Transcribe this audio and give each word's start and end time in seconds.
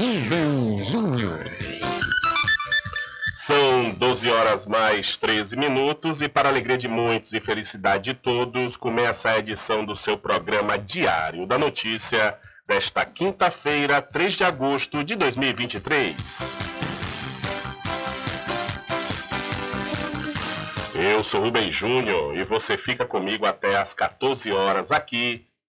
Rubem 0.00 0.78
Júnior. 0.78 1.44
São 3.34 3.90
12 3.90 4.30
horas 4.30 4.66
mais 4.66 5.18
13 5.18 5.58
minutos 5.58 6.22
e 6.22 6.28
para 6.28 6.48
alegria 6.48 6.78
de 6.78 6.88
muitos 6.88 7.34
e 7.34 7.38
felicidade 7.38 8.04
de 8.04 8.14
todos, 8.14 8.78
começa 8.78 9.28
a 9.28 9.38
edição 9.38 9.84
do 9.84 9.94
seu 9.94 10.16
programa 10.16 10.78
Diário 10.78 11.46
da 11.46 11.58
Notícia 11.58 12.38
desta 12.66 13.04
quinta-feira, 13.04 14.00
3 14.00 14.32
de 14.32 14.42
agosto 14.42 15.04
de 15.04 15.14
2023. 15.16 16.16
Eu 20.94 21.22
sou 21.22 21.42
Rubem 21.42 21.70
Júnior 21.70 22.34
e 22.38 22.42
você 22.42 22.78
fica 22.78 23.04
comigo 23.04 23.44
até 23.44 23.76
às 23.76 23.92
14 23.92 24.50
horas 24.50 24.92
aqui 24.92 25.46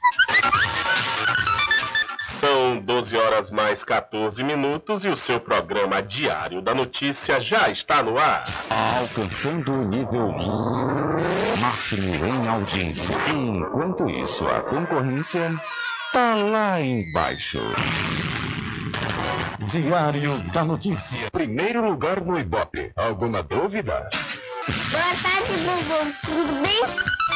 São 2.40 2.78
12 2.78 3.16
horas 3.16 3.50
mais 3.50 3.82
14 3.82 4.44
minutos 4.44 5.06
e 5.06 5.08
o 5.08 5.16
seu 5.16 5.40
programa 5.40 6.02
Diário 6.02 6.60
da 6.60 6.74
Notícia 6.74 7.40
já 7.40 7.70
está 7.70 8.02
no 8.02 8.18
ar. 8.18 8.44
Alcançando 8.68 9.72
o 9.72 9.88
nível 9.88 10.32
máximo 11.58 12.26
em 12.26 12.46
audiência. 12.46 13.16
Enquanto 13.34 14.10
isso, 14.10 14.46
a 14.46 14.60
concorrência 14.60 15.58
tá 16.12 16.34
lá 16.34 16.78
embaixo. 16.78 17.58
Diário 19.70 20.38
da 20.52 20.62
Notícia. 20.62 21.30
Primeiro 21.30 21.88
lugar 21.88 22.20
no 22.20 22.38
Ibope. 22.38 22.92
Alguma 22.96 23.42
dúvida? 23.42 24.10
Boa 24.90 25.04
tarde, 25.22 25.56
Bubu. 25.56 26.12
Tudo 26.22 26.62
bem? 26.62 27.35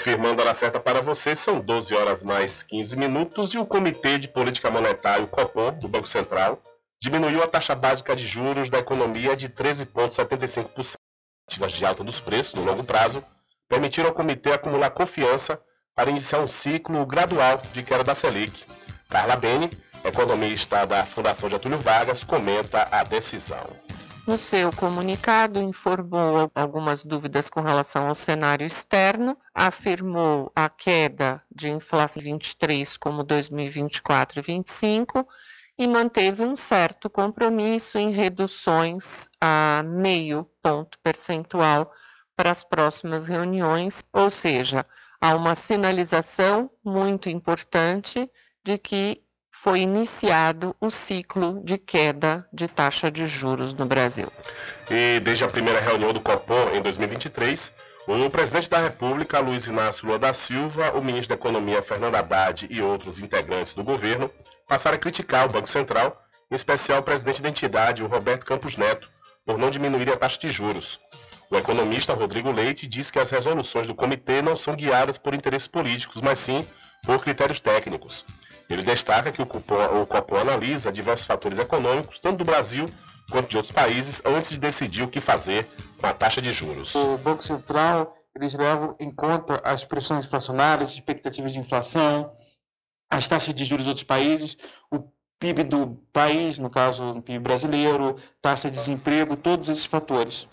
Confirmando 0.00 0.40
a 0.40 0.46
hora 0.46 0.54
certa 0.54 0.80
para 0.80 1.02
você, 1.02 1.36
são 1.36 1.60
12 1.60 1.94
horas 1.94 2.22
mais 2.22 2.62
15 2.62 2.96
minutos 2.96 3.52
e 3.52 3.58
o 3.58 3.66
Comitê 3.66 4.18
de 4.18 4.28
Política 4.28 4.70
Monetária, 4.70 5.22
o 5.22 5.28
COPOM, 5.28 5.78
do 5.78 5.88
Banco 5.88 6.08
Central, 6.08 6.58
diminuiu 6.98 7.42
a 7.42 7.46
taxa 7.46 7.74
básica 7.74 8.16
de 8.16 8.26
juros 8.26 8.70
da 8.70 8.78
economia 8.78 9.36
de 9.36 9.50
13,75%. 9.50 10.94
Ativas 11.46 11.72
de 11.72 11.84
alta 11.84 12.02
dos 12.02 12.18
preços 12.18 12.54
no 12.54 12.64
longo 12.64 12.82
prazo 12.82 13.22
permitiram 13.68 14.08
ao 14.08 14.14
comitê 14.14 14.54
acumular 14.54 14.88
confiança 14.88 15.60
para 15.94 16.08
iniciar 16.08 16.40
um 16.40 16.48
ciclo 16.48 17.04
gradual 17.04 17.60
de 17.74 17.82
queda 17.82 18.02
da 18.02 18.14
Selic. 18.14 18.64
Carla 19.06 19.36
Beni, 19.36 19.68
economista 20.02 20.86
da 20.86 21.04
Fundação 21.04 21.50
Getúlio 21.50 21.78
Vargas, 21.78 22.24
comenta 22.24 22.88
a 22.90 23.04
decisão. 23.04 23.68
No 24.30 24.38
seu 24.38 24.70
comunicado, 24.70 25.60
informou 25.60 26.52
algumas 26.54 27.04
dúvidas 27.04 27.50
com 27.50 27.60
relação 27.60 28.06
ao 28.06 28.14
cenário 28.14 28.64
externo, 28.64 29.36
afirmou 29.52 30.52
a 30.54 30.68
queda 30.68 31.42
de 31.52 31.68
inflação 31.68 32.22
23 32.22 32.96
como 32.96 33.24
2024 33.24 34.38
e 34.38 34.42
2025 34.42 35.28
e 35.76 35.88
manteve 35.88 36.44
um 36.44 36.54
certo 36.54 37.10
compromisso 37.10 37.98
em 37.98 38.10
reduções 38.10 39.28
a 39.40 39.82
meio 39.84 40.48
ponto 40.62 40.96
percentual 41.02 41.92
para 42.36 42.52
as 42.52 42.62
próximas 42.62 43.26
reuniões, 43.26 44.00
ou 44.12 44.30
seja, 44.30 44.86
há 45.20 45.34
uma 45.34 45.56
sinalização 45.56 46.70
muito 46.84 47.28
importante 47.28 48.30
de 48.62 48.78
que 48.78 49.24
foi 49.62 49.80
iniciado 49.80 50.74
o 50.80 50.88
ciclo 50.88 51.60
de 51.62 51.76
queda 51.76 52.48
de 52.50 52.66
taxa 52.66 53.10
de 53.10 53.26
juros 53.26 53.74
no 53.74 53.84
Brasil. 53.84 54.26
E 54.90 55.20
desde 55.20 55.44
a 55.44 55.48
primeira 55.48 55.78
reunião 55.78 56.14
do 56.14 56.20
Copom 56.20 56.70
em 56.72 56.80
2023, 56.80 57.70
o 58.06 58.30
presidente 58.30 58.70
da 58.70 58.80
República, 58.80 59.38
Luiz 59.40 59.66
Inácio 59.66 60.06
Lula 60.06 60.18
da 60.18 60.32
Silva, 60.32 60.92
o 60.92 61.04
ministro 61.04 61.28
da 61.28 61.34
Economia, 61.34 61.82
Fernando 61.82 62.14
Haddad 62.14 62.68
e 62.70 62.80
outros 62.80 63.18
integrantes 63.18 63.74
do 63.74 63.84
governo 63.84 64.30
passaram 64.66 64.96
a 64.96 64.98
criticar 64.98 65.46
o 65.46 65.52
Banco 65.52 65.68
Central, 65.68 66.16
em 66.50 66.54
especial 66.54 67.00
o 67.00 67.02
presidente 67.02 67.42
da 67.42 67.50
entidade, 67.50 68.02
o 68.02 68.06
Roberto 68.06 68.46
Campos 68.46 68.78
Neto, 68.78 69.10
por 69.44 69.58
não 69.58 69.70
diminuir 69.70 70.10
a 70.10 70.16
taxa 70.16 70.38
de 70.38 70.50
juros. 70.50 70.98
O 71.50 71.56
economista 71.56 72.14
Rodrigo 72.14 72.50
Leite 72.50 72.86
diz 72.86 73.10
que 73.10 73.18
as 73.18 73.28
resoluções 73.28 73.86
do 73.86 73.94
comitê 73.94 74.40
não 74.40 74.56
são 74.56 74.74
guiadas 74.74 75.18
por 75.18 75.34
interesses 75.34 75.68
políticos, 75.68 76.22
mas 76.22 76.38
sim 76.38 76.66
por 77.04 77.22
critérios 77.22 77.60
técnicos. 77.60 78.24
Ele 78.70 78.82
destaca 78.82 79.32
que 79.32 79.42
o 79.42 79.46
Copom, 79.46 80.02
o 80.02 80.06
Copom 80.06 80.36
analisa 80.36 80.92
diversos 80.92 81.26
fatores 81.26 81.58
econômicos, 81.58 82.18
tanto 82.18 82.38
do 82.38 82.44
Brasil 82.44 82.86
quanto 83.30 83.48
de 83.48 83.56
outros 83.56 83.72
países, 83.72 84.20
antes 84.24 84.50
de 84.50 84.58
decidir 84.58 85.02
o 85.02 85.08
que 85.08 85.20
fazer 85.20 85.68
com 85.98 86.06
a 86.06 86.12
taxa 86.12 86.42
de 86.42 86.52
juros. 86.52 86.94
O 86.94 87.16
Banco 87.18 87.44
Central 87.44 88.14
eles 88.34 88.54
levam 88.54 88.96
em 89.00 89.10
conta 89.10 89.60
as 89.64 89.84
pressões 89.84 90.26
inflacionárias, 90.26 90.92
expectativas 90.92 91.52
de 91.52 91.58
inflação, 91.58 92.32
as 93.10 93.26
taxas 93.26 93.54
de 93.54 93.64
juros 93.64 93.84
dos 93.84 93.90
outros 93.90 94.06
países, 94.06 94.56
o 94.90 95.10
PIB 95.40 95.64
do 95.64 96.00
país, 96.12 96.58
no 96.58 96.70
caso 96.70 97.02
o 97.02 97.22
PIB 97.22 97.38
brasileiro, 97.40 98.16
taxa 98.40 98.70
de 98.70 98.76
desemprego, 98.76 99.36
todos 99.36 99.68
esses 99.68 99.86
fatores. 99.86 100.46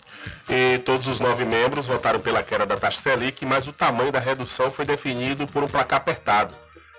E 0.48 0.78
todos 0.78 1.06
os 1.06 1.20
nove 1.20 1.44
membros 1.44 1.86
votaram 1.86 2.20
pela 2.20 2.42
queda 2.42 2.66
da 2.66 2.76
taxa 2.76 2.98
Selic, 2.98 3.44
mas 3.44 3.68
o 3.68 3.72
tamanho 3.72 4.10
da 4.10 4.18
redução 4.18 4.70
foi 4.70 4.84
definido 4.84 5.46
por 5.46 5.62
um 5.62 5.68
placar 5.68 5.98
apertado. 5.98 6.56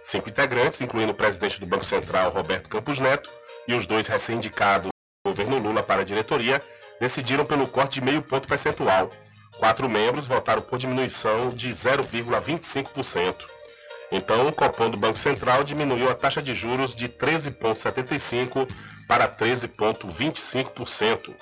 Cinco 0.09 0.27
integrantes, 0.27 0.81
incluindo 0.81 1.11
o 1.11 1.15
presidente 1.15 1.59
do 1.59 1.67
Banco 1.67 1.85
Central, 1.85 2.31
Roberto 2.31 2.67
Campos 2.67 2.99
Neto, 2.99 3.29
e 3.67 3.75
os 3.75 3.85
dois 3.85 4.07
recém-indicados 4.07 4.89
do 5.23 5.29
governo 5.29 5.59
Lula 5.59 5.83
para 5.83 6.01
a 6.01 6.03
diretoria, 6.03 6.59
decidiram 6.99 7.45
pelo 7.45 7.67
corte 7.67 7.99
de 7.99 8.01
meio 8.01 8.23
ponto 8.23 8.47
percentual. 8.47 9.11
Quatro 9.59 9.87
membros 9.87 10.25
votaram 10.25 10.63
por 10.63 10.79
diminuição 10.79 11.51
de 11.51 11.69
0,25%. 11.69 13.35
Então, 14.11 14.47
o 14.47 14.51
Copom 14.51 14.89
do 14.89 14.97
Banco 14.97 15.19
Central 15.19 15.63
diminuiu 15.63 16.09
a 16.09 16.15
taxa 16.15 16.41
de 16.41 16.55
juros 16.55 16.95
de 16.95 17.07
13,75% 17.07 18.67
para 19.07 19.27
13,25%, 19.27 21.35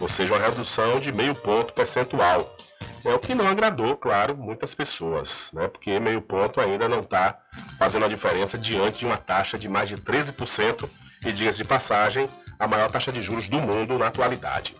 ou 0.00 0.08
seja, 0.08 0.34
uma 0.34 0.40
redução 0.40 1.00
de 1.00 1.12
meio 1.12 1.34
ponto 1.34 1.72
percentual. 1.72 2.56
É 3.04 3.14
o 3.14 3.18
que 3.20 3.34
não 3.34 3.46
agradou, 3.46 3.96
claro, 3.96 4.36
muitas 4.36 4.74
pessoas, 4.74 5.50
né? 5.52 5.68
porque 5.68 6.00
meio 6.00 6.20
ponto 6.20 6.60
ainda 6.60 6.88
não 6.88 7.00
está 7.00 7.38
fazendo 7.78 8.04
a 8.04 8.08
diferença 8.08 8.58
diante 8.58 8.98
de 8.98 9.06
uma 9.06 9.16
taxa 9.16 9.56
de 9.56 9.68
mais 9.68 9.88
de 9.88 9.96
13% 9.96 10.88
e, 11.24 11.32
dias 11.32 11.56
de 11.56 11.62
passagem, 11.64 12.28
a 12.58 12.66
maior 12.66 12.90
taxa 12.90 13.12
de 13.12 13.22
juros 13.22 13.48
do 13.48 13.60
mundo 13.60 13.96
na 13.96 14.08
atualidade. 14.08 14.74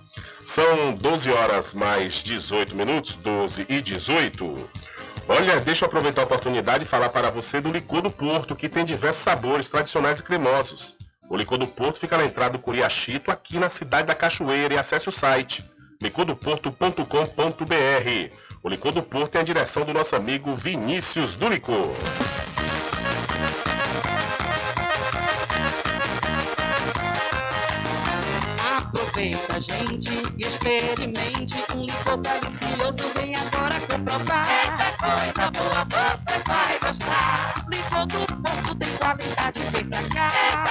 São 0.44 0.92
12 0.94 1.30
horas 1.30 1.72
mais 1.72 2.14
18 2.14 2.74
minutos, 2.74 3.14
12 3.14 3.64
e 3.68 3.80
18. 3.80 4.70
Olha, 5.28 5.60
deixa 5.60 5.84
eu 5.84 5.86
aproveitar 5.86 6.22
a 6.22 6.24
oportunidade 6.24 6.84
e 6.84 6.86
falar 6.86 7.10
para 7.10 7.30
você 7.30 7.60
do 7.60 7.70
licor 7.70 8.02
do 8.02 8.10
Porto, 8.10 8.56
que 8.56 8.68
tem 8.68 8.84
diversos 8.84 9.22
sabores 9.22 9.68
tradicionais 9.68 10.18
e 10.18 10.22
cremosos. 10.24 10.95
O 11.28 11.36
licor 11.36 11.58
do 11.58 11.66
Porto 11.66 11.98
fica 11.98 12.16
na 12.16 12.24
entrada 12.24 12.52
do 12.52 12.58
Curiachito, 12.58 13.30
aqui 13.30 13.58
na 13.58 13.68
cidade 13.68 14.06
da 14.06 14.14
Cachoeira, 14.14 14.74
e 14.74 14.78
acesse 14.78 15.08
o 15.08 15.12
site 15.12 15.64
licordoporto.com.br. 16.00 18.36
O 18.62 18.68
Licor 18.68 18.92
do 18.92 19.02
Porto 19.02 19.32
tem 19.32 19.40
a 19.40 19.44
direção 19.44 19.84
do 19.84 19.92
nosso 19.92 20.14
amigo 20.16 20.54
Vinícius 20.54 21.34
do 21.34 21.48
Licor. 21.48 21.92
Aproveita, 28.78 29.60
gente, 29.60 30.10
experimente 30.38 31.54
um 31.74 31.82
licor 31.82 32.18
delicioso. 32.18 33.12
Vem 33.14 33.34
agora 33.36 33.80
comprovar. 33.80 34.46
Eita 35.24 35.50
coisa 35.52 35.84
boa, 35.84 36.16
você 36.16 36.38
vai 36.46 36.78
gostar. 36.78 37.66
Licor 37.70 38.06
do 38.06 38.26
Porto 38.42 38.74
tem 38.76 38.96
qualidade, 38.96 39.60
vem 39.70 39.84
pra 39.88 40.02
cá. 40.08 40.65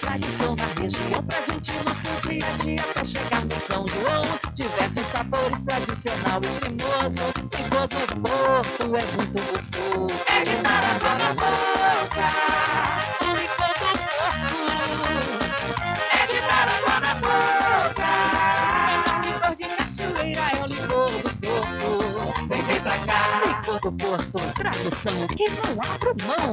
Tradição 0.00 0.56
na 0.56 0.64
região, 0.80 1.22
presente 1.24 1.72
no 1.72 1.94
seu 2.00 2.20
dia 2.30 2.46
a 2.46 2.50
dia 2.62 2.80
até 2.80 3.04
chegar 3.04 3.44
no 3.44 3.60
São 3.60 3.86
João. 3.86 4.22
Diversos 4.54 5.06
sabores, 5.06 5.60
tradicional 5.60 6.40
e 6.42 6.48
cremoso. 6.60 7.24
Licor 7.56 7.86
do 7.88 7.96
Porto 8.22 8.82
é 8.82 9.04
muito 9.14 9.40
gostoso. 9.52 10.24
É 10.26 10.42
de 10.42 10.56
dar 10.62 10.82
água 10.84 11.14
na 11.18 11.30
boca. 11.34 12.26
O 13.20 13.24
licor 13.36 13.72
do 13.78 13.88
Porto 14.16 14.56
é 16.10 16.26
de 16.26 16.38
dar 16.40 16.68
água 16.68 16.96
na 17.00 17.14
boca. 17.14 18.08
O 19.16 19.20
licor 19.26 19.54
de 19.56 19.66
cachoeira 19.76 20.44
é 20.50 20.62
o 20.62 20.66
licor 20.66 21.10
do 21.10 21.30
Porto. 21.40 21.90
Vem, 22.48 22.62
vem 22.62 22.80
pra 22.80 22.98
cá. 22.98 23.20
Licor 23.46 23.78
do 23.80 23.92
Porto, 23.92 24.38
tradução 24.54 25.26
que 25.28 25.46
não 25.50 25.72
abro 25.82 26.12
mão. 26.26 26.50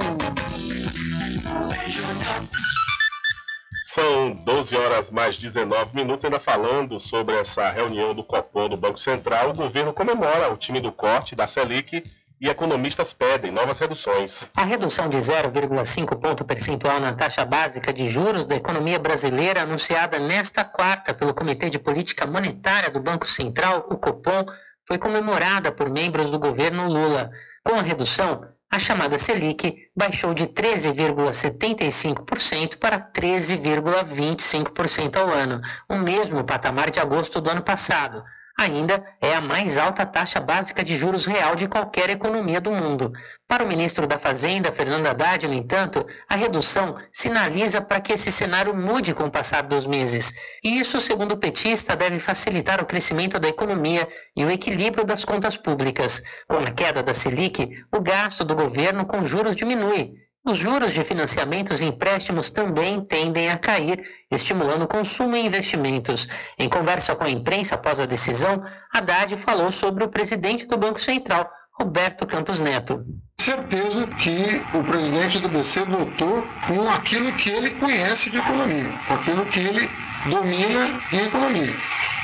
São 3.97 4.31
12 4.31 4.77
horas 4.77 5.09
mais 5.09 5.37
19 5.37 5.95
minutos, 5.95 6.23
ainda 6.23 6.39
falando 6.39 6.99
sobre 6.99 7.35
essa 7.35 7.67
reunião 7.71 8.13
do 8.13 8.23
Copom 8.23 8.69
do 8.69 8.77
Banco 8.77 8.99
Central. 8.99 9.49
O 9.49 9.55
governo 9.55 9.91
comemora 9.91 10.53
o 10.53 10.55
time 10.55 10.79
do 10.79 10.91
corte 10.91 11.35
da 11.35 11.47
Selic 11.47 12.03
e 12.39 12.47
economistas 12.47 13.11
pedem 13.11 13.49
novas 13.49 13.79
reduções. 13.79 14.51
A 14.55 14.63
redução 14.63 15.09
de 15.09 15.17
0,5 15.17 16.15
ponto 16.15 16.45
percentual 16.45 16.99
na 16.99 17.13
taxa 17.13 17.43
básica 17.43 17.91
de 17.91 18.07
juros 18.07 18.45
da 18.45 18.55
economia 18.55 18.99
brasileira, 18.99 19.63
anunciada 19.63 20.19
nesta 20.19 20.63
quarta 20.63 21.11
pelo 21.11 21.33
Comitê 21.33 21.67
de 21.67 21.79
Política 21.79 22.27
Monetária 22.27 22.91
do 22.91 23.01
Banco 23.01 23.25
Central, 23.25 23.87
o 23.89 23.97
Copom, 23.97 24.45
foi 24.87 24.99
comemorada 24.99 25.71
por 25.71 25.89
membros 25.89 26.29
do 26.29 26.37
governo 26.37 26.87
Lula. 26.87 27.31
Com 27.63 27.73
a 27.73 27.81
redução, 27.81 28.47
a 28.69 28.77
chamada 28.79 29.17
Selic 29.17 29.89
baixou 29.95 30.33
de 30.33 30.47
13,75% 30.47 32.75
para 32.77 32.99
13,25% 32.99 35.15
ao 35.15 35.29
ano, 35.29 35.61
o 35.89 35.95
mesmo 35.95 36.43
patamar 36.43 36.91
de 36.91 36.99
agosto 36.99 37.39
do 37.39 37.49
ano 37.49 37.63
passado. 37.63 38.25
Ainda 38.59 39.05
é 39.21 39.35
a 39.35 39.39
mais 39.39 39.77
alta 39.77 40.03
taxa 40.03 40.39
básica 40.39 40.83
de 40.83 40.97
juros 40.97 41.27
real 41.27 41.55
de 41.55 41.67
qualquer 41.67 42.09
economia 42.09 42.59
do 42.59 42.71
mundo. 42.71 43.13
Para 43.47 43.63
o 43.63 43.67
ministro 43.67 44.07
da 44.07 44.17
Fazenda, 44.17 44.71
Fernando 44.71 45.05
Haddad, 45.05 45.47
no 45.47 45.53
entanto, 45.53 46.03
a 46.27 46.35
redução 46.35 46.97
sinaliza 47.11 47.81
para 47.81 48.01
que 48.01 48.13
esse 48.13 48.31
cenário 48.31 48.75
mude 48.75 49.13
com 49.13 49.25
o 49.25 49.31
passar 49.31 49.61
dos 49.61 49.85
meses. 49.85 50.33
E 50.63 50.79
isso, 50.79 50.99
segundo 50.99 51.33
o 51.33 51.37
petista, 51.37 51.95
deve 51.95 52.17
facilitar 52.17 52.81
o 52.81 52.85
crescimento 52.87 53.39
da 53.39 53.47
economia 53.47 54.07
e 54.35 54.43
o 54.43 54.49
equilíbrio 54.49 55.05
das 55.05 55.23
contas 55.23 55.55
públicas. 55.55 56.23
Com 56.47 56.57
a 56.57 56.71
queda 56.71 57.03
da 57.03 57.13
Selic, 57.13 57.85
o 57.91 58.01
gasto 58.01 58.43
do 58.43 58.55
governo 58.55 59.05
com 59.05 59.23
juros 59.23 59.55
diminui. 59.55 60.26
Os 60.47 60.57
juros 60.57 60.93
de 60.93 61.03
financiamentos 61.03 61.81
e 61.81 61.83
empréstimos 61.83 62.49
também 62.49 63.01
tendem 63.01 63.49
a 63.49 63.57
cair, 63.57 64.01
estimulando 64.31 64.87
consumo 64.87 65.35
e 65.35 65.45
investimentos. 65.45 66.25
Em 66.57 66.69
conversa 66.69 67.13
com 67.17 67.25
a 67.25 67.29
imprensa 67.29 67.75
após 67.75 67.99
a 67.99 68.05
decisão, 68.05 68.63
Haddad 68.93 69.35
falou 69.35 69.69
sobre 69.71 70.05
o 70.05 70.07
presidente 70.07 70.65
do 70.65 70.77
Banco 70.77 71.01
Central, 71.01 71.51
Roberto 71.73 72.25
Campos 72.25 72.61
Neto. 72.61 73.05
Certeza 73.41 74.07
que 74.07 74.61
o 74.73 74.81
presidente 74.85 75.37
do 75.39 75.49
BC 75.49 75.83
votou 75.83 76.41
com 76.65 76.89
aquilo 76.91 77.33
que 77.33 77.49
ele 77.49 77.71
conhece 77.71 78.29
de 78.29 78.37
economia, 78.37 78.89
com 79.05 79.15
aquilo 79.15 79.45
que 79.47 79.59
ele 79.59 79.89
domina 80.29 81.01
em 81.11 81.25
economia. 81.25 81.75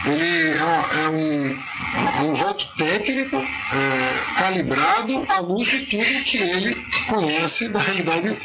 Ele 0.05 0.51
é, 0.51 1.05
é 1.05 1.09
um, 1.09 2.27
um 2.27 2.33
voto 2.33 2.67
técnico 2.77 3.37
é, 3.37 4.39
calibrado 4.39 5.25
à 5.29 5.39
luz 5.39 5.67
de 5.67 5.85
tudo 5.85 6.23
que 6.25 6.37
ele 6.37 6.75
conhece 7.07 7.69
da 7.69 7.79
realidade 7.79 8.37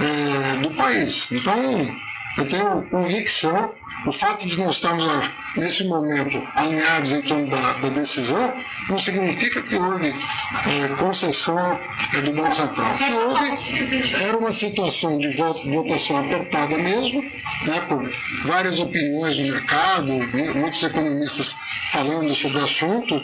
é, 0.00 0.56
do 0.56 0.70
país. 0.74 1.26
Então, 1.30 1.96
eu 2.38 2.48
tenho 2.48 2.82
convicção 2.90 3.72
o 4.06 4.12
fato 4.12 4.46
de 4.46 4.56
nós 4.56 4.76
estarmos 4.76 5.04
ah, 5.04 5.30
nesse 5.56 5.84
momento 5.84 6.40
alinhados 6.54 7.10
em 7.10 7.22
torno 7.22 7.48
da, 7.48 7.72
da 7.74 7.88
decisão 7.88 8.54
não 8.88 8.98
significa 8.98 9.62
que 9.62 9.74
houve 9.74 10.08
é, 10.08 10.88
concessão 10.96 11.80
é, 12.14 12.20
do 12.20 12.32
Banco 12.32 12.54
Central. 12.54 12.92
O 12.92 12.96
que 12.96 13.12
houve 13.12 14.14
era 14.22 14.38
uma 14.38 14.52
situação 14.52 15.18
de 15.18 15.30
votação 15.36 16.18
apertada 16.18 16.78
mesmo, 16.78 17.22
né, 17.22 17.80
por 17.88 18.08
várias 18.44 18.78
opiniões 18.78 19.36
do 19.38 19.42
mercado, 19.44 20.12
muitos 20.54 20.82
economistas 20.82 21.56
falando 21.90 22.34
sobre 22.34 22.58
o 22.58 22.64
assunto, 22.64 23.20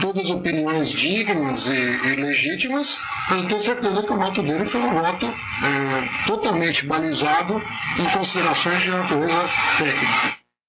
todas 0.00 0.30
opiniões 0.30 0.90
dignas 0.90 1.66
e, 1.66 1.70
e 1.70 2.16
legítimas. 2.22 2.98
Eu 3.30 3.46
tenho 3.48 3.60
certeza 3.60 4.02
que 4.02 4.12
o 4.12 4.16
voto 4.16 4.42
dele 4.42 4.64
foi 4.64 4.80
um 4.80 4.94
voto 4.94 5.26
é, 5.26 6.26
totalmente 6.26 6.86
balizado 6.86 7.62
em 7.98 8.04
considerações 8.10 8.82
de 8.82 8.90
natureza 8.90 9.48
técnica. 9.78 10.21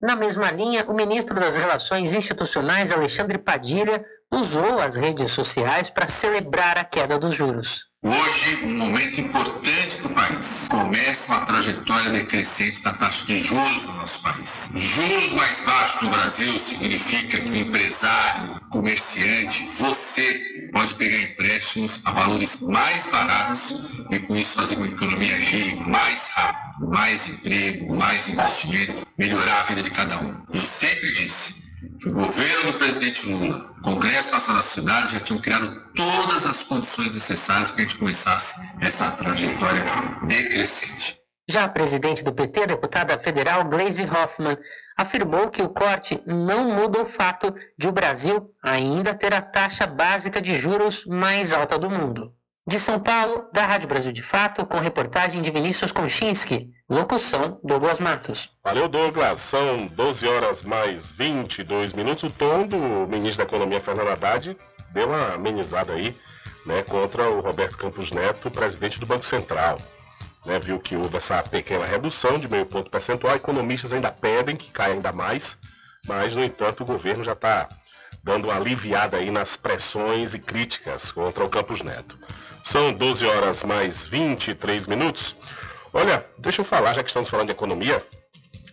Na 0.03 0.17
mesma 0.17 0.51
linha, 0.51 0.83
o 0.85 0.93
ministro 0.93 1.39
das 1.39 1.55
Relações 1.55 2.13
Institucionais, 2.13 2.91
Alexandre 2.91 3.37
Padilha, 3.37 4.05
usou 4.33 4.79
as 4.79 4.95
redes 4.95 5.31
sociais 5.31 5.89
para 5.89 6.07
celebrar 6.07 6.77
a 6.77 6.83
queda 6.83 7.19
dos 7.19 7.35
juros. 7.35 7.85
Hoje, 8.05 8.65
um 8.65 8.77
momento 8.79 9.21
importante 9.21 9.95
para 9.95 10.11
o 10.11 10.13
país. 10.13 10.67
Começa 10.69 11.31
uma 11.31 11.45
trajetória 11.45 12.09
decrescente 12.09 12.81
da 12.83 12.91
taxa 12.91 13.25
de 13.25 13.39
juros 13.39 13.85
no 13.85 13.93
nosso 13.93 14.21
país. 14.21 14.69
Juros 14.75 15.31
mais 15.31 15.61
baixos 15.61 16.01
no 16.01 16.09
Brasil 16.09 16.59
significa 16.59 17.37
que 17.37 17.49
o 17.49 17.55
empresário, 17.55 18.59
comerciante, 18.71 19.63
você 19.79 20.69
pode 20.73 20.95
pegar 20.95 21.21
empréstimos 21.21 22.01
a 22.03 22.11
valores 22.11 22.59
mais 22.61 23.07
baratos 23.07 23.71
e 24.11 24.19
com 24.19 24.35
isso 24.35 24.55
fazer 24.55 24.75
com 24.75 24.83
que 24.83 24.89
a 24.89 24.95
economia 24.95 25.39
gire 25.39 25.75
mais 25.75 26.27
rápido, 26.33 26.89
mais 26.89 27.29
emprego, 27.29 27.95
mais 27.95 28.27
investimento, 28.27 29.07
melhorar 29.17 29.61
a 29.61 29.63
vida 29.63 29.81
de 29.81 29.91
cada 29.91 30.17
um. 30.17 30.45
Eu 30.53 30.61
sempre 30.61 31.09
disse, 31.13 31.62
o 32.05 32.11
governo 32.11 32.71
do 32.71 32.77
presidente 32.77 33.27
Lula, 33.27 33.71
o 33.79 33.81
Congresso 33.81 34.31
Nacional 34.31 34.61
da 34.61 34.67
Cidade 34.67 35.11
já 35.13 35.19
tinham 35.19 35.41
criado 35.41 35.81
todas 35.95 36.45
as 36.45 36.63
condições 36.63 37.13
necessárias 37.13 37.69
para 37.69 37.77
que 37.77 37.81
a 37.81 37.85
gente 37.87 37.99
começasse 37.99 38.55
essa 38.81 39.11
trajetória 39.11 39.83
decrescente. 40.27 41.21
Já 41.49 41.65
a 41.65 41.69
presidente 41.69 42.23
do 42.23 42.33
PT, 42.33 42.63
a 42.63 42.65
deputada 42.67 43.19
federal 43.19 43.65
Gleisi 43.65 44.03
Hoffmann, 44.03 44.57
afirmou 44.97 45.49
que 45.49 45.61
o 45.61 45.69
corte 45.69 46.21
não 46.25 46.69
muda 46.69 47.01
o 47.01 47.05
fato 47.05 47.53
de 47.77 47.87
o 47.87 47.91
Brasil 47.91 48.49
ainda 48.61 49.13
ter 49.13 49.33
a 49.33 49.41
taxa 49.41 49.85
básica 49.85 50.41
de 50.41 50.57
juros 50.57 51.05
mais 51.05 51.51
alta 51.51 51.77
do 51.77 51.89
mundo. 51.89 52.33
De 52.65 52.79
São 52.79 52.97
Paulo, 52.97 53.49
da 53.51 53.65
Rádio 53.65 53.89
Brasil 53.89 54.13
de 54.13 54.21
Fato, 54.21 54.65
com 54.65 54.79
reportagem 54.79 55.41
de 55.41 55.51
Vinícius 55.51 55.91
Konchinski. 55.91 56.71
Locução, 56.89 57.59
Douglas 57.61 57.99
Matos. 57.99 58.49
Valeu, 58.63 58.87
Douglas. 58.87 59.41
São 59.41 59.85
12 59.87 60.25
horas 60.29 60.63
mais 60.63 61.11
22 61.11 61.91
minutos. 61.91 62.23
O 62.23 62.29
tom 62.29 62.65
do 62.65 62.77
ministro 63.05 63.39
da 63.39 63.43
Economia, 63.43 63.81
Fernando 63.81 64.07
Haddad, 64.07 64.55
deu 64.91 65.09
uma 65.09 65.33
amenizada 65.33 65.91
aí 65.91 66.17
né, 66.65 66.81
contra 66.83 67.29
o 67.29 67.41
Roberto 67.41 67.77
Campos 67.77 68.11
Neto, 68.11 68.49
presidente 68.49 68.97
do 68.97 69.05
Banco 69.05 69.25
Central. 69.25 69.77
Né, 70.45 70.57
viu 70.57 70.79
que 70.79 70.95
houve 70.95 71.17
essa 71.17 71.43
pequena 71.43 71.85
redução 71.85 72.39
de 72.39 72.47
meio 72.47 72.65
ponto 72.65 72.89
percentual. 72.89 73.35
Economistas 73.35 73.91
ainda 73.91 74.09
pedem 74.09 74.55
que 74.55 74.71
caia 74.71 74.93
ainda 74.93 75.11
mais, 75.11 75.57
mas, 76.07 76.33
no 76.33 76.41
entanto, 76.41 76.83
o 76.83 76.85
governo 76.85 77.25
já 77.25 77.33
está 77.33 77.67
dando 78.23 78.45
uma 78.45 78.55
aliviada 78.55 79.17
aí 79.17 79.29
nas 79.29 79.57
pressões 79.57 80.33
e 80.33 80.39
críticas 80.39 81.11
contra 81.11 81.43
o 81.43 81.49
Campos 81.49 81.81
Neto. 81.81 82.17
São 82.63 82.93
12 82.93 83.25
horas 83.27 83.61
mais 83.61 84.07
23 84.07 84.87
minutos. 84.87 85.35
Olha, 85.91 86.25
deixa 86.37 86.61
eu 86.61 86.65
falar, 86.65 86.93
já 86.93 87.03
que 87.03 87.09
estamos 87.09 87.29
falando 87.29 87.47
de 87.47 87.51
economia, 87.51 88.01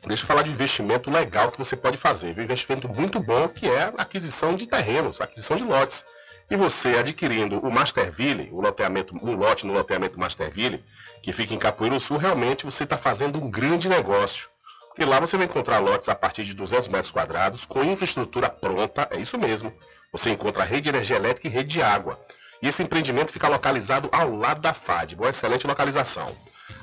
deixa 0.07 0.23
eu 0.23 0.27
falar 0.29 0.43
de 0.43 0.51
investimento 0.51 1.11
legal 1.11 1.51
que 1.51 1.59
você 1.59 1.77
pode 1.77 1.97
fazer. 1.97 2.39
Um 2.39 2.43
investimento 2.43 2.89
muito 2.89 3.19
bom 3.19 3.49
que 3.49 3.69
é 3.69 3.83
a 3.83 4.03
aquisição 4.03 4.55
de 4.55 4.65
terrenos, 4.69 5.21
aquisição 5.21 5.57
de 5.57 5.65
lotes. 5.65 6.05
E 6.49 6.55
você 6.55 6.91
adquirindo 6.99 7.59
o 7.59 7.71
Masterville, 7.71 8.49
o 8.53 8.61
loteamento, 8.61 9.13
um 9.23 9.35
lote 9.35 9.67
no 9.67 9.73
loteamento 9.73 10.21
Masterville, 10.21 10.85
que 11.21 11.33
fica 11.33 11.53
em 11.53 11.59
Capoeiro 11.59 11.99
Sul, 11.99 12.17
realmente 12.17 12.65
você 12.65 12.85
está 12.85 12.97
fazendo 12.97 13.43
um 13.43 13.51
grande 13.51 13.89
negócio. 13.89 14.49
Porque 14.89 15.05
lá 15.05 15.19
você 15.19 15.37
vai 15.37 15.47
encontrar 15.47 15.81
lotes 15.81 16.09
a 16.09 16.15
partir 16.15 16.45
de 16.45 16.55
200 16.55 16.87
metros 16.87 17.11
quadrados, 17.11 17.67
com 17.67 17.83
infraestrutura 17.83 18.49
pronta, 18.49 19.09
é 19.11 19.17
isso 19.17 19.37
mesmo. 19.37 19.73
Você 20.13 20.31
encontra 20.31 20.63
rede 20.63 20.83
de 20.83 20.89
energia 20.91 21.17
elétrica 21.17 21.49
e 21.49 21.51
rede 21.51 21.71
de 21.71 21.83
água. 21.83 22.19
E 22.63 22.69
esse 22.69 22.83
empreendimento 22.83 23.33
fica 23.33 23.49
localizado 23.49 24.09
ao 24.13 24.35
lado 24.35 24.61
da 24.61 24.75
FAD, 24.75 25.15
uma 25.15 25.31
excelente 25.31 25.67
localização. 25.67 26.35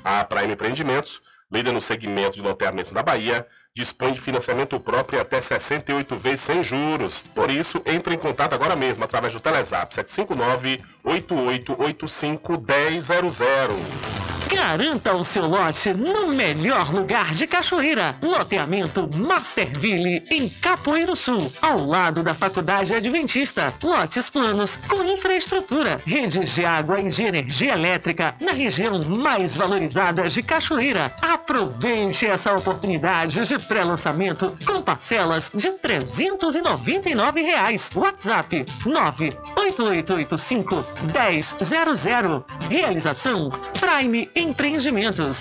A 0.04 0.24
Prime 0.24 0.52
Empreendimentos, 0.52 1.22
líder 1.50 1.72
no 1.72 1.80
segmento 1.80 2.36
de 2.36 2.42
loteamentos 2.42 2.92
da 2.92 3.02
Bahia, 3.02 3.46
dispõe 3.78 4.12
de 4.12 4.20
financiamento 4.20 4.80
próprio 4.80 5.20
até 5.20 5.40
68 5.40 6.16
vezes 6.16 6.40
sem 6.40 6.64
juros. 6.64 7.24
Por 7.32 7.48
isso, 7.48 7.80
entre 7.86 8.14
em 8.14 8.18
contato 8.18 8.52
agora 8.52 8.74
mesmo 8.74 9.04
através 9.04 9.32
do 9.32 9.38
Telezap 9.38 9.94
759 9.94 10.80
8885 11.04 12.52
1000. 12.52 14.18
Garanta 14.48 15.14
o 15.14 15.22
seu 15.22 15.46
lote 15.46 15.92
no 15.92 16.28
melhor 16.28 16.92
lugar 16.92 17.34
de 17.34 17.46
Cachoeira. 17.46 18.16
Loteamento 18.22 19.08
Masterville, 19.14 20.24
em 20.30 20.48
Capoeiro 20.48 21.14
Sul, 21.14 21.52
ao 21.60 21.84
lado 21.84 22.22
da 22.22 22.34
Faculdade 22.34 22.94
Adventista. 22.94 23.74
Lotes 23.82 24.30
planos 24.30 24.78
com 24.88 25.04
infraestrutura, 25.04 26.00
redes 26.04 26.54
de 26.54 26.64
água 26.64 26.98
e 26.98 27.10
de 27.10 27.22
energia 27.22 27.74
elétrica 27.74 28.34
na 28.40 28.52
região 28.52 29.02
mais 29.04 29.54
valorizada 29.54 30.28
de 30.30 30.42
Cachoeira. 30.42 31.12
Aproveite 31.20 32.26
essa 32.26 32.56
oportunidade 32.56 33.44
de 33.44 33.58
pré-lançamento 33.68 34.56
com 34.66 34.80
parcelas 34.82 35.50
de 35.54 35.70
399 35.72 37.42
reais. 37.42 37.90
WhatsApp 37.94 38.64
98885 38.86 40.84
1000. 41.12 42.44
Realização 42.68 43.48
Prime 43.78 44.28
Empreendimentos. 44.34 45.38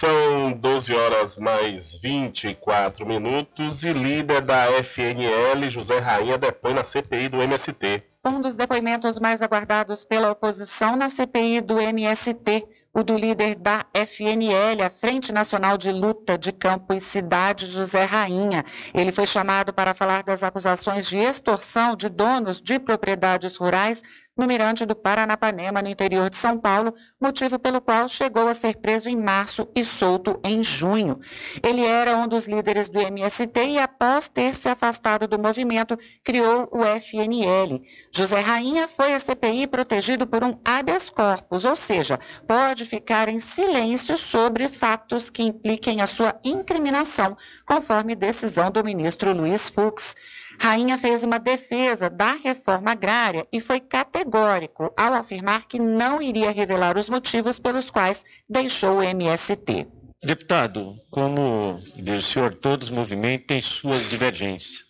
São 0.00 0.52
12 0.52 0.94
horas 0.94 1.36
mais 1.36 1.98
24 1.98 3.04
minutos 3.04 3.84
e 3.84 3.92
líder 3.92 4.40
da 4.40 4.64
FNL, 4.82 5.68
José 5.68 5.98
Rainha, 5.98 6.38
depõe 6.38 6.72
na 6.72 6.82
CPI 6.82 7.28
do 7.28 7.42
MST. 7.42 8.02
Um 8.24 8.40
dos 8.40 8.54
depoimentos 8.54 9.18
mais 9.18 9.42
aguardados 9.42 10.02
pela 10.06 10.30
oposição 10.30 10.96
na 10.96 11.10
CPI 11.10 11.60
do 11.60 11.78
MST, 11.78 12.66
o 12.92 13.04
do 13.04 13.16
líder 13.16 13.54
da 13.54 13.86
FNL, 13.94 14.82
a 14.82 14.90
Frente 14.90 15.32
Nacional 15.32 15.78
de 15.78 15.92
Luta 15.92 16.36
de 16.36 16.50
Campo 16.50 16.92
e 16.92 17.00
Cidade, 17.00 17.66
José 17.66 18.02
Rainha. 18.02 18.64
Ele 18.92 19.12
foi 19.12 19.26
chamado 19.26 19.72
para 19.72 19.94
falar 19.94 20.24
das 20.24 20.42
acusações 20.42 21.06
de 21.06 21.16
extorsão 21.16 21.94
de 21.94 22.08
donos 22.08 22.60
de 22.60 22.80
propriedades 22.80 23.56
rurais 23.56 24.02
no 24.40 24.46
Mirante 24.46 24.86
do 24.86 24.96
Paranapanema, 24.96 25.82
no 25.82 25.90
interior 25.90 26.30
de 26.30 26.36
São 26.36 26.58
Paulo, 26.58 26.94
motivo 27.20 27.58
pelo 27.58 27.78
qual 27.78 28.08
chegou 28.08 28.48
a 28.48 28.54
ser 28.54 28.78
preso 28.78 29.06
em 29.06 29.14
março 29.14 29.68
e 29.76 29.84
solto 29.84 30.40
em 30.42 30.64
junho. 30.64 31.20
Ele 31.62 31.84
era 31.84 32.16
um 32.16 32.26
dos 32.26 32.46
líderes 32.46 32.88
do 32.88 32.98
MST 32.98 33.52
e, 33.62 33.78
após 33.78 34.30
ter 34.30 34.54
se 34.56 34.66
afastado 34.66 35.28
do 35.28 35.38
movimento, 35.38 35.94
criou 36.24 36.66
o 36.72 36.82
FNL. 36.82 37.82
José 38.10 38.40
Rainha 38.40 38.88
foi 38.88 39.12
à 39.12 39.18
CPI 39.18 39.66
protegido 39.66 40.26
por 40.26 40.42
um 40.42 40.58
habeas 40.64 41.10
corpus, 41.10 41.66
ou 41.66 41.76
seja, 41.76 42.18
pode 42.48 42.86
ficar 42.86 43.28
em 43.28 43.40
silêncio 43.40 44.16
sobre 44.16 44.68
fatos 44.68 45.28
que 45.28 45.42
impliquem 45.42 46.00
a 46.00 46.06
sua 46.06 46.34
incriminação, 46.42 47.36
conforme 47.66 48.16
decisão 48.16 48.70
do 48.70 48.82
ministro 48.82 49.34
Luiz 49.34 49.68
Fux. 49.68 50.14
Rainha 50.58 50.98
fez 50.98 51.22
uma 51.22 51.38
defesa 51.38 52.10
da 52.10 52.32
reforma 52.34 52.92
agrária 52.92 53.46
e 53.52 53.60
foi 53.60 53.80
categórico 53.80 54.92
ao 54.96 55.14
afirmar 55.14 55.66
que 55.66 55.78
não 55.78 56.20
iria 56.20 56.50
revelar 56.50 56.98
os 56.98 57.08
motivos 57.08 57.58
pelos 57.58 57.90
quais 57.90 58.24
deixou 58.48 58.98
o 58.98 59.02
MST. 59.02 59.86
Deputado, 60.22 60.94
como 61.10 61.76
o 61.76 62.20
senhor, 62.20 62.54
todos 62.54 62.88
os 62.88 62.94
movimentos 62.94 63.46
têm 63.46 63.62
suas 63.62 64.10
divergências. 64.10 64.84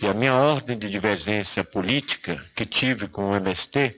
E 0.00 0.06
a 0.06 0.14
minha 0.14 0.34
ordem 0.34 0.78
de 0.78 0.88
divergência 0.88 1.62
política 1.62 2.42
que 2.56 2.64
tive 2.64 3.06
com 3.06 3.30
o 3.30 3.36
MST, 3.36 3.94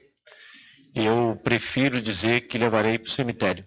eu 0.94 1.38
prefiro 1.44 2.02
dizer 2.02 2.42
que 2.42 2.58
levarei 2.58 2.98
para 2.98 3.08
o 3.08 3.12
cemitério. 3.12 3.64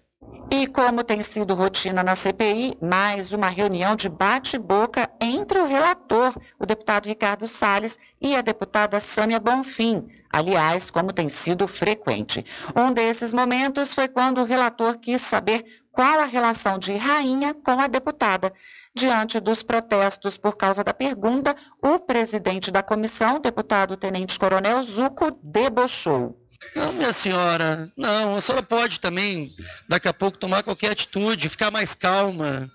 E 0.52 0.66
como 0.66 1.04
tem 1.04 1.22
sido 1.22 1.54
rotina 1.54 2.02
na 2.02 2.16
CPI, 2.16 2.76
mais 2.82 3.32
uma 3.32 3.48
reunião 3.48 3.94
de 3.94 4.08
bate-boca 4.08 5.08
entre 5.20 5.60
o 5.60 5.64
relator, 5.64 6.34
o 6.58 6.66
deputado 6.66 7.06
Ricardo 7.06 7.46
Salles, 7.46 7.96
e 8.20 8.34
a 8.34 8.40
deputada 8.40 8.98
Sâmia 8.98 9.38
Bonfim. 9.38 10.08
Aliás, 10.28 10.90
como 10.90 11.12
tem 11.12 11.28
sido 11.28 11.68
frequente. 11.68 12.44
Um 12.74 12.92
desses 12.92 13.32
momentos 13.32 13.94
foi 13.94 14.08
quando 14.08 14.40
o 14.40 14.44
relator 14.44 14.98
quis 14.98 15.20
saber 15.20 15.64
qual 15.92 16.18
a 16.18 16.24
relação 16.24 16.80
de 16.80 16.96
Rainha 16.96 17.54
com 17.54 17.80
a 17.80 17.86
deputada. 17.86 18.52
Diante 18.92 19.38
dos 19.38 19.62
protestos 19.62 20.36
por 20.36 20.56
causa 20.56 20.82
da 20.82 20.92
pergunta, 20.92 21.54
o 21.80 22.00
presidente 22.00 22.72
da 22.72 22.82
comissão, 22.82 23.38
deputado 23.38 23.96
Tenente 23.96 24.36
Coronel 24.36 24.82
Zuco, 24.82 25.30
debochou. 25.44 26.39
Não, 26.74 26.92
minha 26.92 27.12
senhora, 27.12 27.90
não, 27.96 28.36
a 28.36 28.40
senhora 28.40 28.62
pode 28.62 29.00
também, 29.00 29.50
daqui 29.88 30.08
a 30.08 30.12
pouco, 30.12 30.38
tomar 30.38 30.62
qualquer 30.62 30.92
atitude, 30.92 31.48
ficar 31.48 31.70
mais 31.70 31.94
calma. 31.94 32.70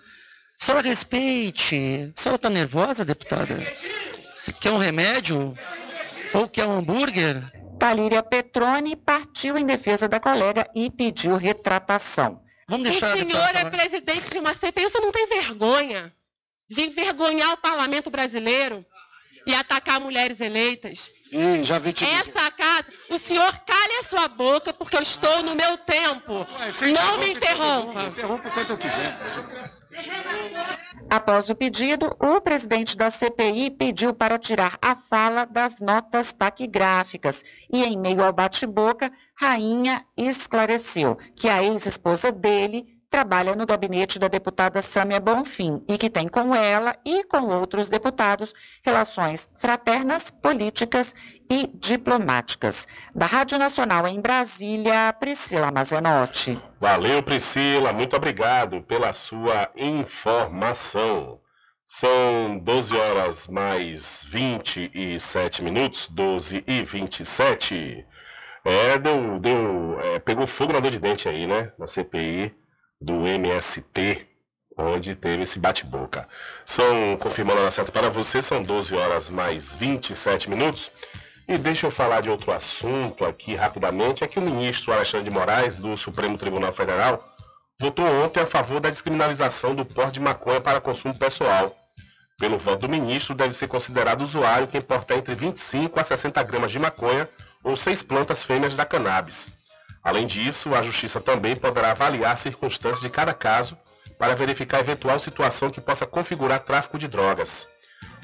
A 0.59 0.65
senhora 0.65 0.87
respeite. 0.87 2.11
A 2.17 2.21
senhora 2.21 2.35
está 2.35 2.49
nervosa, 2.49 3.05
deputada? 3.05 3.55
Quer 4.59 4.71
um 4.71 4.77
remédio? 4.77 5.57
Ou 6.33 6.47
quer 6.49 6.65
um 6.65 6.79
hambúrguer? 6.79 7.43
Talíria 7.79 8.23
Petroni 8.23 8.95
partiu 8.95 9.57
em 9.57 9.65
defesa 9.65 10.07
da 10.07 10.19
colega 10.19 10.65
e 10.73 10.89
pediu 10.89 11.35
retratação. 11.35 12.41
Vamos 12.67 12.89
deixar 12.89 13.15
o 13.15 13.19
senhor 13.19 13.55
é 13.55 13.69
presidente 13.69 14.31
de 14.31 14.39
uma 14.39 14.53
CPI, 14.53 14.89
você 14.89 14.99
não 14.99 15.11
tem 15.11 15.27
vergonha 15.27 16.11
de 16.67 16.81
envergonhar 16.81 17.53
o 17.53 17.57
parlamento 17.57 18.09
brasileiro 18.09 18.83
e 19.45 19.53
atacar 19.53 19.99
mulheres 19.99 20.39
eleitas. 20.39 21.11
Hum, 21.35 21.63
já 21.65 21.77
vi 21.79 21.91
te 21.91 22.05
Essa 22.05 22.49
casa, 22.51 22.85
o 23.09 23.19
senhor 23.19 23.51
cale 23.65 23.93
a 23.99 24.03
sua 24.03 24.27
boca 24.29 24.71
porque 24.71 24.95
eu 24.95 25.01
estou 25.01 25.43
no 25.43 25.53
meu 25.53 25.77
tempo. 25.79 26.33
Ué, 26.33 26.91
não 26.93 27.17
me 27.17 27.31
interrompa. 27.31 28.03
Interrompa 28.03 28.49
quanto 28.49 28.69
eu 28.69 28.77
quiser. 28.77 29.13
Após 31.09 31.49
o 31.49 31.55
pedido, 31.55 32.15
o 32.19 32.39
presidente 32.39 32.95
da 32.95 33.09
CPI 33.09 33.69
pediu 33.71 34.13
para 34.13 34.39
tirar 34.39 34.77
a 34.81 34.95
fala 34.95 35.45
das 35.45 35.81
notas 35.81 36.33
taquigráficas 36.33 37.43
e, 37.71 37.83
em 37.83 37.99
meio 37.99 38.23
ao 38.23 38.31
bate-boca, 38.31 39.11
Rainha 39.35 40.05
esclareceu 40.15 41.17
que 41.35 41.49
a 41.49 41.61
ex-esposa 41.61 42.31
dele 42.31 42.94
trabalha 43.09 43.55
no 43.55 43.65
gabinete 43.65 44.19
da 44.19 44.27
deputada 44.27 44.81
Sâmia 44.81 45.19
Bonfim 45.19 45.83
e 45.87 45.97
que 45.97 46.09
tem 46.09 46.27
com 46.27 46.53
ela 46.53 46.93
e 47.05 47.23
com 47.23 47.47
outros 47.47 47.89
deputados 47.89 48.53
relações 48.83 49.49
fraternas, 49.55 50.29
políticas 50.29 51.13
e 51.49 51.67
diplomáticas. 51.67 52.87
Da 53.13 53.25
Rádio 53.25 53.57
Nacional 53.57 54.07
em 54.07 54.19
Brasília, 54.19 55.13
Priscila 55.19 55.71
Mazenotti. 55.71 56.59
Valeu, 56.79 57.21
Priscila, 57.23 57.93
muito 57.93 58.15
obrigado 58.15 58.81
pela 58.81 59.13
sua 59.13 59.69
informação. 59.75 61.39
São 61.83 62.57
12 62.57 62.97
horas 62.97 63.47
mais 63.47 64.25
27 64.27 65.63
minutos, 65.63 66.07
12 66.09 66.63
e 66.65 66.83
27. 66.83 68.05
É, 68.63 68.97
deu, 68.97 69.39
deu, 69.39 69.99
é, 70.01 70.19
pegou 70.19 70.47
fogo 70.47 70.73
na 70.73 70.79
dor 70.79 70.89
de 70.89 70.99
dente 70.99 71.29
aí, 71.29 71.45
né? 71.45 71.71
Na 71.77 71.85
CPI 71.85 72.64
do 72.99 73.27
MST, 73.27 74.27
onde 74.77 75.15
teve 75.15 75.43
esse 75.43 75.59
bate-boca. 75.59 76.27
São, 76.65 77.17
confirmando 77.17 77.61
a 77.61 77.71
certa 77.71 77.91
para 77.91 78.09
você, 78.09 78.41
são 78.41 78.61
12 78.61 78.95
horas 78.95 79.29
mais 79.29 79.73
27 79.73 80.49
minutos. 80.49 80.91
E 81.47 81.57
deixa 81.57 81.85
eu 81.85 81.91
falar 81.91 82.21
de 82.21 82.29
outro 82.29 82.51
assunto 82.51 83.23
aqui 83.23 83.55
rapidamente, 83.55 84.23
é 84.23 84.27
que 84.27 84.39
o 84.39 84.41
ministro 84.41 84.91
Alexandre 84.91 85.29
de 85.29 85.35
Moraes, 85.35 85.79
do 85.79 85.95
Supremo 85.95 86.37
Tribunal 86.37 86.73
Federal, 86.73 87.23
votou 87.79 88.05
ontem 88.05 88.39
a 88.39 88.45
favor 88.47 88.79
da 88.79 88.89
descriminalização 88.89 89.75
do 89.75 89.85
porte 89.85 90.13
de 90.13 90.19
maconha 90.19 90.59
para 90.59 90.81
consumo 90.81 91.17
pessoal. 91.17 91.75
Pelo 92.37 92.57
voto 92.57 92.81
do 92.81 92.89
ministro, 92.89 93.35
deve 93.35 93.53
ser 93.53 93.67
considerado 93.67 94.23
usuário 94.23 94.67
quem 94.67 94.81
portar 94.81 95.17
entre 95.17 95.35
25 95.35 95.99
a 95.99 96.03
60 96.03 96.41
gramas 96.43 96.71
de 96.71 96.79
maconha 96.79 97.29
ou 97.63 97.77
seis 97.77 98.03
plantas 98.03 98.43
fêmeas 98.43 98.75
da 98.75 98.85
cannabis. 98.85 99.51
Além 100.05 100.27
disso, 100.27 100.75
a 100.75 100.83
Justiça 100.83 101.19
também 101.19 101.55
poderá 101.55 101.89
avaliar 101.89 102.33
as 102.33 102.39
circunstâncias 102.39 103.01
de 103.01 103.09
cada 103.09 103.33
caso 103.33 103.75
para 104.19 104.35
verificar 104.35 104.79
eventual 104.79 105.19
situação 105.19 105.71
que 105.71 105.81
possa 105.81 106.05
configurar 106.05 106.59
tráfico 106.59 106.99
de 106.99 107.07
drogas. 107.07 107.67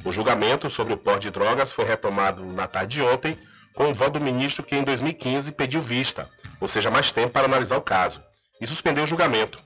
O 0.06 0.12
julgamento 0.12 0.70
sobre 0.70 0.94
o 0.94 0.98
porte 0.98 1.24
de 1.24 1.32
drogas 1.32 1.72
foi 1.72 1.84
retomado 1.84 2.46
na 2.46 2.68
tarde 2.68 2.98
de 2.98 3.02
ontem, 3.02 3.36
com 3.74 3.90
o 3.90 3.94
voto 3.96 4.20
do 4.20 4.22
ministro 4.22 4.64
que 4.64 4.76
em 4.76 4.84
2015 4.84 5.54
pediu 5.54 5.82
vista, 5.82 6.30
ou 6.60 6.68
seja, 6.68 6.92
mais 6.92 7.12
tempo 7.12 7.34
para 7.34 7.48
analisar 7.48 7.78
o 7.78 7.82
caso, 7.82 8.22
e 8.62 8.68
suspendeu 8.68 9.06
o 9.06 9.08
julgamento. 9.08 9.58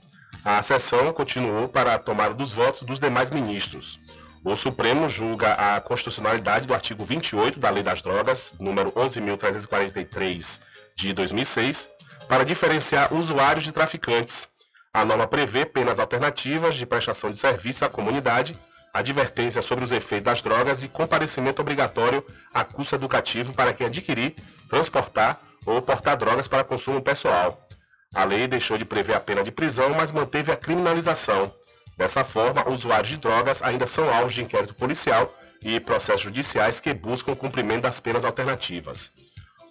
A 0.45 0.63
sessão 0.63 1.11
continuou 1.11 1.67
para 1.67 1.95
a 1.95 1.99
tomada 1.99 2.33
dos 2.33 2.53
votos 2.53 2.83
dos 2.83 2.97
demais 2.97 3.29
ministros. 3.29 3.99
O 4.41 4.55
Supremo 4.55 5.09
julga 5.09 5.53
a 5.53 5.81
constitucionalidade 5.81 6.65
do 6.65 6.73
artigo 6.73 7.03
28 7.03 7.59
da 7.59 7.69
Lei 7.69 7.83
das 7.83 8.01
Drogas, 8.01 8.53
número 8.57 8.89
11.343 8.93 10.59
de 10.95 11.11
2006, 11.11 11.89
para 12.27 12.45
diferenciar 12.45 13.13
usuários 13.13 13.63
de 13.63 13.71
traficantes. 13.71 14.47
A 14.93 15.03
norma 15.03 15.27
prevê 15.27 15.65
penas 15.65 15.99
alternativas 15.99 16.75
de 16.75 16.85
prestação 16.85 17.31
de 17.31 17.37
serviço 17.37 17.83
à 17.83 17.89
comunidade, 17.89 18.55
advertência 18.93 19.61
sobre 19.61 19.83
os 19.83 19.91
efeitos 19.91 20.25
das 20.25 20.41
drogas 20.41 20.83
e 20.83 20.87
comparecimento 20.87 21.61
obrigatório 21.61 22.25
a 22.53 22.63
curso 22.63 22.95
educativo 22.95 23.53
para 23.53 23.73
quem 23.73 23.87
adquirir, 23.87 24.35
transportar 24.69 25.41
ou 25.65 25.81
portar 25.81 26.15
drogas 26.15 26.47
para 26.47 26.63
consumo 26.63 27.01
pessoal. 27.01 27.67
A 28.13 28.23
lei 28.23 28.47
deixou 28.47 28.77
de 28.77 28.85
prever 28.85 29.15
a 29.15 29.19
pena 29.19 29.43
de 29.43 29.51
prisão, 29.51 29.89
mas 29.89 30.11
manteve 30.11 30.51
a 30.51 30.55
criminalização. 30.55 31.51
Dessa 31.97 32.23
forma, 32.23 32.67
usuários 32.69 33.09
de 33.09 33.17
drogas 33.17 33.61
ainda 33.61 33.85
são 33.85 34.09
alvos 34.13 34.33
de 34.33 34.41
inquérito 34.41 34.73
policial 34.73 35.33
e 35.61 35.79
processos 35.79 36.21
judiciais 36.21 36.79
que 36.79 36.93
buscam 36.93 37.33
o 37.33 37.35
cumprimento 37.35 37.81
das 37.81 37.99
penas 37.99 38.23
alternativas. 38.23 39.11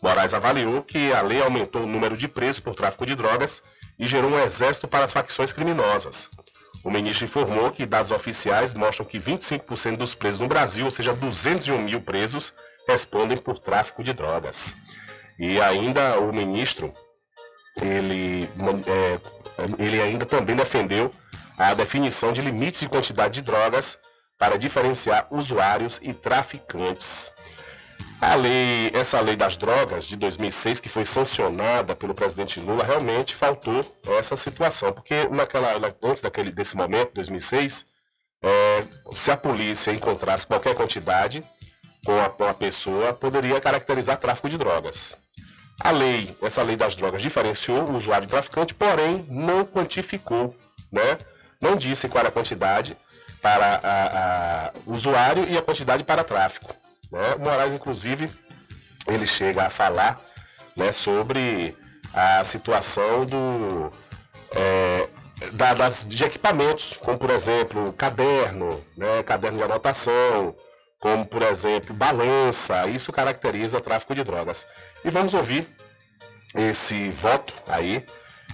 Moraes 0.04 0.34
avaliou 0.34 0.82
que 0.82 1.14
a 1.14 1.22
lei 1.22 1.40
aumentou 1.40 1.84
o 1.84 1.86
número 1.86 2.14
de 2.14 2.28
presos 2.28 2.60
por 2.60 2.74
tráfico 2.74 3.06
de 3.06 3.14
drogas 3.14 3.62
e 3.98 4.06
gerou 4.06 4.30
um 4.30 4.38
exército 4.38 4.86
para 4.86 5.02
as 5.02 5.14
facções 5.14 5.50
criminosas. 5.50 6.28
O 6.84 6.90
ministro 6.90 7.24
informou 7.24 7.70
que 7.70 7.86
dados 7.86 8.10
oficiais 8.10 8.74
mostram 8.74 9.06
que 9.06 9.18
25% 9.18 9.96
dos 9.96 10.14
presos 10.14 10.40
no 10.40 10.46
Brasil, 10.46 10.84
ou 10.84 10.90
seja, 10.90 11.14
201 11.14 11.78
mil 11.78 12.02
presos, 12.02 12.52
respondem 12.86 13.38
por 13.38 13.58
tráfico 13.58 14.04
de 14.04 14.12
drogas. 14.12 14.76
E 15.38 15.58
ainda 15.58 16.20
o 16.20 16.34
ministro, 16.34 16.92
ele, 17.80 18.46
é, 18.86 19.20
ele 19.82 20.02
ainda 20.02 20.26
também 20.26 20.54
defendeu 20.54 21.10
a 21.56 21.72
definição 21.72 22.30
de 22.30 22.42
limites 22.42 22.80
de 22.80 22.90
quantidade 22.90 23.36
de 23.36 23.40
drogas 23.40 23.98
para 24.38 24.58
diferenciar 24.58 25.28
usuários 25.30 25.98
e 26.02 26.12
traficantes. 26.12 27.32
A 28.20 28.36
lei, 28.36 28.90
essa 28.94 29.20
lei 29.20 29.36
das 29.36 29.56
drogas 29.56 30.06
de 30.06 30.16
2006, 30.16 30.80
que 30.80 30.88
foi 30.88 31.04
sancionada 31.04 31.94
pelo 31.94 32.14
presidente 32.14 32.58
Lula, 32.58 32.82
realmente 32.82 33.34
faltou 33.34 33.84
essa 34.18 34.36
situação, 34.36 34.92
porque 34.92 35.28
naquela, 35.28 35.74
antes 36.02 36.22
daquele, 36.22 36.50
desse 36.50 36.74
momento, 36.74 37.12
2006, 37.14 37.84
é, 38.42 38.84
se 39.14 39.30
a 39.30 39.36
polícia 39.36 39.92
encontrasse 39.92 40.46
qualquer 40.46 40.74
quantidade 40.74 41.44
com 42.04 42.18
a, 42.18 42.30
com 42.30 42.44
a 42.44 42.54
pessoa, 42.54 43.12
poderia 43.12 43.60
caracterizar 43.60 44.18
tráfico 44.18 44.48
de 44.48 44.56
drogas. 44.56 45.16
A 45.80 45.90
lei, 45.90 46.36
essa 46.40 46.62
lei 46.62 46.76
das 46.76 46.96
drogas 46.96 47.20
diferenciou 47.20 47.88
o 47.88 47.96
usuário 47.96 48.26
e 48.26 48.28
traficante, 48.28 48.74
porém 48.74 49.26
não 49.28 49.64
quantificou, 49.64 50.54
né? 50.92 51.18
Não 51.60 51.76
disse 51.76 52.08
qual 52.08 52.20
era 52.20 52.28
a 52.28 52.32
quantidade 52.32 52.96
para 53.42 54.72
o 54.86 54.92
usuário 54.92 55.46
e 55.48 55.58
a 55.58 55.62
quantidade 55.62 56.04
para 56.04 56.24
tráfico. 56.24 56.74
Né? 57.14 57.36
O 57.36 57.38
Moraes, 57.38 57.72
inclusive, 57.72 58.28
ele 59.06 59.24
chega 59.24 59.66
a 59.66 59.70
falar 59.70 60.20
né, 60.76 60.90
sobre 60.90 61.76
a 62.12 62.42
situação 62.42 63.24
do, 63.24 63.90
é, 64.50 65.08
da, 65.52 65.74
das, 65.74 66.04
de 66.04 66.24
equipamentos, 66.24 66.98
como 67.00 67.16
por 67.16 67.30
exemplo 67.30 67.92
caderno, 67.92 68.84
né, 68.96 69.22
caderno 69.22 69.58
de 69.58 69.64
anotação, 69.64 70.56
como 70.98 71.24
por 71.24 71.42
exemplo 71.42 71.94
balança, 71.94 72.88
isso 72.88 73.12
caracteriza 73.12 73.80
tráfico 73.80 74.12
de 74.12 74.24
drogas. 74.24 74.66
E 75.04 75.10
vamos 75.10 75.34
ouvir 75.34 75.68
esse 76.52 77.10
voto 77.10 77.54
aí 77.68 78.04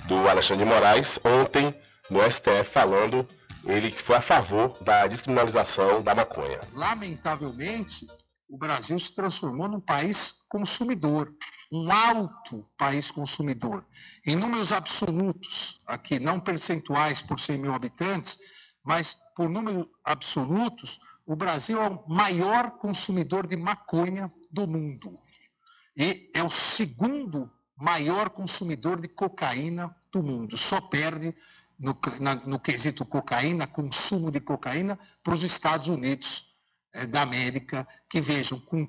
do 0.05 0.29
Alexandre 0.29 0.66
de 0.66 0.70
Moraes 0.70 1.18
ontem 1.25 1.75
no 2.11 2.20
STF 2.31 2.64
falando 2.64 3.27
ele 3.64 3.90
que 3.90 4.03
foi 4.03 4.16
a 4.16 4.20
favor 4.20 4.77
da 4.83 5.07
descriminalização 5.07 6.03
da 6.03 6.14
maconha. 6.14 6.61
Lamentavelmente, 6.75 8.07
o 8.51 8.59
Brasil 8.59 8.99
se 8.99 9.15
transformou 9.15 9.69
num 9.69 9.81
país 9.81 10.43
consumidor, 10.49 11.33
um 11.71 11.91
alto 11.91 12.69
país 12.77 13.09
consumidor. 13.11 13.87
Em 14.27 14.35
números 14.35 14.73
absolutos, 14.73 15.81
aqui 15.87 16.19
não 16.19 16.41
percentuais 16.41 17.23
por 17.23 17.39
100 17.39 17.59
mil 17.59 17.73
habitantes, 17.73 18.39
mas 18.83 19.17
por 19.37 19.49
números 19.49 19.87
absolutos, 20.05 20.99
o 21.25 21.37
Brasil 21.37 21.81
é 21.81 21.89
o 21.89 22.09
maior 22.09 22.73
consumidor 22.73 23.47
de 23.47 23.57
maconha 23.57 24.33
do 24.51 24.67
mundo. 24.67 25.17
E 25.97 26.29
é 26.35 26.43
o 26.43 26.51
segundo 26.51 27.49
maior 27.77 28.31
consumidor 28.31 29.01
de 29.01 29.07
cocaína 29.07 29.95
do 30.11 30.25
mundo. 30.25 30.57
Só 30.57 30.81
perde 30.81 31.37
no, 31.79 31.97
na, 32.19 32.35
no 32.35 32.59
quesito 32.59 33.07
cocaína, 33.07 33.69
consumo 33.69 34.31
de 34.31 34.41
cocaína, 34.41 34.99
para 35.23 35.35
os 35.35 35.45
Estados 35.45 35.87
Unidos 35.87 36.50
da 37.09 37.22
América, 37.22 37.87
que 38.09 38.20
vejam, 38.20 38.59
com 38.61 38.88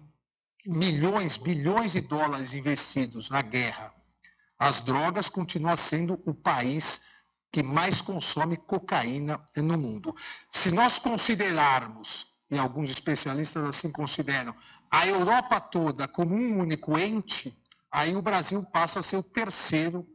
milhões, 0.66 1.38
bilhões 1.38 1.94
de 1.94 2.02
dólares 2.02 2.54
investidos 2.54 3.30
na 3.30 3.42
guerra, 3.42 3.94
as 4.58 4.82
drogas 4.82 5.28
continuam 5.28 5.76
sendo 5.76 6.22
o 6.26 6.34
país 6.34 7.02
que 7.52 7.62
mais 7.62 8.00
consome 8.00 8.56
cocaína 8.56 9.44
no 9.58 9.78
mundo. 9.78 10.16
Se 10.50 10.72
nós 10.72 10.98
considerarmos, 10.98 12.28
e 12.50 12.58
alguns 12.58 12.90
especialistas 12.90 13.64
assim 13.66 13.92
consideram, 13.92 14.56
a 14.90 15.08
Europa 15.08 15.60
toda 15.60 16.08
como 16.08 16.36
um 16.36 16.60
único 16.60 16.98
ente, 16.98 17.58
aí 17.92 18.16
o 18.16 18.22
Brasil 18.22 18.64
passa 18.64 19.00
a 19.00 19.04
ser 19.04 19.18
o 19.18 19.24
terceiro 19.24 20.08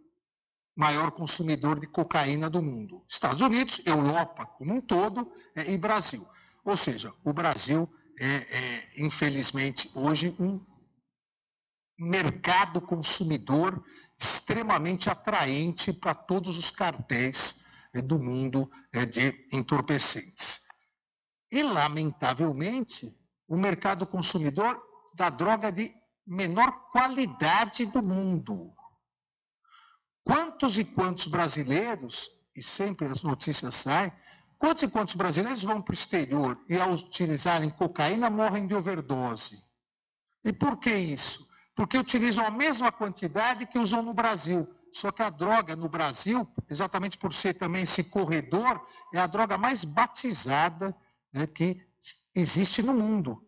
maior 0.77 1.11
consumidor 1.11 1.81
de 1.81 1.87
cocaína 1.87 2.51
do 2.51 2.63
mundo. 2.63 3.03
Estados 3.09 3.41
Unidos, 3.41 3.81
Europa 3.85 4.45
como 4.45 4.75
um 4.75 4.81
todo 4.81 5.33
é, 5.55 5.71
e 5.73 5.79
Brasil. 5.79 6.27
Ou 6.67 6.77
seja, 6.77 7.15
o 7.23 7.33
Brasil 7.33 7.89
é, 8.19 8.27
é 8.27 8.93
infelizmente, 8.97 9.89
hoje 9.95 10.35
um 10.41 10.61
mercado 11.97 12.81
consumidor 12.81 13.83
extremamente 14.19 15.09
atraente 15.09 15.93
para 15.93 16.13
todos 16.13 16.59
os 16.59 16.69
cartéis 16.69 17.65
é, 17.95 18.03
do 18.03 18.19
mundo 18.19 18.69
é, 18.93 19.07
de 19.07 19.47
entorpecentes. 19.53 20.61
E, 21.53 21.63
lamentavelmente, 21.63 23.17
o 23.47 23.57
mercado 23.57 24.05
consumidor 24.05 24.83
da 25.15 25.31
droga 25.31 25.71
de 25.71 25.95
menor 26.27 26.91
qualidade 26.91 27.87
do 27.87 28.03
mundo. 28.03 28.75
Quantos 30.25 30.77
e 30.77 30.85
quantos 30.85 31.29
brasileiros, 31.29 32.29
e 32.57 32.61
sempre 32.61 33.07
as 33.07 33.23
notícias 33.23 33.77
saem, 33.77 34.13
Quantos 34.59 34.83
e 34.85 34.89
quantos 34.89 35.15
brasileiros 35.15 35.63
vão 35.63 35.83
para 35.83 35.93
o 35.93 35.95
exterior 35.95 36.59
e, 36.69 36.79
ao 36.79 36.93
utilizarem 36.93 37.69
cocaína, 37.71 38.31
morrem 38.31 38.67
de 38.67 38.75
overdose? 38.75 39.63
E 40.45 40.53
por 40.53 40.79
que 40.79 40.95
isso? 40.95 41.47
Porque 41.75 41.99
utilizam 41.99 42.45
a 42.45 42.51
mesma 42.51 42.91
quantidade 42.91 43.67
que 43.67 43.79
usam 43.79 44.03
no 44.03 44.15
Brasil. 44.15 44.67
Só 44.93 45.13
que 45.13 45.23
a 45.23 45.29
droga 45.29 45.77
no 45.77 45.91
Brasil, 45.91 46.49
exatamente 46.71 47.19
por 47.19 47.35
ser 47.35 47.55
também 47.55 47.83
esse 47.83 48.03
corredor, 48.05 48.83
é 49.13 49.19
a 49.19 49.27
droga 49.27 49.59
mais 49.59 49.85
batizada 49.85 50.97
né, 51.31 51.47
que 51.47 51.87
existe 52.35 52.83
no 52.83 52.95
mundo. 52.95 53.47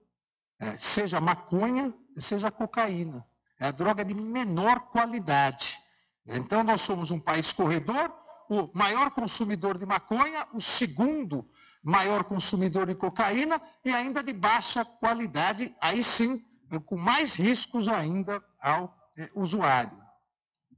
É, 0.61 0.77
seja 0.77 1.21
maconha, 1.21 1.95
seja 2.19 2.51
cocaína. 2.51 3.25
É 3.59 3.67
a 3.67 3.71
droga 3.71 4.05
de 4.05 4.13
menor 4.13 4.81
qualidade. 4.91 5.79
Então, 6.27 6.63
nós 6.63 6.83
somos 6.83 7.11
um 7.11 7.19
país 7.19 7.51
corredor 7.51 8.13
o 8.49 8.71
maior 8.75 9.11
consumidor 9.11 9.79
de 9.79 9.85
maconha, 9.85 10.47
o 10.53 10.61
segundo 10.61 11.49
maior 11.83 12.25
consumidor 12.25 12.87
de 12.87 12.95
cocaína 12.95 13.61
e 13.85 13.93
ainda 13.93 14.23
de 14.23 14.33
baixa 14.33 14.85
qualidade, 14.85 15.75
aí 15.81 16.03
sim, 16.03 16.45
com 16.87 16.97
mais 16.97 17.35
riscos 17.35 17.89
ainda 17.89 18.43
ao 18.61 18.95
é, 19.17 19.31
usuário. 19.35 19.99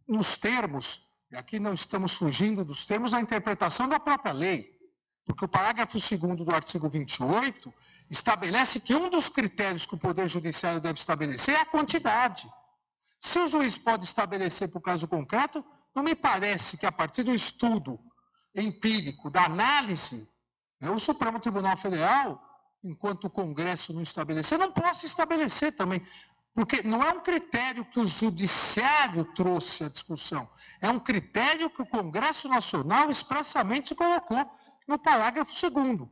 Nos 0.06 0.36
termos, 0.36 1.08
aqui 1.34 1.58
não 1.58 1.74
estamos 1.74 2.14
fugindo 2.14 2.64
dos 2.64 2.84
termos 2.84 3.12
da 3.12 3.20
interpretação 3.20 3.88
da 3.88 3.98
própria 3.98 4.32
lei, 4.32 4.70
porque 5.24 5.44
o 5.44 5.48
parágrafo 5.48 5.98
2 5.98 6.44
do 6.44 6.54
artigo 6.54 6.88
28 6.88 7.72
estabelece 8.08 8.80
que 8.80 8.94
um 8.94 9.08
dos 9.08 9.28
critérios 9.28 9.86
que 9.86 9.94
o 9.94 9.98
Poder 9.98 10.28
Judiciário 10.28 10.80
deve 10.80 10.98
estabelecer 10.98 11.54
é 11.54 11.60
a 11.60 11.66
quantidade. 11.66 12.50
Se 13.20 13.38
o 13.38 13.46
juiz 13.46 13.76
pode 13.76 14.04
estabelecer 14.04 14.68
o 14.78 14.80
caso 14.80 15.06
concreto, 15.06 15.64
não 15.94 16.02
me 16.02 16.14
parece 16.14 16.76
que 16.76 16.86
a 16.86 16.92
partir 16.92 17.22
do 17.22 17.34
estudo 17.34 17.98
empírico, 18.54 19.30
da 19.30 19.44
análise, 19.44 20.28
né, 20.80 20.90
o 20.90 20.98
Supremo 20.98 21.40
Tribunal 21.40 21.76
Federal, 21.76 22.40
enquanto 22.82 23.24
o 23.24 23.30
Congresso 23.30 23.92
não 23.92 24.02
estabelecer, 24.02 24.58
não 24.58 24.72
possa 24.72 25.06
estabelecer 25.06 25.76
também. 25.76 26.04
Porque 26.52 26.82
não 26.82 27.02
é 27.02 27.10
um 27.10 27.20
critério 27.20 27.84
que 27.84 28.00
o 28.00 28.06
Judiciário 28.06 29.24
trouxe 29.34 29.84
à 29.84 29.88
discussão, 29.88 30.48
é 30.80 30.90
um 30.90 30.98
critério 30.98 31.70
que 31.70 31.82
o 31.82 31.86
Congresso 31.86 32.48
Nacional 32.48 33.10
expressamente 33.10 33.94
colocou 33.94 34.50
no 34.88 34.98
parágrafo 34.98 35.70
2. 35.70 36.08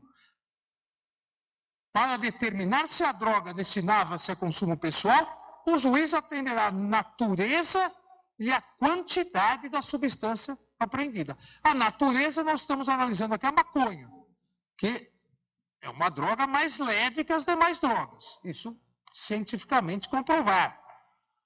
Para 1.92 2.16
determinar 2.16 2.86
se 2.86 3.02
a 3.02 3.10
droga 3.10 3.52
destinava-se 3.52 4.30
a 4.30 4.36
consumo 4.36 4.76
pessoal, 4.76 5.62
o 5.66 5.76
juiz 5.76 6.14
atenderá 6.14 6.66
a 6.66 6.72
natureza 6.72 7.92
e 8.38 8.52
a 8.52 8.60
quantidade 8.60 9.68
da 9.68 9.82
substância 9.82 10.56
apreendida. 10.78 11.36
A 11.62 11.74
natureza, 11.74 12.44
nós 12.44 12.60
estamos 12.60 12.88
analisando 12.88 13.34
aqui 13.34 13.46
a 13.46 13.52
maconha, 13.52 14.08
que 14.76 15.10
é 15.80 15.88
uma 15.90 16.08
droga 16.08 16.46
mais 16.46 16.78
leve 16.78 17.24
que 17.24 17.32
as 17.32 17.44
demais 17.44 17.78
drogas. 17.78 18.38
Isso 18.44 18.78
cientificamente 19.12 20.08
comprovado. 20.08 20.74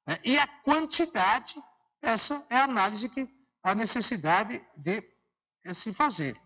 É, 0.06 0.18
e 0.24 0.38
a 0.38 0.46
quantidade, 0.46 1.54
essa 2.02 2.44
é 2.50 2.56
a 2.56 2.64
análise 2.64 3.08
que 3.08 3.26
a 3.62 3.74
necessidade 3.74 4.62
de 4.76 5.02
se 5.72 5.94
fazer. 5.94 6.36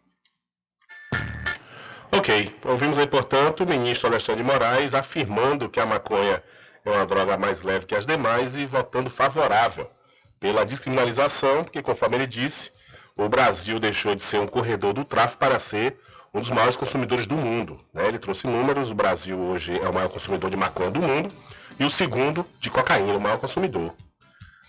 Ok, 2.13 2.57
ouvimos 2.65 2.99
aí, 2.99 3.07
portanto, 3.07 3.65
o 3.65 3.67
ministro 3.67 4.09
Alexandre 4.09 4.45
de 4.45 4.49
Moraes 4.49 4.95
afirmando 4.95 5.69
que 5.69 5.81
a 5.81 5.87
maconha 5.87 6.43
é 6.85 6.91
uma 6.91 7.05
droga 7.05 7.37
mais 7.37 7.63
leve 7.63 7.87
que 7.87 7.95
as 7.95 8.07
demais 8.07 8.55
e 8.55 8.65
votando 8.65 9.11
favorável 9.11 9.91
pela 10.39 10.65
descriminalização, 10.65 11.65
porque, 11.65 11.83
conforme 11.83 12.17
ele 12.17 12.27
disse, 12.27 12.71
o 13.17 13.29
Brasil 13.29 13.79
deixou 13.79 14.15
de 14.15 14.23
ser 14.23 14.39
um 14.39 14.47
corredor 14.47 14.93
do 14.93 15.05
tráfico 15.05 15.39
para 15.39 15.59
ser 15.59 15.99
um 16.35 16.41
dos 16.41 16.51
maiores 16.51 16.77
consumidores 16.77 17.27
do 17.27 17.37
mundo. 17.37 17.81
Né? 17.93 18.07
Ele 18.07 18.19
trouxe 18.19 18.47
números: 18.47 18.91
o 18.91 18.95
Brasil 18.95 19.39
hoje 19.39 19.79
é 19.79 19.89
o 19.89 19.95
maior 19.95 20.09
consumidor 20.09 20.51
de 20.51 20.57
maconha 20.57 20.91
do 20.91 21.01
mundo 21.01 21.35
e 21.79 21.85
o 21.85 21.91
segundo 21.91 22.47
de 22.61 22.71
cocaína, 22.71 23.17
o 23.17 23.21
maior 23.21 23.39
consumidor. 23.39 23.95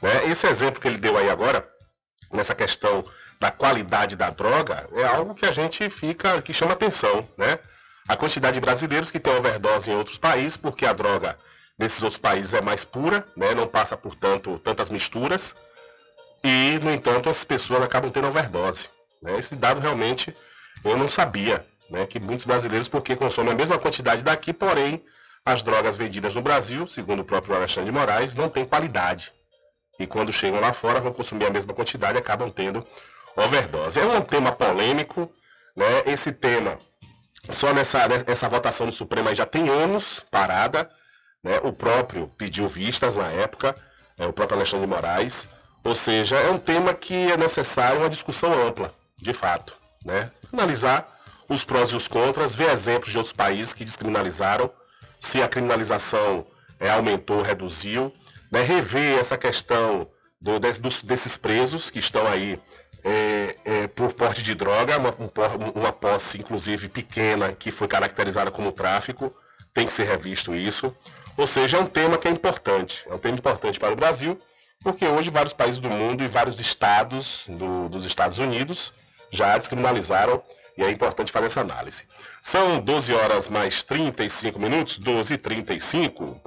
Né? 0.01 0.29
Esse 0.29 0.47
exemplo 0.47 0.79
que 0.79 0.87
ele 0.87 0.97
deu 0.97 1.17
aí 1.17 1.29
agora, 1.29 1.67
nessa 2.31 2.55
questão 2.55 3.03
da 3.39 3.51
qualidade 3.51 4.15
da 4.15 4.29
droga, 4.29 4.87
é 4.93 5.05
algo 5.05 5.35
que 5.35 5.45
a 5.45 5.51
gente 5.51 5.89
fica, 5.89 6.41
que 6.41 6.53
chama 6.53 6.73
atenção. 6.73 7.27
Né? 7.37 7.59
A 8.07 8.15
quantidade 8.15 8.55
de 8.55 8.61
brasileiros 8.61 9.11
que 9.11 9.19
têm 9.19 9.35
overdose 9.35 9.91
em 9.91 9.95
outros 9.95 10.17
países, 10.17 10.55
porque 10.55 10.85
a 10.85 10.93
droga 10.93 11.37
nesses 11.77 12.01
outros 12.01 12.19
países 12.19 12.53
é 12.53 12.61
mais 12.61 12.83
pura, 12.83 13.25
né? 13.35 13.53
não 13.53 13.67
passa 13.67 13.95
por 13.95 14.15
tanto, 14.15 14.57
tantas 14.59 14.89
misturas, 14.89 15.55
e, 16.43 16.79
no 16.83 16.91
entanto, 16.91 17.29
as 17.29 17.43
pessoas 17.43 17.81
acabam 17.81 18.11
tendo 18.11 18.27
overdose. 18.27 18.89
Né? 19.21 19.37
Esse 19.37 19.55
dado 19.55 19.79
realmente 19.79 20.35
eu 20.83 20.97
não 20.97 21.09
sabia, 21.09 21.65
né? 21.89 22.05
que 22.05 22.19
muitos 22.19 22.45
brasileiros, 22.45 22.87
porque 22.87 23.15
consomem 23.15 23.53
a 23.53 23.55
mesma 23.55 23.77
quantidade 23.77 24.23
daqui, 24.23 24.53
porém 24.53 25.03
as 25.45 25.63
drogas 25.63 25.95
vendidas 25.95 26.35
no 26.35 26.41
Brasil, 26.41 26.87
segundo 26.87 27.21
o 27.21 27.25
próprio 27.25 27.55
Alexandre 27.55 27.91
de 27.91 27.97
Moraes, 27.97 28.35
não 28.35 28.49
têm 28.49 28.65
qualidade. 28.65 29.31
E 29.99 30.05
quando 30.05 30.31
chegam 30.31 30.59
lá 30.59 30.73
fora, 30.73 30.99
vão 30.99 31.13
consumir 31.13 31.45
a 31.45 31.49
mesma 31.49 31.73
quantidade 31.73 32.17
e 32.17 32.19
acabam 32.19 32.51
tendo 32.51 32.85
overdose. 33.35 33.99
É 33.99 34.05
um 34.05 34.21
tema 34.21 34.51
polêmico, 34.51 35.31
né? 35.75 36.03
Esse 36.05 36.33
tema, 36.33 36.77
só 37.53 37.73
nessa, 37.73 37.99
essa 38.27 38.49
votação 38.49 38.85
no 38.85 38.91
Supremo 38.91 39.33
já 39.33 39.45
tem 39.45 39.69
anos 39.69 40.23
parada, 40.29 40.89
né? 41.47 41.61
O 41.63 41.71
próprio 41.71 42.27
pediu 42.37 42.67
vistas 42.67 43.15
na 43.15 43.27
época, 43.27 43.73
é, 44.19 44.27
o 44.27 44.33
próprio 44.33 44.57
Alexandre 44.57 44.85
de 44.85 44.93
Moraes. 44.93 45.47
Ou 45.83 45.95
seja, 45.95 46.35
é 46.35 46.51
um 46.51 46.59
tema 46.59 46.93
que 46.93 47.31
é 47.31 47.37
necessário 47.37 48.01
uma 48.01 48.09
discussão 48.09 48.51
ampla, 48.67 48.93
de 49.15 49.31
fato, 49.31 49.77
né? 50.03 50.29
Analisar 50.51 51.07
os 51.47 51.63
prós 51.63 51.91
e 51.91 51.95
os 51.95 52.09
contras, 52.09 52.53
ver 52.53 52.69
exemplos 52.71 53.11
de 53.11 53.17
outros 53.17 53.33
países 53.33 53.73
que 53.73 53.85
descriminalizaram, 53.85 54.69
se 55.17 55.41
a 55.41 55.47
criminalização 55.47 56.45
é, 56.77 56.89
aumentou, 56.89 57.41
reduziu, 57.41 58.11
né? 58.51 58.61
rever 58.61 59.17
essa 59.17 59.37
questão 59.37 60.09
do, 60.41 60.59
dos, 60.59 61.01
desses 61.01 61.37
presos 61.37 61.89
que 61.89 61.99
estão 61.99 62.27
aí 62.27 62.59
é, 63.05 63.55
é, 63.63 63.87
por 63.87 64.13
porte 64.13 64.43
de 64.43 64.53
droga, 64.53 64.97
uma, 64.97 65.15
um, 65.17 65.79
uma 65.79 65.93
posse 65.93 66.37
inclusive 66.37 66.89
pequena 66.89 67.53
que 67.53 67.71
foi 67.71 67.87
caracterizada 67.87 68.51
como 68.51 68.73
tráfico, 68.73 69.33
tem 69.73 69.85
que 69.85 69.93
ser 69.93 70.03
revisto 70.03 70.53
isso. 70.53 70.93
Ou 71.37 71.45
seja, 71.45 71.77
é 71.77 71.79
um 71.79 71.85
tema 71.85 72.17
que 72.17 72.27
é 72.27 72.31
importante, 72.31 73.05
é 73.07 73.13
um 73.13 73.19
tema 73.19 73.37
importante 73.37 73.79
para 73.79 73.93
o 73.93 73.95
Brasil, 73.95 74.41
porque 74.83 75.05
hoje 75.05 75.29
vários 75.29 75.53
países 75.53 75.79
do 75.79 75.89
mundo 75.89 76.23
e 76.23 76.27
vários 76.27 76.59
estados 76.59 77.43
do, 77.47 77.87
dos 77.89 78.05
Estados 78.05 78.39
Unidos 78.39 78.91
já 79.29 79.55
descriminalizaram 79.55 80.41
e 80.75 80.83
é 80.83 80.89
importante 80.89 81.31
fazer 81.31 81.47
essa 81.47 81.61
análise. 81.61 82.05
São 82.41 82.79
12 82.79 83.13
horas 83.13 83.49
mais 83.49 83.83
35 83.83 84.59
minutos, 84.59 84.97
12 84.97 85.35
e 85.35 85.37
35. 85.37 86.41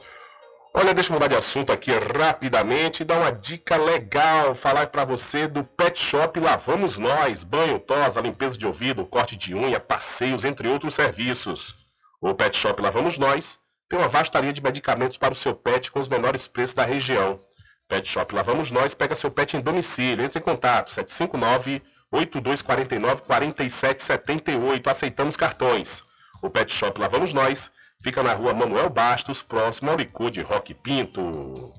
Olha, 0.72 0.94
deixa 0.94 1.10
eu 1.10 1.14
mudar 1.14 1.26
de 1.26 1.34
assunto 1.34 1.72
aqui 1.72 1.90
rapidamente 1.92 3.02
e 3.02 3.04
dar 3.04 3.18
uma 3.18 3.32
dica 3.32 3.76
legal, 3.76 4.54
falar 4.54 4.86
para 4.88 5.04
você 5.04 5.46
do 5.46 5.64
Pet 5.64 5.98
Shop 5.98 6.38
Lavamos 6.38 6.96
Nós, 6.96 7.44
banho, 7.44 7.78
tosa, 7.78 8.20
limpeza 8.20 8.56
de 8.56 8.66
ouvido, 8.66 9.06
corte 9.06 9.36
de 9.36 9.54
unha, 9.54 9.80
passeios, 9.80 10.44
entre 10.44 10.68
outros 10.68 10.94
serviços. 10.94 11.74
O 12.20 12.34
Pet 12.34 12.56
Shop 12.56 12.80
Lavamos 12.80 13.18
Nós 13.18 13.58
tem 13.90 13.98
uma 13.98 14.08
vasta 14.08 14.38
linha 14.38 14.52
de 14.52 14.62
medicamentos 14.62 15.18
para 15.18 15.32
o 15.32 15.36
seu 15.36 15.52
pet 15.52 15.90
com 15.90 15.98
os 15.98 16.08
menores 16.08 16.46
preços 16.46 16.74
da 16.74 16.84
região. 16.84 17.40
Pet 17.88 18.08
Shop 18.08 18.32
Lavamos 18.32 18.70
Nós 18.70 18.94
pega 18.94 19.16
seu 19.16 19.32
pet 19.32 19.56
em 19.56 19.60
domicílio. 19.60 20.24
Entre 20.24 20.38
em 20.38 20.42
contato 20.42 20.90
759 20.90 21.82
8249 22.12 23.22
4778. 23.22 24.88
Aceitamos 24.88 25.36
cartões. 25.36 26.04
O 26.40 26.48
Pet 26.48 26.72
Shop 26.72 27.00
Lavamos 27.00 27.34
Nós 27.34 27.72
fica 28.00 28.22
na 28.22 28.32
rua 28.32 28.54
Manuel 28.54 28.88
Bastos, 28.90 29.42
próximo 29.42 29.90
ao 29.90 29.96
Licude 29.96 30.40
Rock 30.40 30.72
Pinto. 30.72 31.72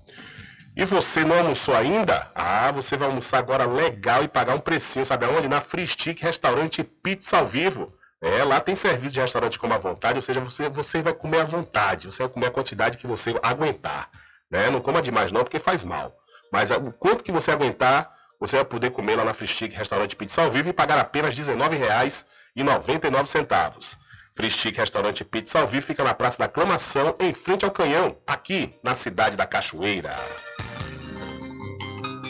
E 0.76 0.84
você 0.84 1.24
não 1.24 1.38
almoçou 1.38 1.74
ainda? 1.74 2.30
Ah, 2.36 2.74
você 2.74 2.98
vai 2.98 3.08
almoçar 3.08 3.38
agora 3.38 3.66
legal 3.66 4.22
e 4.22 4.28
pagar 4.28 4.56
um 4.56 4.60
precinho, 4.60 5.06
sabe 5.06 5.26
aonde? 5.26 5.48
Na 5.48 5.62
Free 5.62 5.88
Stick 5.88 6.22
Restaurante 6.22 6.84
Pizza 6.84 7.38
ao 7.38 7.48
Vivo. 7.48 7.88
É, 8.22 8.44
lá 8.44 8.60
tem 8.60 8.76
serviço 8.76 9.16
de 9.16 9.20
restaurante 9.20 9.58
como 9.58 9.74
à 9.74 9.80
vontade, 9.80 10.18
ou 10.18 10.22
seja, 10.22 10.40
você, 10.40 10.70
você 10.70 11.02
vai 11.02 11.14
comer 11.14 11.40
à 11.40 11.44
vontade, 11.44 12.06
você 12.06 12.22
vai 12.22 12.32
comer 12.32 12.46
a 12.48 12.52
quantidade 12.52 12.98
que 12.98 13.08
você 13.08 13.34
aguentar. 13.42 14.12
Né? 14.50 14.70
Não 14.70 14.80
coma 14.80 15.02
demais 15.02 15.32
não, 15.32 15.44
porque 15.44 15.58
faz 15.58 15.84
mal. 15.84 16.16
Mas 16.52 16.70
o 16.70 16.92
quanto 16.92 17.24
que 17.24 17.32
você 17.32 17.50
aguentar, 17.50 18.16
você 18.40 18.58
vai 18.58 18.66
poder 18.66 18.92
comer 18.92 19.16
lá 19.16 19.26
na 19.26 19.34
Fristic 19.34 19.74
Restaurante 19.74 20.16
Pizza 20.16 20.44
ao 20.44 20.52
Vivo 20.52 20.70
e 20.70 20.74
pagar 20.74 21.00
apenas 21.00 21.36
R$ 21.36 21.44
19,99. 21.44 23.98
Fristic 24.36 24.78
Restaurante 24.78 25.24
Pizza 25.24 25.60
ao 25.60 25.68
Vivo 25.68 25.88
fica 25.88 26.04
na 26.04 26.14
Praça 26.14 26.38
da 26.40 26.46
Aclamação, 26.46 27.16
em 27.20 27.34
frente 27.34 27.66
ao 27.66 27.72
Canhão, 27.72 28.18
aqui 28.28 28.78
na 28.84 28.94
cidade 28.94 29.36
da 29.36 29.48
Cachoeira. 29.48 30.16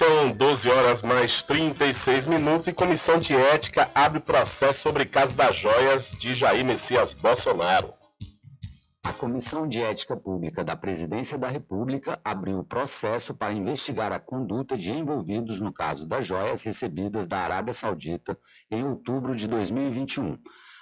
São 0.00 0.32
12 0.32 0.70
horas 0.70 1.02
mais 1.02 1.42
36 1.42 2.26
minutos 2.26 2.66
e 2.66 2.72
Comissão 2.72 3.18
de 3.18 3.34
Ética 3.34 3.90
abre 3.94 4.18
processo 4.18 4.80
sobre 4.80 5.04
caso 5.04 5.34
das 5.34 5.54
joias 5.54 6.12
de 6.12 6.34
Jair 6.34 6.64
Messias 6.64 7.12
Bolsonaro. 7.12 7.92
A 9.04 9.12
Comissão 9.12 9.66
de 9.66 9.82
Ética 9.82 10.16
Pública 10.16 10.62
da 10.62 10.76
Presidência 10.76 11.36
da 11.36 11.48
República 11.48 12.20
abriu 12.24 12.62
processo 12.64 13.34
para 13.34 13.52
investigar 13.52 14.12
a 14.12 14.18
conduta 14.18 14.76
de 14.76 14.92
envolvidos 14.92 15.60
no 15.60 15.72
caso 15.72 16.06
das 16.06 16.26
joias 16.26 16.62
recebidas 16.62 17.26
da 17.26 17.38
Arábia 17.38 17.74
Saudita 17.74 18.38
em 18.70 18.84
outubro 18.84 19.34
de 19.34 19.46
2021. 19.48 20.38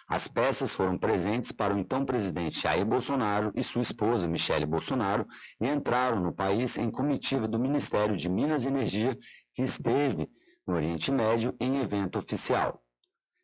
As 0.09 0.27
peças 0.27 0.73
foram 0.73 0.97
presentes 0.97 1.53
para 1.53 1.75
o 1.75 1.79
então 1.79 2.03
presidente 2.03 2.63
Jair 2.63 2.87
Bolsonaro 2.87 3.53
e 3.55 3.63
sua 3.63 3.83
esposa 3.83 4.27
Michele 4.27 4.65
Bolsonaro 4.65 5.27
e 5.61 5.69
entraram 5.69 6.19
no 6.19 6.33
país 6.33 6.79
em 6.79 6.91
comitiva 6.91 7.47
do 7.47 7.59
Ministério 7.59 8.17
de 8.17 8.27
Minas 8.27 8.65
e 8.65 8.69
Energia, 8.69 9.15
que 9.53 9.61
esteve 9.61 10.27
no 10.67 10.75
Oriente 10.75 11.13
Médio 11.13 11.55
em 11.61 11.81
evento 11.81 12.19
oficial. 12.19 12.83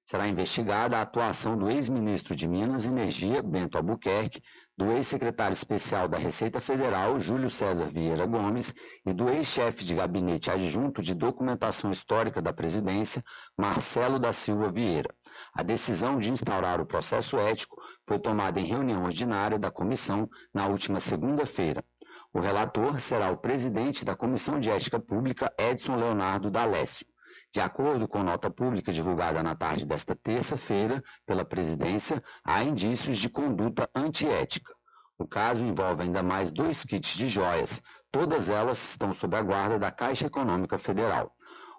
Será 0.07 0.27
investigada 0.27 0.96
a 0.96 1.03
atuação 1.03 1.57
do 1.57 1.70
ex-ministro 1.70 2.35
de 2.35 2.48
Minas 2.48 2.87
e 2.87 2.88
Energia, 2.88 3.42
Bento 3.42 3.77
Albuquerque, 3.77 4.42
do 4.76 4.90
ex-secretário 4.90 5.52
especial 5.52 6.08
da 6.08 6.18
Receita 6.18 6.60
Federal, 6.60 7.20
Júlio 7.20 7.48
César 7.48 7.87
Vieira 7.87 8.26
Gomes, 8.26 8.74
e 9.06 9.12
do 9.12 9.28
ex-chefe 9.28 9.84
de 9.84 9.94
gabinete 9.94 10.50
adjunto 10.50 11.00
de 11.00 11.14
documentação 11.14 11.90
histórica 11.92 12.42
da 12.42 12.52
presidência, 12.52 13.22
Marcelo 13.56 14.18
da 14.18 14.32
Silva 14.32 14.72
Vieira. 14.72 15.14
A 15.54 15.62
decisão 15.62 16.18
de 16.18 16.30
instaurar 16.30 16.80
o 16.80 16.87
processo 16.87 17.38
ético 17.38 17.80
foi 18.04 18.18
tomada 18.18 18.58
em 18.58 18.66
reunião 18.66 19.04
ordinária 19.04 19.58
da 19.58 19.70
comissão 19.70 20.28
na 20.52 20.66
última 20.66 20.98
segunda-feira. 20.98 21.84
O 22.32 22.40
relator 22.40 22.98
será 22.98 23.30
o 23.30 23.37
presidente 23.37 24.04
da 24.04 24.16
Comissão 24.16 24.58
de 24.58 24.68
Ética 24.68 24.98
Pública, 24.98 25.54
Edson 25.56 25.94
Leonardo 25.94 26.50
D'Alessio. 26.50 27.06
De 27.54 27.60
acordo 27.60 28.08
com 28.08 28.20
nota 28.24 28.50
pública 28.50 28.92
divulgada 28.92 29.40
na 29.40 29.54
tarde 29.54 29.86
desta 29.86 30.12
terça-feira 30.12 31.00
pela 31.24 31.44
presidência, 31.44 32.20
há 32.44 32.64
indícios 32.64 33.16
de 33.16 33.28
conduta 33.28 33.88
antiética. 33.94 34.74
O 35.16 35.24
caso 35.24 35.64
envolve 35.64 36.02
ainda 36.02 36.20
mais 36.20 36.50
dois 36.50 36.82
kits 36.82 37.16
de 37.16 37.28
joias. 37.28 37.80
Todas 38.10 38.50
elas 38.50 38.90
estão 38.90 39.14
sob 39.14 39.36
a 39.36 39.42
guarda 39.42 39.78
da 39.78 39.92
Caixa 39.92 40.26
Econômica 40.26 40.76
Federal. 40.76 41.32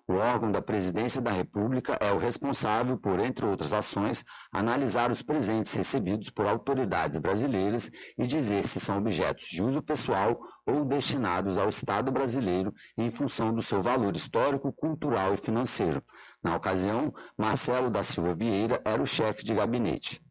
O 0.07 0.13
órgão 0.13 0.51
da 0.51 0.61
Presidência 0.61 1.19
da 1.19 1.31
República 1.31 1.97
é 1.99 2.11
o 2.11 2.19
responsável 2.19 2.95
por, 2.95 3.19
entre 3.19 3.43
outras 3.43 3.73
ações, 3.73 4.23
analisar 4.51 5.09
os 5.09 5.23
presentes 5.23 5.73
recebidos 5.73 6.29
por 6.29 6.45
autoridades 6.45 7.17
brasileiras 7.17 7.89
e 8.15 8.27
dizer 8.27 8.63
se 8.67 8.79
são 8.79 8.99
objetos 8.99 9.47
de 9.47 9.63
uso 9.63 9.81
pessoal 9.81 10.39
ou 10.63 10.85
destinados 10.85 11.57
ao 11.57 11.69
Estado 11.69 12.11
brasileiro 12.11 12.71
em 12.95 13.09
função 13.09 13.51
do 13.51 13.63
seu 13.63 13.81
valor 13.81 14.15
histórico, 14.15 14.71
cultural 14.71 15.33
e 15.33 15.37
financeiro. 15.37 16.03
Na 16.43 16.55
ocasião, 16.55 17.11
Marcelo 17.35 17.89
da 17.89 18.03
Silva 18.03 18.35
Vieira 18.35 18.79
era 18.85 19.01
o 19.01 19.07
chefe 19.07 19.43
de 19.43 19.55
gabinete. 19.55 20.21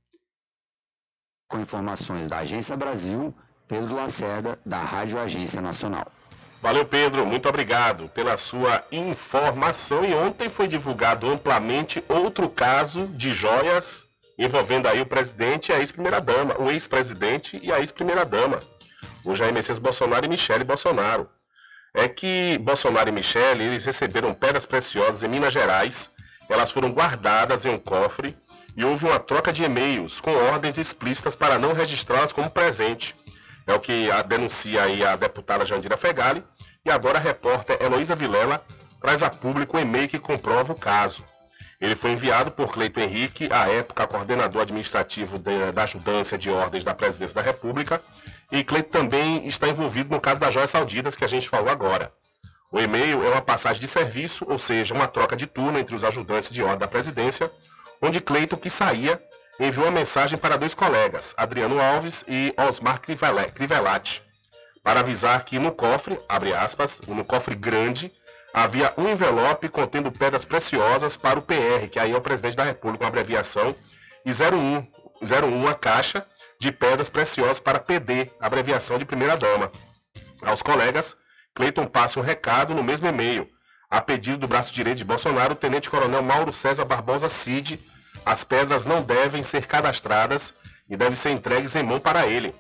Com 1.49 1.59
informações 1.59 2.29
da 2.29 2.39
Agência 2.39 2.77
Brasil, 2.77 3.35
Pedro 3.67 3.97
Lacerda, 3.97 4.57
da 4.65 4.79
Rádio 4.79 5.19
Agência 5.19 5.61
Nacional. 5.61 6.07
Valeu, 6.65 6.87
Pedro. 6.87 7.27
Muito 7.27 7.47
obrigado 7.47 8.09
pela 8.09 8.39
sua 8.39 8.83
informação. 8.91 10.03
E 10.03 10.15
ontem 10.15 10.49
foi 10.49 10.67
divulgado 10.67 11.29
amplamente 11.31 12.03
outro 12.09 12.49
caso 12.49 13.07
de 13.09 13.35
joias 13.35 14.07
envolvendo 14.39 14.89
aí 14.89 15.03
o 15.03 15.07
presidente 15.07 15.71
e 15.71 15.75
a 15.75 15.81
ex-primeira-dama, 15.81 16.59
o 16.59 16.71
ex-presidente 16.71 17.61
e 17.63 17.71
a 17.71 17.81
ex-primeira-dama, 17.81 18.61
o 19.27 19.37
Jair 19.37 19.53
Messias 19.53 19.79
Bolsonaro 19.79 20.25
e 20.25 20.29
Michele 20.31 20.65
Bolsonaro. 20.65 21.29
É 21.93 22.09
que 22.09 22.57
Bolsonaro 22.63 23.11
e 23.11 23.13
Michele, 23.13 23.63
eles 23.63 23.85
receberam 23.85 24.33
pedras 24.33 24.65
preciosas 24.65 25.23
em 25.23 25.29
Minas 25.29 25.53
Gerais, 25.53 26.11
elas 26.49 26.73
foram 26.73 26.91
guardadas 26.91 27.67
em 27.67 27.75
um 27.75 27.79
cofre 27.79 28.35
e 28.75 28.83
houve 28.87 29.05
uma 29.05 29.21
troca 29.21 29.53
de 29.53 29.65
e-mails 29.65 30.19
com 30.19 30.33
ordens 30.33 30.79
explícitas 30.79 31.37
para 31.37 31.59
não 31.59 31.75
registrá-las 31.75 32.33
como 32.33 32.49
presente. 32.49 33.15
É 33.67 33.73
o 33.73 33.81
que 33.81 34.09
denuncia 34.27 34.83
aí 34.83 35.05
a 35.05 35.17
deputada 35.17 35.65
Jandira 35.65 35.97
Fegali, 35.97 36.45
e 36.85 36.91
agora 36.91 37.19
a 37.19 37.21
repórter 37.21 37.79
Heloísa 37.81 38.15
Vilela 38.15 38.63
traz 39.01 39.23
a 39.23 39.31
público 39.31 39.77
o 39.77 39.81
e-mail 39.81 40.09
que 40.09 40.19
comprova 40.19 40.73
o 40.73 40.79
caso. 40.79 41.25
Ele 41.81 41.97
foi 41.97 42.13
enviado 42.13 42.51
por 42.51 42.73
Cleito 42.73 43.01
Henrique, 43.01 43.49
à 43.53 43.69
época 43.69 44.07
coordenador 44.07 44.63
administrativo 44.63 45.39
de, 45.39 45.73
da 45.73 45.83
ajudância 45.83 46.39
de 46.39 46.51
ordens 46.51 46.85
da 46.85 46.95
Presidência 46.95 47.35
da 47.35 47.43
República, 47.43 48.01
e 48.51 48.63
Cleito 48.63 48.91
também 48.91 49.47
está 49.47 49.69
envolvido 49.69 50.15
no 50.15 50.21
caso 50.21 50.41
das 50.41 50.55
joias 50.55 50.71
sauditas 50.71 51.17
que 51.17 51.25
a 51.25 51.29
gente 51.29 51.49
falou 51.49 51.69
agora. 51.69 52.13
O 52.71 52.81
e-mail 52.81 53.25
é 53.25 53.29
uma 53.29 53.43
passagem 53.43 53.81
de 53.81 53.89
serviço, 53.89 54.47
ou 54.49 54.59
seja, 54.59 54.95
uma 54.95 55.07
troca 55.07 55.37
de 55.37 55.47
turno 55.47 55.79
entre 55.79 55.95
os 55.95 56.05
ajudantes 56.05 56.53
de 56.53 56.63
ordem 56.63 56.79
da 56.79 56.89
presidência, 56.89 57.51
onde 58.01 58.21
Cleito, 58.21 58.57
que 58.57 58.71
saía, 58.71 59.21
enviou 59.61 59.87
uma 59.87 59.93
mensagem 59.93 60.39
para 60.39 60.57
dois 60.57 60.75
colegas, 60.75 61.35
Adriano 61.37 61.81
Alves 61.81 62.25
e 62.27 62.55
Osmar 62.57 63.01
Crivellati, 63.01 64.23
para 64.85 65.01
avisar 65.01 65.43
que 65.45 65.59
no 65.59 65.73
cofre, 65.73 66.21
abre 66.29 66.53
aspas, 66.53 67.01
no 67.09 67.25
cofre 67.25 67.55
grande, 67.55 68.13
havia 68.53 68.93
um 68.99 69.09
envelope 69.09 69.67
contendo 69.71 70.13
pedras 70.13 70.45
preciosas 70.45 71.17
para 71.17 71.39
o 71.39 71.43
PR, 71.43 71.89
que 71.91 71.99
aí 71.99 72.13
é 72.13 72.17
o 72.17 72.21
presidente 72.21 72.57
da 72.57 72.65
República, 72.65 73.05
uma 73.05 73.09
abreviação, 73.09 73.75
e 74.27 74.31
01, 74.31 74.87
01 75.23 75.69
a 75.69 75.75
caixa 75.75 76.25
de 76.61 76.71
pedras 76.71 77.09
preciosas 77.09 77.59
para 77.59 77.81
PD, 77.81 78.31
abreviação 78.39 78.99
de 78.99 79.07
primeira 79.07 79.39
dama. 79.39 79.73
Aos 80.43 80.61
colegas, 80.61 81.17
Cleiton 81.55 81.87
passa 81.87 82.21
um 82.21 82.23
recado 82.23 82.75
no 82.75 82.85
mesmo 82.85 83.09
e-mail. 83.09 83.49
A 83.91 84.03
pedido 84.03 84.39
do 84.39 84.49
braço 84.49 84.73
direito 84.73 84.99
de 84.99 85.05
Bolsonaro, 85.05 85.55
o 85.55 85.57
tenente-coronel 85.57 86.23
Mauro 86.23 86.53
César 86.53 86.85
Barbosa 86.85 87.29
Cid, 87.31 87.81
as 88.25 88.45
pedras 88.45 88.85
não 88.85 89.03
devem 89.03 89.43
ser 89.43 89.67
cadastradas 89.67 90.53
e 90.89 90.97
devem 90.97 91.15
ser 91.15 91.31
entregues 91.31 91.75
em 91.75 91.83
mão 91.83 91.99
para 91.99 92.27
ele. 92.27 92.55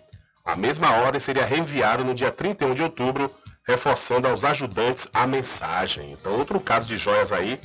A 0.44 0.54
mesma 0.54 0.90
ordem 0.98 1.18
seria 1.18 1.46
reenviada 1.46 2.04
no 2.04 2.14
dia 2.14 2.30
31 2.30 2.74
de 2.74 2.82
outubro, 2.82 3.34
reforçando 3.66 4.28
aos 4.28 4.44
ajudantes 4.44 5.08
a 5.12 5.26
mensagem. 5.26 6.12
Então, 6.12 6.34
outro 6.36 6.60
caso 6.60 6.86
de 6.86 6.98
joias 6.98 7.32
aí, 7.32 7.58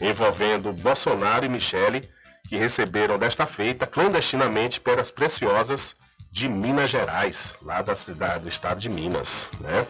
envolvendo 0.00 0.72
Bolsonaro 0.72 1.46
e 1.46 1.48
Michele, 1.48 2.08
que 2.48 2.56
receberam 2.56 3.18
desta 3.18 3.46
feita 3.46 3.86
clandestinamente 3.86 4.80
pedras 4.80 5.12
preciosas 5.12 5.94
de 6.30 6.48
Minas 6.48 6.90
Gerais, 6.90 7.54
lá 7.62 7.80
da 7.80 7.94
cidade 7.94 8.40
do 8.40 8.48
estado 8.48 8.80
de 8.80 8.88
Minas, 8.88 9.48
né? 9.60 9.86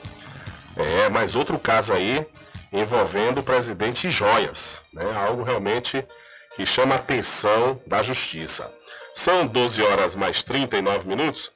É, 0.77 1.09
mas 1.09 1.35
outro 1.35 1.59
caso 1.59 1.95
aí 1.95 2.27
envolvendo 2.71 3.39
o 3.39 3.43
presidente 3.43 4.11
Joias, 4.11 4.81
né? 4.93 5.05
Algo 5.17 5.43
realmente 5.43 6.07
que 6.55 6.67
chama 6.67 6.95
a 6.95 6.99
atenção 6.99 7.81
da 7.87 8.03
justiça. 8.03 8.71
São 9.15 9.47
12 9.47 9.83
horas 9.83 10.15
mais 10.15 10.43
39 10.43 11.09
minutos. 11.09 11.51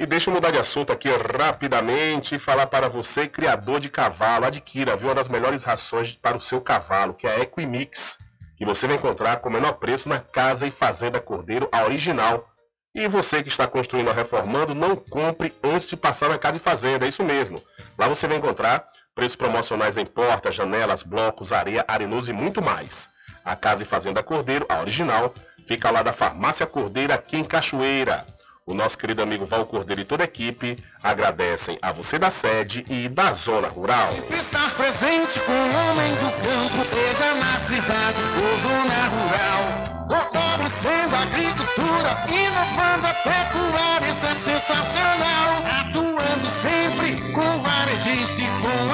E 0.00 0.06
deixa 0.06 0.30
eu 0.30 0.34
mudar 0.34 0.52
de 0.52 0.58
assunto 0.58 0.92
aqui 0.92 1.08
rapidamente 1.08 2.36
e 2.36 2.38
falar 2.38 2.68
para 2.68 2.88
você, 2.88 3.26
criador 3.26 3.80
de 3.80 3.88
cavalo, 3.88 4.44
adquira, 4.44 4.94
viu, 4.94 5.08
uma 5.08 5.14
das 5.16 5.28
melhores 5.28 5.64
rações 5.64 6.14
para 6.14 6.36
o 6.36 6.40
seu 6.40 6.60
cavalo, 6.60 7.14
que 7.14 7.26
é 7.26 7.34
a 7.34 7.40
Equimix, 7.40 8.16
que 8.56 8.64
você 8.64 8.86
vai 8.86 8.94
encontrar 8.94 9.38
com 9.38 9.48
o 9.48 9.52
menor 9.52 9.72
preço 9.72 10.08
na 10.08 10.20
Casa 10.20 10.68
e 10.68 10.70
Fazenda 10.70 11.18
Cordeiro, 11.18 11.68
a 11.72 11.82
original. 11.82 12.48
E 12.94 13.08
você 13.08 13.42
que 13.42 13.48
está 13.48 13.66
construindo 13.66 14.06
ou 14.06 14.14
reformando, 14.14 14.72
não 14.72 14.94
compre 14.94 15.52
antes 15.64 15.88
de 15.88 15.96
passar 15.96 16.28
na 16.28 16.38
Casa 16.38 16.58
e 16.58 16.60
Fazenda, 16.60 17.04
é 17.04 17.08
isso 17.08 17.24
mesmo. 17.24 17.60
Lá 17.98 18.06
você 18.06 18.28
vai 18.28 18.36
encontrar 18.36 18.88
preços 19.16 19.34
promocionais 19.34 19.96
em 19.96 20.06
portas, 20.06 20.54
janelas, 20.54 21.02
blocos, 21.02 21.50
areia, 21.50 21.84
arenoso 21.88 22.30
e 22.30 22.32
muito 22.32 22.62
mais. 22.62 23.08
A 23.44 23.56
Casa 23.56 23.82
e 23.82 23.86
Fazenda 23.86 24.22
Cordeiro, 24.22 24.64
a 24.68 24.78
original, 24.78 25.34
fica 25.66 25.90
lá 25.90 26.04
da 26.04 26.12
Farmácia 26.12 26.66
Cordeira, 26.66 27.14
aqui 27.14 27.36
em 27.36 27.44
Cachoeira. 27.44 28.24
O 28.68 28.74
nosso 28.74 28.98
querido 28.98 29.22
amigo 29.22 29.46
Val 29.46 29.64
Cordeiro 29.64 30.02
e 30.02 30.04
toda 30.04 30.24
a 30.24 30.26
equipe 30.26 30.76
agradecem 31.02 31.78
a 31.80 31.90
você 31.90 32.18
da 32.18 32.30
sede 32.30 32.84
e 32.90 33.08
da 33.08 33.32
zona 33.32 33.66
rural. 33.66 34.10
Estar 34.30 34.74
presente 34.74 35.40
com 35.40 35.52
o 35.52 35.90
homem 35.90 36.12
do 36.16 36.30
campo, 36.44 36.84
seja 36.84 37.34
na 37.36 37.60
cidade 37.64 38.20
ou 38.36 38.60
zona 38.60 39.08
rural. 39.08 40.06
Fortalecendo 40.10 41.16
a 41.16 41.22
agricultura, 41.22 42.10
inovando 42.28 43.06
a 43.06 43.14
pecuária, 43.14 44.06
isso 44.06 44.26
é 44.26 44.36
sensacional. 44.36 45.48
Atuando 45.80 46.46
sempre 46.50 47.32
com 47.32 47.62
varejista 47.62 48.47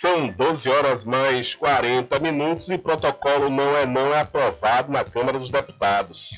São 0.00 0.30
12 0.30 0.66
horas 0.70 1.04
mais 1.04 1.54
40 1.54 2.18
minutos 2.20 2.70
e 2.70 2.78
protocolo 2.78 3.50
não 3.50 3.76
é 3.76 3.84
não 3.84 4.14
é 4.14 4.22
aprovado 4.22 4.90
na 4.90 5.04
Câmara 5.04 5.38
dos 5.38 5.50
Deputados. 5.50 6.30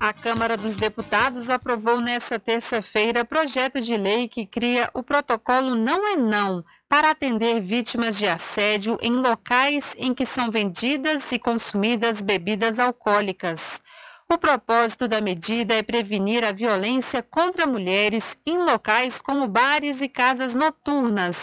A 0.00 0.14
Câmara 0.14 0.56
dos 0.56 0.76
Deputados 0.76 1.50
aprovou 1.50 2.00
nesta 2.00 2.38
terça-feira 2.38 3.22
projeto 3.22 3.82
de 3.82 3.94
lei 3.98 4.28
que 4.28 4.46
cria 4.46 4.88
o 4.94 5.02
protocolo 5.02 5.74
Não 5.74 6.08
é 6.08 6.16
Não 6.16 6.64
para 6.88 7.10
atender 7.10 7.60
vítimas 7.60 8.16
de 8.16 8.26
assédio 8.26 8.96
em 9.02 9.12
locais 9.12 9.94
em 9.98 10.14
que 10.14 10.24
são 10.24 10.50
vendidas 10.50 11.30
e 11.32 11.38
consumidas 11.38 12.22
bebidas 12.22 12.78
alcoólicas. 12.78 13.82
O 14.26 14.38
propósito 14.38 15.06
da 15.06 15.20
medida 15.20 15.74
é 15.74 15.82
prevenir 15.82 16.44
a 16.44 16.52
violência 16.52 17.22
contra 17.22 17.66
mulheres 17.66 18.38
em 18.46 18.56
locais 18.56 19.20
como 19.20 19.46
bares 19.46 20.00
e 20.00 20.08
casas 20.08 20.54
noturnas. 20.54 21.36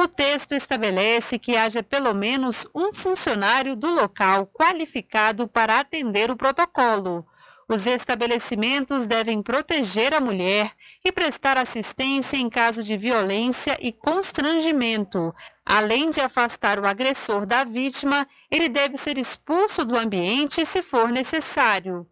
O 0.00 0.06
texto 0.06 0.52
estabelece 0.52 1.40
que 1.40 1.56
haja 1.56 1.82
pelo 1.82 2.14
menos 2.14 2.68
um 2.72 2.92
funcionário 2.92 3.74
do 3.74 3.88
local 3.88 4.46
qualificado 4.46 5.48
para 5.48 5.80
atender 5.80 6.30
o 6.30 6.36
protocolo. 6.36 7.26
Os 7.68 7.84
estabelecimentos 7.84 9.08
devem 9.08 9.42
proteger 9.42 10.14
a 10.14 10.20
mulher 10.20 10.72
e 11.04 11.10
prestar 11.10 11.58
assistência 11.58 12.36
em 12.36 12.48
caso 12.48 12.80
de 12.80 12.96
violência 12.96 13.76
e 13.80 13.90
constrangimento. 13.90 15.34
Além 15.66 16.10
de 16.10 16.20
afastar 16.20 16.78
o 16.78 16.86
agressor 16.86 17.44
da 17.44 17.64
vítima, 17.64 18.24
ele 18.48 18.68
deve 18.68 18.96
ser 18.96 19.18
expulso 19.18 19.84
do 19.84 19.98
ambiente 19.98 20.64
se 20.64 20.80
for 20.80 21.08
necessário. 21.08 22.06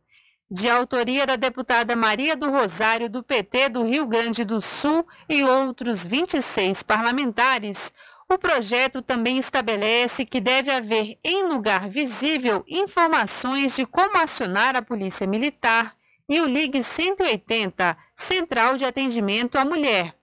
De 0.49 0.71
autoria 0.71 1.27
da 1.27 1.35
deputada 1.35 1.97
Maria 1.97 2.37
do 2.37 2.49
Rosário, 2.49 3.11
do 3.11 3.21
PT 3.21 3.69
do 3.69 3.83
Rio 3.83 4.07
Grande 4.07 4.45
do 4.45 4.61
Sul 4.61 5.05
e 5.29 5.43
outros 5.43 6.07
26 6.07 6.85
parlamentares, 6.85 7.93
o 8.29 8.39
projeto 8.39 9.03
também 9.03 9.39
estabelece 9.39 10.25
que 10.25 10.41
deve 10.41 10.71
haver 10.71 11.19
em 11.25 11.49
lugar 11.49 11.89
visível 11.89 12.65
informações 12.69 13.75
de 13.75 13.85
como 13.85 14.19
acionar 14.19 14.77
a 14.77 14.83
Polícia 14.83 15.27
Militar 15.27 15.97
e 16.29 16.41
o 16.41 16.47
Ligue 16.47 16.81
180, 16.81 17.99
Central 18.15 18.77
de 18.77 18.85
Atendimento 18.85 19.59
à 19.59 19.65
Mulher. 19.65 20.17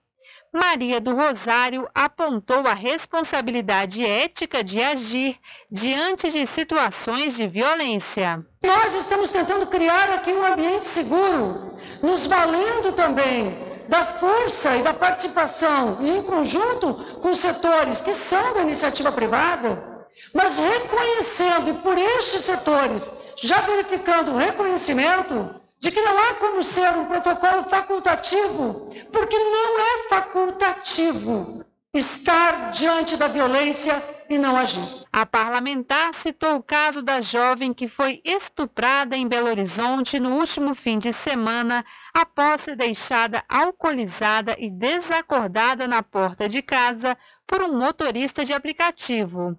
Maria 0.54 1.00
do 1.00 1.16
Rosário 1.16 1.88
apontou 1.92 2.64
a 2.68 2.74
responsabilidade 2.74 4.06
ética 4.06 4.62
de 4.62 4.80
agir 4.80 5.36
diante 5.68 6.30
de 6.30 6.46
situações 6.46 7.34
de 7.34 7.44
violência. 7.48 8.46
Nós 8.62 8.94
estamos 8.94 9.30
tentando 9.30 9.66
criar 9.66 10.10
aqui 10.10 10.32
um 10.32 10.46
ambiente 10.46 10.86
seguro, 10.86 11.72
nos 12.00 12.28
valendo 12.28 12.92
também 12.92 13.58
da 13.88 14.04
força 14.16 14.76
e 14.76 14.82
da 14.84 14.94
participação, 14.94 15.98
e 16.00 16.10
em 16.18 16.22
conjunto 16.22 16.94
com 17.20 17.34
setores 17.34 18.00
que 18.00 18.14
são 18.14 18.54
da 18.54 18.60
iniciativa 18.60 19.10
privada, 19.10 20.06
mas 20.32 20.56
reconhecendo, 20.56 21.70
e 21.70 21.74
por 21.82 21.98
estes 21.98 22.42
setores, 22.42 23.10
já 23.36 23.60
verificando 23.62 24.30
o 24.30 24.36
reconhecimento 24.36 25.63
de 25.84 25.90
que 25.90 26.00
não 26.00 26.18
há 26.18 26.34
como 26.36 26.62
ser 26.62 26.96
um 26.96 27.04
protocolo 27.04 27.64
facultativo, 27.64 28.88
porque 29.12 29.38
não 29.38 29.78
é 29.78 30.08
facultativo 30.08 31.62
estar 31.92 32.70
diante 32.70 33.18
da 33.18 33.28
violência 33.28 34.02
e 34.30 34.38
não 34.38 34.56
agir. 34.56 35.04
A 35.12 35.26
parlamentar 35.26 36.14
citou 36.14 36.56
o 36.56 36.62
caso 36.62 37.02
da 37.02 37.20
jovem 37.20 37.74
que 37.74 37.86
foi 37.86 38.22
estuprada 38.24 39.14
em 39.14 39.28
Belo 39.28 39.48
Horizonte 39.48 40.18
no 40.18 40.38
último 40.38 40.74
fim 40.74 40.98
de 40.98 41.12
semana 41.12 41.84
após 42.14 42.62
ser 42.62 42.76
deixada 42.76 43.44
alcoolizada 43.46 44.56
e 44.58 44.70
desacordada 44.70 45.86
na 45.86 46.02
porta 46.02 46.48
de 46.48 46.62
casa 46.62 47.14
por 47.46 47.62
um 47.62 47.78
motorista 47.78 48.42
de 48.42 48.54
aplicativo. 48.54 49.54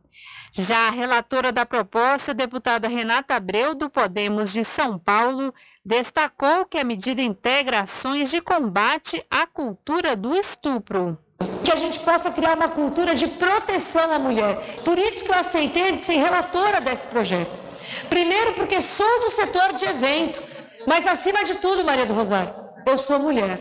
Já 0.51 0.87
a 0.87 0.91
relatora 0.91 1.51
da 1.51 1.65
proposta, 1.65 2.33
deputada 2.33 2.87
Renata 2.87 3.35
Abreu, 3.35 3.75
do 3.75 3.89
Podemos 3.89 4.51
de 4.51 4.63
São 4.63 4.97
Paulo, 4.97 5.53
destacou 5.85 6.65
que 6.65 6.79
a 6.79 6.83
medida 6.83 7.21
integra 7.21 7.81
ações 7.81 8.31
de 8.31 8.41
combate 8.41 9.23
à 9.29 9.45
cultura 9.45 10.15
do 10.15 10.35
estupro 10.35 11.17
que 11.63 11.71
a 11.71 11.75
gente 11.75 11.99
possa 11.99 12.31
criar 12.31 12.55
uma 12.55 12.69
cultura 12.69 13.15
de 13.15 13.27
proteção 13.27 14.11
à 14.11 14.19
mulher. 14.19 14.81
Por 14.85 14.97
isso 14.97 15.23
que 15.23 15.31
eu 15.31 15.35
aceitei 15.35 15.93
de 15.93 16.03
ser 16.03 16.13
relatora 16.13 16.79
desse 16.79 17.07
projeto. 17.07 17.57
Primeiro, 18.07 18.53
porque 18.53 18.81
sou 18.81 19.19
do 19.21 19.29
setor 19.31 19.73
de 19.73 19.85
evento, 19.85 20.41
mas 20.87 21.05
acima 21.07 21.43
de 21.43 21.55
tudo, 21.55 21.83
Maria 21.83 22.05
do 22.05 22.13
Rosário, 22.13 22.53
eu 22.85 22.97
sou 22.97 23.19
mulher. 23.19 23.59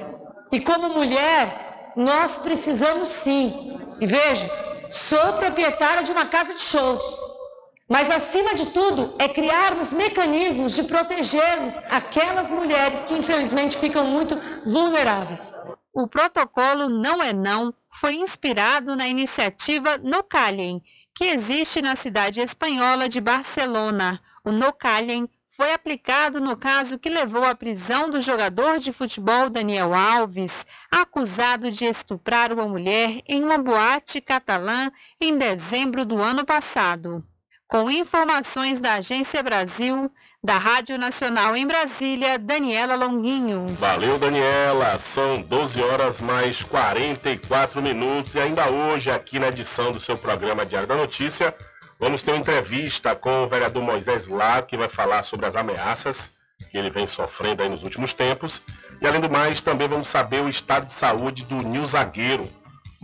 E 0.53 0.61
como 0.61 0.91
mulher, 0.91 1.93
nós 1.97 2.37
precisamos 2.37 3.09
sim. 3.09 3.79
E 4.01 4.07
veja, 4.07 4.49
sou 4.91 5.33
proprietária 5.33 6.03
de 6.03 6.12
uma 6.12 6.27
casa 6.27 6.55
de 6.55 6.61
shows. 6.61 7.34
Mas, 7.95 8.11
acima 8.11 8.57
de 8.57 8.72
tudo, 8.72 9.14
é 9.20 9.28
criarmos 9.28 9.92
mecanismos 9.92 10.74
de 10.74 10.82
protegermos 10.82 11.76
aquelas 11.88 12.51
mulheres 12.51 13.05
que, 13.05 13.14
infelizmente, 13.14 13.78
ficam 13.78 14.05
muito 14.05 14.34
vulneráveis. 14.66 15.55
O 15.92 16.09
protocolo 16.09 16.88
Não 16.88 17.22
é 17.22 17.32
Não 17.32 17.72
foi 17.88 18.16
inspirado 18.16 18.97
na 18.97 19.07
iniciativa 19.07 19.97
No 19.97 20.24
Calhem, 20.24 20.82
que 21.14 21.22
existe 21.22 21.80
na 21.80 21.95
cidade 21.95 22.40
espanhola 22.40 23.09
de 23.09 23.20
Barcelona. 23.20 24.20
O 24.45 24.51
No 24.51 24.72
Calhem 24.72 25.30
foi 25.57 25.72
aplicado 25.72 26.40
no 26.40 26.57
caso 26.57 26.99
que 26.99 27.09
levou 27.09 27.45
à 27.45 27.55
prisão 27.55 28.11
do 28.11 28.20
jogador 28.20 28.80
de 28.80 28.92
futebol 28.92 29.49
Daniel 29.49 29.95
Alves, 29.95 30.66
acusado 30.90 31.70
de 31.70 31.84
estuprar 31.84 32.53
uma 32.53 32.66
mulher 32.66 33.22
em 33.28 33.45
uma 33.45 33.57
boate 33.57 34.20
catalã 34.20 34.90
em 35.20 35.38
dezembro 35.38 36.05
do 36.05 36.20
ano 36.20 36.45
passado. 36.45 37.24
Com 37.67 37.91
informações 37.91 38.79
da 38.79 38.95
Agência 38.95 39.43
Brasil, 39.43 40.11
da 40.43 40.59
Rádio 40.59 40.99
Nacional 40.99 41.57
em 41.57 41.67
Brasília, 41.67 42.39
Daniela 42.39 42.95
Longuinho. 42.95 43.67
Valeu, 43.79 44.19
Daniela. 44.19 44.99
São 44.99 45.41
12 45.41 45.83
horas 45.83 46.21
mais 46.21 46.62
44 46.62 47.81
minutos 47.81 48.35
e 48.35 48.41
ainda 48.41 48.71
hoje, 48.71 49.11
aqui 49.11 49.39
na 49.39 49.49
edição 49.49 49.91
do 49.91 49.99
seu 49.99 50.17
programa 50.17 50.67
Diário 50.67 50.87
da 50.87 50.95
Notícia, 50.95 51.55
vamos 51.99 52.23
ter 52.23 52.33
uma 52.33 52.41
entrevista 52.41 53.17
com 53.17 53.45
o 53.45 53.47
vereador 53.47 53.83
Moisés 53.83 54.29
Lá, 54.29 54.61
que 54.61 54.77
vai 54.77 54.89
falar 54.89 55.23
sobre 55.23 55.47
as 55.47 55.57
ameaças 55.57 56.31
que 56.71 56.79
ele 56.79 56.91
vem 56.91 57.07
sofrendo 57.07 57.62
aí 57.62 57.69
nos 57.69 57.83
últimos 57.83 58.15
tempos. 58.15 58.62
E 59.01 59.07
além 59.07 59.21
do 59.21 59.31
mais, 59.31 59.61
também 59.61 59.89
vamos 59.89 60.09
saber 60.09 60.43
o 60.43 60.49
estado 60.49 60.87
de 60.87 60.93
saúde 60.93 61.45
do 61.45 61.57
Nil 61.57 61.85
Zagueiro, 61.85 62.49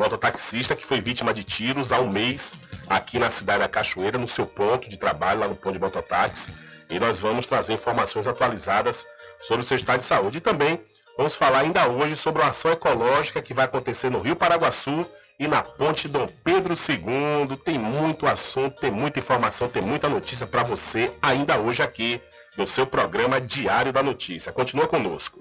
mototaxista 0.01 0.75
que 0.75 0.85
foi 0.85 0.99
vítima 1.01 1.35
de 1.35 1.45
tiros 1.45 1.93
há 1.93 2.01
um 2.01 2.11
mês 2.11 2.55
aqui 2.89 3.19
na 3.19 3.29
cidade 3.29 3.61
da 3.61 3.69
Cachoeira, 3.69 4.17
no 4.17 4.27
seu 4.27 4.47
ponto 4.47 4.89
de 4.89 4.97
trabalho, 4.97 5.41
lá 5.41 5.49
no 5.49 5.55
ponto 5.55 5.75
de 5.75 5.79
mototáxi. 5.79 6.51
E 6.89 6.99
nós 6.99 7.21
vamos 7.21 7.47
trazer 7.47 7.75
informações 7.75 8.27
atualizadas 8.27 9.07
sobre 9.39 9.61
o 9.61 9.65
seu 9.65 9.77
estado 9.77 9.99
de 9.99 10.05
saúde. 10.05 10.39
E 10.39 10.41
também 10.41 10.81
vamos 11.17 11.35
falar 11.35 11.61
ainda 11.61 11.87
hoje 11.87 12.17
sobre 12.17 12.41
uma 12.41 12.51
ação 12.51 12.73
ecológica 12.73 13.43
que 13.43 13.53
vai 13.53 13.67
acontecer 13.67 14.11
no 14.11 14.21
Rio 14.21 14.35
Paraguaçu 14.35 15.07
e 15.39 15.47
na 15.47 15.63
Ponte 15.63 16.09
Dom 16.09 16.27
Pedro 16.43 16.73
II. 16.75 17.57
Tem 17.59 17.79
muito 17.79 18.27
assunto, 18.27 18.81
tem 18.81 18.91
muita 18.91 19.19
informação, 19.19 19.69
tem 19.69 19.83
muita 19.83 20.09
notícia 20.09 20.47
para 20.47 20.63
você 20.63 21.13
ainda 21.21 21.59
hoje 21.59 21.83
aqui 21.83 22.21
no 22.57 22.67
seu 22.67 22.87
programa 22.87 23.39
Diário 23.39 23.93
da 23.93 24.03
Notícia. 24.03 24.51
Continua 24.51 24.89
conosco. 24.89 25.41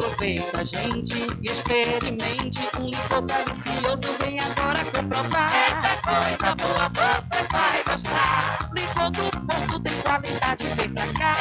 Aproveita, 0.00 0.64
gente, 0.64 1.26
e 1.42 1.50
experimente 1.50 2.58
um 2.80 2.86
licor 2.86 3.20
delicioso. 3.20 4.18
Vem 4.18 4.40
agora 4.40 4.82
comprovar. 4.86 5.52
Eita 5.52 5.90
coisa 6.00 6.54
boa, 6.54 6.88
você 6.88 7.48
vai 7.52 7.84
gostar. 7.84 8.70
Licor 8.74 9.10
do 9.10 9.30
Porto 9.46 9.80
tem 9.80 10.00
qualidade, 10.00 10.64
vem 10.68 10.94
pra 10.94 11.06
cá. 11.18 11.36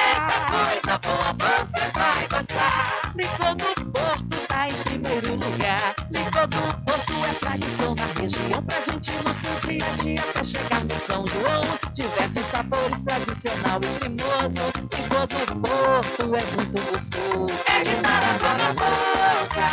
Eita 0.76 0.99
coisa 0.99 0.99
boa, 0.99 1.66
você 1.68 1.91
vai 1.93 2.28
gostar. 2.28 3.14
Licor 3.16 3.55
do 3.55 3.91
Porto 3.93 4.47
tá 4.49 4.68
em 4.68 4.74
primeiro 4.84 5.36
lugar. 5.36 5.95
Licor 6.12 6.47
do 6.47 6.84
Porto 6.84 7.14
é 7.24 7.34
tradição 7.39 7.95
na 7.95 8.05
região, 8.20 8.64
presente 8.64 9.12
no 9.24 9.34
seu 9.36 9.70
dia 9.70 9.86
a 9.86 10.03
dia 10.03 10.20
até 10.20 10.43
chegar 10.43 10.84
no 10.84 10.99
São 10.99 11.26
João. 11.28 11.78
Diversos 12.00 12.45
sabores, 12.45 12.97
tradicional 13.06 13.82
e 13.84 14.00
cremoso. 14.00 14.64
Licor 14.95 15.28
do 15.28 15.36
Porto 15.68 16.24
é 16.24 16.43
muito 16.56 16.80
gostoso. 16.93 17.60
É 17.68 17.82
de 17.82 17.91
água 18.08 18.52
na 18.56 18.70
boca. 18.72 19.66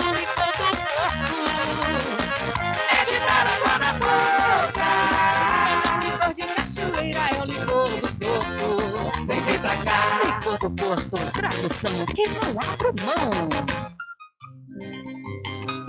O 0.00 0.04
licor 0.18 0.50
do 0.58 0.66
Porto 0.82 1.46
é 2.90 3.04
de 3.04 3.16
água 3.22 3.74
na 3.78 3.92
boca. 4.02 4.88
O 5.94 5.96
licor 6.04 6.32
de 6.34 6.42
cachoeira 6.54 7.22
é 7.30 7.40
o 7.40 7.44
licor 7.44 7.88
do 7.88 8.08
Porto. 8.18 8.68
Vem, 9.28 9.40
vem 9.40 9.58
pra 9.60 9.76
cá. 9.76 9.98
Licor 10.26 10.58
do 10.58 10.70
Porto, 10.70 11.16
tradução 11.34 11.96
que 12.16 12.24
não 12.30 12.50
abro 12.68 12.90
mão. 13.04 13.97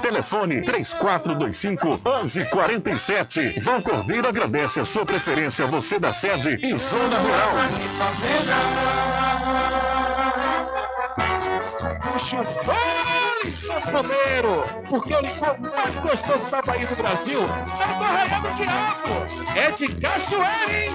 Telefone 0.00 0.62
3425 0.62 2.00
1147. 2.04 3.60
Vão 3.60 3.82
Cordeiro 3.82 4.28
agradece 4.28 4.80
a 4.80 4.84
sua 4.84 5.04
preferência, 5.04 5.66
você 5.66 5.98
da 5.98 6.12
sede 6.12 6.58
e 6.62 6.76
Zona 6.78 7.18
Rural. 7.18 7.52
Puxa, 12.12 12.42
vai, 13.42 13.50
sanfoneiro! 13.50 14.64
Porque 14.88 15.14
o 15.14 15.20
licor 15.20 15.58
mais 15.60 15.98
gostoso 15.98 16.50
da 16.50 16.62
Bahia 16.62 16.86
do 16.86 16.96
Brasil 16.96 17.40
é 17.40 17.44
o 17.44 17.98
Barraial 17.98 18.40
do 18.42 18.54
Diabo! 18.54 19.56
É 19.56 19.70
de 19.72 19.88
cachoeira, 19.94 20.84
hein? 20.84 20.92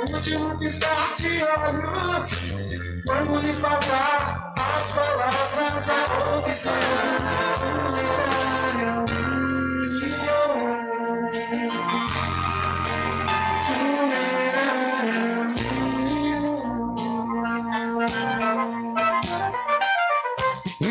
No 0.00 0.16
último 0.16 0.58
piscar 0.58 1.14
de 1.18 1.42
olhos. 1.42 2.30
Quando 3.04 3.40
lhe 3.40 3.52
faltar 3.54 4.54
as 4.56 4.92
palavras, 4.92 5.88
a 5.88 6.38
opção. 6.38 7.59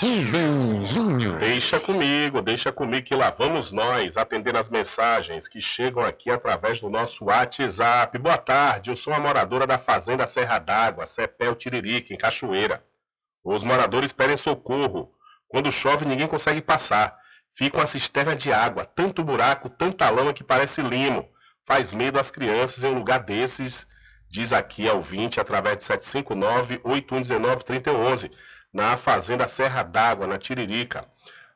Rubem 0.00 0.86
Júnior. 0.86 1.40
Deixa 1.40 1.80
comigo, 1.80 2.40
deixa 2.40 2.70
comigo 2.70 3.04
que 3.04 3.16
lá 3.16 3.30
vamos 3.30 3.72
nós 3.72 4.16
atender 4.16 4.56
as 4.56 4.70
mensagens 4.70 5.48
que 5.48 5.60
chegam 5.60 6.04
aqui 6.04 6.30
através 6.30 6.80
do 6.80 6.88
nosso 6.88 7.24
WhatsApp. 7.24 8.16
Boa 8.18 8.38
tarde, 8.38 8.90
eu 8.90 8.96
sou 8.96 9.12
uma 9.12 9.18
moradora 9.18 9.66
da 9.66 9.78
Fazenda 9.78 10.28
Serra 10.28 10.60
d'Água, 10.60 11.06
Cepel 11.06 11.56
Tiririca, 11.56 12.14
em 12.14 12.16
Cachoeira. 12.16 12.84
Os 13.42 13.64
moradores 13.64 14.12
pedem 14.12 14.36
socorro. 14.36 15.12
Quando 15.48 15.72
chove, 15.72 16.04
ninguém 16.04 16.28
consegue 16.28 16.60
passar. 16.60 17.23
Fica 17.56 17.78
uma 17.78 17.86
cisterna 17.86 18.34
de 18.34 18.52
água, 18.52 18.84
tanto 18.84 19.22
buraco, 19.22 19.70
tanta 19.70 20.10
lama 20.10 20.32
que 20.32 20.42
parece 20.42 20.82
limo. 20.82 21.28
Faz 21.64 21.94
medo 21.94 22.18
às 22.18 22.28
crianças 22.28 22.82
em 22.82 22.88
um 22.88 22.98
lugar 22.98 23.20
desses, 23.20 23.86
diz 24.28 24.52
aqui 24.52 24.88
ao 24.88 25.00
20 25.00 25.38
através 25.38 25.78
de 25.78 25.84
759-8119-3011, 25.84 28.32
na 28.72 28.96
Fazenda 28.96 29.46
Serra 29.46 29.84
d'Água, 29.84 30.26
na 30.26 30.36
Tiririca, 30.36 31.06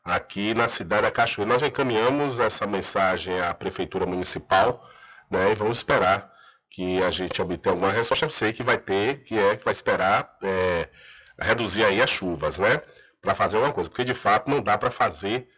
aqui 0.05 0.55
na 0.55 0.68
cidade 0.68 1.03
da 1.03 1.11
Cachoeira. 1.11 1.53
Nós 1.53 1.62
encaminhamos 1.62 2.38
essa 2.38 2.64
mensagem 2.64 3.40
à 3.40 3.53
Prefeitura 3.53 4.07
Municipal 4.07 4.88
né, 5.28 5.51
e 5.51 5.57
vamos 5.57 5.78
esperar 5.78 6.32
que 6.70 7.03
a 7.03 7.11
gente 7.11 7.42
obtenha 7.42 7.72
alguma 7.72 7.90
resposta. 7.90 8.24
Eu 8.24 8.30
sei 8.30 8.53
que 8.53 8.62
vai 8.62 8.78
ter, 8.78 9.24
que 9.24 9.36
é 9.36 9.57
que 9.57 9.64
vai 9.64 9.72
esperar 9.72 10.32
é, 10.44 10.88
reduzir 11.36 11.84
aí 11.84 12.01
as 12.01 12.11
chuvas, 12.11 12.61
né? 12.61 12.80
Para 13.20 13.34
fazer 13.34 13.57
alguma 13.57 13.74
coisa, 13.74 13.90
porque 13.90 14.05
de 14.05 14.14
fato 14.14 14.49
não 14.49 14.62
dá 14.62 14.78
para 14.78 14.92
fazer 14.92 15.49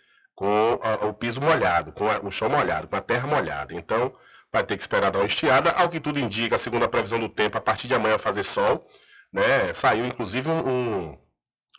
com 0.41 0.81
a, 0.83 1.05
o 1.05 1.13
piso 1.13 1.39
molhado, 1.39 1.93
com 1.93 2.11
a, 2.11 2.19
o 2.21 2.31
chão 2.31 2.49
molhado, 2.49 2.89
com 2.89 2.97
a 2.97 3.01
terra 3.03 3.29
molhada. 3.29 3.75
Então, 3.75 4.11
vai 4.51 4.65
ter 4.65 4.75
que 4.75 4.83
esperar 4.83 5.11
dar 5.11 5.19
uma 5.19 5.27
estiada. 5.27 5.71
Ao 5.73 5.91
que 5.91 6.01
tudo 6.01 6.19
indica, 6.19 6.57
segundo 6.57 6.83
a 6.83 6.89
previsão 6.89 7.21
do 7.21 7.29
tempo, 7.29 7.59
a 7.59 7.61
partir 7.61 7.87
de 7.87 7.95
amanhã 7.95 8.17
fazer 8.17 8.43
sol. 8.43 8.89
Né? 9.31 9.75
Saiu 9.75 10.07
inclusive 10.07 10.49
um, 10.49 11.19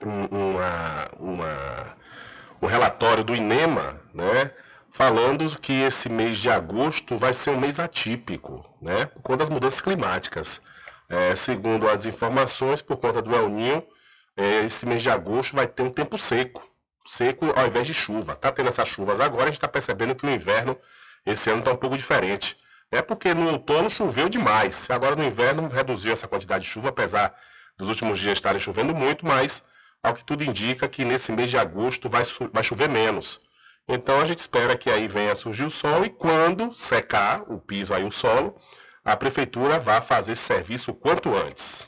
um, 0.04 0.26
uma, 0.30 1.08
uma, 1.20 1.98
um 2.62 2.68
relatório 2.68 3.24
do 3.24 3.34
INEMA, 3.34 4.00
né? 4.14 4.52
falando 4.92 5.60
que 5.60 5.82
esse 5.82 6.08
mês 6.08 6.38
de 6.38 6.52
agosto 6.52 7.18
vai 7.18 7.34
ser 7.34 7.50
um 7.50 7.60
mês 7.60 7.80
atípico, 7.80 8.64
né? 8.80 9.08
por 9.08 9.24
conta 9.24 9.38
das 9.38 9.50
mudanças 9.50 9.82
climáticas. 9.82 10.62
É, 11.10 11.36
segundo 11.36 11.90
as 11.90 12.06
informações, 12.06 12.80
por 12.80 12.98
conta 12.98 13.24
do 13.24 13.36
El 13.36 13.50
Ninho, 13.50 13.84
é, 14.38 14.64
esse 14.66 14.86
mês 14.86 15.02
de 15.02 15.10
agosto 15.10 15.56
vai 15.56 15.66
ter 15.66 15.82
um 15.82 15.90
tempo 15.90 16.16
seco 16.16 16.71
seco 17.06 17.46
ao 17.56 17.68
invés 17.68 17.88
de 17.88 17.94
chuva. 17.94 18.36
Tá 18.36 18.52
tendo 18.52 18.70
essas 18.70 18.88
chuvas 18.90 19.20
agora, 19.20 19.44
a 19.44 19.48
gente 19.48 19.56
está 19.56 19.68
percebendo 19.68 20.16
que 20.16 20.26
o 20.26 20.30
inverno 20.30 20.78
esse 21.26 21.50
ano 21.50 21.60
está 21.60 21.72
um 21.72 21.78
pouco 21.78 21.98
diferente. 21.98 22.58
É 22.92 23.02
porque 23.02 23.34
no 23.34 23.50
outono 23.50 23.90
choveu 23.90 24.28
demais. 24.28 24.90
Agora 24.90 25.16
no 25.16 25.24
inverno 25.24 25.68
reduziu 25.68 26.12
essa 26.12 26.28
quantidade 26.28 26.64
de 26.66 26.70
chuva, 26.70 26.90
apesar 26.90 27.34
dos 27.78 27.90
últimos 27.90 28.20
dias 28.20 28.34
estarem 28.34 28.60
chovendo 28.60 28.94
muito, 28.94 29.26
mas 29.26 29.64
ao 30.04 30.14
que 30.14 30.24
tudo 30.24 30.44
indica 30.44 30.88
que 30.90 31.06
nesse 31.06 31.32
mês 31.32 31.50
de 31.50 31.58
agosto 31.58 32.10
vai, 32.10 32.24
vai 32.52 32.64
chover 32.64 32.90
menos. 32.90 33.40
Então 33.88 34.20
a 34.20 34.26
gente 34.26 34.40
espera 34.40 34.78
que 34.78 34.90
aí 34.90 35.08
venha 35.08 35.36
surgir 35.36 35.64
o 35.64 35.70
sol 35.70 36.06
e 36.06 36.10
quando 36.10 36.74
secar 36.74 37.44
o 37.48 37.60
piso 37.60 37.94
aí 37.94 38.04
o 38.04 38.12
solo, 38.12 38.56
a 39.04 39.16
prefeitura 39.16 39.80
vá 39.80 40.02
fazer 40.02 40.34
esse 40.34 40.44
serviço 40.44 40.92
o 40.92 40.96
quanto 40.96 41.36
antes. 41.36 41.88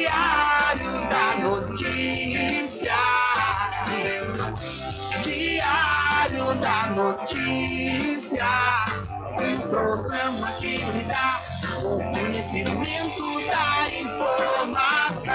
da 6.61 6.91
Notícia, 6.91 8.45
um 9.41 9.59
programa 9.67 10.51
que 10.59 10.77
lhe 10.77 11.03
dá 11.05 11.39
o 11.83 11.97
conhecimento 11.97 13.41
da 13.49 13.89
informação. 13.99 15.31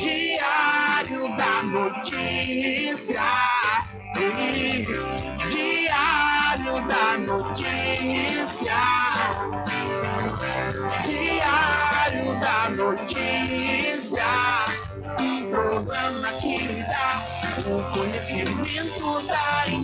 Diário 0.00 1.36
da 1.36 1.62
Notícia. 1.62 3.22
Diário 5.50 6.88
da 6.88 7.16
Notícia. 7.18 8.80
Diário 11.06 12.40
da 12.40 12.70
Notícia. 12.70 14.26
Um 15.20 15.50
programa 15.50 16.28
que 16.40 16.58
lhe 16.58 16.82
dá 16.82 17.22
o 17.66 17.82
conhecimento 17.92 19.22
da 19.28 19.64
informação. 19.68 19.83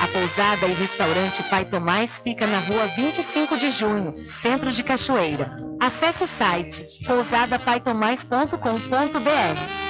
A 0.00 0.08
pousada 0.08 0.66
e 0.66 0.72
restaurante 0.72 1.42
Pai 1.44 1.64
Tomás 1.66 2.22
fica 2.24 2.46
na 2.46 2.58
rua 2.58 2.86
25 2.96 3.58
de 3.58 3.68
junho, 3.68 4.14
centro 4.26 4.72
de 4.72 4.82
Cachoeira. 4.82 5.54
Acesse 5.78 6.24
o 6.24 6.26
site 6.26 7.04
pousadapaitomais.com.br. 7.06 9.89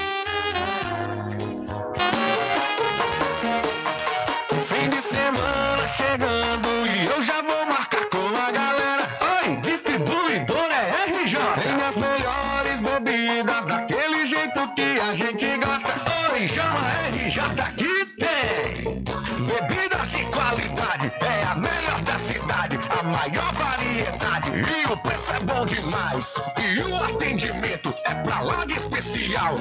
bom 25.61 25.67
demais. 25.67 26.35
E 26.59 26.81
o 26.81 26.97
atendimento 26.97 27.95
é 28.07 28.15
pra 28.15 28.41
lá 28.41 28.65
de 28.65 28.73
especial. 28.75 29.55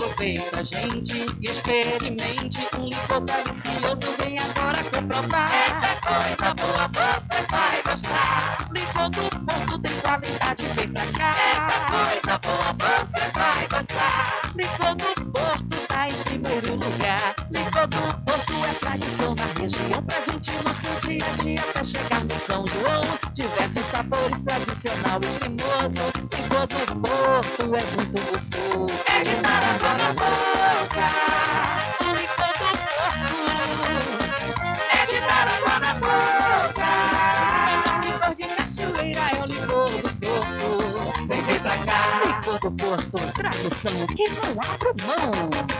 Aproveita, 0.00 0.64
gente, 0.64 1.26
experimente 1.42 2.58
um 2.78 2.86
licor 2.86 3.20
delicioso. 3.20 4.16
Vem 4.18 4.38
agora 4.38 4.82
comprovar. 4.84 5.50
É 5.52 5.94
coisa 6.00 6.54
boa, 6.54 6.88
você 6.88 7.46
vai 7.50 7.82
gostar. 7.82 8.68
Licor 8.72 9.10
do 9.10 9.28
Porto 9.44 9.78
tem 9.82 10.00
qualidade, 10.00 10.66
vem 10.68 10.88
pra 10.88 11.06
cá. 11.18 11.34
É 11.36 11.60
coisa 11.90 12.38
boa, 12.38 12.76
você 13.04 13.30
vai 13.34 13.68
gostar. 13.68 14.52
Licor 14.56 14.96
do 14.96 15.32
Porto 15.32 15.86
tá 15.86 16.08
em 16.08 16.14
primeiro 16.24 16.76
lugar. 16.76 17.34
Licor 17.52 17.86
do 17.88 18.24
Porto 18.24 18.52
é 18.64 18.74
tradição 18.80 19.34
na 19.34 19.44
região, 19.60 20.02
seu 20.08 20.19
a 21.22 21.28
dia 21.42 21.60
até 21.60 21.84
chegar 21.84 22.24
no 22.24 22.38
São 22.46 22.64
João. 22.66 23.02
Diversos 23.34 23.84
sabores, 23.86 24.40
tradicional 24.40 25.20
e 25.22 25.26
cremoso. 25.38 26.04
Licor 26.36 26.66
do 26.66 26.76
Porto 27.00 27.62
é 27.62 27.82
muito 27.96 28.20
gostoso. 28.30 29.04
É 29.06 29.20
de 29.20 29.30
água 29.46 29.92
na 29.98 30.12
boca. 30.14 31.04
O 32.00 32.04
Porto 32.36 32.64
é 34.90 35.06
de 35.06 35.16
água 35.18 35.74
na 35.80 35.92
boca. 35.94 36.88
O 37.96 38.00
licor 38.04 38.34
de 38.34 38.46
cachoeira 38.56 39.20
é 39.20 39.42
o 39.42 39.46
do 39.46 39.56
Porto. 39.66 40.30
Vem, 41.28 41.40
vem 41.42 41.58
pra 41.60 41.76
cá. 41.78 41.98
Licor 42.26 42.58
do 42.60 42.70
Porto, 42.72 43.32
tradução 43.34 44.06
que 44.16 44.28
não 44.28 44.50
abro 44.62 44.90
mão. 45.06 45.79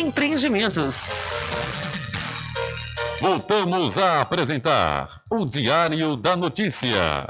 Empreendimentos. 0.01 0.95
Voltamos 3.19 3.99
a 3.99 4.21
apresentar 4.21 5.21
o 5.29 5.45
Diário 5.45 6.15
da 6.15 6.35
Notícia. 6.35 7.29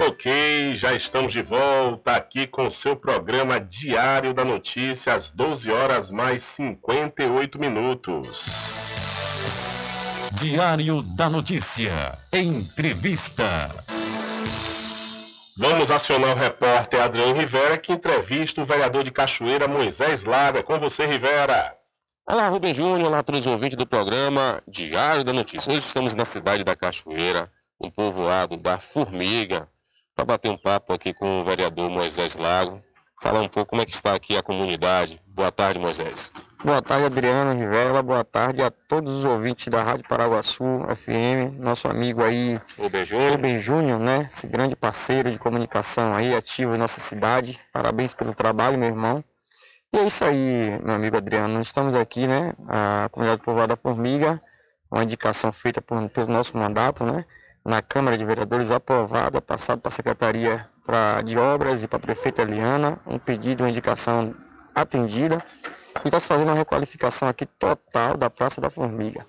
Ok, 0.00 0.74
já 0.76 0.94
estamos 0.94 1.30
de 1.30 1.42
volta 1.42 2.12
aqui 2.12 2.46
com 2.46 2.68
o 2.68 2.70
seu 2.70 2.96
programa 2.96 3.60
Diário 3.60 4.32
da 4.32 4.46
Notícia, 4.46 5.12
às 5.12 5.30
12 5.30 5.70
horas 5.70 6.10
mais 6.10 6.42
58 6.42 7.58
minutos. 7.58 8.46
Diário 10.32 11.02
da 11.02 11.28
Notícia. 11.28 12.18
Entrevista. 12.32 13.70
Vamos 15.62 15.92
acionar 15.92 16.36
o 16.36 16.38
repórter 16.40 17.00
Adriano 17.00 17.38
Rivera, 17.38 17.78
que 17.78 17.92
entrevista 17.92 18.60
o 18.60 18.64
vereador 18.64 19.04
de 19.04 19.12
Cachoeira, 19.12 19.68
Moisés 19.68 20.24
Lara. 20.24 20.60
Com 20.60 20.76
você, 20.76 21.06
Rivera. 21.06 21.78
Olá, 22.26 22.48
Rubem 22.48 22.74
Júnior, 22.74 23.06
olá 23.06 23.22
todos 23.22 23.42
os 23.42 23.46
ouvintes 23.46 23.78
do 23.78 23.86
programa 23.86 24.60
Diário 24.66 25.22
da 25.22 25.32
Notícia. 25.32 25.70
Hoje 25.70 25.78
estamos 25.78 26.16
na 26.16 26.24
cidade 26.24 26.64
da 26.64 26.74
Cachoeira, 26.74 27.48
um 27.80 27.88
povoado 27.88 28.56
da 28.56 28.76
Formiga, 28.76 29.68
para 30.16 30.24
bater 30.24 30.50
um 30.50 30.58
papo 30.58 30.94
aqui 30.94 31.14
com 31.14 31.40
o 31.40 31.44
vereador 31.44 31.88
Moisés 31.88 32.34
Lago, 32.34 32.82
falar 33.20 33.40
um 33.40 33.48
pouco 33.48 33.70
como 33.70 33.82
é 33.82 33.86
que 33.86 33.94
está 33.94 34.16
aqui 34.16 34.36
a 34.36 34.42
comunidade. 34.42 35.22
Boa 35.28 35.52
tarde, 35.52 35.78
Moisés. 35.78 36.32
Boa 36.64 36.80
tarde, 36.80 37.06
Adriana 37.06 37.54
Rivela. 37.54 38.04
Boa 38.04 38.22
tarde 38.22 38.62
a 38.62 38.70
todos 38.70 39.18
os 39.18 39.24
ouvintes 39.24 39.66
da 39.66 39.82
Rádio 39.82 40.06
Paraguaçu 40.08 40.64
FM, 40.94 41.58
nosso 41.58 41.88
amigo 41.88 42.22
aí, 42.22 42.60
Rubem 42.78 43.04
Júnior. 43.04 43.32
Rubem 43.32 43.58
Júnior, 43.58 43.98
né? 43.98 44.28
Esse 44.30 44.46
grande 44.46 44.76
parceiro 44.76 45.32
de 45.32 45.40
comunicação 45.40 46.14
aí, 46.14 46.32
ativo 46.32 46.76
em 46.76 46.78
nossa 46.78 47.00
cidade. 47.00 47.58
Parabéns 47.72 48.14
pelo 48.14 48.32
trabalho, 48.32 48.78
meu 48.78 48.88
irmão. 48.88 49.24
E 49.92 49.98
é 49.98 50.06
isso 50.06 50.24
aí, 50.24 50.78
meu 50.84 50.94
amigo 50.94 51.16
Adriano. 51.16 51.52
Nós 51.52 51.66
estamos 51.66 51.96
aqui, 51.96 52.28
né? 52.28 52.52
A 52.68 53.08
comunidade 53.10 53.42
povoada 53.42 53.74
Formiga, 53.74 54.40
uma 54.88 55.02
indicação 55.02 55.50
feita 55.50 55.82
por, 55.82 56.08
pelo 56.10 56.32
nosso 56.32 56.56
mandato, 56.56 57.02
né? 57.02 57.24
Na 57.64 57.82
Câmara 57.82 58.16
de 58.16 58.24
Vereadores 58.24 58.70
aprovada, 58.70 59.42
passado 59.42 59.80
para 59.80 59.88
a 59.88 59.92
Secretaria 59.92 60.64
pra, 60.86 61.22
de 61.22 61.36
Obras 61.36 61.82
e 61.82 61.88
para 61.88 61.98
a 61.98 62.02
Prefeita 62.02 62.42
Eliana, 62.42 63.00
um 63.04 63.18
pedido, 63.18 63.64
uma 63.64 63.70
indicação 63.70 64.32
atendida. 64.74 65.44
E 66.04 66.08
está 66.08 66.18
se 66.18 66.26
fazendo 66.26 66.48
uma 66.48 66.56
requalificação 66.56 67.28
aqui 67.28 67.46
total 67.46 68.16
da 68.16 68.30
Praça 68.30 68.60
da 68.60 68.70
Formiga. 68.70 69.24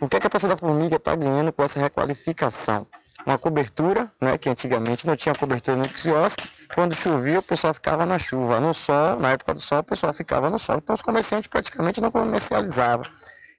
O 0.00 0.08
que, 0.08 0.16
é 0.16 0.20
que 0.20 0.26
a 0.26 0.30
Praça 0.30 0.48
da 0.48 0.56
Formiga 0.56 0.96
está 0.96 1.14
ganhando 1.14 1.52
com 1.52 1.62
essa 1.62 1.80
requalificação? 1.80 2.86
Uma 3.26 3.38
cobertura, 3.38 4.10
né, 4.20 4.38
que 4.38 4.48
antigamente 4.48 5.06
não 5.06 5.16
tinha 5.16 5.34
cobertura 5.34 5.76
no 5.76 5.88
quiosque. 5.88 6.48
Quando 6.74 6.94
chovia, 6.94 7.40
o 7.40 7.42
pessoal 7.42 7.74
ficava 7.74 8.06
na 8.06 8.18
chuva. 8.18 8.60
No 8.60 8.72
sol, 8.72 9.18
na 9.18 9.32
época 9.32 9.54
do 9.54 9.60
sol, 9.60 9.80
o 9.80 9.84
pessoal 9.84 10.14
ficava 10.14 10.48
no 10.50 10.58
sol. 10.58 10.76
Então 10.76 10.94
os 10.94 11.02
comerciantes 11.02 11.48
praticamente 11.48 12.00
não 12.00 12.10
comercializavam. 12.10 13.06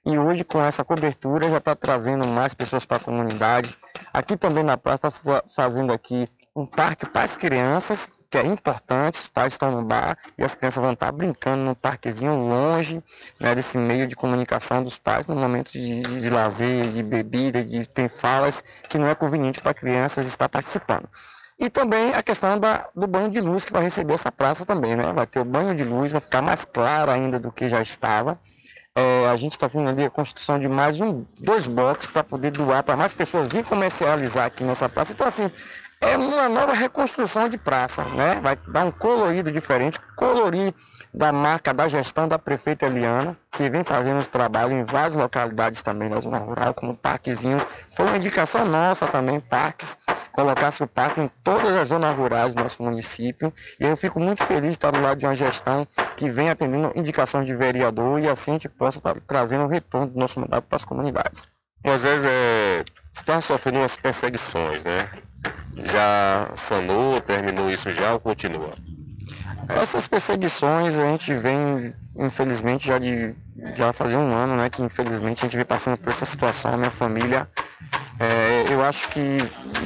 E 0.04 0.18
hoje, 0.18 0.44
com 0.44 0.62
essa 0.62 0.82
cobertura, 0.82 1.50
já 1.50 1.58
está 1.58 1.74
trazendo 1.74 2.26
mais 2.26 2.54
pessoas 2.54 2.86
para 2.86 2.96
a 2.96 3.00
comunidade. 3.00 3.76
Aqui 4.12 4.36
também 4.36 4.64
na 4.64 4.76
praça 4.76 5.08
está 5.08 5.42
fazendo 5.54 5.92
aqui 5.92 6.26
um 6.56 6.66
parque 6.66 7.06
para 7.06 7.22
as 7.22 7.36
crianças, 7.36 8.10
que 8.30 8.38
é 8.38 8.46
importante, 8.46 9.18
os 9.18 9.28
pais 9.28 9.54
estão 9.54 9.72
no 9.72 9.84
bar 9.84 10.16
e 10.38 10.44
as 10.44 10.54
crianças 10.54 10.80
vão 10.80 10.92
estar 10.92 11.10
brincando 11.10 11.64
num 11.64 11.74
parquezinho 11.74 12.36
longe 12.36 13.02
né, 13.40 13.54
desse 13.54 13.76
meio 13.76 14.06
de 14.06 14.14
comunicação 14.14 14.84
dos 14.84 14.96
pais 14.96 15.26
no 15.26 15.34
momento 15.34 15.72
de, 15.72 16.00
de, 16.00 16.20
de 16.20 16.30
lazer, 16.30 16.88
de 16.88 17.02
bebida, 17.02 17.64
de 17.64 17.88
tem 17.88 18.08
falas 18.08 18.62
que 18.88 18.98
não 18.98 19.08
é 19.08 19.14
conveniente 19.16 19.60
para 19.60 19.74
crianças 19.74 20.28
estar 20.28 20.48
participando. 20.48 21.08
E 21.58 21.68
também 21.68 22.14
a 22.14 22.22
questão 22.22 22.58
da, 22.58 22.88
do 22.94 23.06
banho 23.06 23.28
de 23.28 23.40
luz 23.40 23.64
que 23.64 23.72
vai 23.72 23.82
receber 23.82 24.14
essa 24.14 24.30
praça 24.32 24.64
também, 24.64 24.96
né? 24.96 25.12
Vai 25.12 25.26
ter 25.26 25.40
o 25.40 25.44
banho 25.44 25.74
de 25.74 25.84
luz, 25.84 26.12
vai 26.12 26.20
ficar 26.20 26.40
mais 26.40 26.64
claro 26.64 27.10
ainda 27.10 27.38
do 27.38 27.52
que 27.52 27.68
já 27.68 27.82
estava. 27.82 28.40
É, 28.94 29.28
a 29.28 29.36
gente 29.36 29.52
está 29.52 29.68
vendo 29.68 29.88
ali 29.88 30.04
a 30.04 30.10
construção 30.10 30.58
de 30.58 30.68
mais 30.68 31.00
um, 31.00 31.24
dois 31.38 31.66
blocos 31.66 32.06
para 32.06 32.24
poder 32.24 32.50
doar 32.50 32.82
para 32.82 32.96
mais 32.96 33.12
pessoas 33.12 33.46
virem 33.48 33.62
comercializar 33.62 34.46
aqui 34.46 34.64
nessa 34.64 34.88
praça. 34.88 35.12
Então, 35.12 35.26
assim, 35.26 35.50
é 36.02 36.16
uma 36.16 36.48
nova 36.48 36.72
reconstrução 36.72 37.48
de 37.48 37.58
praça, 37.58 38.04
né? 38.04 38.40
Vai 38.40 38.56
dar 38.56 38.86
um 38.86 38.90
colorido 38.90 39.52
diferente, 39.52 39.98
colorir 40.16 40.74
da 41.12 41.32
marca 41.32 41.74
da 41.74 41.88
gestão 41.88 42.26
da 42.26 42.38
prefeita 42.38 42.86
Eliana, 42.86 43.36
que 43.52 43.68
vem 43.68 43.84
fazendo 43.84 44.20
os 44.20 44.28
trabalhos 44.28 44.72
em 44.72 44.84
várias 44.84 45.16
localidades 45.16 45.82
também 45.82 46.08
na 46.08 46.20
zona 46.20 46.38
rural, 46.38 46.72
como 46.72 46.96
parquezinhos. 46.96 47.64
Foi 47.94 48.06
uma 48.06 48.16
indicação 48.16 48.64
nossa 48.64 49.06
também, 49.08 49.40
parques, 49.40 49.98
colocasse 50.32 50.82
o 50.82 50.86
parque 50.86 51.20
em 51.20 51.28
todas 51.44 51.76
as 51.76 51.88
zonas 51.88 52.16
rurais 52.16 52.54
do 52.54 52.62
nosso 52.62 52.82
município. 52.82 53.52
E 53.78 53.84
eu 53.84 53.96
fico 53.96 54.18
muito 54.20 54.42
feliz 54.44 54.62
de 54.62 54.68
estar 54.70 54.90
do 54.92 55.00
lado 55.00 55.18
de 55.18 55.26
uma 55.26 55.34
gestão 55.34 55.86
que 56.16 56.30
vem 56.30 56.48
atendendo 56.48 56.92
indicações 56.94 57.44
de 57.44 57.54
vereador 57.54 58.20
e 58.20 58.28
assim 58.28 58.52
a 58.52 58.54
gente 58.54 58.68
possa 58.68 58.98
estar 58.98 59.20
trazendo 59.26 59.64
o 59.64 59.68
retorno 59.68 60.06
do 60.06 60.18
nosso 60.18 60.40
mandato 60.40 60.64
para 60.64 60.76
as 60.76 60.84
comunidades. 60.84 61.48
Moisés, 61.84 62.24
é, 62.24 62.84
está 63.14 63.40
sofrendo 63.40 63.78
umas 63.78 63.96
perseguições, 63.96 64.84
né? 64.84 65.08
Já 65.82 66.50
sanou, 66.56 67.20
terminou 67.20 67.70
isso 67.70 67.92
já 67.92 68.12
ou 68.12 68.20
continua? 68.20 68.74
Essas 69.68 70.08
perseguições 70.08 70.98
a 70.98 71.06
gente 71.06 71.34
vem, 71.34 71.94
infelizmente, 72.16 72.88
já 72.88 72.98
de 72.98 73.34
já 73.76 73.92
fazer 73.92 74.16
um 74.16 74.34
ano, 74.34 74.56
né? 74.56 74.68
Que 74.68 74.82
infelizmente 74.82 75.40
a 75.40 75.46
gente 75.46 75.56
vem 75.56 75.64
passando 75.66 75.96
por 75.98 76.10
essa 76.10 76.24
situação, 76.24 76.76
minha 76.76 76.90
família. 76.90 77.48
É, 78.18 78.72
eu 78.72 78.84
acho 78.84 79.08
que 79.08 79.38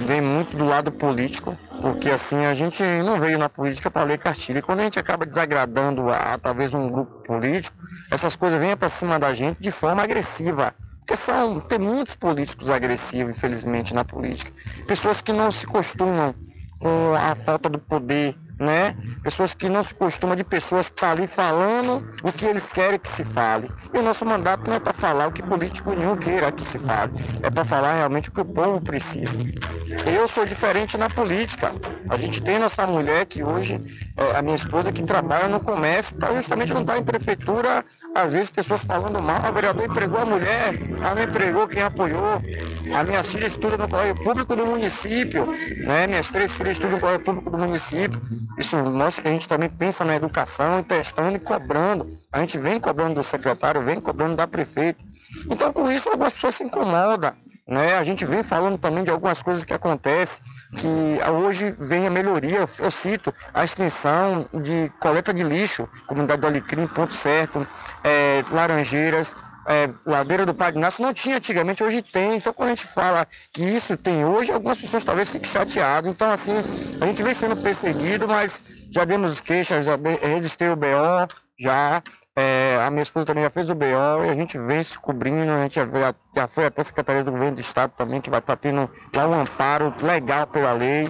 vem 0.06 0.20
muito 0.20 0.56
do 0.56 0.64
lado 0.64 0.90
político, 0.90 1.56
porque 1.80 2.10
assim 2.10 2.44
a 2.46 2.54
gente 2.54 2.82
não 3.04 3.20
veio 3.20 3.38
na 3.38 3.48
política 3.48 3.90
para 3.90 4.04
ler 4.04 4.18
cartilha. 4.18 4.58
E 4.58 4.62
quando 4.62 4.80
a 4.80 4.84
gente 4.84 4.98
acaba 4.98 5.26
desagradando 5.26 6.10
a 6.10 6.38
talvez 6.38 6.74
um 6.74 6.88
grupo 6.88 7.12
político, 7.24 7.76
essas 8.10 8.34
coisas 8.34 8.60
vêm 8.60 8.76
para 8.76 8.88
cima 8.88 9.18
da 9.18 9.32
gente 9.32 9.60
de 9.60 9.70
forma 9.70 10.02
agressiva. 10.02 10.74
São, 11.16 11.60
tem 11.60 11.78
muitos 11.78 12.16
políticos 12.16 12.70
agressivos, 12.70 13.36
infelizmente, 13.36 13.94
na 13.94 14.04
política. 14.04 14.52
Pessoas 14.86 15.22
que 15.22 15.32
não 15.32 15.50
se 15.50 15.66
costumam 15.66 16.34
com 16.78 17.14
a 17.14 17.34
falta 17.34 17.68
do 17.68 17.78
poder, 17.78 18.34
né? 18.58 18.94
Pessoas 19.22 19.54
que 19.54 19.68
não 19.68 19.82
se 19.82 19.94
costumam 19.94 20.36
de 20.36 20.44
pessoas 20.44 20.88
que 20.88 20.94
estão 20.94 21.10
ali 21.10 21.26
falando 21.26 22.06
o 22.22 22.32
que 22.32 22.44
eles 22.44 22.70
querem 22.70 22.98
que 22.98 23.08
se 23.08 23.24
fale. 23.24 23.68
E 23.92 23.98
o 23.98 24.02
nosso 24.02 24.24
mandato 24.24 24.68
não 24.68 24.76
é 24.76 24.80
para 24.80 24.92
falar 24.92 25.26
o 25.26 25.32
que 25.32 25.42
político 25.42 25.94
nenhum 25.94 26.16
queira 26.16 26.52
que 26.52 26.64
se 26.64 26.78
fale, 26.78 27.12
é 27.42 27.50
para 27.50 27.64
falar 27.64 27.94
realmente 27.94 28.28
o 28.28 28.32
que 28.32 28.40
o 28.40 28.44
povo 28.44 28.80
precisa. 28.80 29.36
Eu 30.06 30.28
sou 30.28 30.44
diferente 30.44 30.96
na 30.96 31.08
política. 31.08 31.72
A 32.08 32.16
gente 32.16 32.42
tem 32.42 32.58
nossa 32.58 32.86
mulher 32.86 33.24
que 33.24 33.42
hoje, 33.42 33.80
é 34.16 34.36
a 34.36 34.42
minha 34.42 34.56
esposa, 34.56 34.92
que 34.92 35.02
trabalha 35.02 35.48
no 35.48 35.60
comércio, 35.60 36.16
para 36.16 36.34
justamente 36.34 36.72
não 36.72 36.82
estar 36.82 36.98
em 36.98 37.02
prefeitura, 37.02 37.84
às 38.14 38.32
vezes 38.32 38.50
pessoas 38.50 38.84
falando 38.84 39.20
mal, 39.22 39.50
o 39.50 39.52
vereador 39.52 39.86
empregou 39.86 40.18
a 40.20 40.26
mulher, 40.26 40.74
ela 40.98 41.14
não 41.14 41.22
empregou 41.22 41.66
quem 41.66 41.82
apoiou. 41.82 42.42
A 42.94 43.04
minha 43.04 43.22
filha 43.22 43.46
estuda 43.46 43.76
no 43.76 43.88
colégio 43.88 44.22
público 44.22 44.54
do 44.54 44.66
município, 44.66 45.46
né? 45.46 46.06
Minhas 46.06 46.30
três 46.30 46.52
filhas 46.56 46.72
estudam 46.72 46.92
no 46.92 47.00
colégio 47.00 47.24
público 47.24 47.50
do 47.50 47.58
município. 47.58 48.20
Isso 48.58 48.76
mostra 48.76 49.22
que 49.22 49.28
a 49.28 49.30
gente 49.32 49.48
também 49.48 49.68
pensa 49.68 50.04
na 50.04 50.16
educação 50.16 50.80
e 50.80 50.82
testando 50.82 51.36
e 51.36 51.40
cobrando. 51.40 52.06
A 52.32 52.40
gente 52.40 52.58
vem 52.58 52.80
cobrando 52.80 53.14
do 53.14 53.22
secretário, 53.22 53.82
vem 53.82 54.00
cobrando 54.00 54.36
da 54.36 54.46
prefeita. 54.46 55.02
Então, 55.50 55.72
com 55.72 55.90
isso, 55.90 56.08
algumas 56.08 56.32
pessoas 56.32 56.56
se 56.56 56.64
incomodam. 56.64 57.32
Né? 57.66 57.96
A 57.96 58.04
gente 58.04 58.26
vem 58.26 58.42
falando 58.42 58.76
também 58.76 59.02
de 59.02 59.10
algumas 59.10 59.42
coisas 59.42 59.64
que 59.64 59.72
acontecem, 59.72 60.44
que 60.76 61.18
hoje 61.30 61.74
vem 61.78 62.06
a 62.06 62.10
melhoria, 62.10 62.66
eu 62.78 62.90
cito 62.90 63.32
a 63.54 63.64
extensão 63.64 64.46
de 64.52 64.92
coleta 65.00 65.32
de 65.32 65.42
lixo, 65.42 65.88
comunidade 66.06 66.42
do 66.42 66.46
Alecrim, 66.46 66.86
ponto 66.86 67.14
certo, 67.14 67.66
é, 68.02 68.44
Laranjeiras, 68.50 69.34
é, 69.66 69.90
Ladeira 70.06 70.44
do 70.44 70.54
Padre 70.54 70.78
Inácio 70.78 71.04
não 71.04 71.12
tinha 71.12 71.36
antigamente, 71.36 71.82
hoje 71.82 72.02
tem. 72.02 72.36
Então, 72.36 72.52
quando 72.52 72.68
a 72.68 72.74
gente 72.74 72.86
fala 72.86 73.26
que 73.52 73.62
isso 73.62 73.96
tem 73.96 74.24
hoje, 74.24 74.52
algumas 74.52 74.80
pessoas 74.80 75.04
talvez 75.04 75.30
fiquem 75.30 75.50
chateadas. 75.50 76.10
Então, 76.10 76.30
assim, 76.30 76.52
a 77.00 77.06
gente 77.06 77.22
vem 77.22 77.34
sendo 77.34 77.56
perseguido, 77.56 78.28
mas 78.28 78.62
já 78.90 79.04
demos 79.04 79.40
queixas, 79.40 79.86
já 79.86 79.98
resistiu 80.22 80.72
o 80.72 80.76
BO, 80.76 81.28
já. 81.58 82.02
É, 82.36 82.80
a 82.82 82.90
minha 82.90 83.04
esposa 83.04 83.26
também 83.26 83.44
já 83.44 83.50
fez 83.50 83.70
o 83.70 83.76
BO 83.76 84.24
e 84.24 84.28
a 84.28 84.34
gente 84.34 84.58
vem 84.58 84.82
se 84.82 84.98
cobrindo, 84.98 85.52
a 85.52 85.62
gente 85.62 85.74
já, 85.76 86.14
já 86.34 86.48
foi 86.48 86.64
até 86.64 86.80
a 86.80 86.84
Secretaria 86.84 87.22
do 87.22 87.30
Governo 87.30 87.54
do 87.54 87.60
Estado 87.60 87.92
também, 87.96 88.20
que 88.20 88.28
vai 88.28 88.40
estar 88.40 88.56
tendo 88.56 88.90
lá 89.14 89.28
um 89.28 89.34
amparo 89.34 89.94
legal 90.00 90.44
pela 90.48 90.72
lei. 90.72 91.08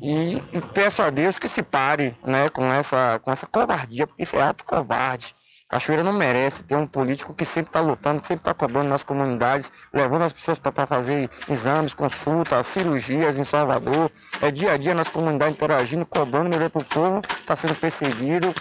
E, 0.00 0.36
e, 0.52 0.60
peço 0.72 1.02
a 1.02 1.10
Deus 1.10 1.38
que 1.38 1.48
se 1.48 1.62
pare 1.62 2.16
né, 2.24 2.48
com, 2.48 2.64
essa, 2.72 3.20
com 3.22 3.30
essa 3.30 3.46
covardia, 3.46 4.06
porque 4.06 4.22
isso 4.22 4.36
é 4.36 4.42
ato 4.42 4.64
covarde. 4.64 5.34
Cachoeira 5.70 6.02
não 6.02 6.12
merece 6.12 6.64
ter 6.64 6.74
um 6.74 6.84
político 6.84 7.32
que 7.32 7.44
sempre 7.44 7.68
está 7.68 7.80
lutando, 7.80 8.20
que 8.20 8.26
sempre 8.26 8.40
está 8.40 8.52
cobrando 8.52 8.88
nas 8.88 9.04
comunidades, 9.04 9.70
levando 9.94 10.22
as 10.22 10.32
pessoas 10.32 10.58
para 10.58 10.84
fazer 10.84 11.30
exames, 11.48 11.94
consultas, 11.94 12.66
cirurgias 12.66 13.38
em 13.38 13.44
Salvador. 13.44 14.10
É 14.42 14.50
dia 14.50 14.72
a 14.72 14.76
dia 14.76 14.94
nas 14.94 15.08
comunidades 15.08 15.54
interagindo, 15.54 16.04
cobrando 16.04 16.50
melhor 16.50 16.70
para 16.70 16.82
o 16.82 16.84
povo, 16.84 17.20
está 17.38 17.54
sendo 17.54 17.76
perseguido, 17.76 18.52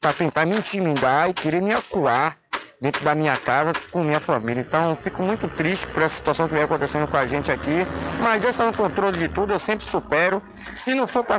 para 0.00 0.12
tentar 0.12 0.46
me 0.46 0.56
intimidar 0.56 1.30
e 1.30 1.32
querer 1.32 1.62
me 1.62 1.72
acuar 1.72 2.36
dentro 2.80 3.04
da 3.04 3.14
minha 3.14 3.36
casa 3.36 3.72
com 3.90 4.02
minha 4.02 4.20
família. 4.20 4.60
Então, 4.60 4.96
fico 4.96 5.22
muito 5.22 5.48
triste 5.48 5.86
por 5.88 6.02
essa 6.02 6.14
situação 6.14 6.48
que 6.48 6.54
vem 6.54 6.62
acontecendo 6.62 7.08
com 7.08 7.16
a 7.16 7.26
gente 7.26 7.50
aqui, 7.50 7.86
mas 8.22 8.40
Deus 8.40 8.52
está 8.52 8.66
no 8.66 8.76
controle 8.76 9.18
de 9.18 9.28
tudo, 9.28 9.52
eu 9.52 9.58
sempre 9.58 9.84
supero. 9.84 10.42
Se 10.74 10.94
não 10.94 11.06
for 11.06 11.24
para 11.24 11.38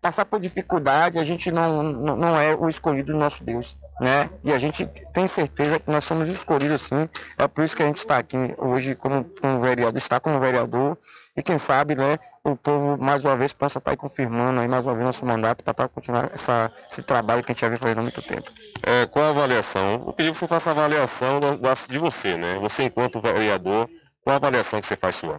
passar 0.00 0.24
por 0.24 0.40
dificuldade, 0.40 1.18
a 1.18 1.24
gente 1.24 1.50
não, 1.50 1.82
não, 1.82 2.16
não 2.16 2.38
é 2.38 2.54
o 2.54 2.68
escolhido 2.68 3.12
do 3.12 3.18
nosso 3.18 3.44
Deus 3.44 3.76
né? 4.00 4.30
E 4.44 4.52
a 4.52 4.58
gente 4.58 4.86
tem 5.12 5.26
certeza 5.26 5.78
que 5.80 5.90
nós 5.90 6.04
somos 6.04 6.28
escolhidos 6.28 6.82
sim. 6.82 7.08
É 7.36 7.48
por 7.48 7.64
isso 7.64 7.76
que 7.76 7.82
a 7.82 7.86
gente 7.86 7.98
está 7.98 8.18
aqui 8.18 8.36
hoje 8.56 8.94
como, 8.94 9.24
como 9.24 9.60
vereador, 9.60 9.98
está 9.98 10.20
como 10.20 10.38
vereador. 10.38 10.96
E 11.36 11.42
quem 11.42 11.58
sabe, 11.58 11.94
né, 11.94 12.18
o 12.44 12.56
povo 12.56 12.96
mais 12.96 13.24
uma 13.24 13.36
vez 13.36 13.52
possa 13.52 13.78
estar 13.78 13.92
tá 13.92 13.96
confirmando 13.96 14.60
aí 14.60 14.68
mais 14.68 14.86
uma 14.86 14.94
vez 14.94 15.06
nosso 15.06 15.26
mandato 15.26 15.64
para 15.64 15.74
tá, 15.74 15.88
continuar 15.88 16.30
essa, 16.32 16.70
esse 16.90 17.02
trabalho 17.02 17.42
que 17.42 17.50
a 17.50 17.54
gente 17.54 17.60
já 17.60 17.68
vem 17.68 17.78
fazendo 17.78 17.98
há 17.98 18.02
muito 18.02 18.22
tempo. 18.22 18.50
É, 18.82 19.06
qual 19.06 19.26
a 19.26 19.30
avaliação? 19.30 20.04
Eu 20.06 20.12
pedi 20.12 20.30
que 20.30 20.36
você 20.36 20.48
faça 20.48 20.70
a 20.70 20.72
avaliação 20.72 21.40
da, 21.40 21.74
de 21.88 21.98
você, 21.98 22.36
né? 22.36 22.58
Você 22.58 22.84
enquanto 22.84 23.20
vereador, 23.20 23.88
qual 24.22 24.34
a 24.34 24.36
avaliação 24.36 24.80
que 24.80 24.86
você 24.86 24.96
faz 24.96 25.16
sua? 25.16 25.38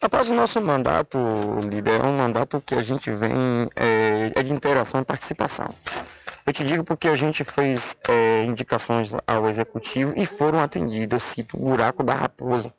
Após 0.00 0.30
o 0.30 0.34
nosso 0.34 0.60
mandato, 0.60 1.18
líder, 1.62 2.00
é 2.00 2.06
um 2.06 2.16
mandato 2.16 2.62
que 2.64 2.74
a 2.74 2.82
gente 2.82 3.10
vem 3.10 3.68
é, 3.76 4.32
é 4.34 4.42
de 4.42 4.52
interação 4.52 5.00
e 5.00 5.04
participação. 5.04 5.74
Eu 6.46 6.52
te 6.52 6.64
digo 6.64 6.82
porque 6.82 7.06
a 7.08 7.16
gente 7.16 7.44
fez 7.44 7.96
é, 8.08 8.44
indicações 8.44 9.12
ao 9.26 9.48
executivo 9.48 10.12
e 10.16 10.26
foram 10.26 10.60
atendidas. 10.60 11.22
Eu 11.22 11.28
cito 11.28 11.56
o 11.56 11.60
buraco 11.60 12.02
da 12.02 12.14
raposa. 12.14 12.74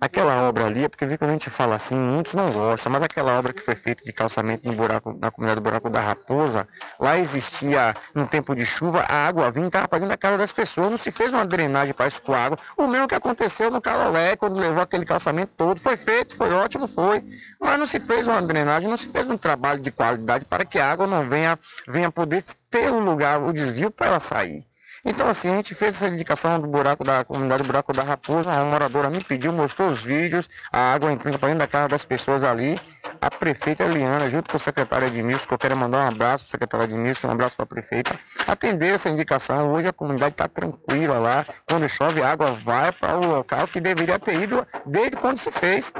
Aquela 0.00 0.42
obra 0.48 0.66
ali, 0.66 0.84
é 0.84 0.88
porque 0.88 1.06
vê 1.06 1.16
quando 1.16 1.30
a 1.30 1.34
gente 1.34 1.50
fala 1.50 1.74
assim, 1.76 1.96
muitos 1.96 2.34
não 2.34 2.52
gostam, 2.52 2.92
mas 2.92 3.02
aquela 3.02 3.38
obra 3.38 3.52
que 3.52 3.60
foi 3.60 3.74
feita 3.74 4.04
de 4.04 4.12
calçamento 4.12 4.66
no 4.66 4.74
buraco, 4.74 5.16
na 5.20 5.30
comunidade 5.30 5.60
do 5.60 5.64
Buraco 5.64 5.90
da 5.90 6.00
Raposa, 6.00 6.68
lá 6.98 7.18
existia, 7.18 7.94
no 8.14 8.26
tempo 8.26 8.54
de 8.54 8.64
chuva, 8.64 9.00
a 9.00 9.26
água 9.26 9.50
vinha 9.50 9.66
e 9.66 9.68
estava 9.68 9.88
para 9.88 9.98
dentro 9.98 10.10
da 10.10 10.16
casa 10.16 10.38
das 10.38 10.52
pessoas, 10.52 10.90
não 10.90 10.96
se 10.96 11.10
fez 11.10 11.32
uma 11.32 11.44
drenagem 11.44 11.94
para 11.94 12.06
escoar 12.06 12.46
água. 12.46 12.58
O 12.76 12.86
mesmo 12.86 13.08
que 13.08 13.14
aconteceu 13.14 13.70
no 13.70 13.80
Calolé, 13.80 14.36
quando 14.36 14.58
levou 14.58 14.82
aquele 14.82 15.04
calçamento 15.04 15.52
todo, 15.56 15.80
foi 15.80 15.96
feito, 15.96 16.36
foi 16.36 16.52
ótimo, 16.52 16.86
foi, 16.86 17.24
mas 17.60 17.78
não 17.78 17.86
se 17.86 18.00
fez 18.00 18.26
uma 18.26 18.42
drenagem, 18.42 18.88
não 18.88 18.96
se 18.96 19.08
fez 19.08 19.28
um 19.28 19.36
trabalho 19.36 19.80
de 19.80 19.90
qualidade 19.90 20.44
para 20.44 20.64
que 20.64 20.78
a 20.78 20.90
água 20.90 21.06
não 21.06 21.22
venha, 21.22 21.58
venha 21.86 22.10
poder 22.10 22.42
ter 22.70 22.90
um 22.90 23.00
lugar, 23.00 23.42
o 23.42 23.52
desvio 23.52 23.90
para 23.90 24.06
ela 24.08 24.20
sair. 24.20 24.64
Então, 25.04 25.26
assim, 25.26 25.50
a 25.50 25.56
gente 25.56 25.74
fez 25.74 25.96
essa 25.96 26.06
indicação 26.06 26.60
do 26.60 26.68
buraco 26.68 27.02
da 27.02 27.24
comunidade 27.24 27.64
Buraco 27.64 27.92
da 27.92 28.04
Raposa. 28.04 28.50
Uma 28.50 28.64
moradora 28.64 29.10
me 29.10 29.22
pediu, 29.22 29.52
mostrou 29.52 29.90
os 29.90 30.00
vídeos, 30.00 30.48
a 30.70 30.94
água 30.94 31.10
entrando 31.10 31.40
para 31.40 31.48
dentro 31.48 31.58
da 31.58 31.66
casa 31.66 31.88
das 31.88 32.04
pessoas 32.04 32.44
ali. 32.44 32.78
A 33.20 33.28
prefeita 33.28 33.84
Eliana, 33.84 34.28
junto 34.30 34.48
com 34.48 34.56
o 34.56 34.60
secretário 34.60 35.08
Edmilson, 35.08 35.48
que 35.48 35.54
eu 35.54 35.58
quero 35.58 35.76
mandar 35.76 36.04
um 36.04 36.08
abraço 36.08 36.44
para 36.44 36.48
o 36.48 36.50
secretário 36.52 36.84
Edmilson, 36.86 37.28
um 37.28 37.30
abraço 37.32 37.56
para 37.56 37.64
a 37.64 37.66
prefeita, 37.66 38.18
atender 38.46 38.94
essa 38.94 39.10
indicação. 39.10 39.72
Hoje 39.72 39.88
a 39.88 39.92
comunidade 39.92 40.34
está 40.34 40.46
tranquila 40.46 41.18
lá. 41.18 41.46
Quando 41.68 41.88
chove, 41.88 42.22
a 42.22 42.30
água 42.30 42.52
vai 42.52 42.92
para 42.92 43.18
o 43.18 43.26
local 43.26 43.66
que 43.66 43.80
deveria 43.80 44.20
ter 44.20 44.40
ido 44.40 44.64
desde 44.86 45.16
quando 45.16 45.38
se 45.38 45.50
fez. 45.50 45.92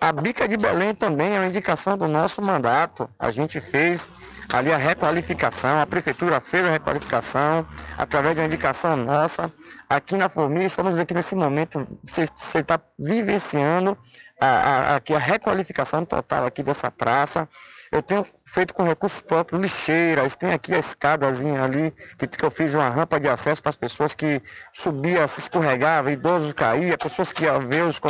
A 0.00 0.12
Bica 0.12 0.46
de 0.46 0.56
Belém 0.56 0.94
também 0.94 1.34
é 1.34 1.38
uma 1.38 1.46
indicação 1.46 1.96
do 1.96 2.06
nosso 2.06 2.42
mandato. 2.42 3.08
A 3.18 3.30
gente 3.30 3.60
fez 3.60 4.08
ali 4.52 4.70
a 4.70 4.76
requalificação, 4.76 5.80
a 5.80 5.86
prefeitura 5.86 6.40
fez 6.40 6.66
a 6.66 6.70
requalificação 6.70 7.66
através 7.96 8.34
de 8.34 8.40
uma 8.40 8.46
indicação 8.46 8.96
nossa. 8.96 9.52
Aqui 9.88 10.16
na 10.16 10.28
Formiga, 10.28 10.66
estamos 10.66 10.98
aqui 10.98 11.14
nesse 11.14 11.34
momento, 11.34 11.78
você 12.04 12.24
está 12.58 12.78
vivenciando 12.98 13.96
a, 14.40 14.46
a, 14.46 14.96
aqui 14.96 15.14
a 15.14 15.18
requalificação 15.18 16.04
total 16.04 16.44
aqui 16.44 16.62
dessa 16.62 16.90
praça. 16.90 17.48
Eu 17.90 18.02
tenho 18.02 18.24
feito 18.44 18.74
com 18.74 18.82
recursos 18.82 19.20
próprios, 19.20 19.60
lixeiras, 19.60 20.36
tem 20.36 20.52
aqui 20.52 20.74
a 20.74 20.78
escadazinha 20.78 21.62
ali, 21.62 21.90
que, 22.18 22.26
que 22.26 22.44
eu 22.44 22.50
fiz 22.50 22.74
uma 22.74 22.88
rampa 22.88 23.18
de 23.18 23.26
acesso 23.26 23.62
para 23.62 23.70
as 23.70 23.76
pessoas 23.76 24.14
que 24.14 24.40
subia, 24.72 25.26
se 25.26 25.40
escorregava, 25.40 26.12
idosos 26.12 26.52
caía, 26.52 26.96
pessoas 26.98 27.32
que 27.32 27.44
iam 27.44 27.60
ver 27.60 27.82
os, 27.84 28.00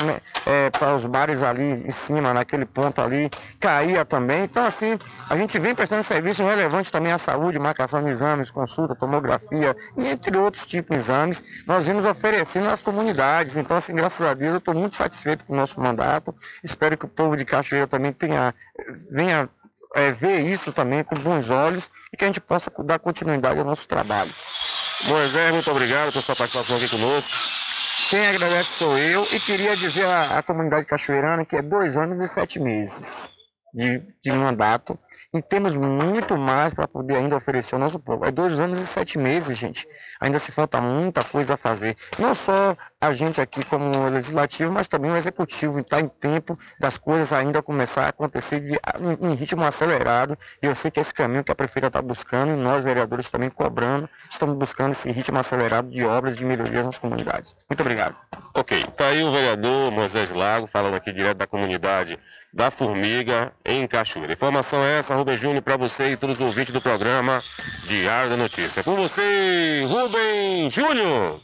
é, 0.47 0.71
para 0.71 0.95
os 0.95 1.07
bares 1.07 1.43
ali 1.43 1.63
em 1.63 1.91
cima, 1.91 2.35
naquele 2.35 2.67
ponto 2.67 3.01
ali, 3.01 3.31
caía 3.61 4.05
também. 4.05 4.45
Então, 4.45 4.67
assim, 4.67 4.99
a 5.31 5.37
gente 5.37 5.59
vem 5.59 5.75
prestando 5.75 6.03
serviço 6.03 6.43
relevante 6.43 6.91
também 6.91 7.13
à 7.13 7.19
saúde, 7.19 7.59
marcação 7.59 8.03
de 8.03 8.11
exames, 8.11 8.51
consulta, 8.51 8.95
tomografia, 8.95 9.75
e 9.97 10.09
entre 10.09 10.37
outros 10.37 10.67
tipos 10.67 10.97
de 10.97 11.03
exames, 11.03 11.65
nós 11.67 11.87
vimos 11.87 12.05
oferecendo 12.05 12.69
às 12.69 12.83
comunidades. 12.83 13.57
Então, 13.57 13.77
assim, 13.77 13.95
graças 13.95 14.27
a 14.27 14.35
Deus, 14.35 14.53
eu 14.53 14.59
estou 14.59 14.75
muito 14.75 14.97
satisfeito 14.97 15.45
com 15.45 15.53
o 15.53 15.57
nosso 15.57 15.81
mandato. 15.81 16.35
Espero 16.63 16.99
que 16.99 17.05
o 17.05 17.09
povo 17.09 17.37
de 17.37 17.45
Cachoeira 17.45 17.87
também 17.87 18.13
tenha, 18.13 18.53
venha 19.11 19.49
é, 19.95 20.11
ver 20.11 20.41
isso 20.41 20.73
também 20.73 21.05
com 21.05 21.15
bons 21.17 21.51
olhos 21.51 21.91
e 22.13 22.17
que 22.17 22.25
a 22.25 22.27
gente 22.27 22.41
possa 22.41 22.71
dar 22.85 22.99
continuidade 22.99 23.59
ao 23.59 23.65
nosso 23.65 23.87
trabalho. 23.89 24.31
Moisés, 25.05 25.53
muito 25.53 25.71
obrigado 25.71 26.11
pela 26.13 26.23
sua 26.23 26.37
participação 26.37 26.77
aqui 26.77 26.89
conosco. 26.89 27.33
Quem 28.11 28.27
agradece 28.27 28.71
sou 28.79 28.99
eu 28.99 29.27
e 29.33 29.41
queria 29.41 29.77
dizer 29.77 30.07
à, 30.07 30.39
à 30.39 30.43
comunidade 30.43 30.87
cachoeirana 30.87 31.45
que 31.45 31.57
é 31.57 31.63
dois 31.63 31.97
anos 31.97 32.21
e 32.21 32.29
sete 32.29 32.61
meses 32.61 33.33
de, 33.75 34.01
de 34.23 34.31
mandato 34.31 34.97
e 35.35 35.43
temos 35.43 35.75
muito 35.75 36.39
mais 36.39 36.75
para 36.75 36.87
poder 36.87 37.17
ainda 37.17 37.37
oferecer 37.37 37.75
ao 37.75 37.81
nosso 37.81 37.99
povo. 37.99 38.25
É 38.25 38.31
dois 38.31 38.61
anos 38.61 38.79
e 38.79 38.87
sete 38.87 39.19
meses, 39.19 39.59
gente. 39.59 39.87
Ainda 40.21 40.39
se 40.39 40.53
falta 40.53 40.81
muita 40.81 41.25
coisa 41.25 41.55
a 41.55 41.57
fazer. 41.57 41.97
Não 42.19 42.35
só 42.35 42.77
a 43.07 43.15
gente 43.15 43.41
aqui 43.41 43.65
como 43.65 44.09
legislativo, 44.09 44.73
mas 44.73 44.89
também 44.89 45.11
o 45.11 45.17
executivo. 45.17 45.79
Está 45.79 46.01
em 46.01 46.09
tempo 46.09 46.59
das 46.81 46.99
coisas 46.99 47.33
ainda 47.33 47.63
começar 47.63 48.07
a 48.07 48.09
acontecer 48.09 48.61
de, 48.61 48.73
em, 48.73 49.31
em 49.31 49.35
ritmo 49.35 49.63
acelerado. 49.65 50.37
E 50.63 50.67
eu 50.67 50.75
sei 50.75 50.91
que 50.91 51.01
esse 51.01 51.13
caminho 51.13 51.45
que 51.45 51.53
a 51.53 51.55
prefeita 51.55 51.89
está 51.89 52.01
buscando 52.01 52.53
e 52.53 52.57
nós, 52.57 52.85
vereadores, 52.85 53.31
também 53.31 53.51
cobrando, 53.51 54.09
estamos 54.31 54.55
buscando 54.55 54.93
esse 54.93 55.11
ritmo 55.11 55.39
acelerado 55.39 55.89
de 55.89 56.05
obras 56.05 56.37
de 56.37 56.45
melhorias 56.45 56.87
nas 56.87 56.99
comunidades. 56.99 57.57
Muito 57.69 57.81
obrigado. 57.81 58.17
Ok, 58.55 58.85
tá 58.97 59.07
aí 59.07 59.23
o 59.23 59.33
vereador 59.33 59.91
Moisés 59.91 60.31
Lago 60.31 60.67
falando 60.67 60.95
aqui 60.95 61.13
direto 61.13 61.39
da 61.39 61.47
comunidade 61.47 62.19
da 62.53 62.71
Formiga 62.71 63.53
em 63.65 63.87
Cachoeira. 63.87 64.33
Informação 64.33 64.83
é 64.83 64.99
essa, 64.99 65.15
Rubem 65.15 65.37
Júnior, 65.37 65.63
para 65.63 65.77
você 65.77 66.13
e 66.13 66.17
todos 66.17 66.41
os 66.41 66.47
ouvintes 66.47 66.73
do 66.73 66.81
programa 66.81 67.43
Diário 67.85 68.31
da 68.31 68.37
Notícia. 68.37 68.83
Com 68.85 68.95
você, 68.95 69.85
Rubem 69.89 70.71
Júnior. 70.71 71.41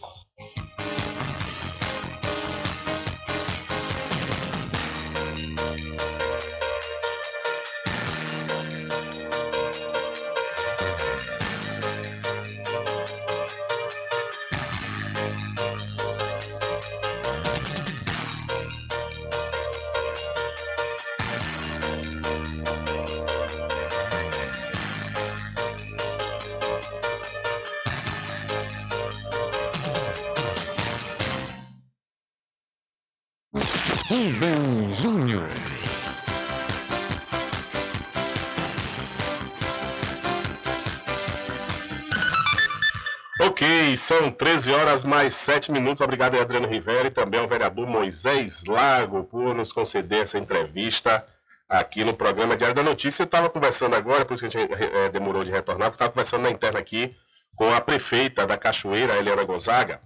São 44.10 44.28
13 44.28 44.72
horas 44.72 45.04
mais 45.04 45.36
7 45.36 45.70
minutos. 45.70 46.00
Obrigado, 46.00 46.36
Adriano 46.36 46.66
Rivera, 46.66 47.06
e 47.06 47.12
também 47.12 47.38
ao 47.38 47.46
vereador 47.46 47.86
Moisés 47.86 48.64
Lago 48.64 49.22
por 49.22 49.54
nos 49.54 49.72
conceder 49.72 50.22
essa 50.22 50.36
entrevista 50.36 51.24
aqui 51.68 52.02
no 52.02 52.12
programa 52.12 52.56
Diário 52.56 52.74
da 52.74 52.82
Notícia. 52.82 53.22
Eu 53.22 53.26
estava 53.26 53.48
conversando 53.48 53.94
agora, 53.94 54.24
por 54.24 54.34
isso 54.34 54.48
que 54.48 54.56
a 54.56 54.60
gente 54.60 54.72
é, 54.72 55.08
demorou 55.10 55.44
de 55.44 55.52
retornar, 55.52 55.90
porque 55.90 56.02
estava 56.02 56.10
conversando 56.10 56.42
na 56.42 56.50
interna 56.50 56.80
aqui 56.80 57.16
com 57.54 57.72
a 57.72 57.80
prefeita 57.80 58.44
da 58.44 58.56
Cachoeira, 58.56 59.16
Eliana 59.16 59.44
Gonzaga, 59.44 60.00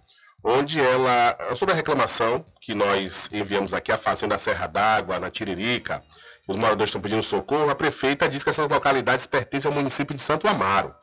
onde 0.45 0.79
ela, 0.79 1.39
sobre 1.57 1.73
a 1.73 1.75
reclamação 1.75 2.45
que 2.61 2.75
nós 2.75 3.31
enviamos 3.33 3.73
aqui 3.73 3.91
à 3.91 3.97
Fazenda 3.97 4.37
Serra 4.37 4.67
d'Água, 4.67 5.19
na 5.19 5.31
Tiririca, 5.31 6.05
os 6.47 6.59
moradores 6.59 6.91
estão 6.91 7.01
pedindo 7.01 7.23
socorro, 7.23 7.71
a 7.71 7.75
prefeita 7.75 8.29
diz 8.29 8.45
que 8.45 8.51
essas 8.51 8.69
localidades 8.69 9.27
pertencem 9.27 9.71
ao 9.71 9.75
município 9.75 10.15
de 10.15 10.21
Santo 10.21 10.47
Amaro. 10.47 10.95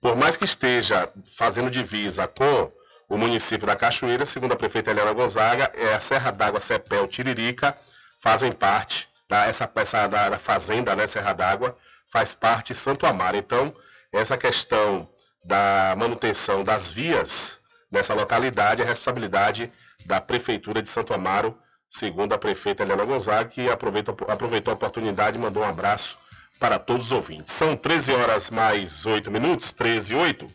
Por 0.00 0.16
mais 0.16 0.36
que 0.36 0.44
esteja 0.44 1.10
fazendo 1.36 1.70
divisa 1.70 2.28
com 2.28 2.70
o 3.08 3.16
município 3.16 3.66
da 3.66 3.74
Cachoeira, 3.74 4.24
segundo 4.24 4.52
a 4.52 4.56
prefeita 4.56 4.90
Helena 4.90 5.12
Gonzaga, 5.12 5.72
é 5.74 5.94
a 5.94 6.00
Serra 6.00 6.30
d'Água, 6.30 6.60
Cepel, 6.60 7.08
Tiririca, 7.08 7.76
fazem 8.20 8.52
parte 8.52 9.08
da, 9.28 9.46
essa, 9.46 9.70
essa 9.74 10.06
da, 10.06 10.28
da 10.28 10.38
fazenda, 10.38 10.94
né, 10.94 11.06
Serra 11.06 11.32
d'Água, 11.32 11.76
faz 12.12 12.32
parte 12.32 12.72
de 12.72 12.78
Santo 12.78 13.06
Amaro. 13.06 13.36
Então, 13.36 13.74
essa 14.12 14.36
questão 14.36 15.08
da 15.44 15.94
manutenção 15.96 16.62
das 16.62 16.90
vias 16.90 17.58
nessa 17.90 18.14
localidade 18.14 18.82
é 18.82 18.84
responsabilidade 18.84 19.72
da 20.06 20.20
Prefeitura 20.20 20.80
de 20.80 20.88
Santo 20.88 21.12
Amaro, 21.12 21.58
segundo 21.90 22.34
a 22.34 22.38
prefeita 22.38 22.84
Helena 22.84 23.04
Gonzaga, 23.04 23.48
que 23.48 23.68
aproveitou, 23.68 24.16
aproveitou 24.28 24.72
a 24.72 24.74
oportunidade 24.76 25.38
e 25.38 25.40
mandou 25.40 25.62
um 25.62 25.68
abraço 25.68 26.18
para 26.58 26.78
todos 26.78 27.06
os 27.06 27.12
ouvintes. 27.12 27.54
São 27.54 27.76
13 27.76 28.12
horas 28.12 28.50
mais 28.50 29.06
8 29.06 29.30
minutos, 29.30 29.72
13 29.72 30.12
e 30.12 30.16
8. 30.16 30.46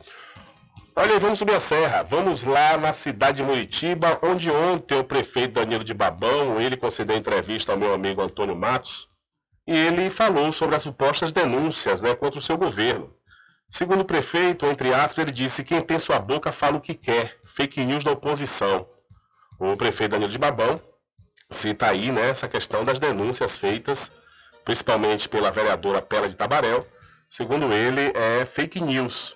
Olha, 0.96 1.20
vamos 1.20 1.40
subir 1.40 1.56
a 1.56 1.60
serra. 1.60 2.04
Vamos 2.04 2.44
lá 2.44 2.78
na 2.78 2.94
cidade 2.94 3.38
de 3.38 3.44
Muritiba, 3.44 4.20
onde 4.22 4.50
ontem 4.52 5.00
o 5.00 5.04
prefeito 5.04 5.54
Danilo 5.54 5.84
de 5.84 5.94
Babão, 5.94 6.62
ele 6.62 6.78
concedeu 6.78 7.18
entrevista 7.18 7.72
ao 7.72 7.78
meu 7.78 7.94
amigo 7.94 8.22
Antônio 8.22 8.56
Matos, 8.56 9.08
e 9.66 9.76
ele 9.76 10.10
falou 10.10 10.52
sobre 10.52 10.76
as 10.76 10.84
supostas 10.84 11.32
denúncias 11.32 12.02
né, 12.02 12.14
contra 12.14 12.40
o 12.40 12.44
seu 12.44 12.58
governo. 12.58 13.12
Segundo 13.68 14.02
o 14.02 14.06
prefeito, 14.06 14.66
entre 14.68 14.94
aspas, 14.94 15.24
ele 15.24 15.32
disse: 15.32 15.64
quem 15.64 15.82
tem 15.82 15.98
sua 15.98 16.20
boca 16.20 16.52
fala 16.52 16.78
o 16.78 16.82
que 16.82 16.94
quer. 16.94 17.40
Fake 17.44 17.84
news 17.84 18.04
da 18.04 18.12
oposição. 18.12 18.88
O 19.60 19.76
prefeito 19.76 20.12
Danilo 20.12 20.32
de 20.32 20.38
Babão 20.38 20.80
cita 21.50 21.88
aí 21.88 22.12
né, 22.12 22.30
essa 22.30 22.48
questão 22.48 22.84
das 22.84 23.00
denúncias 23.00 23.58
feitas, 23.58 24.12
principalmente 24.64 25.28
pela 25.28 25.52
vereadora 25.52 26.02
Pela 26.02 26.28
de 26.28 26.36
Tabarel. 26.36 26.86
Segundo 27.30 27.72
ele, 27.74 28.12
é 28.16 28.46
fake 28.46 28.80
news. 28.80 29.36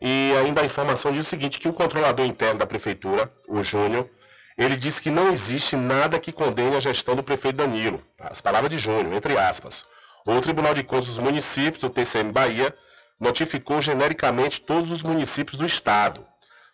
E 0.00 0.32
ainda 0.38 0.60
a 0.60 0.64
informação 0.64 1.12
diz 1.12 1.26
o 1.26 1.30
seguinte, 1.30 1.58
que 1.58 1.68
o 1.68 1.72
controlador 1.72 2.26
interno 2.26 2.58
da 2.58 2.66
prefeitura, 2.66 3.32
o 3.48 3.62
Júnior, 3.62 4.08
ele 4.56 4.76
disse 4.76 5.00
que 5.00 5.10
não 5.10 5.32
existe 5.32 5.76
nada 5.76 6.18
que 6.18 6.32
condene 6.32 6.76
a 6.76 6.80
gestão 6.80 7.16
do 7.16 7.22
prefeito 7.22 7.56
Danilo. 7.56 8.02
As 8.18 8.40
palavras 8.40 8.70
de 8.70 8.78
Júnior, 8.78 9.14
entre 9.14 9.36
aspas. 9.36 9.84
O 10.26 10.40
Tribunal 10.40 10.74
de 10.74 10.82
Contas 10.82 11.08
dos 11.08 11.18
Municípios, 11.18 11.82
o 11.82 11.90
TCM 11.90 12.32
Bahia, 12.32 12.74
notificou 13.20 13.80
genericamente 13.80 14.60
todos 14.60 14.90
os 14.90 15.02
municípios 15.02 15.58
do 15.58 15.66
estado. 15.66 16.24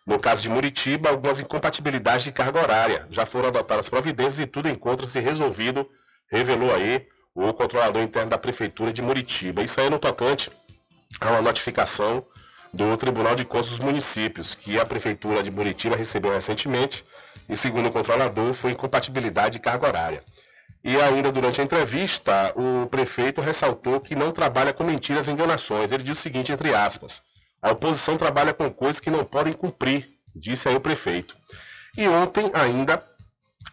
No 0.05 0.19
caso 0.19 0.41
de 0.41 0.49
Muritiba, 0.49 1.09
algumas 1.09 1.39
incompatibilidades 1.39 2.23
de 2.23 2.31
carga 2.31 2.59
horária. 2.59 3.05
Já 3.09 3.25
foram 3.25 3.49
adotadas 3.49 3.89
providências 3.89 4.39
e 4.39 4.47
tudo 4.47 4.69
encontra-se 4.69 5.19
resolvido, 5.19 5.87
revelou 6.29 6.73
aí 6.73 7.07
o 7.33 7.53
controlador 7.53 8.01
interno 8.01 8.29
da 8.29 8.37
Prefeitura 8.37 8.91
de 8.91 9.01
Muritiba. 9.01 9.63
Isso 9.63 9.79
aí 9.79 9.89
no 9.89 9.99
tocante 9.99 10.51
a 11.19 11.29
uma 11.31 11.41
notificação 11.41 12.25
do 12.73 12.95
Tribunal 12.97 13.35
de 13.35 13.43
Contas 13.45 13.69
dos 13.69 13.79
Municípios, 13.79 14.55
que 14.55 14.79
a 14.79 14.85
Prefeitura 14.85 15.43
de 15.43 15.51
Muritiba 15.51 15.95
recebeu 15.95 16.31
recentemente, 16.31 17.05
e 17.49 17.57
segundo 17.57 17.89
o 17.89 17.91
controlador, 17.91 18.53
foi 18.53 18.71
incompatibilidade 18.71 19.57
de 19.57 19.59
carga 19.59 19.87
horária. 19.87 20.23
E 20.83 20.95
ainda 20.97 21.31
durante 21.31 21.61
a 21.61 21.63
entrevista, 21.63 22.53
o 22.55 22.87
prefeito 22.87 23.39
ressaltou 23.41 23.99
que 23.99 24.15
não 24.15 24.31
trabalha 24.31 24.73
com 24.73 24.83
mentiras 24.83 25.27
e 25.27 25.31
enganações. 25.31 25.91
Ele 25.91 26.03
diz 26.03 26.17
o 26.17 26.21
seguinte, 26.21 26.51
entre 26.51 26.73
aspas, 26.73 27.21
a 27.61 27.71
oposição 27.71 28.17
trabalha 28.17 28.53
com 28.53 28.71
coisas 28.71 28.99
que 28.99 29.11
não 29.11 29.23
podem 29.23 29.53
cumprir, 29.53 30.09
disse 30.35 30.67
aí 30.67 30.75
o 30.75 30.81
prefeito. 30.81 31.37
E 31.95 32.07
ontem 32.07 32.49
ainda, 32.53 33.05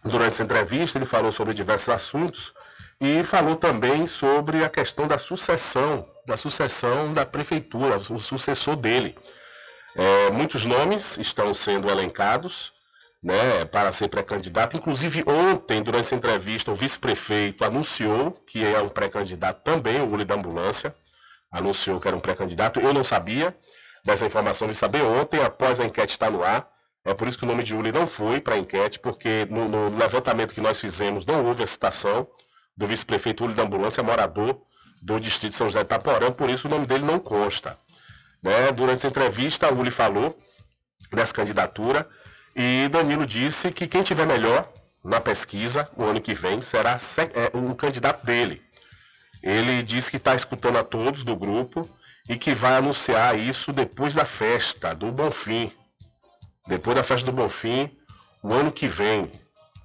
durante 0.05 0.33
essa 0.33 0.43
entrevista, 0.43 0.99
ele 0.99 1.07
falou 1.07 1.33
sobre 1.33 1.55
diversos 1.55 1.89
assuntos 1.89 2.53
e 3.01 3.23
falou 3.23 3.57
também 3.57 4.07
sobre 4.07 4.65
a 4.65 4.69
questão 4.69 5.07
da 5.07 5.19
sucessão, 5.19 6.09
da 6.27 6.37
sucessão 6.37 7.13
da 7.13 7.25
prefeitura, 7.25 7.97
o 7.97 8.21
sucessor 8.21 8.77
dele. 8.77 9.17
É, 9.95 10.31
muitos 10.31 10.65
nomes 10.65 11.17
estão 11.19 11.55
sendo 11.55 11.89
elencados, 11.89 12.73
né, 13.23 13.65
para 13.65 13.91
ser 13.93 14.09
pré-candidato. 14.09 14.77
Inclusive, 14.77 15.25
ontem, 15.27 15.83
durante 15.83 16.07
essa 16.07 16.15
entrevista, 16.15 16.71
o 16.71 16.75
vice-prefeito 16.75 17.65
anunciou 17.65 18.33
que 18.47 18.65
é 18.65 18.81
um 18.81 18.89
pré-candidato 18.89 19.63
também, 19.63 20.01
o 20.01 20.09
Uli 20.09 20.25
da 20.25 20.35
Ambulância, 20.35 20.95
anunciou 21.51 22.01
que 22.01 22.07
era 22.07 22.17
um 22.17 22.21
pré-candidato. 22.21 22.81
Eu 22.81 22.93
não 22.93 23.03
sabia 23.03 23.57
dessa 24.05 24.27
informação, 24.27 24.69
de 24.69 24.75
saber 24.75 25.03
ontem, 25.03 25.43
após 25.43 25.81
a 25.81 25.85
enquete 25.85 26.13
estar 26.13 26.31
no 26.31 26.43
ar. 26.43 26.69
É 27.05 27.15
por 27.15 27.27
isso 27.27 27.39
que 27.39 27.45
o 27.45 27.49
nome 27.49 27.63
de 27.63 27.75
Uli 27.75 27.91
não 27.91 28.07
foi 28.07 28.41
para 28.41 28.55
a 28.55 28.59
enquete, 28.59 28.99
porque 28.99 29.47
no, 29.49 29.69
no, 29.69 29.97
levantamento 29.97 30.55
que 30.55 30.61
nós 30.61 30.79
fizemos 30.79 31.25
não 31.25 31.45
houve 31.47 31.63
a 31.63 31.67
citação 31.67 32.29
do 32.79 32.87
vice-prefeito 32.87 33.45
Uli 33.45 33.55
da 33.55 33.65
Ambulância, 33.65 34.03
morador 34.05 34.63
do 35.03 35.19
distrito 35.19 35.51
de 35.51 35.59
São 35.59 35.67
José 35.67 35.81
de 35.81 35.87
Itaporã, 35.87 36.31
por 36.31 36.49
isso 36.49 36.69
o 36.69 36.71
nome 36.71 36.87
dele 36.87 37.05
não 37.05 37.19
consta. 37.19 37.77
Né? 38.41 38.71
Durante 38.71 38.99
essa 38.99 39.09
entrevista, 39.09 39.73
Uli 39.73 39.91
falou 39.91 40.39
dessa 41.13 41.35
candidatura 41.35 42.09
e 42.55 42.89
Danilo 42.89 43.27
disse 43.27 43.73
que 43.73 43.89
quem 43.89 44.05
tiver 44.05 44.27
melhor 44.27 44.73
na 45.05 45.21
pesquisa 45.21 45.91
o 45.97 46.05
ano 46.05 46.21
que 46.21 46.35
vem 46.35 46.63
será 46.63 46.97
é, 47.35 47.57
o 47.57 47.75
candidato 47.75 48.25
dele. 48.25 48.63
Ele 49.43 49.83
disse 49.83 50.11
que 50.11 50.17
está 50.17 50.37
escutando 50.37 50.79
a 50.79 50.85
todos 50.85 51.25
do 51.25 51.35
grupo 51.37 51.89
e 52.29 52.37
que 52.37 52.55
vai 52.55 52.77
anunciar 52.77 53.37
isso 53.39 53.73
depois 53.73 54.15
da 54.15 54.25
festa 54.25 54.95
do 54.95 55.11
Bonfim. 55.11 55.71
Depois 56.67 56.97
da 56.97 57.03
festa 57.03 57.27
do 57.27 57.37
Bonfim, 57.37 57.91
o 58.43 58.53
ano 58.53 58.71
que 58.71 58.87
vem, 58.87 59.31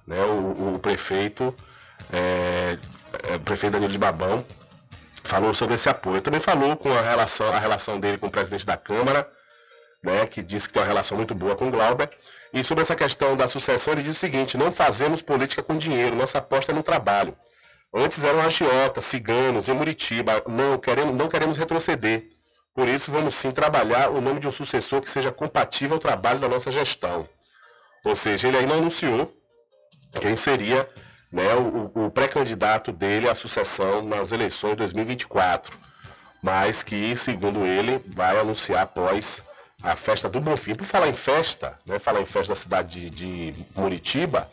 né, 0.06 0.22
o, 0.24 0.74
o 0.74 0.78
prefeito, 0.78 1.54
é, 2.12 2.78
é, 3.28 3.38
prefeito 3.38 3.72
Danilo 3.72 3.92
de 3.92 3.98
Babão, 3.98 4.44
falou 5.24 5.54
sobre 5.54 5.74
esse 5.74 5.88
apoio. 5.88 6.20
Também 6.20 6.40
falou 6.40 6.76
com 6.76 6.92
a 6.92 7.00
relação, 7.00 7.48
a 7.52 7.58
relação 7.58 7.98
dele 7.98 8.18
com 8.18 8.26
o 8.26 8.30
presidente 8.30 8.66
da 8.66 8.76
Câmara, 8.76 9.28
né, 10.02 10.26
que 10.26 10.42
disse 10.42 10.68
que 10.68 10.74
tem 10.74 10.82
uma 10.82 10.88
relação 10.88 11.16
muito 11.16 11.34
boa 11.34 11.56
com 11.56 11.68
o 11.68 11.70
Glauber, 11.70 12.10
e 12.52 12.62
sobre 12.62 12.82
essa 12.82 12.94
questão 12.94 13.36
da 13.36 13.48
sucessão, 13.48 13.94
ele 13.94 14.02
diz 14.02 14.16
o 14.16 14.20
seguinte: 14.20 14.56
não 14.56 14.70
fazemos 14.70 15.22
política 15.22 15.62
com 15.62 15.76
dinheiro, 15.76 16.14
nossa 16.14 16.38
aposta 16.38 16.72
é 16.72 16.74
no 16.74 16.82
trabalho. 16.82 17.36
Antes 17.92 18.24
eram 18.24 18.40
agiotas, 18.40 19.04
ciganos, 19.04 19.68
em 19.68 19.72
Muritiba. 19.72 20.42
Não 20.48 20.78
queremos, 20.78 21.14
não 21.14 21.28
queremos 21.28 21.56
retroceder. 21.56 22.24
Por 22.74 22.88
isso, 22.88 23.12
vamos 23.12 23.36
sim 23.36 23.52
trabalhar 23.52 24.10
o 24.10 24.20
nome 24.20 24.40
de 24.40 24.48
um 24.48 24.52
sucessor 24.52 25.00
que 25.00 25.08
seja 25.08 25.30
compatível 25.30 25.94
ao 25.94 26.00
trabalho 26.00 26.40
da 26.40 26.48
nossa 26.48 26.72
gestão. 26.72 27.28
Ou 28.04 28.16
seja, 28.16 28.48
ele 28.48 28.56
ainda 28.56 28.74
anunciou 28.74 29.32
quem 30.20 30.34
seria 30.34 30.88
né, 31.34 31.52
o, 31.56 32.06
o 32.06 32.10
pré-candidato 32.12 32.92
dele 32.92 33.28
à 33.28 33.34
sucessão 33.34 34.00
nas 34.02 34.30
eleições 34.30 34.70
de 34.70 34.76
2024. 34.76 35.76
Mas 36.40 36.82
que, 36.82 37.16
segundo 37.16 37.66
ele, 37.66 38.00
vai 38.14 38.38
anunciar 38.38 38.82
após 38.82 39.42
a 39.82 39.96
festa 39.96 40.28
do 40.28 40.40
Bonfim. 40.40 40.76
Por 40.76 40.86
falar 40.86 41.08
em 41.08 41.14
festa, 41.14 41.76
né, 41.84 41.98
falar 41.98 42.20
em 42.20 42.26
festa 42.26 42.52
da 42.52 42.56
cidade 42.56 43.10
de, 43.10 43.50
de 43.50 43.66
Muritiba, 43.74 44.48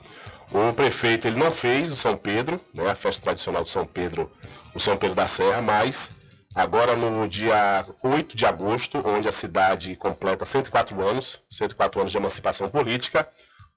o 0.51 0.73
prefeito 0.73 1.27
ele 1.27 1.37
não 1.37 1.51
fez 1.51 1.91
o 1.91 1.95
São 1.95 2.17
Pedro, 2.17 2.59
né, 2.73 2.89
a 2.89 2.95
festa 2.95 3.21
tradicional 3.21 3.63
do 3.63 3.69
São 3.69 3.85
Pedro, 3.85 4.31
o 4.73 4.79
São 4.79 4.97
Pedro 4.97 5.15
da 5.15 5.27
Serra, 5.27 5.61
mas 5.61 6.09
agora 6.55 6.95
no 6.95 7.27
dia 7.27 7.85
8 8.01 8.35
de 8.35 8.45
agosto, 8.45 8.97
onde 9.05 9.27
a 9.27 9.31
cidade 9.31 9.95
completa 9.95 10.45
104 10.45 10.99
anos, 10.99 11.39
104 11.49 11.99
anos 12.01 12.11
de 12.11 12.17
emancipação 12.17 12.69
política, 12.69 13.29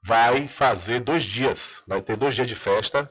vai 0.05 0.47
fazer 0.47 1.01
dois 1.01 1.23
dias, 1.23 1.83
vai 1.87 2.03
ter 2.03 2.17
dois 2.17 2.35
dias 2.35 2.47
de 2.47 2.55
festa 2.55 3.11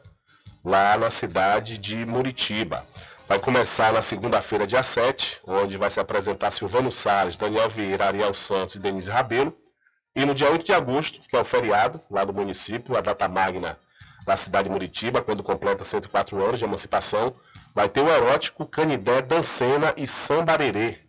lá 0.64 0.96
na 0.96 1.10
cidade 1.10 1.78
de 1.80 2.06
Muritiba. 2.06 2.86
Vai 3.28 3.40
começar 3.40 3.92
na 3.92 4.02
segunda-feira, 4.02 4.68
dia 4.68 4.84
7, 4.84 5.42
onde 5.48 5.76
vai 5.76 5.90
se 5.90 6.00
apresentar 6.00 6.52
Silvano 6.52 6.92
Salles, 6.92 7.36
Daniel 7.36 7.68
Vieira, 7.68 8.06
Ariel 8.06 8.34
Santos 8.36 8.76
e 8.76 8.80
Denise 8.80 9.10
Rabelo. 9.10 9.58
E 10.16 10.24
no 10.24 10.36
dia 10.36 10.52
8 10.52 10.64
de 10.64 10.74
agosto, 10.74 11.20
que 11.28 11.36
é 11.36 11.42
o 11.42 11.46
feriado 11.46 12.00
lá 12.12 12.24
do 12.24 12.34
município, 12.34 12.96
a 12.96 13.02
data 13.02 13.28
magna 13.28 13.78
da 14.24 14.38
cidade 14.38 14.68
de 14.68 14.74
Muritiba, 14.74 15.22
quando 15.22 15.42
completa 15.42 15.84
104 15.84 16.46
anos 16.46 16.60
de 16.60 16.66
emancipação, 16.66 17.34
vai 17.74 17.90
ter 17.90 18.02
o 18.02 18.10
erótico 18.10 18.68
Canidé, 18.68 19.22
Dancena 19.22 19.94
e 19.98 20.06
Sambarerê. 20.06 21.00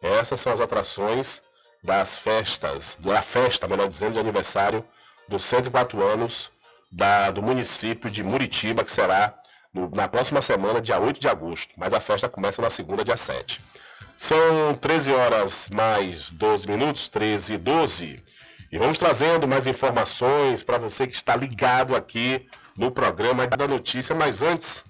Essas 0.00 0.40
são 0.40 0.52
as 0.52 0.60
atrações 0.60 1.42
das 1.82 2.16
festas, 2.16 2.96
da 3.00 3.20
festa, 3.20 3.66
melhor 3.66 3.88
dizendo, 3.88 4.12
de 4.12 4.20
aniversário 4.20 4.84
dos 5.28 5.44
104 5.44 6.02
anos 6.02 6.50
da, 6.90 7.30
do 7.30 7.42
município 7.42 8.10
de 8.10 8.22
Muritiba, 8.22 8.82
que 8.82 8.90
será 8.90 9.34
no, 9.72 9.90
na 9.90 10.08
próxima 10.08 10.40
semana, 10.40 10.80
dia 10.80 10.98
8 10.98 11.20
de 11.20 11.28
agosto, 11.28 11.72
mas 11.76 11.92
a 11.92 12.00
festa 12.00 12.28
começa 12.28 12.62
na 12.62 12.70
segunda, 12.70 13.04
dia 13.04 13.16
7. 13.16 13.60
São 14.16 14.74
13 14.80 15.12
horas 15.12 15.68
mais 15.68 16.30
12 16.32 16.66
minutos, 16.68 17.08
13 17.08 17.54
e 17.54 17.58
12. 17.58 18.24
E 18.72 18.78
vamos 18.78 18.98
trazendo 18.98 19.46
mais 19.46 19.66
informações 19.66 20.62
para 20.62 20.76
você 20.76 21.06
que 21.06 21.14
está 21.14 21.36
ligado 21.36 21.94
aqui 21.94 22.46
no 22.76 22.90
programa 22.90 23.46
da 23.46 23.68
notícia. 23.68 24.14
Mas 24.14 24.42
antes, 24.42 24.84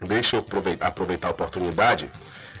deixa 0.00 0.36
eu 0.36 0.40
aproveitar, 0.40 0.86
aproveitar 0.86 1.28
a 1.28 1.32
oportunidade 1.32 2.10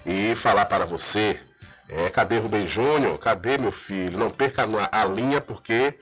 e 0.04 0.34
falar 0.34 0.66
para 0.66 0.84
você. 0.84 1.40
É, 1.88 2.10
cadê 2.10 2.38
Rubem 2.38 2.66
Júnior? 2.66 3.18
Cadê 3.18 3.56
meu 3.56 3.70
filho? 3.70 4.18
Não 4.18 4.30
perca 4.30 4.66
a 4.90 5.04
linha 5.04 5.40
porque 5.40 5.98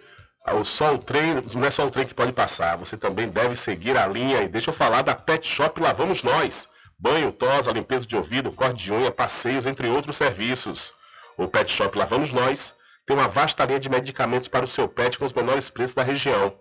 só 0.65 0.95
o 0.95 0.99
trem, 0.99 1.35
não 1.55 1.65
é 1.65 1.71
só 1.71 1.87
o 1.87 1.91
trem 1.91 2.07
que 2.07 2.15
pode 2.15 2.33
passar, 2.33 2.77
você 2.77 2.97
também 2.97 3.29
deve 3.29 3.57
seguir 3.57 3.97
a 3.97 4.07
linha. 4.07 4.43
E 4.43 4.49
deixa 4.49 4.71
eu 4.71 4.75
falar 4.75 5.03
da 5.03 5.15
Pet 5.15 5.47
Shop 5.47 5.81
Lavamos 5.81 6.23
Nós. 6.23 6.69
Banho, 6.99 7.33
tosa, 7.33 7.73
limpeza 7.73 8.07
de 8.07 8.17
ouvido, 8.17 8.53
corte 8.53 8.85
de 8.85 8.93
unha, 8.93 9.11
passeios, 9.11 9.67
entre 9.67 9.89
outros 9.89 10.17
serviços. 10.17 10.93
O 11.37 11.49
Pet 11.49 11.71
Shop 11.71 11.97
Lavamos 11.97 12.33
Nós 12.33 12.75
tem 13.07 13.17
uma 13.17 13.29
vasta 13.29 13.65
linha 13.65 13.81
de 13.81 13.89
medicamentos 13.89 14.49
para 14.49 14.65
o 14.65 14.69
seu 14.69 14.89
pet 14.89 15.19
com 15.19 15.25
os 15.25 15.33
menores 15.33 15.69
preços 15.69 15.95
da 15.95 16.03
região. 16.03 16.55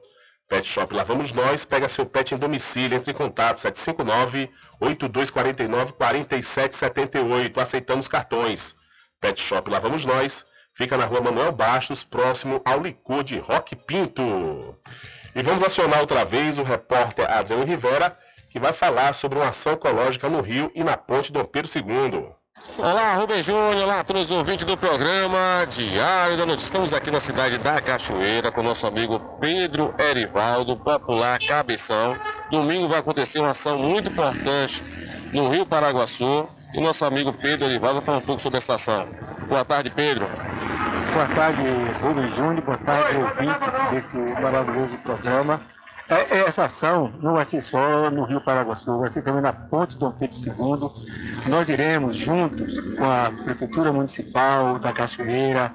Pet 0.48 0.68
Shop 0.68 0.94
Lavamos 0.94 1.32
Nós, 1.32 1.64
pega 1.64 1.88
seu 1.88 2.06
pet 2.06 2.34
em 2.34 2.38
domicílio, 2.38 2.98
entre 2.98 3.12
em 3.12 3.14
contato 3.14 3.60
759-8249-4778. 4.82 7.58
Aceitamos 7.58 8.08
cartões. 8.08 8.76
Pet 9.20 9.40
Shop 9.40 9.70
Lavamos 9.70 10.04
Nós, 10.04 10.46
Fica 10.74 10.98
na 10.98 11.06
rua 11.06 11.22
Manuel 11.22 11.52
Bastos, 11.52 12.04
próximo 12.04 12.62
ao 12.64 12.80
licor 12.80 13.24
de 13.24 13.38
Roque 13.40 13.76
Pinto. 13.76 14.76
E 15.36 15.44
vamos 15.44 15.64
acionar 15.64 16.00
outra 16.00 16.26
vez 16.26 16.58
o 16.58 16.64
repórter 16.64 17.30
Adriano 17.30 17.66
Rivera, 17.66 18.18
que 18.50 18.60
vai 18.60 18.74
falar 18.74 19.14
sobre 19.14 19.38
uma 19.38 19.50
ação 19.50 19.74
ecológica 19.74 20.30
no 20.30 20.42
Rio 20.42 20.72
e 20.74 20.84
na 20.84 20.98
ponte 20.98 21.32
Dom 21.32 21.46
Pedro 21.46 21.70
II. 21.74 22.32
Olá, 22.78 23.16
Rubem 23.16 23.42
Júnior, 23.42 23.84
olá 23.84 24.00
a 24.00 24.04
todos 24.04 24.24
os 24.24 24.32
ouvintes 24.32 24.66
do 24.66 24.78
programa 24.78 25.66
Diário 25.70 26.38
da 26.38 26.46
Notícia. 26.46 26.68
Estamos 26.68 26.94
aqui 26.94 27.10
na 27.12 27.20
cidade 27.20 27.58
da 27.58 27.82
Cachoeira 27.82 28.52
com 28.52 28.62
nosso 28.62 28.86
amigo 28.86 29.20
Pedro 29.40 29.94
Erivaldo, 30.00 30.78
popular 30.78 31.40
Cabeção. 31.40 32.16
Domingo 32.50 32.88
vai 32.88 33.00
acontecer 33.00 33.40
uma 33.40 33.52
ação 33.52 33.78
muito 33.78 34.10
importante 34.10 34.84
no 35.34 35.50
Rio 35.50 35.66
Paraguaçu 35.66 36.48
e 36.74 36.82
nosso 36.82 37.06
amigo 37.06 37.34
Pedro 37.34 37.66
Erivaldo 37.66 37.96
vai 37.96 38.06
falar 38.06 38.18
um 38.20 38.26
pouco 38.26 38.42
sobre 38.42 38.58
essa 38.58 38.76
ação. 38.76 39.08
Boa 39.48 39.66
tarde, 39.66 39.90
Pedro. 39.90 40.28
Boa 41.14 41.28
tarde, 41.28 41.62
Rubem 42.02 42.32
Júnior. 42.32 42.62
Boa 42.62 42.78
tarde, 42.78 43.18
ouvintes 43.18 43.90
desse 43.92 44.18
maravilhoso 44.42 44.98
programa. 45.00 45.62
É, 46.10 46.38
é, 46.38 46.40
essa 46.42 46.66
ação 46.66 47.14
não 47.22 47.34
vai 47.34 47.46
ser 47.46 47.62
só 47.62 48.12
no 48.12 48.26
Rio 48.26 48.42
Paraguaçu, 48.42 49.00
vai 49.00 49.08
ser 49.08 49.22
também 49.22 49.42
na 49.42 49.54
Ponte 49.54 49.98
Dom 49.98 50.12
Pedro 50.12 50.38
II. 50.38 51.50
Nós 51.50 51.70
iremos 51.70 52.16
juntos 52.16 52.78
com 52.98 53.06
a 53.06 53.32
Prefeitura 53.46 53.94
Municipal 53.94 54.78
da 54.78 54.92
Cachoeira, 54.92 55.74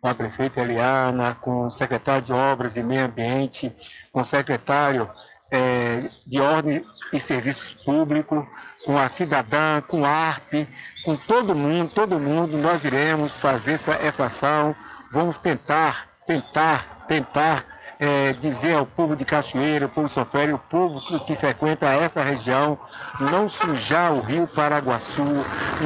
com 0.00 0.08
a 0.08 0.14
prefeita 0.14 0.60
Eliana, 0.60 1.34
com 1.34 1.66
o 1.66 1.70
secretário 1.70 2.22
de 2.22 2.32
Obras 2.32 2.76
e 2.76 2.82
Meio 2.82 3.04
Ambiente, 3.04 3.74
com 4.12 4.20
o 4.20 4.24
secretário 4.24 5.06
é, 5.54 6.10
de 6.26 6.40
ordem 6.40 6.84
e 7.12 7.20
serviços 7.20 7.72
públicos, 7.72 8.44
com 8.84 8.98
a 8.98 9.08
cidadã, 9.08 9.80
com 9.80 10.04
a 10.04 10.08
ARP, 10.08 10.66
com 11.04 11.16
todo 11.16 11.54
mundo, 11.54 11.90
todo 11.94 12.18
mundo, 12.18 12.58
nós 12.58 12.84
iremos 12.84 13.38
fazer 13.38 13.74
essa, 13.74 13.92
essa 13.92 14.24
ação, 14.24 14.74
vamos 15.12 15.38
tentar, 15.38 16.08
tentar, 16.26 17.04
tentar 17.06 17.64
é, 18.00 18.32
dizer 18.32 18.74
ao 18.74 18.84
povo 18.84 19.14
de 19.14 19.24
Cachoeira, 19.24 19.86
o 19.86 19.88
povo 19.88 20.08
sofrere, 20.08 20.52
o 20.52 20.58
povo 20.58 21.00
que, 21.00 21.20
que, 21.20 21.36
frequenta 21.36 21.86
essa 21.86 22.20
região, 22.20 22.76
não 23.20 23.48
sujar 23.48 24.12
o 24.12 24.20
rio 24.20 24.48
Paraguaçu, 24.48 25.24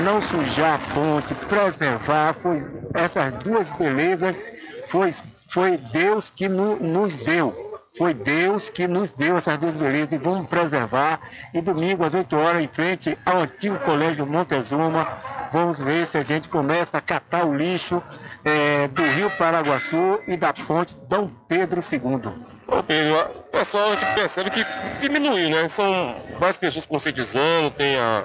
não 0.02 0.20
sujar 0.22 0.80
a 0.80 0.94
ponte, 0.94 1.34
preservar, 1.34 2.32
foi 2.32 2.66
essas 2.94 3.32
duas 3.32 3.70
belezas 3.72 4.46
foi, 4.88 5.14
foi 5.46 5.76
Deus 5.76 6.30
que 6.30 6.48
no, 6.48 6.76
nos 6.76 7.18
deu. 7.18 7.67
Foi 7.98 8.14
Deus 8.14 8.70
que 8.70 8.86
nos 8.86 9.12
deu 9.12 9.36
essas 9.36 9.58
duas 9.58 9.76
belezas 9.76 10.12
e 10.12 10.18
vamos 10.18 10.46
preservar. 10.46 11.20
E 11.52 11.60
domingo, 11.60 12.04
às 12.04 12.14
8 12.14 12.36
horas, 12.36 12.62
em 12.62 12.68
frente 12.68 13.18
ao 13.26 13.40
antigo 13.40 13.76
Colégio 13.80 14.24
Montezuma, 14.24 15.18
vamos 15.52 15.80
ver 15.80 16.06
se 16.06 16.16
a 16.16 16.22
gente 16.22 16.48
começa 16.48 16.98
a 16.98 17.00
catar 17.00 17.44
o 17.44 17.54
lixo 17.54 18.00
é, 18.44 18.86
do 18.86 19.02
Rio 19.02 19.36
Paraguaçu 19.36 20.20
e 20.28 20.36
da 20.36 20.52
ponte 20.52 20.94
Dom 21.08 21.28
Pedro 21.48 21.80
II. 21.80 22.57
O 22.70 23.50
pessoal 23.50 23.88
a 23.88 23.90
gente 23.92 24.04
percebe 24.14 24.50
que 24.50 24.64
diminuiu, 25.00 25.48
né? 25.48 25.66
São 25.68 26.14
várias 26.38 26.58
pessoas 26.58 26.84
conscientizando, 26.84 27.70
tem 27.70 27.96
a, 27.96 28.24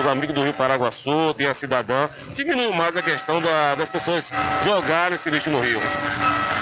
os 0.00 0.06
amigos 0.06 0.34
do 0.34 0.42
Rio 0.42 0.52
Paraguaçu, 0.52 1.32
tem 1.34 1.46
a 1.46 1.54
cidadã. 1.54 2.08
Diminuiu 2.34 2.74
mais 2.74 2.96
a 2.96 3.02
questão 3.02 3.40
da, 3.40 3.76
das 3.76 3.90
pessoas 3.90 4.32
jogarem 4.64 5.14
esse 5.14 5.30
lixo 5.30 5.48
no 5.48 5.60
rio. 5.60 5.80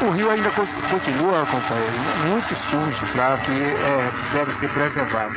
O 0.02 0.10
rio 0.10 0.30
ainda 0.30 0.50
continua, 0.50 1.46
companheiro, 1.46 1.92
muito 2.28 2.54
sujo, 2.54 3.06
claro, 3.12 3.40
que 3.42 3.50
é, 3.50 4.10
deve 4.34 4.52
ser 4.52 4.68
preservado. 4.68 5.34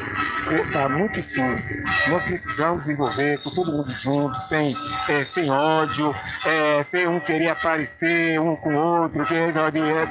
Está 0.52 0.90
muito 0.90 1.22
sujo. 1.22 1.66
Nós 2.08 2.24
precisamos 2.24 2.82
desenvolver 2.82 3.40
com 3.40 3.52
todo 3.52 3.72
mundo 3.72 3.94
junto, 3.94 4.38
sem, 4.38 4.76
é, 5.08 5.24
sem 5.24 5.50
ódio, 5.50 6.14
é, 6.46 6.84
sem 6.84 7.08
um 7.08 7.20
querer 7.20 7.50
aparecer 7.50 8.40
um 8.40 8.56
com 8.56 8.76
o 8.76 9.02
outro, 9.02 9.26
querer, 9.26 9.54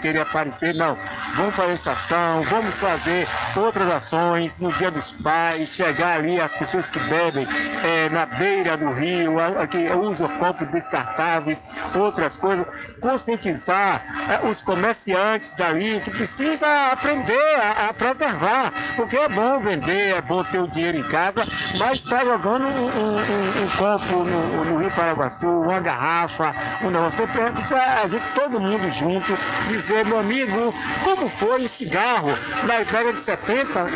querer 0.01 0.20
aparecer. 0.20 0.74
Não. 0.74 0.97
Vamos 1.37 1.55
fazer 1.55 1.74
essa 1.75 1.93
ação, 1.93 2.43
vamos 2.43 2.79
fazer 2.79 3.27
outras 3.57 3.91
ações 3.91 4.59
no 4.59 4.72
Dia 4.72 4.91
dos 4.91 5.12
Pais, 5.12 5.75
chegar 5.75 6.18
ali 6.18 6.41
as 6.41 6.55
pessoas 6.55 6.89
que 6.89 7.01
bebem 7.01 7.47
é, 7.83 8.09
na 8.11 8.27
beira 8.27 8.77
do 8.77 8.93
rio, 8.93 9.35
que 9.70 9.91
usam 9.91 10.29
copos 10.39 10.68
descartáveis, 10.70 11.68
outras 11.95 12.37
coisas, 12.37 12.66
conscientizar 13.01 14.05
é, 14.31 14.47
os 14.47 14.62
comerciantes 14.62 15.53
dali 15.55 16.01
que 16.01 16.11
precisa 16.11 16.93
aprender 16.93 17.55
a, 17.61 17.89
a, 17.89 17.95
preservar, 17.95 18.72
porque 18.97 19.16
é 19.16 19.29
bom 19.29 19.61
vender, 19.61 20.16
é 20.16 20.22
bom 20.22 20.43
ter 20.45 20.61
o 20.61 20.68
dinheiro 20.68 20.99
em 20.99 21.09
casa, 21.09 21.47
mas 21.79 21.99
está 21.99 22.25
jogando 22.25 22.66
um, 22.66 22.87
um, 22.87 23.64
um 23.64 23.68
copo 23.77 24.25
no, 24.25 24.64
no, 24.64 24.79
Rio 24.79 24.91
Paraguaçu, 24.93 25.47
uma 25.47 25.81
garrafa, 25.81 26.55
um 26.83 26.91
negócio, 26.91 27.27
precisa 27.29 27.81
a 27.81 28.09
gente, 28.09 28.25
todo 28.35 28.61
mundo 28.61 28.89
junto, 28.91 29.37
dizer, 29.68 30.05
meu 30.07 30.20
amigo, 30.20 30.75
como 31.03 31.29
foi 31.29 31.64
cigarro 31.69 32.31
na 32.65 32.79
década 32.79 33.12
de 33.12 33.21
70, 33.21 33.67
90%, 33.69 33.91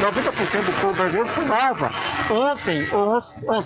90 0.00 0.62
do 0.62 0.80
povo 0.80 0.94
brasileiro 0.94 1.28
fumava. 1.28 1.90
Ontem, 2.30 2.88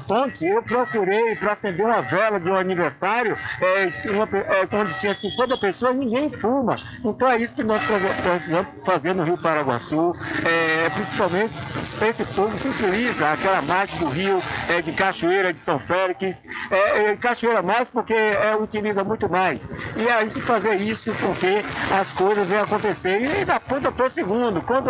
ontem, 0.09 0.49
eu 0.49 0.63
procurei 0.63 1.37
para 1.37 1.53
acender 1.53 1.85
uma 1.85 2.03
vela 2.03 2.41
de 2.41 2.51
um 2.51 2.57
aniversário 2.57 3.39
é, 3.61 4.11
uma, 4.11 4.25
é, 4.25 4.77
onde 4.77 4.97
tinha 4.97 5.15
50 5.15 5.57
pessoas, 5.59 5.97
ninguém 5.97 6.31
fuma. 6.31 6.79
Então 7.05 7.29
é 7.29 7.37
isso 7.37 7.57
que 7.57 7.65
nós 7.65 7.83
precisamos 7.85 8.69
fazer 8.85 9.15
no 9.15 9.25
Rio 9.25 9.39
Paraguaçu, 9.39 10.15
é, 10.45 10.91
principalmente 10.91 11.55
esse 12.03 12.25
povo 12.25 12.57
que 12.59 12.69
utiliza 12.69 13.33
aquela 13.33 13.61
margem 13.63 13.99
do 13.99 14.09
rio 14.09 14.43
é, 14.69 14.81
de 14.81 14.93
Cachoeira, 14.93 15.53
de 15.53 15.59
São 15.59 15.79
Félix, 15.79 16.45
é, 16.71 17.11
é, 17.11 17.17
Cachoeira 17.17 17.63
mais 17.63 17.91
porque 17.91 18.15
é, 18.15 18.57
utiliza 18.57 19.03
muito 19.03 19.29
mais. 19.29 19.69
E 19.97 20.09
a 20.09 20.23
gente 20.23 20.41
fazer 20.41 20.77
isso 20.77 21.15
porque 21.21 21.65
as 21.99 22.13
coisas 22.13 22.47
acontecer. 22.63 23.41
E 23.41 23.45
na 23.45 23.61
ponta 23.61 23.91
por 23.93 24.11
segundo, 24.11 24.63
quando 24.63 24.87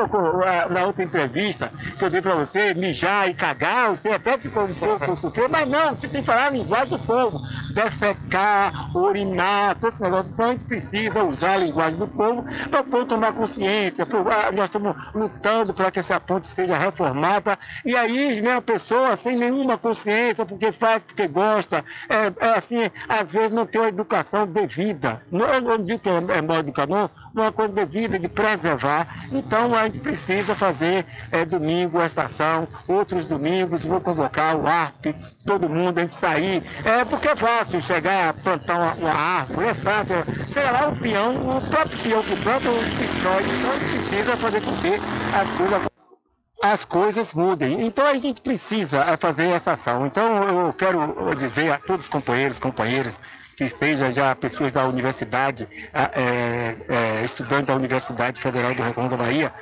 na 0.71 0.87
outra 0.87 1.05
entrevista 1.05 1.71
que 1.99 2.05
eu 2.05 2.11
dei 2.11 2.21
para 2.21 2.35
você, 2.35 2.75
mijar 2.75 3.29
e 3.29 3.35
cagar, 3.35 3.91
você 3.91 4.11
até 4.11 4.39
ficou 4.39 4.65
um 4.65 4.75
pouco 4.75 5.15
surpreso, 5.17 5.49
mas 5.51 5.69
não, 5.69 5.97
vocês 5.97 6.11
têm 6.11 6.21
que 6.21 6.27
falar 6.27 6.47
a 6.47 6.51
linguagem 6.51 6.91
do 6.91 6.99
povo. 6.99 7.41
Defecar, 7.75 8.97
urinar, 8.97 9.77
todo 9.77 9.89
esse 9.89 10.03
negócio. 10.03 10.33
Então 10.33 10.47
a 10.47 10.53
gente 10.53 10.65
precisa 10.65 11.25
usar 11.25 11.55
a 11.55 11.59
linguagem 11.59 11.99
do 11.99 12.09
povo 12.09 12.45
para 12.71 12.81
o 12.81 12.85
povo 12.85 13.07
tomar 13.07 13.33
consciência. 13.33 14.07
Ah, 14.31 14.53
nós 14.53 14.67
estamos 14.67 14.97
lutando 15.15 15.75
para 15.75 15.91
que 15.91 15.99
essa 15.99 16.19
ponte 16.21 16.47
seja 16.47 16.77
reformada. 16.77 17.59
E 17.85 17.97
aí, 17.97 18.41
né, 18.41 18.57
a 18.57 18.63
pessoa 18.63 19.17
sem 19.17 19.37
nenhuma 19.37 19.79
consciência, 19.79 20.45
porque 20.45 20.73
faz, 20.73 21.05
porque 21.05 21.27
gosta, 21.27 21.85
é, 22.09 22.47
é 22.47 22.51
assim, 22.51 22.91
às 23.09 23.33
vezes 23.33 23.51
não 23.51 23.67
tem 23.67 23.81
uma 23.81 23.89
educação 23.89 24.47
devida. 24.47 25.23
Não, 25.31 25.47
eu 25.47 25.61
não 25.61 25.79
digo 25.79 25.99
que 25.99 26.09
é, 26.09 26.17
é 26.17 26.43
mal 26.43 26.63
uma 27.41 27.53
coisa 27.53 27.73
devida 27.73 28.19
de 28.19 28.29
preservar. 28.29 29.27
Então 29.33 29.75
a 29.75 29.85
gente 29.85 30.01
precisa 30.01 30.55
fazer 30.55 31.05
é, 31.31 31.45
domingo 31.45 32.01
essa 32.01 32.23
ação, 32.23 32.69
outros 32.87 33.27
domingos, 33.27 33.85
vou 33.85 34.01
convocar 34.01 34.57
o 34.57 34.67
ARP, 34.67 35.07
todo 35.47 35.69
mundo, 35.69 35.99
a 35.99 36.03
gente 36.03 36.15
sair. 36.15 36.63
É 36.85 37.05
porque 37.05 37.29
é 37.29 37.37
fácil 37.37 37.81
chegar 37.81 38.29
a 38.29 38.33
plantar 38.33 38.77
uma, 38.77 38.95
uma 38.95 39.15
árvore, 39.15 39.69
é 39.69 39.75
fácil. 39.75 40.17
Chega 40.51 40.71
lá, 40.71 40.89
o 40.89 40.97
peão, 40.97 41.57
o 41.57 41.61
próprio 41.69 41.99
peão 41.99 42.23
que 42.23 42.37
planta, 42.37 42.69
destrói. 42.99 43.43
Então 43.43 43.71
a 43.71 43.77
gente 43.77 43.91
precisa 43.91 44.37
fazer 44.37 44.61
com 44.63 44.77
que 44.77 44.95
as 45.35 45.51
coisas 45.53 45.89
as 46.63 46.85
coisas 46.85 47.35
mudem. 47.35 47.87
Então 47.87 48.05
a 48.07 48.17
gente 48.17 48.41
precisa 48.41 49.03
é, 49.05 49.17
fazer 49.17 49.49
essa 49.49 49.73
ação. 49.73 50.07
Então 50.07 50.67
eu 50.67 50.73
quero 50.73 51.35
dizer 51.37 51.73
a 51.73 51.79
todos 51.79 52.07
os 52.07 52.11
companheiros, 52.11 52.59
companheiras, 52.59 53.23
que 53.59 53.65
estejam 53.65 54.13
já 54.13 54.37
pessoas 54.37 54.71
da 54.71 54.87
universidade, 54.87 55.69
é, 55.93 56.77
é, 56.89 57.25
estudantes 57.25 57.67
da 57.67 57.75
Universidade 57.75 58.41
Federal 58.41 58.73
do 58.73 58.85
Recôncavo 58.85 59.17
da 59.17 59.25
Bahia, 59.25 59.53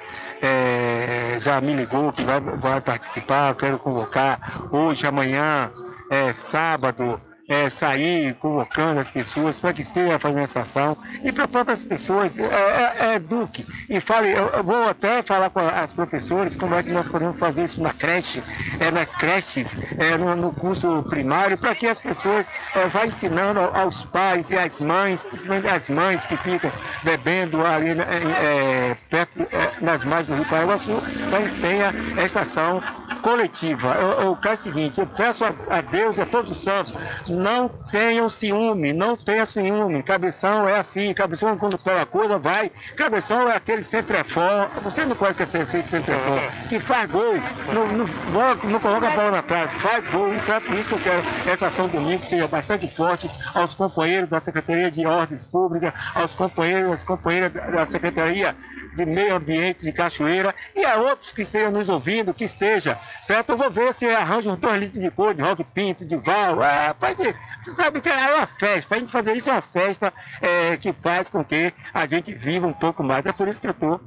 é, 0.42 1.38
já 1.40 1.58
me 1.62 1.72
ligou 1.72 2.12
que 2.12 2.22
vai, 2.22 2.38
vai 2.38 2.80
participar, 2.82 3.54
quero 3.54 3.78
convocar 3.78 4.68
hoje, 4.70 5.06
amanhã, 5.06 5.72
é, 6.10 6.30
sábado, 6.34 7.18
é, 7.48 7.70
sair 7.70 8.34
convocando 8.34 9.00
as 9.00 9.10
pessoas 9.10 9.58
para 9.58 9.72
que 9.72 9.80
estejam 9.80 10.18
fazendo 10.18 10.42
essa 10.42 10.60
ação 10.60 10.96
e 11.22 11.30
para 11.30 11.46
próprias 11.46 11.84
pessoas, 11.84 12.38
é, 12.38 12.44
é, 12.44 12.96
é, 12.98 13.14
eduque 13.14 13.66
e 13.88 14.00
fale, 14.00 14.32
eu, 14.32 14.64
vou 14.64 14.88
até 14.88 15.22
falar 15.22 15.50
com 15.50 15.60
as 15.60 15.92
professoras 15.92 16.56
como 16.56 16.74
é 16.74 16.82
que 16.82 16.90
nós 16.90 17.08
podemos 17.08 17.38
fazer 17.38 17.64
isso 17.64 17.80
na 17.80 17.92
creche, 17.92 18.42
é, 18.80 18.90
nas 18.90 19.14
creches, 19.14 19.78
é, 19.98 20.18
no, 20.18 20.34
no, 20.34 20.52
curso 20.52 21.04
primário, 21.04 21.56
para 21.56 21.74
que 21.74 21.86
as 21.86 22.00
pessoas 22.00 22.46
é, 22.74 22.86
vá 22.88 23.06
ensinando 23.06 23.60
aos 23.60 24.04
pais 24.04 24.50
e 24.50 24.58
às 24.58 24.80
mães, 24.80 25.24
principalmente 25.24 25.68
as 25.68 25.88
mães 25.88 26.26
que 26.26 26.36
ficam 26.36 26.70
bebendo 27.02 27.64
ali 27.64 27.94
né, 27.94 28.04
é, 28.04 28.96
perto, 29.08 29.42
é, 29.42 29.72
nas 29.80 30.04
margens 30.04 30.28
do 30.28 30.34
Rio 30.34 30.50
Paraguaçu, 30.50 31.00
para 31.30 31.42
que 31.42 31.60
tenha 31.60 31.94
essa 32.16 32.40
ação 32.40 32.82
coletiva. 33.22 33.94
Eu, 33.94 34.26
eu 34.26 34.36
quero 34.36 34.54
o 34.54 34.56
seguinte, 34.56 35.00
eu 35.00 35.06
peço 35.06 35.44
a, 35.44 35.54
a 35.70 35.80
Deus 35.80 36.18
e 36.18 36.22
a 36.22 36.26
todos 36.26 36.50
os 36.50 36.58
santos, 36.58 36.94
não 37.36 37.68
tenham 37.68 38.28
ciúme, 38.28 38.92
não 38.92 39.16
tenha 39.16 39.46
ciúme. 39.46 40.02
Cabeção 40.02 40.68
é 40.68 40.78
assim, 40.78 41.12
cabeção 41.14 41.56
quando 41.56 41.78
pega 41.78 42.06
coisa 42.06 42.38
vai. 42.38 42.70
Cabeção 42.96 43.48
é 43.48 43.54
aquele 43.54 43.82
centrefó, 43.82 44.68
você 44.82 45.04
não 45.04 45.14
pode 45.14 45.44
ser 45.46 45.60
esse 45.62 45.82
centrefó, 45.82 46.38
que 46.68 46.80
faz 46.80 47.10
gol, 47.10 47.34
não, 47.72 47.86
não, 47.86 48.70
não 48.70 48.80
coloca 48.80 49.08
a 49.08 49.10
bola 49.10 49.30
na 49.30 49.42
trave, 49.42 49.78
faz 49.78 50.08
gol. 50.08 50.32
Então 50.32 50.60
por 50.60 50.74
isso 50.74 50.88
que 50.88 50.94
eu 50.94 51.00
quero 51.00 51.22
essa 51.46 51.66
ação 51.66 51.88
domingo 51.88 52.24
seja 52.24 52.48
bastante 52.48 52.88
forte 52.88 53.30
aos 53.54 53.74
companheiros 53.74 54.28
da 54.28 54.40
Secretaria 54.40 54.90
de 54.90 55.06
Ordens 55.06 55.44
Públicas, 55.44 55.92
aos 56.14 56.34
companheiros, 56.34 56.92
as 56.92 57.04
companheiras 57.04 57.52
da 57.52 57.84
Secretaria 57.84 58.56
de 58.96 59.04
Meio 59.04 59.36
Ambiente 59.36 59.84
de 59.84 59.92
Cachoeira 59.92 60.54
e 60.74 60.84
a 60.84 60.96
outros 60.96 61.32
que 61.32 61.42
estejam 61.42 61.70
nos 61.70 61.88
ouvindo, 61.88 62.32
que 62.32 62.44
esteja, 62.44 62.98
certo? 63.20 63.50
Eu 63.50 63.56
vou 63.56 63.70
ver 63.70 63.92
se 63.92 64.06
arranja 64.08 64.50
um 64.50 64.56
dois 64.56 64.80
litros 64.80 65.02
de 65.02 65.10
cor, 65.10 65.34
de 65.34 65.42
rock 65.42 65.62
pinto, 65.62 66.04
de 66.04 66.16
val. 66.16 66.62
Ah, 66.62 66.94
pode, 66.98 67.22
você 67.58 67.72
sabe 67.72 68.00
que 68.00 68.08
é 68.08 68.34
uma 68.34 68.46
festa. 68.46 68.96
A 68.96 68.98
gente 68.98 69.12
fazer 69.12 69.34
isso 69.34 69.50
é 69.50 69.52
uma 69.52 69.62
festa 69.62 70.12
é, 70.40 70.76
que 70.76 70.92
faz 70.92 71.28
com 71.28 71.44
que 71.44 71.72
a 71.92 72.06
gente 72.06 72.34
viva 72.34 72.66
um 72.66 72.72
pouco 72.72 73.02
mais. 73.02 73.26
É 73.26 73.32
por 73.32 73.46
isso 73.46 73.60
que 73.60 73.66
eu 73.66 73.72
estou 73.72 74.00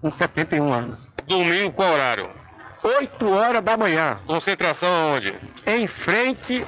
com 0.00 0.10
71 0.10 0.72
anos. 0.72 1.10
Domingo, 1.26 1.72
qual 1.72 1.92
horário? 1.92 2.30
8 2.82 3.30
horas 3.30 3.62
da 3.62 3.76
manhã. 3.76 4.18
Concentração 4.26 5.14
onde? 5.14 5.38
Em 5.66 5.86
frente 5.86 6.64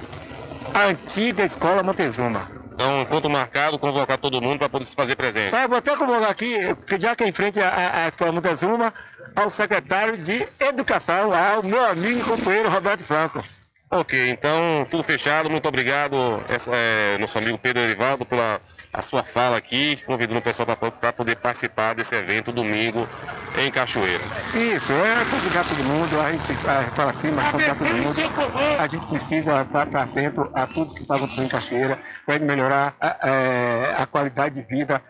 à 0.74 0.84
antiga 0.84 1.42
Escola 1.42 1.82
Montezuma. 1.82 2.61
Então, 2.74 3.04
ponto 3.06 3.28
marcado, 3.28 3.78
convocar 3.78 4.18
todo 4.18 4.40
mundo 4.40 4.58
para 4.58 4.68
poder 4.68 4.84
se 4.84 4.94
fazer 4.94 5.14
presente. 5.14 5.54
É, 5.54 5.68
vou 5.68 5.78
até 5.78 5.96
convocar 5.96 6.30
aqui, 6.30 6.56
já 6.98 7.14
que 7.14 7.24
é 7.24 7.28
em 7.28 7.32
frente 7.32 7.60
à, 7.60 8.04
à 8.04 8.08
Escola 8.08 8.32
Montezuma, 8.32 8.92
ao 9.36 9.50
secretário 9.50 10.18
de 10.18 10.46
Educação, 10.58 11.32
ao 11.32 11.62
meu 11.62 11.84
amigo 11.84 12.20
e 12.20 12.22
companheiro 12.22 12.70
Roberto 12.70 13.04
Franco. 13.04 13.42
Ok, 13.94 14.30
então 14.30 14.86
tudo 14.88 15.02
fechado. 15.02 15.50
Muito 15.50 15.68
obrigado, 15.68 16.42
essa, 16.48 16.70
é, 16.74 17.18
nosso 17.18 17.36
amigo 17.36 17.58
Pedro 17.58 17.82
Erivaldo, 17.82 18.24
pela 18.24 18.58
a 18.90 19.02
sua 19.02 19.22
fala 19.22 19.58
aqui, 19.58 19.98
convidando 20.06 20.38
o 20.38 20.42
pessoal 20.42 20.66
para 20.66 21.12
poder 21.12 21.36
participar 21.36 21.94
desse 21.94 22.14
evento 22.14 22.52
domingo 22.52 23.06
em 23.58 23.70
Cachoeira. 23.70 24.24
Isso, 24.54 24.92
é 24.92 25.24
convidar 25.30 25.64
todo 25.64 25.84
mundo, 25.84 26.20
a 26.20 26.32
gente 26.32 26.52
ah, 26.66 26.90
fala 26.94 27.10
assim, 27.10 27.30
mas 27.32 27.50
convidar 27.50 27.76
todo 27.76 27.88
mundo. 27.88 28.14
A 28.78 28.86
gente 28.86 29.06
precisa 29.06 29.62
estar, 29.62 29.86
estar 29.86 30.02
atento 30.02 30.42
a 30.54 30.66
tudo 30.66 30.94
que 30.94 31.02
está 31.02 31.16
acontecendo 31.16 31.44
em 31.44 31.48
Cachoeira 31.48 31.98
para 32.24 32.38
melhorar 32.38 32.94
a, 32.98 33.28
é, 33.28 33.94
a 33.98 34.06
qualidade 34.06 34.54
de 34.54 34.66
vida 34.66 35.02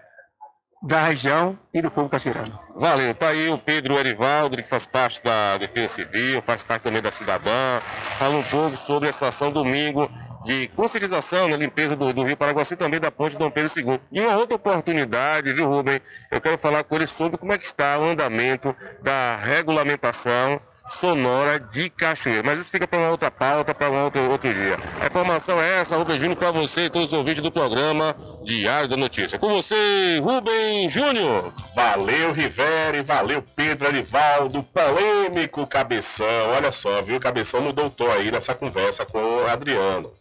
da 0.83 1.07
região 1.07 1.57
e 1.73 1.81
do 1.81 1.91
povo 1.91 2.09
cachoeirano. 2.09 2.59
Valeu, 2.75 3.15
tá 3.15 3.29
aí 3.29 3.49
o 3.49 3.57
Pedro 3.57 3.97
Erivaldo, 3.99 4.57
que 4.57 4.69
faz 4.69 4.85
parte 4.85 5.23
da 5.23 5.57
Defesa 5.57 5.95
Civil, 5.95 6.43
faz 6.43 6.65
parte 6.65 6.83
também 6.83 7.01
da 7.01 7.13
Cidadã, 7.13 7.81
fala 8.19 8.37
um 8.37 8.43
pouco 8.43 8.77
sobre 8.77 9.09
essa 9.09 9.29
ação 9.29 9.53
domingo 9.53 10.11
de 10.45 10.67
conscientização 10.69 11.49
na 11.49 11.57
limpeza 11.57 11.95
do, 11.95 12.13
do 12.13 12.25
Rio 12.25 12.37
Paraguaçu 12.37 12.75
e 12.75 12.77
também 12.77 12.99
da 12.99 13.13
ponte 13.13 13.39
Dom 13.39 13.51
Pedro 13.51 13.71
II. 13.79 14.01
E 14.11 14.21
uma 14.21 14.37
outra 14.37 14.57
oportunidade, 14.57 15.53
viu, 15.53 15.69
Rubem? 15.69 16.01
Eu 16.31 16.41
quero 16.41 16.59
falar 16.59 16.83
com 16.83 16.97
ele 16.97 17.07
sobre 17.07 17.39
como 17.39 17.53
é 17.53 17.59
que 17.59 17.65
está 17.65 17.99
o 18.01 18.05
andamento 18.05 18.75
da 19.03 19.37
regulamentação 19.37 20.61
sonora 20.93 21.59
de 21.59 21.89
Cachoeira. 21.91 22.43
Mas 22.43 22.59
isso 22.59 22.71
fica 22.71 22.87
para 22.87 22.99
uma 22.99 23.11
outra 23.11 23.31
pauta, 23.31 23.75
para 23.75 23.91
um 23.91 24.05
outro, 24.05 24.31
outro 24.31 24.53
dia. 24.53 24.79
A 25.01 25.07
informação 25.07 25.61
é 25.61 25.81
essa, 25.81 25.97
Rubem 25.97 26.19
Júnior, 26.19 26.37
para 26.37 26.51
você 26.51 26.83
e 26.87 26.91
todos 26.91 27.09
os 27.09 27.13
ouvintes 27.13 27.43
do 27.43 27.51
programa 27.51 28.15
Diário 28.45 28.89
da 28.89 28.97
Notícia. 28.97 29.39
Com 29.39 29.49
você, 29.49 30.21
Rubem 30.23 30.89
Júnior. 30.89 31.53
Valeu, 31.75 32.33
Rivere, 32.33 33.03
valeu, 33.03 33.43
Pedro 33.57 33.89
Arivaldo, 33.89 34.63
polêmico 34.63 35.67
Cabeção. 35.67 36.51
Olha 36.55 36.71
só, 36.71 37.01
viu? 37.03 37.19
Cabeção 37.19 37.61
mudou 37.61 37.87
o 37.87 37.91
tom 37.91 38.11
aí 38.11 38.31
nessa 38.31 38.55
conversa 38.55 39.05
com 39.05 39.19
o 39.19 39.47
Adriano. 39.47 40.13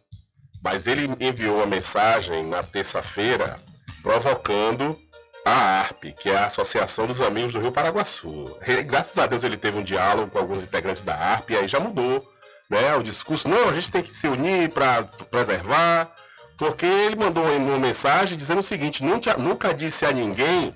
Mas 0.64 0.88
ele 0.88 1.10
enviou 1.19 1.57
uma 1.57 1.65
mensagem 1.65 2.45
na 2.45 2.61
terça-feira 2.64 3.56
provocando 4.02 4.98
a 5.46 5.82
ARP, 5.82 6.14
que 6.20 6.30
é 6.30 6.38
a 6.38 6.46
Associação 6.46 7.08
dos 7.08 7.22
Amigos 7.22 7.54
do 7.54 7.60
Rio 7.60 7.72
Paraguaçu. 7.72 8.56
Graças 8.86 9.18
a 9.18 9.28
Deus 9.28 9.44
ele 9.44 9.58
teve 9.58 9.78
um 9.78 9.84
diálogo 9.84 10.32
com 10.32 10.38
alguns 10.38 10.64
integrantes 10.64 11.02
da 11.02 11.16
ARP 11.16 11.52
e 11.52 11.58
aí 11.58 11.68
já 11.68 11.80
mudou 11.80 12.26
né, 12.70 12.96
o 12.96 13.04
discurso. 13.04 13.50
Não, 13.50 13.70
a 13.70 13.74
gente 13.74 13.92
tem 13.92 14.02
que 14.02 14.14
se 14.14 14.28
unir 14.28 14.70
para 14.70 15.04
preservar, 15.30 16.10
porque 16.58 16.86
ele 16.86 17.16
mandou 17.16 17.44
uma 17.44 17.78
mensagem 17.78 18.38
dizendo 18.38 18.60
o 18.60 18.64
seguinte: 18.64 19.04
nunca, 19.04 19.36
nunca 19.36 19.74
disse 19.74 20.06
a 20.06 20.12
ninguém 20.12 20.74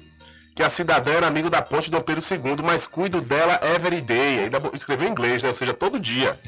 que 0.56 0.64
a 0.64 0.70
cidadã 0.70 1.12
era 1.12 1.28
amigo 1.28 1.50
da 1.50 1.62
ponte 1.62 1.92
Dom 1.92 2.02
Pedro 2.02 2.24
II, 2.24 2.64
mas 2.64 2.88
cuido 2.88 3.22
dela 3.22 3.60
every 3.62 4.02
day. 4.02 4.40
Ainda 4.40 4.62
escreveu 4.74 5.08
em 5.08 5.12
inglês, 5.12 5.44
né? 5.44 5.50
ou 5.50 5.56
seja, 5.56 5.74
todo 5.74 6.00
dia. 6.00 6.40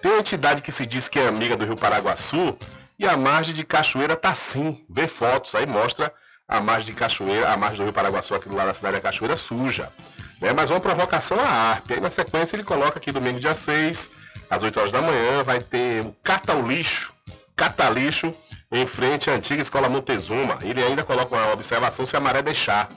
Tem 0.00 0.12
uma 0.12 0.20
entidade 0.20 0.62
que 0.62 0.70
se 0.70 0.86
diz 0.86 1.08
que 1.08 1.18
é 1.18 1.26
amiga 1.26 1.56
do 1.56 1.64
Rio 1.64 1.76
Paraguaçu 1.76 2.56
e 2.98 3.06
a 3.06 3.16
margem 3.16 3.52
de 3.52 3.64
Cachoeira 3.64 4.16
tá 4.16 4.34
sim. 4.34 4.84
Vê 4.88 5.08
fotos, 5.08 5.54
aí 5.54 5.66
mostra 5.66 6.12
a 6.48 6.62
margem 6.62 6.86
de 6.86 6.92
Cachoeira, 6.94 7.52
a 7.52 7.56
margem 7.58 7.78
do 7.78 7.84
Rio 7.84 7.92
Paraguaçu 7.92 8.34
aqui 8.34 8.48
do 8.48 8.56
lado 8.56 8.68
da 8.68 8.74
cidade 8.74 8.96
da 8.96 9.02
Cachoeira 9.02 9.36
suja. 9.36 9.92
Né? 10.40 10.54
Mas 10.54 10.70
uma 10.70 10.80
provocação 10.80 11.38
à 11.38 11.46
ARP. 11.46 11.90
Aí 11.90 12.00
na 12.00 12.08
sequência 12.08 12.56
ele 12.56 12.64
coloca 12.64 12.98
aqui 12.98 13.12
domingo 13.12 13.38
dia 13.38 13.54
6, 13.54 14.08
às 14.48 14.62
8 14.62 14.80
horas 14.80 14.92
da 14.92 15.02
manhã, 15.02 15.42
vai 15.44 15.60
ter 15.60 16.02
o 16.04 16.16
Cata 16.22 16.54
o 16.54 16.66
Lixo, 16.66 17.12
Cata 17.54 17.90
Lixo, 17.90 18.34
em 18.72 18.86
frente 18.86 19.28
à 19.28 19.34
antiga 19.34 19.60
escola 19.60 19.90
Montezuma. 19.90 20.58
Ele 20.62 20.82
ainda 20.82 21.04
coloca 21.04 21.36
uma 21.36 21.52
observação 21.52 22.06
se 22.06 22.16
a 22.16 22.20
maré 22.20 22.40
deixar. 22.40 22.88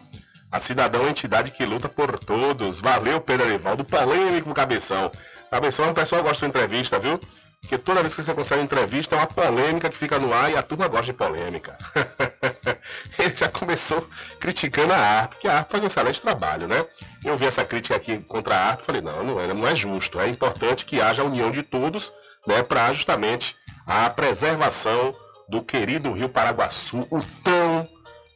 A 0.50 0.60
cidadão 0.60 1.06
é 1.06 1.10
entidade 1.10 1.52
que 1.52 1.66
luta 1.66 1.90
por 1.90 2.20
todos. 2.20 2.80
Valeu, 2.80 3.20
Pedro 3.20 3.48
Arivaldo. 3.48 3.84
Polêmico, 3.84 4.54
Cabeção. 4.54 5.12
Cabeção, 5.50 5.92
o 5.92 5.94
pessoal 5.94 6.24
gosta 6.24 6.46
de 6.46 6.50
entrevista, 6.50 7.00
viu? 7.00 7.20
Porque 7.62 7.78
toda 7.78 8.02
vez 8.02 8.14
que 8.14 8.24
você 8.24 8.34
consegue 8.34 8.64
entrevista, 8.64 9.16
é 9.16 9.20
uma 9.20 9.28
polêmica 9.28 9.90
que 9.90 9.98
fica 9.98 10.20
no 10.20 10.34
ar 10.34 10.52
e 10.52 10.58
a 10.58 10.64
turma 10.64 10.88
gosta 10.88 11.06
de 11.06 11.14
polêmica. 11.14 11.78
Ele 13.18 13.36
já 13.36 13.48
começou 13.50 14.06
criticando 14.40 14.92
a 14.94 14.98
ARP, 14.98 15.34
que 15.36 15.48
a 15.48 15.60
ARP 15.60 15.72
faz 15.72 15.84
um 15.84 15.88
excelente 15.88 16.22
trabalho, 16.22 16.68
né? 16.68 16.84
Eu 17.24 17.38
vi 17.38 17.46
essa 17.46 17.64
crítica 17.64 17.96
aqui 17.96 18.18
contra 18.18 18.56
a 18.56 18.70
ARP 18.70 18.82
falei, 18.82 19.02
não, 19.02 19.24
não 19.24 19.40
é, 19.40 19.48
não 19.54 19.68
é 19.68 19.76
justo. 19.76 20.20
É 20.20 20.28
importante 20.28 20.86
que 20.86 21.00
haja 21.00 21.22
a 21.22 21.26
união 21.26 21.52
de 21.52 21.62
todos, 21.62 22.12
né, 22.48 22.64
para 22.64 22.92
justamente 22.94 23.56
a 23.86 24.10
preservação 24.10 25.14
do 25.48 25.62
querido 25.62 26.12
Rio 26.14 26.30
Paraguaçu, 26.30 27.08
o 27.12 27.22
tão 27.44 27.88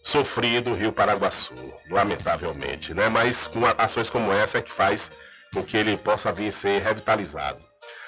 sofrido 0.03 0.73
Rio 0.73 0.93
Paraguaçu, 0.93 1.56
lamentavelmente, 1.89 2.93
né? 2.93 3.10
Mas 3.10 3.47
com 3.47 3.61
ações 3.65 4.10
como 4.10 4.31
essa 4.31 4.60
é 4.60 4.61
que 4.61 4.72
faz 4.72 5.11
com 5.52 5.64
que 5.64 5.76
ele 5.76 5.97
possa 5.97 6.31
vir 6.31 6.52
ser 6.52 6.81
revitalizado. 6.81 7.57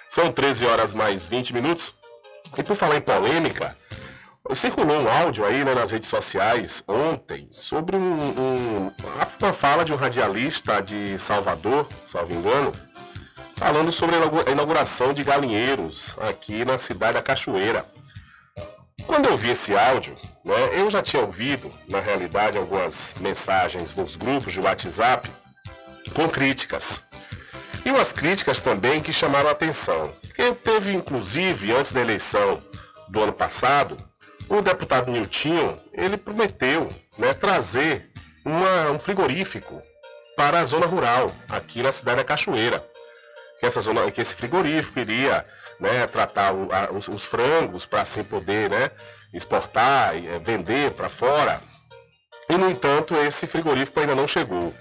São 0.07 0.31
13 0.31 0.65
horas 0.65 0.93
mais 0.93 1.27
20 1.27 1.53
minutos. 1.53 1.93
E 2.57 2.63
por 2.63 2.75
falar 2.75 2.97
em 2.97 3.01
polêmica, 3.01 3.75
circulou 4.55 5.01
um 5.01 5.09
áudio 5.09 5.45
aí 5.45 5.63
né, 5.65 5.75
nas 5.75 5.91
redes 5.91 6.07
sociais 6.07 6.84
ontem 6.88 7.47
sobre 7.51 7.97
um, 7.97 8.01
um, 8.01 8.91
uma 9.41 9.53
fala 9.53 9.84
de 9.84 9.93
um 9.93 9.97
radialista 9.97 10.81
de 10.81 11.17
Salvador, 11.17 11.88
salvo 12.05 12.34
engano, 12.34 12.71
falando 13.55 13.91
sobre 13.91 14.15
a 14.15 14.51
inauguração 14.51 15.13
de 15.13 15.23
galinheiros 15.23 16.15
aqui 16.19 16.63
na 16.63 16.77
cidade 16.77 17.13
da 17.13 17.21
Cachoeira. 17.21 17.85
Quando 19.05 19.27
eu 19.27 19.38
vi 19.38 19.51
esse 19.51 19.75
áudio, 19.75 20.17
né, 20.43 20.79
eu 20.79 20.89
já 20.91 21.01
tinha 21.01 21.23
ouvido, 21.23 21.71
na 21.89 21.99
realidade, 21.99 22.57
algumas 22.57 23.15
mensagens 23.19 23.95
nos 23.95 24.15
grupos 24.15 24.53
de 24.53 24.59
WhatsApp 24.59 25.29
com 26.13 26.27
críticas. 26.29 27.03
E 27.88 27.89
umas 27.89 28.11
críticas 28.11 28.59
também 28.59 28.99
que 28.99 29.14
chamaram 29.14 29.47
a 29.47 29.53
atenção. 29.53 30.14
Eu 30.38 30.53
teve, 30.53 30.91
inclusive, 30.91 31.72
antes 31.72 31.93
da 31.93 32.01
eleição 32.01 32.61
do 33.07 33.23
ano 33.23 33.31
passado, 33.31 33.95
o 34.49 34.61
deputado 34.61 35.09
Niltinho, 35.09 35.81
ele 35.93 36.18
prometeu 36.18 36.89
né, 37.18 37.34
trazer 37.34 38.11
uma, 38.43 38.91
um 38.91 38.99
frigorífico 38.99 39.81
para 40.35 40.59
a 40.59 40.65
zona 40.65 40.85
rural, 40.85 41.34
aqui 41.47 41.81
na 41.81 41.93
cidade 41.93 42.18
da 42.18 42.26
Cachoeira. 42.26 42.85
Que, 43.57 43.65
essa 43.65 43.80
zona, 43.80 44.11
que 44.11 44.19
esse 44.19 44.35
frigorífico 44.35 44.99
iria 44.99 45.45
né, 45.80 46.05
tratar 46.07 46.53
o, 46.53 46.68
a, 46.69 46.91
os, 46.91 47.07
os, 47.07 47.23
frangos 47.23 47.85
para 47.85 48.01
assim 48.01 48.22
poder 48.22 48.69
né, 48.69 48.91
exportar 49.34 50.14
e 50.18 50.27
é, 50.27 50.39
vender 50.39 50.91
para 50.91 51.07
fora. 51.07 51.61
E, 52.49 52.57
no 52.57 52.69
entanto, 52.69 53.15
esse 53.15 53.47
frigorífico 53.47 53.97
ainda 53.97 54.14
não 54.14 54.27
chegou. 54.27 54.73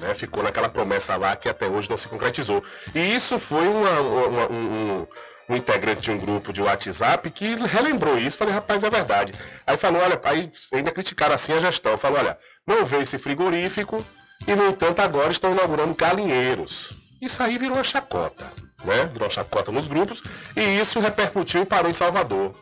Né? 0.00 0.14
Ficou 0.14 0.42
naquela 0.42 0.68
promessa 0.68 1.16
lá 1.16 1.34
que 1.36 1.48
até 1.48 1.66
hoje 1.66 1.90
não 1.90 1.96
se 1.96 2.08
concretizou. 2.08 2.62
E 2.94 3.14
isso 3.14 3.38
foi 3.38 3.66
uma, 3.66 4.00
uma, 4.00 4.52
um, 4.52 5.06
um, 5.48 5.56
integrante 5.56 6.02
de 6.02 6.10
um 6.10 6.18
grupo 6.18 6.52
de 6.52 6.62
WhatsApp 6.62 7.30
que 7.30 7.56
relembrou 7.56 8.18
isso. 8.18 8.36
Falei, 8.36 8.54
rapaz, 8.54 8.84
é 8.84 8.90
verdade. 8.90 9.32
Aí 9.66 9.76
falou, 9.76 10.00
olha, 10.02 10.20
aí 10.24 10.50
ainda 10.72 10.90
criticaram 10.90 11.34
assim 11.34 11.52
a 11.52 11.60
gestão. 11.60 11.98
Falou, 11.98 12.18
olha, 12.18 12.38
não 12.66 12.84
veio 12.84 13.02
esse 13.02 13.18
frigorífico 13.18 14.04
e, 14.46 14.54
no 14.54 14.68
entanto, 14.68 15.00
agora 15.00 15.32
estão 15.32 15.52
inaugurando 15.52 15.94
galinheiros. 15.94 16.96
Isso 17.20 17.42
aí 17.42 17.58
virou 17.58 17.76
uma 17.76 17.84
chacota, 17.84 18.52
né? 18.84 19.08
Virou 19.12 19.26
uma 19.26 19.34
chacota 19.34 19.72
nos 19.72 19.88
grupos 19.88 20.22
e 20.56 20.78
isso 20.78 21.00
repercutiu 21.00 21.66
parou 21.66 21.90
em 21.90 21.94
Salvador. 21.94 22.54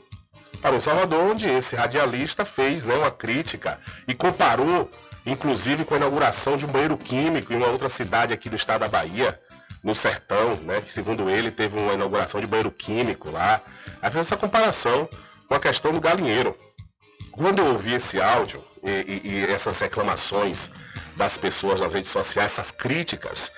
Parou 0.63 0.79
em 0.79 0.81
Salvador, 0.81 1.21
onde 1.21 1.47
esse 1.47 1.77
radialista 1.77 2.45
fez 2.45 2.85
né, 2.85 2.95
uma 2.95 3.11
crítica 3.11 3.79
e 4.09 4.15
comparou 4.15 4.91
inclusive 5.27 5.85
com 5.85 5.95
a 5.95 5.97
inauguração 5.97 6.57
de 6.57 6.65
um 6.65 6.69
banheiro 6.69 6.97
químico 6.97 7.53
em 7.53 7.57
uma 7.57 7.67
outra 7.67 7.89
cidade 7.89 8.33
aqui 8.33 8.49
do 8.49 8.55
estado 8.55 8.81
da 8.83 8.89
Bahia, 8.89 9.39
no 9.83 9.95
Sertão, 9.95 10.55
né, 10.63 10.81
que 10.81 10.93
segundo 10.93 11.29
ele 11.29 11.51
teve 11.51 11.79
uma 11.79 11.95
inauguração 11.95 12.41
de 12.41 12.47
banheiro 12.47 12.71
químico 12.71 13.31
lá. 13.31 13.61
Aí 14.01 14.11
fez 14.11 14.27
essa 14.27 14.37
comparação 14.37 15.09
com 15.49 15.55
a 15.55 15.61
questão 15.61 15.93
do 15.93 16.01
galinheiro. 16.01 16.57
Quando 17.33 17.59
eu 17.59 17.67
ouvi 17.67 17.95
esse 17.95 18.21
áudio 18.21 18.65
e, 18.83 18.91
e, 18.91 19.31
e 19.31 19.45
essas 19.51 19.79
reclamações 19.81 20.71
das 21.17 21.37
pessoas 21.37 21.81
nas 21.81 21.93
redes 21.93 22.11
sociais, 22.11 22.53
essas 22.53 22.71
críticas, 22.71 23.51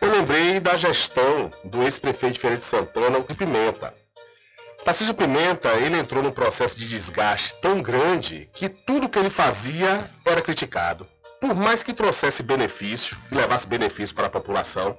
eu 0.00 0.10
lembrei 0.10 0.60
da 0.60 0.76
gestão 0.76 1.50
do 1.64 1.82
ex-prefeito 1.82 2.34
de 2.34 2.40
Feira 2.40 2.56
de 2.56 2.64
Santana, 2.64 3.18
o 3.18 3.24
Pimenta. 3.24 3.94
Tarcísio 4.84 5.14
Pimenta, 5.14 5.70
ele 5.74 5.98
entrou 5.98 6.22
num 6.22 6.30
processo 6.30 6.76
de 6.76 6.86
desgaste 6.86 7.54
tão 7.62 7.80
grande 7.80 8.50
que 8.52 8.68
tudo 8.68 9.08
que 9.08 9.18
ele 9.18 9.30
fazia 9.30 10.08
era 10.26 10.42
criticado 10.42 11.06
por 11.44 11.54
mais 11.54 11.82
que 11.82 11.92
trouxesse 11.92 12.42
benefício, 12.42 13.18
levasse 13.30 13.66
benefício 13.66 14.16
para 14.16 14.28
a 14.28 14.30
população, 14.30 14.96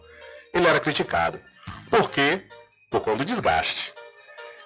ele 0.53 0.67
era 0.67 0.79
criticado. 0.79 1.41
Por 1.89 2.07
quê? 2.11 2.39
Por 2.91 3.01
conta 3.01 3.17
do 3.17 3.25
desgaste. 3.25 3.91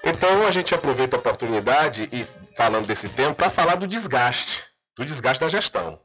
Então 0.03 0.45
a 0.45 0.51
gente 0.51 0.76
aproveita 0.76 1.15
a 1.15 1.19
oportunidade 1.19 2.10
e 2.11 2.27
falando 2.57 2.85
desse 2.85 3.07
tema 3.07 3.34
para 3.34 3.49
falar 3.49 3.76
do 3.76 3.88
desgaste, 3.88 4.65
do 4.97 5.06
desgaste 5.06 5.39
da 5.39 5.47
gestão. 5.47 5.97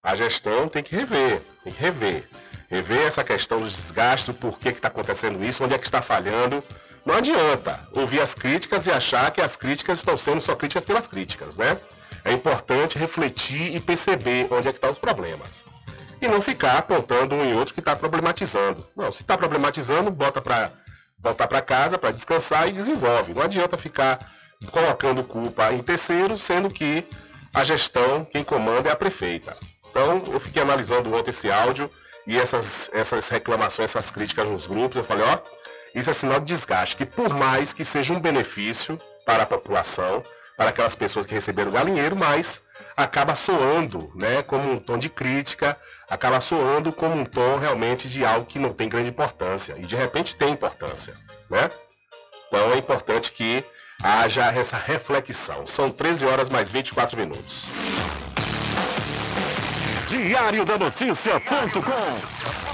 A 0.00 0.14
gestão 0.14 0.68
tem 0.68 0.80
que 0.80 0.94
rever, 0.94 1.42
tem 1.64 1.72
que 1.72 1.80
rever. 1.80 2.28
Rever 2.70 3.04
essa 3.04 3.24
questão 3.24 3.58
do 3.58 3.68
desgaste, 3.68 4.30
o 4.30 4.34
porquê 4.34 4.70
que 4.70 4.78
está 4.78 4.86
acontecendo 4.86 5.44
isso, 5.44 5.64
onde 5.64 5.74
é 5.74 5.78
que 5.78 5.86
está 5.86 6.02
falhando. 6.02 6.62
Não 7.04 7.16
adianta 7.16 7.84
ouvir 7.92 8.20
as 8.20 8.32
críticas 8.32 8.86
e 8.86 8.92
achar 8.92 9.32
que 9.32 9.40
as 9.40 9.56
críticas 9.56 9.98
estão 9.98 10.16
sendo 10.16 10.40
só 10.40 10.54
críticas 10.54 10.84
pelas 10.84 11.08
críticas, 11.08 11.56
né? 11.56 11.80
É 12.24 12.32
importante 12.32 12.98
refletir 12.98 13.74
e 13.74 13.80
perceber 13.80 14.46
onde 14.50 14.68
é 14.68 14.72
que 14.72 14.78
estão 14.78 14.90
os 14.90 14.98
problemas. 14.98 15.64
E 16.20 16.28
não 16.28 16.40
ficar 16.40 16.78
apontando 16.78 17.34
um 17.34 17.44
e 17.44 17.54
outro 17.54 17.74
que 17.74 17.80
está 17.80 17.96
problematizando. 17.96 18.84
Não, 18.96 19.12
se 19.12 19.22
está 19.22 19.36
problematizando, 19.36 20.10
bota 20.10 20.40
para 20.40 20.72
voltar 21.18 21.48
para 21.48 21.62
casa 21.62 21.98
para 21.98 22.10
descansar 22.10 22.68
e 22.68 22.72
desenvolve. 22.72 23.32
Não 23.32 23.42
adianta 23.42 23.78
ficar 23.78 24.18
colocando 24.70 25.24
culpa 25.24 25.72
em 25.72 25.82
terceiros, 25.82 26.42
sendo 26.42 26.68
que 26.68 27.04
a 27.54 27.64
gestão, 27.64 28.24
quem 28.24 28.44
comanda 28.44 28.88
é 28.88 28.92
a 28.92 28.96
prefeita. 28.96 29.56
Então, 29.90 30.22
eu 30.32 30.40
fiquei 30.40 30.62
analisando 30.62 31.14
ontem 31.14 31.30
esse 31.30 31.50
áudio 31.50 31.90
e 32.26 32.38
essas, 32.38 32.90
essas 32.92 33.28
reclamações, 33.28 33.90
essas 33.90 34.10
críticas 34.10 34.48
nos 34.48 34.66
grupos, 34.66 34.96
eu 34.96 35.04
falei, 35.04 35.24
ó, 35.24 35.38
isso 35.94 36.10
é 36.10 36.12
sinal 36.12 36.40
de 36.40 36.46
desgaste, 36.46 36.96
que 36.96 37.06
por 37.06 37.32
mais 37.32 37.72
que 37.72 37.84
seja 37.84 38.12
um 38.12 38.20
benefício 38.20 38.98
para 39.24 39.44
a 39.44 39.46
população, 39.46 40.22
para 40.56 40.70
aquelas 40.70 40.94
pessoas 40.94 41.26
que 41.26 41.34
receberam 41.34 41.70
galinheiro, 41.70 42.16
mas 42.16 42.60
acaba 42.96 43.34
soando, 43.34 44.10
né, 44.14 44.42
como 44.42 44.70
um 44.70 44.78
tom 44.78 44.96
de 44.96 45.08
crítica, 45.08 45.76
acaba 46.08 46.40
soando 46.40 46.92
como 46.92 47.14
um 47.14 47.24
tom 47.24 47.58
realmente 47.58 48.08
de 48.08 48.24
algo 48.24 48.46
que 48.46 48.58
não 48.58 48.72
tem 48.72 48.88
grande 48.88 49.08
importância, 49.08 49.74
e 49.78 49.84
de 49.86 49.96
repente 49.96 50.36
tem 50.36 50.52
importância, 50.52 51.14
né? 51.50 51.70
Então 52.48 52.72
é 52.72 52.76
importante 52.76 53.32
que 53.32 53.64
haja 54.02 54.44
essa 54.52 54.76
reflexão. 54.76 55.66
São 55.66 55.90
13 55.90 56.26
horas 56.26 56.48
mais 56.48 56.70
24 56.70 57.16
minutos. 57.16 57.64
Diário 60.06 60.64
da 60.64 60.78
Notícia.com 60.78 62.73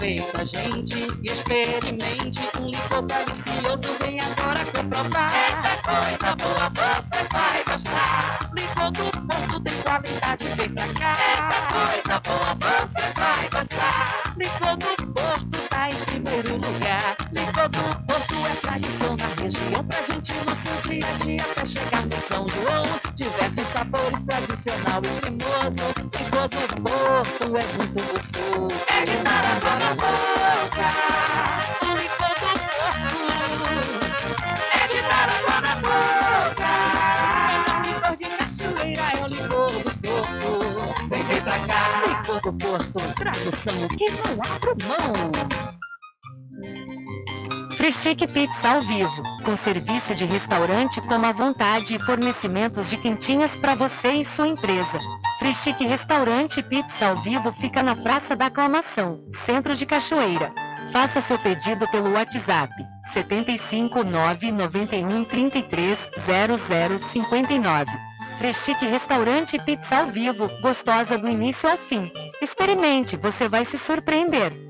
Aproveita, 0.00 0.46
gente, 0.46 0.96
e 1.22 1.30
experimente 1.30 2.40
um 2.58 2.70
licor 2.70 3.02
delicioso. 3.02 3.98
Vem 4.00 4.18
agora 4.18 4.64
comprovar. 4.64 5.30
É 5.30 5.76
coisa 5.76 6.36
boa, 6.36 6.70
você 6.70 7.28
vai 7.30 7.64
gostar. 7.64 8.50
Licor 8.54 8.90
do 8.92 9.04
Porto 9.26 9.60
tem 9.60 9.82
qualidade, 9.82 10.44
vem 10.56 10.70
pra 10.70 10.86
cá. 10.94 11.16
É 11.20 11.60
coisa 11.70 12.20
boa, 12.20 12.56
você 12.88 13.12
vai 13.12 13.48
gostar. 13.50 14.34
Licor 14.38 14.76
do 14.78 15.12
Porto 15.12 15.68
tá 15.68 15.88
em 15.90 15.96
primeiro 16.06 16.54
lugar. 16.54 17.16
Licor 17.32 17.68
do 17.68 18.06
Porto 18.06 18.34
é 18.46 18.54
tradição 18.62 19.16
na 19.18 19.26
região, 19.42 19.84
presente 20.20 20.32
seu 20.62 20.90
dia 20.90 21.06
a 21.06 21.12
dia 21.24 21.42
até 21.42 21.64
chegar 21.64 22.04
no 22.06 22.16
São 22.16 22.46
João. 22.48 22.84
Diversos 23.14 23.66
sabores, 23.68 24.20
tradicional 24.26 25.02
e 25.04 25.08
cremoso. 25.20 25.84
Licor 26.18 26.48
do 26.48 26.58
Porto 26.82 27.44
é 27.44 27.64
muito 27.76 28.00
gostoso. 28.12 28.84
É 28.88 29.02
de 29.02 29.16
dar 29.22 29.42
boca. 29.60 30.10
O 31.80 31.86
licor 31.96 32.34
do 32.40 32.48
Porto 32.68 33.16
é 34.72 34.86
de 34.88 35.00
dar 35.08 35.28
boca. 35.80 36.70
É 37.56 37.72
o 37.76 37.82
licor 37.82 38.14
de 38.16 38.26
cachoeira, 38.36 39.02
é 39.02 39.24
o 39.24 39.28
licor 39.28 39.72
do 39.72 39.90
Porto. 40.00 40.50
Vem, 41.10 41.22
vem 41.22 41.40
pra 41.40 41.58
cá. 41.60 41.80
Licor 42.06 42.40
do 42.40 42.52
Porto, 42.52 43.14
tradução 43.14 43.88
que 43.96 44.10
não 44.10 44.32
abro 44.44 44.76
mão. 44.86 45.69
Frischique 47.90 48.28
Pizza 48.28 48.70
ao 48.70 48.80
vivo, 48.82 49.20
com 49.44 49.56
serviço 49.56 50.14
de 50.14 50.24
restaurante 50.24 51.00
como 51.00 51.26
à 51.26 51.32
vontade 51.32 51.96
e 51.96 51.98
fornecimentos 51.98 52.88
de 52.88 52.96
quentinhas 52.96 53.56
para 53.56 53.74
você 53.74 54.12
e 54.12 54.24
sua 54.24 54.46
empresa. 54.46 55.00
Frischique 55.40 55.84
Restaurante 55.84 56.62
Pizza 56.62 57.08
ao 57.08 57.16
vivo 57.16 57.52
fica 57.52 57.82
na 57.82 57.96
Praça 57.96 58.36
da 58.36 58.46
Aclamação, 58.46 59.24
Centro 59.44 59.74
de 59.74 59.84
Cachoeira. 59.86 60.52
Faça 60.92 61.20
seu 61.20 61.36
pedido 61.36 61.84
pelo 61.88 62.12
WhatsApp 62.12 62.72
75 63.12 64.04
991 64.04 65.24
33 65.24 65.98
0059. 67.10 67.90
Freschique 68.38 68.86
Restaurante 68.86 69.58
Pizza 69.58 69.96
ao 69.96 70.06
vivo, 70.06 70.48
gostosa 70.60 71.18
do 71.18 71.28
início 71.28 71.68
ao 71.68 71.76
fim. 71.76 72.08
Experimente, 72.40 73.16
você 73.16 73.48
vai 73.48 73.64
se 73.64 73.76
surpreender. 73.76 74.69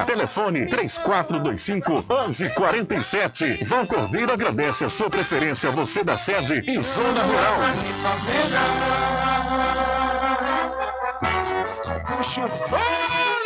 Telefone 0.05 0.67
3425 0.67 2.05
1147. 2.07 3.63
Vão 3.65 3.85
Cordeiro 3.85 4.31
agradece 4.31 4.85
a 4.85 4.89
sua 4.89 5.09
preferência, 5.09 5.71
você 5.71 6.03
da 6.03 6.17
sede 6.17 6.63
e 6.67 6.81
zona 6.81 7.23
rural. 7.23 7.55
Puxa, 12.05 12.45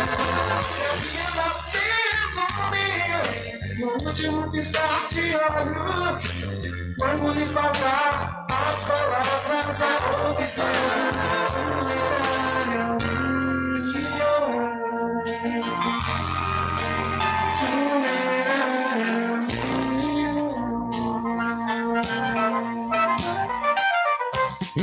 último 4.05 4.51
piscar 4.51 5.07
de 5.11 5.35
olhos, 5.35 6.95
vamos 6.97 7.37
lhe 7.37 7.45
faltar 7.47 8.45
as 8.49 8.83
palavras 8.83 9.81
a 9.81 10.31
opção. 10.31 11.70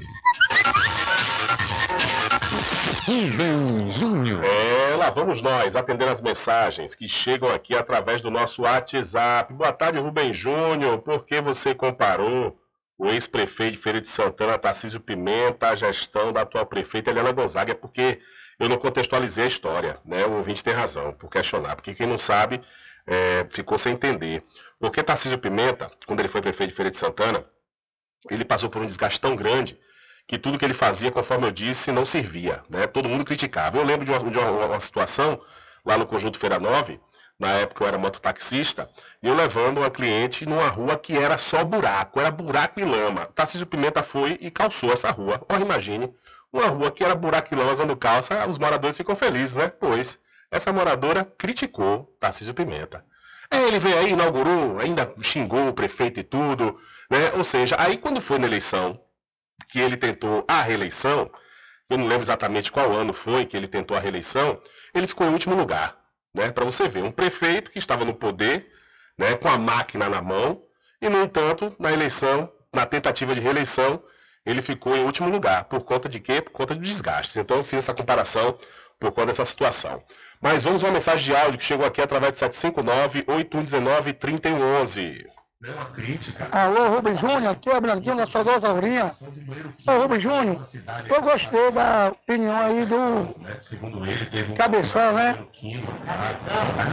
Rubem 3.07 3.91
Júnior. 3.91 4.45
É, 4.45 4.95
lá 4.95 5.09
vamos 5.09 5.41
nós 5.41 5.75
atender 5.75 6.07
as 6.07 6.21
mensagens 6.21 6.93
que 6.93 7.07
chegam 7.07 7.49
aqui 7.49 7.75
através 7.75 8.21
do 8.21 8.29
nosso 8.29 8.61
WhatsApp. 8.61 9.51
Boa 9.51 9.73
tarde, 9.73 9.97
Rubem 9.97 10.31
Júnior. 10.31 10.99
Por 10.99 11.25
que 11.25 11.41
você 11.41 11.73
comparou 11.73 12.55
o 12.95 13.07
ex-prefeito 13.07 13.71
de 13.71 13.79
Feira 13.79 13.99
de 13.99 14.07
Santana, 14.07 14.59
Tarcísio 14.59 14.99
Pimenta, 14.99 15.69
à 15.69 15.75
gestão 15.75 16.31
da 16.31 16.41
atual 16.41 16.67
prefeita 16.67 17.09
Helena 17.09 17.31
Gonzaga? 17.31 17.71
É 17.71 17.75
porque 17.75 18.19
eu 18.60 18.69
não 18.69 18.77
contextualizei 18.77 19.44
a 19.44 19.48
história, 19.48 19.99
né? 20.06 20.26
O 20.26 20.34
ouvinte 20.34 20.64
tem 20.64 20.73
razão 20.73 21.14
por 21.14 21.30
questionar, 21.30 21.76
porque 21.76 21.94
quem 21.94 22.07
não 22.07 22.18
sabe 22.18 22.61
é, 23.06 23.45
ficou 23.49 23.77
sem 23.77 23.94
entender. 23.94 24.44
Porque 24.80 25.03
Tarcísio 25.03 25.38
Pimenta, 25.38 25.91
quando 26.06 26.19
ele 26.19 26.30
foi 26.30 26.41
prefeito 26.41 26.69
de 26.69 26.76
Feira 26.76 26.91
de 26.91 26.98
Santana, 26.98 27.45
ele 28.30 28.45
passou 28.45 28.69
por 28.69 28.82
um 28.82 28.86
desgaste 28.86 29.19
tão 29.19 29.36
grande 29.36 29.80
que 30.27 30.38
tudo 30.38 30.57
que 30.57 30.65
ele 30.65 30.73
fazia, 30.73 31.11
conforme 31.11 31.48
eu 31.48 31.52
disse, 31.52 31.91
não 31.91 32.06
servia. 32.06 32.64
Né? 32.69 32.88
Todo 32.88 33.07
mundo 33.07 33.23
criticava. 33.23 33.77
Eu 33.77 33.84
lembro 33.84 34.06
de 34.06 34.11
uma, 34.11 34.19
de 34.32 34.38
uma, 34.38 34.65
uma 34.65 34.80
situação 34.80 35.40
lá 35.86 35.98
no 35.98 36.06
Conjunto 36.06 36.40
Feira 36.40 36.60
9, 36.60 36.99
na 37.38 37.52
época 37.53 37.84
eu 37.84 37.88
era 37.88 37.98
mototaxista, 37.98 38.90
e 39.22 39.27
eu 39.27 39.36
levando 39.36 39.80
uma 39.80 39.91
cliente 39.91 40.45
numa 40.45 40.68
rua 40.68 40.98
que 40.98 41.15
era 41.15 41.38
só 41.38 41.64
buraco, 41.64 42.19
era 42.19 42.32
buraco 42.32 42.80
e 42.80 42.86
lama. 42.86 43.27
Tarcísio 43.27 43.68
Pimenta 43.68 44.02
foi 44.02 44.38
e 44.41 44.49
calçou 44.49 44.91
essa 44.91 45.11
rua. 45.11 45.40
Ora, 45.48 45.61
imagine, 45.61 46.11
uma 46.56 46.68
rua 46.68 46.90
que 46.90 47.03
era 47.03 47.14
lama 47.14 47.76
quando 47.76 47.98
calça, 47.98 48.48
os 48.48 48.57
moradores 48.57 48.95
ficam 48.95 49.15
felizes, 49.15 49.56
né? 49.56 49.68
Pois 49.68 50.18
essa 50.49 50.72
moradora 50.72 51.26
criticou 51.38 52.15
Tarcísio 52.19 52.53
Pimenta. 52.53 53.06
Ele 53.52 53.77
veio 53.77 53.98
aí, 53.98 54.11
inaugurou, 54.11 54.80
ainda 54.80 55.14
xingou 55.22 55.68
o 55.68 55.73
prefeito 55.73 56.19
e 56.19 56.23
tudo, 56.23 56.80
né? 57.11 57.34
Ou 57.36 57.44
seja, 57.44 57.76
aí 57.77 57.98
quando 57.98 58.22
foi 58.22 58.40
na 58.40 58.48
eleição, 58.48 58.99
que 59.68 59.80
ele 59.80 59.98
tentou 59.98 60.45
a 60.48 60.61
reeleição, 60.61 61.30
eu 61.90 61.98
não 61.98 62.07
lembro 62.07 62.23
exatamente 62.23 62.72
qual 62.72 62.91
ano 62.94 63.11
foi 63.11 63.45
que 63.45 63.57
ele 63.57 63.68
tentou 63.68 63.95
a 63.98 63.99
reeleição, 63.99 64.60
ele 64.94 65.07
ficou 65.07 65.27
em 65.27 65.34
último 65.34 65.56
lugar, 65.56 65.98
né? 66.34 66.52
Para 66.52 66.64
você 66.64 66.88
ver, 66.88 67.03
um 67.03 67.11
prefeito 67.11 67.69
que 67.69 67.80
estava 67.80 68.06
no 68.06 68.14
poder, 68.14 68.72
né, 69.18 69.36
com 69.36 69.49
a 69.49 69.57
máquina 69.57 70.07
na 70.07 70.22
mão, 70.22 70.64
e 71.02 71.10
no 71.10 71.22
entanto, 71.22 71.76
na 71.77 71.91
eleição, 71.91 72.49
na 72.73 72.86
tentativa 72.86 73.36
de 73.36 73.41
reeleição, 73.41 74.02
ele 74.45 74.61
ficou 74.61 74.95
em 74.95 75.03
último 75.03 75.30
lugar. 75.30 75.63
Por 75.65 75.84
conta 75.84 76.07
de 76.07 76.19
quê? 76.19 76.41
Por 76.41 76.51
conta 76.51 76.76
de 76.76 76.81
desgastes. 76.81 77.35
Então 77.38 77.57
eu 77.57 77.63
fiz 77.63 77.80
essa 77.80 77.93
comparação 77.93 78.55
por 78.99 79.11
conta 79.11 79.27
dessa 79.27 79.45
situação. 79.45 80.03
Mas 80.41 80.63
vamos 80.63 80.84
a 80.84 80.88
uma 80.88 80.93
mensagem 80.93 81.26
de 81.26 81.35
áudio 81.35 81.57
que 81.57 81.65
chegou 81.65 81.85
aqui 81.85 82.01
através 82.01 82.34
de 82.34 82.39
759-8119-3111. 82.39 85.26
Alô, 86.51 86.89
Rubem 86.89 87.17
Júnior, 87.17 87.53
aqui 87.53 87.69
é 87.69 87.77
o 87.77 87.81
Branquinho 87.81 88.17
da 88.17 88.27
Saudosa 88.27 88.67
Aurinha. 88.67 89.09
Ô, 89.88 89.91
Rubem 90.01 90.19
Júnior, 90.19 90.61
eu 91.09 91.22
gostei 91.23 91.72
da 91.72 92.09
opinião 92.09 92.55
aí 92.55 92.85
do 92.85 93.34
Cabeção, 94.53 95.13
né? 95.13 95.43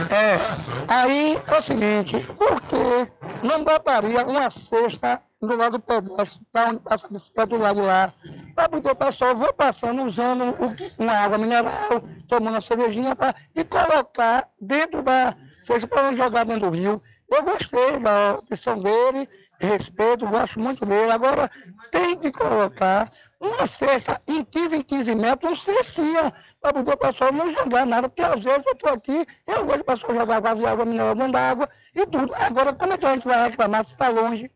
É, 0.09 0.39
aí 0.87 1.39
é 1.45 1.55
o 1.55 1.61
seguinte, 1.61 2.25
por 2.37 2.59
que 2.61 3.11
não 3.45 3.63
botaria 3.63 4.25
uma 4.25 4.49
cesta 4.49 5.21
do 5.47 5.55
lado 5.55 5.73
do 5.77 5.79
pedestre, 5.79 6.39
da 6.53 6.69
onde 6.69 6.79
passa 6.79 7.07
a 7.07 7.09
bicicleta 7.09 7.47
do 7.55 7.61
lado 7.61 7.81
lá, 7.81 8.11
para 8.55 8.69
poder 8.69 8.91
o 8.91 8.95
pessoal 8.95 9.35
vir 9.35 9.53
passando, 9.53 10.03
usando 10.03 10.43
o- 10.51 10.75
uma 11.03 11.13
água 11.13 11.37
mineral, 11.37 12.01
tomando 12.27 12.57
a 12.57 12.61
cervejinha, 12.61 13.15
pra, 13.15 13.33
e 13.55 13.63
colocar 13.63 14.47
dentro 14.59 15.01
da 15.01 15.35
cesta 15.61 15.87
para 15.87 16.03
não 16.11 16.17
jogar 16.17 16.45
dentro 16.45 16.69
do 16.69 16.75
rio. 16.75 17.01
Eu 17.29 17.43
gostei 17.43 17.99
da 17.99 18.35
opção 18.35 18.79
dele, 18.79 19.27
respeito, 19.59 20.27
gosto 20.27 20.59
muito 20.59 20.85
dele. 20.85 21.11
Agora, 21.11 21.49
tem 21.91 22.17
que 22.17 22.31
colocar 22.31 23.11
uma 23.39 23.65
cesta 23.67 24.21
em 24.27 24.43
15 24.45 24.77
em 24.77 24.81
15 24.81 25.13
metros, 25.15 25.51
um 25.51 25.55
cestinha, 25.55 26.33
para 26.61 26.73
poder 26.73 26.93
o 26.93 26.97
pessoal 26.97 27.31
não 27.33 27.53
jogar 27.53 27.85
nada, 27.85 28.07
porque 28.07 28.21
às 28.21 28.41
vezes 28.41 28.63
eu 28.65 28.73
estou 28.73 28.91
aqui, 28.93 29.25
eu 29.47 29.65
gosto 29.65 29.79
do 29.79 29.83
pessoal 29.83 30.15
jogar 30.15 30.39
vaso 30.39 30.59
de 30.61 30.65
água 30.65 30.85
mineral 30.85 31.15
dentro 31.15 31.33
da 31.33 31.49
água 31.49 31.69
e 31.93 32.05
tudo. 32.05 32.33
Agora, 32.35 32.71
como 32.73 32.93
é 32.93 32.97
que 32.97 33.05
a 33.05 33.13
gente 33.13 33.27
vai 33.27 33.49
reclamar 33.49 33.83
se 33.85 33.91
está 33.91 34.07
longe? 34.09 34.49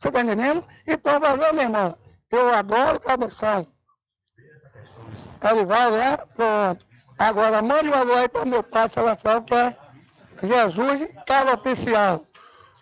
Você 0.00 0.08
está 0.08 0.20
entendendo? 0.20 0.64
Então, 0.86 1.20
valeu, 1.20 1.54
meu 1.54 1.62
irmão. 1.62 1.98
Eu 2.30 2.54
adoro 2.54 3.00
cabeção. 3.00 3.66
Elivaldo, 5.42 5.96
né? 5.96 6.16
Pronto. 6.34 6.86
Agora, 7.18 7.62
mande 7.62 7.88
um 7.88 7.94
alô 7.94 8.14
aí 8.14 8.28
para 8.28 8.44
meu 8.44 8.62
pai, 8.62 8.88
Celestial, 8.90 9.42
que 9.42 9.54
é 9.54 9.76
Jesus, 10.42 11.08
cara 11.26 11.54
oficial. 11.54 12.26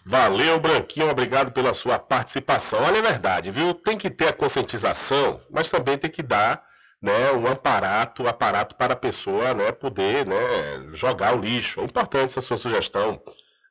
Valeu, 0.04 0.58
Branquinho, 0.58 1.08
obrigado 1.08 1.52
pela 1.52 1.72
sua 1.72 1.98
participação. 1.98 2.82
Olha, 2.82 2.98
é 2.98 3.02
verdade, 3.02 3.50
viu? 3.50 3.72
Tem 3.72 3.96
que 3.96 4.10
ter 4.10 4.28
a 4.28 4.32
conscientização, 4.32 5.40
mas 5.50 5.70
também 5.70 5.96
tem 5.96 6.10
que 6.10 6.22
dar 6.22 6.62
né, 7.00 7.32
um 7.32 7.46
aparato, 7.46 8.26
aparato 8.26 8.74
para 8.76 8.94
a 8.94 8.96
pessoa 8.96 9.54
né, 9.54 9.72
poder 9.72 10.26
né, 10.26 10.36
jogar 10.92 11.34
o 11.34 11.40
lixo. 11.40 11.80
É 11.80 11.84
importante 11.84 12.30
essa 12.30 12.40
sua 12.40 12.56
sugestão, 12.56 13.22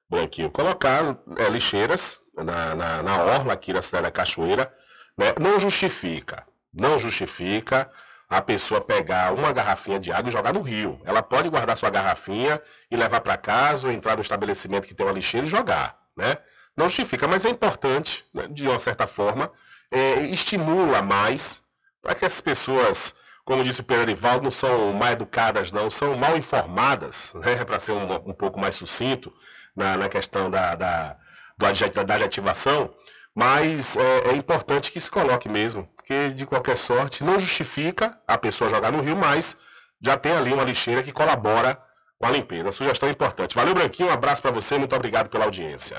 Branquinho. 0.10 0.50
Colocar 0.50 1.18
é, 1.38 1.50
lixeiras 1.50 2.18
na, 2.36 2.76
na, 2.76 3.04
na 3.04 3.24
orla 3.24 3.54
aqui 3.54 3.74
da 3.74 3.82
cidade 3.82 4.06
da 4.06 4.12
Cachoeira 4.12 4.74
né, 5.18 5.34
não 5.40 5.60
justifica, 5.60 6.46
não 6.74 6.98
justifica 6.98 7.90
a 8.30 8.42
pessoa 8.42 8.82
pegar 8.82 9.34
uma 9.34 9.52
garrafinha 9.52 10.00
de 10.00 10.12
água 10.12 10.30
e 10.30 10.32
jogar 10.32 10.54
no 10.54 10.62
rio. 10.62 11.00
Ela 11.06 11.22
pode 11.22 11.50
guardar 11.50 11.78
sua 11.78 11.90
garrafinha 11.90 12.60
e 12.90 12.96
levar 12.96 13.22
para 13.22 13.38
casa 13.38 13.88
ou 13.88 13.94
entrar 13.94 14.16
no 14.16 14.22
estabelecimento 14.22 14.88
que 14.88 14.96
tem 14.96 15.06
uma 15.06 15.12
lixeira 15.14 15.46
e 15.46 15.50
jogar, 15.50 16.00
né? 16.18 16.38
Não 16.76 16.88
justifica, 16.88 17.28
mas 17.28 17.46
é 17.46 17.50
importante, 17.50 18.26
né, 18.34 18.48
de 18.48 18.68
uma 18.68 18.80
certa 18.80 19.06
forma, 19.06 19.52
é, 19.92 20.22
estimula 20.22 21.04
mais 21.04 21.62
para 22.02 22.16
que 22.16 22.26
as 22.26 22.42
pessoas, 22.42 23.14
como 23.46 23.64
disse 23.64 23.82
o 23.82 23.84
Pedro 23.84 24.04
Arivaldo, 24.04 24.44
não 24.44 24.52
são 24.52 24.92
mal 24.94 25.12
educadas, 25.12 25.72
não, 25.72 25.88
são 25.92 26.18
mal 26.18 26.36
informadas, 26.36 27.32
né, 27.36 27.62
para 27.66 27.78
ser 27.78 27.92
um, 27.92 28.12
um 28.30 28.34
pouco 28.34 28.60
mais 28.60 28.74
sucinto 28.74 29.32
na, 29.76 29.96
na 29.96 30.10
questão 30.10 30.50
da, 30.50 30.74
da, 30.74 31.18
do 31.58 32.04
da 32.04 32.16
adjetivação, 32.16 32.94
mas 33.36 33.96
é, 33.96 34.32
é 34.32 34.36
importante 34.36 34.92
que 34.92 35.00
se 35.00 35.10
coloque 35.10 35.50
mesmo, 35.50 35.88
porque 35.96 36.30
de 36.30 36.46
qualquer 36.46 36.78
sorte 36.78 37.24
não 37.24 37.40
justifica 37.40 38.18
a 38.28 38.38
pessoa 38.38 38.70
jogar 38.70 38.92
no 38.92 39.02
rio, 39.02 39.16
mas 39.16 39.58
já 40.02 40.18
tem 40.18 40.34
ali 40.34 40.54
uma 40.54 40.64
lixeira 40.64 41.02
que 41.02 41.12
colabora 41.12 41.82
com 42.20 42.28
a 42.28 42.32
limpeza. 42.32 42.70
A 42.70 42.72
sugestão 42.72 43.10
é 43.10 43.12
importante. 43.12 43.56
Valeu, 43.56 43.74
Branquinho, 43.74 44.10
um 44.10 44.14
abraço 44.14 44.42
para 44.42 44.52
você, 44.52 44.78
muito 44.78 44.96
obrigado 44.96 45.30
pela 45.30 45.46
audiência. 45.46 45.98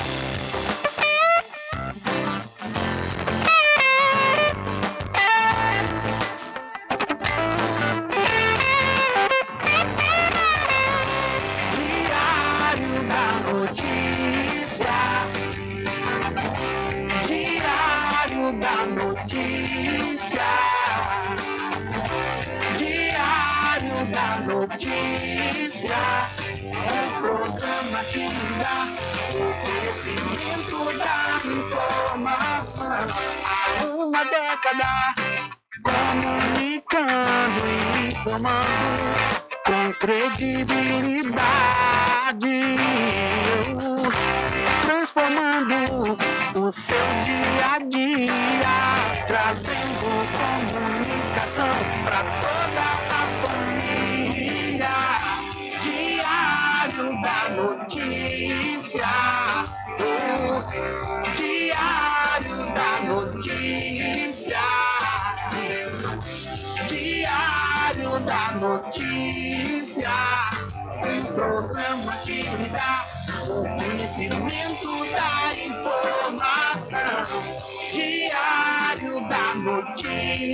Com 40.34 40.36
credibilidade, 40.36 40.93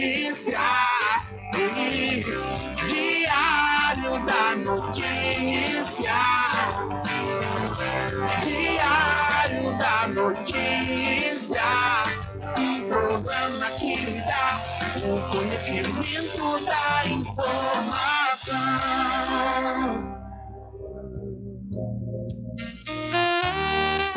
notícia. 0.01 0.59
Diário 2.89 4.24
da 4.24 4.56
notícia. 4.56 6.16
Diário 8.43 9.78
da 9.78 10.09
notícia. 10.09 11.62
Um 12.59 12.89
programa 12.89 13.70
que 13.78 13.97
lhe 13.97 14.20
dá 14.20 14.60
o 15.05 15.20
conhecimento 15.31 16.64
da 16.64 17.06
informação. 17.06 17.80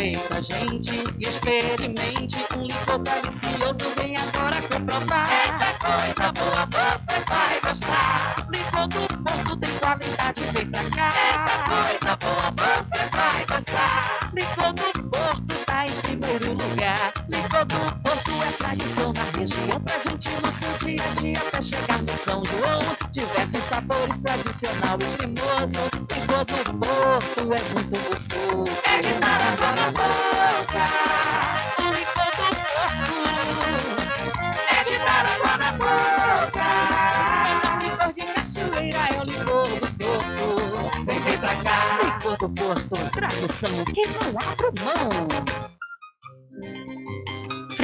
Aproveita, 0.00 0.42
gente, 0.42 1.04
e 1.18 1.28
experimente 1.28 2.38
um 2.56 2.62
licor 2.62 3.00
delicioso. 3.00 3.94
Vem 3.98 4.16
agora 4.16 4.56
comprovar. 4.62 5.28
Eita 5.30 5.78
coisa 5.78 6.32
boa, 6.32 6.96
você 6.96 7.20
vai 7.28 7.60
gostar. 7.60 8.46
Licor 8.50 8.88
do 8.88 9.00
Porto 9.22 9.56
tem 9.58 9.78
qualidade, 9.78 10.40
vem 10.54 10.70
pra 10.70 10.84
cá. 10.96 11.12
Eita 11.28 12.16
coisa 12.16 12.16
boa, 12.16 12.50
você 12.82 13.10
vai 13.10 13.44
gostar. 13.44 14.30
Licor 14.32 14.72
do 14.72 15.10
Porto 15.10 15.64
tá 15.66 15.84
em 15.84 15.92
primeiro 16.00 16.52
lugar. 16.54 17.12
Licor 17.28 17.66
do 17.66 17.76
Porto 17.76 18.09
tradição 18.60 19.12
na 19.14 19.24
região, 19.38 19.80
presente 19.80 20.28
no 20.28 20.52
seu 20.52 20.72
dia 20.86 21.02
a 21.02 21.08
dia 21.20 21.38
até 21.38 21.62
chegar 21.62 22.02
no 22.02 22.12
São 22.18 22.44
João. 22.44 22.80
Diversos 23.10 23.64
sabores, 23.64 24.18
tradicional 24.18 24.98
e 25.00 25.06
cremoso. 25.16 25.82
Licor 26.12 26.44
do 26.44 26.54
Porto 26.78 27.40
é 27.40 27.60
muito 27.72 27.96
gostoso. 28.08 28.72
É 28.84 28.98
de 29.00 29.12
dar 29.18 29.40
água 29.40 29.72
na 29.72 29.86
boca. 29.90 30.84
O 31.78 31.82
licor 31.96 32.30
do 32.36 32.46
Porto 32.68 33.18
é 34.68 34.84
de 34.84 34.96
dar 34.98 35.24
água 35.26 35.54
na 35.56 35.70
boca. 35.72 36.66
O 37.72 37.78
licor 37.82 38.12
de 38.12 38.24
cachoeira 38.34 39.02
é 39.08 39.20
o 39.20 39.24
licor 39.24 39.68
do 39.68 39.88
Porto. 39.96 40.46
Vem, 41.06 41.18
vem 41.18 41.38
pra 41.38 41.54
cá. 41.64 41.78
Licor 42.04 42.36
do 42.36 42.48
Porto, 42.50 42.94
tradução 43.10 43.84
que 43.86 44.04
não 44.06 44.28
abro 44.38 44.68
mão. 44.84 45.28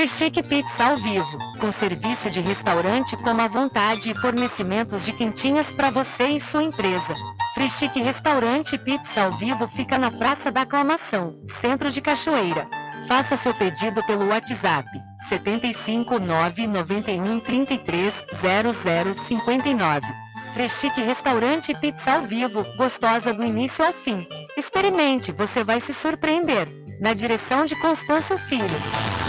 Freschique 0.06 0.40
Pizza 0.40 0.84
ao 0.84 0.96
vivo, 0.96 1.36
com 1.58 1.72
serviço 1.72 2.30
de 2.30 2.40
restaurante 2.40 3.16
como 3.16 3.42
à 3.42 3.48
vontade 3.48 4.12
e 4.12 4.14
fornecimentos 4.14 5.04
de 5.04 5.12
quentinhas 5.12 5.72
para 5.72 5.90
você 5.90 6.28
e 6.28 6.38
sua 6.38 6.62
empresa. 6.62 7.12
Freschique 7.54 8.00
Restaurante 8.00 8.78
Pizza 8.78 9.24
ao 9.24 9.32
vivo 9.32 9.66
fica 9.66 9.98
na 9.98 10.08
Praça 10.08 10.52
da 10.52 10.60
Aclamação, 10.60 11.40
centro 11.60 11.90
de 11.90 12.00
Cachoeira. 12.00 12.68
Faça 13.08 13.34
seu 13.34 13.52
pedido 13.52 14.00
pelo 14.04 14.28
WhatsApp 14.28 14.88
75 15.28 16.20
991 16.20 17.40
33 17.40 18.14
00 18.40 19.14
59. 19.26 20.06
Freschique 20.54 21.02
Restaurante 21.02 21.74
Pizza 21.74 22.12
ao 22.12 22.22
vivo, 22.22 22.64
gostosa 22.76 23.34
do 23.34 23.42
início 23.42 23.84
ao 23.84 23.92
fim. 23.92 24.24
Experimente, 24.56 25.32
você 25.32 25.64
vai 25.64 25.80
se 25.80 25.92
surpreender. 25.92 26.68
Na 27.00 27.12
direção 27.12 27.66
de 27.66 27.74
Constâncio 27.80 28.38
Filho. 28.38 29.25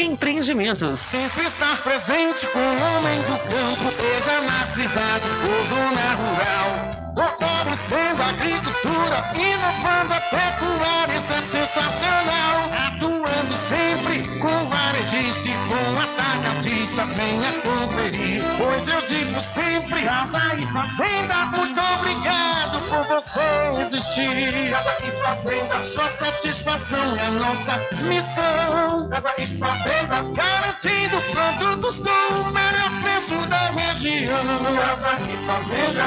Empreendimentos. 0.00 1.00
Sempre 1.00 1.44
estar 1.44 1.82
presente 1.82 2.46
com 2.46 2.58
o 2.60 2.62
homem 2.62 3.18
do 3.22 3.36
campo, 3.36 3.92
seja 3.92 4.40
na 4.42 4.66
cidade 4.70 5.26
ou 5.42 5.66
zona 5.66 6.14
rural. 6.14 7.14
Fortalecendo 7.16 8.22
a 8.22 8.28
agricultura, 8.28 9.24
inovando 9.34 10.14
a 10.14 10.20
pecuária, 10.20 11.14
isso 11.16 11.32
é 11.32 11.42
sensacional. 11.42 12.70
Atuando 12.86 13.54
sempre 13.56 14.22
com 14.38 14.68
varejista 14.68 15.48
e 15.48 15.54
com 15.66 16.00
atacadista, 16.00 17.04
venha 17.16 17.52
conferir. 17.62 18.40
Pois 18.56 18.86
eu 18.86 19.00
digo 19.02 19.40
sempre, 19.52 20.04
casa 20.04 20.54
e 20.54 20.66
fazenda, 20.66 21.46
muito 21.46 21.80
obrigado 21.80 22.57
por 22.88 23.02
você 23.04 23.40
existir. 23.80 24.70
Casa 24.70 24.96
e 25.06 25.10
fazenda, 25.22 25.84
sua 25.84 26.10
satisfação 26.10 27.16
é 27.16 27.30
nossa 27.30 27.78
missão. 28.04 29.08
Casa 29.10 29.34
e 29.38 29.46
fazenda, 29.46 30.22
garantindo 30.34 31.20
produtos 31.32 32.00
com 32.00 32.48
o 32.48 32.52
melhor 32.52 32.90
preço 33.02 33.46
da 33.48 33.70
região. 33.70 34.44
Casa 34.76 35.18
e 35.22 35.36
fazenda. 35.46 36.04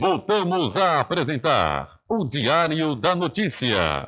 Voltamos 0.00 0.76
a 0.76 1.00
apresentar 1.00 1.98
o 2.08 2.24
Diário 2.24 2.94
da 2.94 3.14
Notícia. 3.16 4.06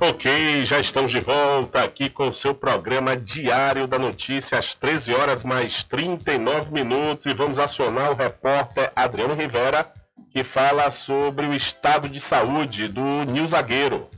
Ok, 0.00 0.64
já 0.64 0.78
estamos 0.78 1.10
de 1.10 1.18
volta 1.18 1.82
aqui 1.82 2.08
com 2.08 2.28
o 2.28 2.34
seu 2.34 2.54
programa 2.54 3.16
Diário 3.16 3.84
da 3.88 3.98
Notícia, 3.98 4.56
às 4.56 4.72
13 4.72 5.12
horas 5.12 5.42
mais 5.42 5.82
39 5.82 6.72
minutos, 6.72 7.26
e 7.26 7.34
vamos 7.34 7.58
acionar 7.58 8.12
o 8.12 8.14
repórter 8.14 8.92
Adriano 8.94 9.34
Rivera, 9.34 9.92
que 10.30 10.44
fala 10.44 10.88
sobre 10.92 11.46
o 11.46 11.52
estado 11.52 12.08
de 12.08 12.20
saúde 12.20 12.86
do 12.86 13.24
Nil 13.24 13.48
Zagueiro. 13.48 14.08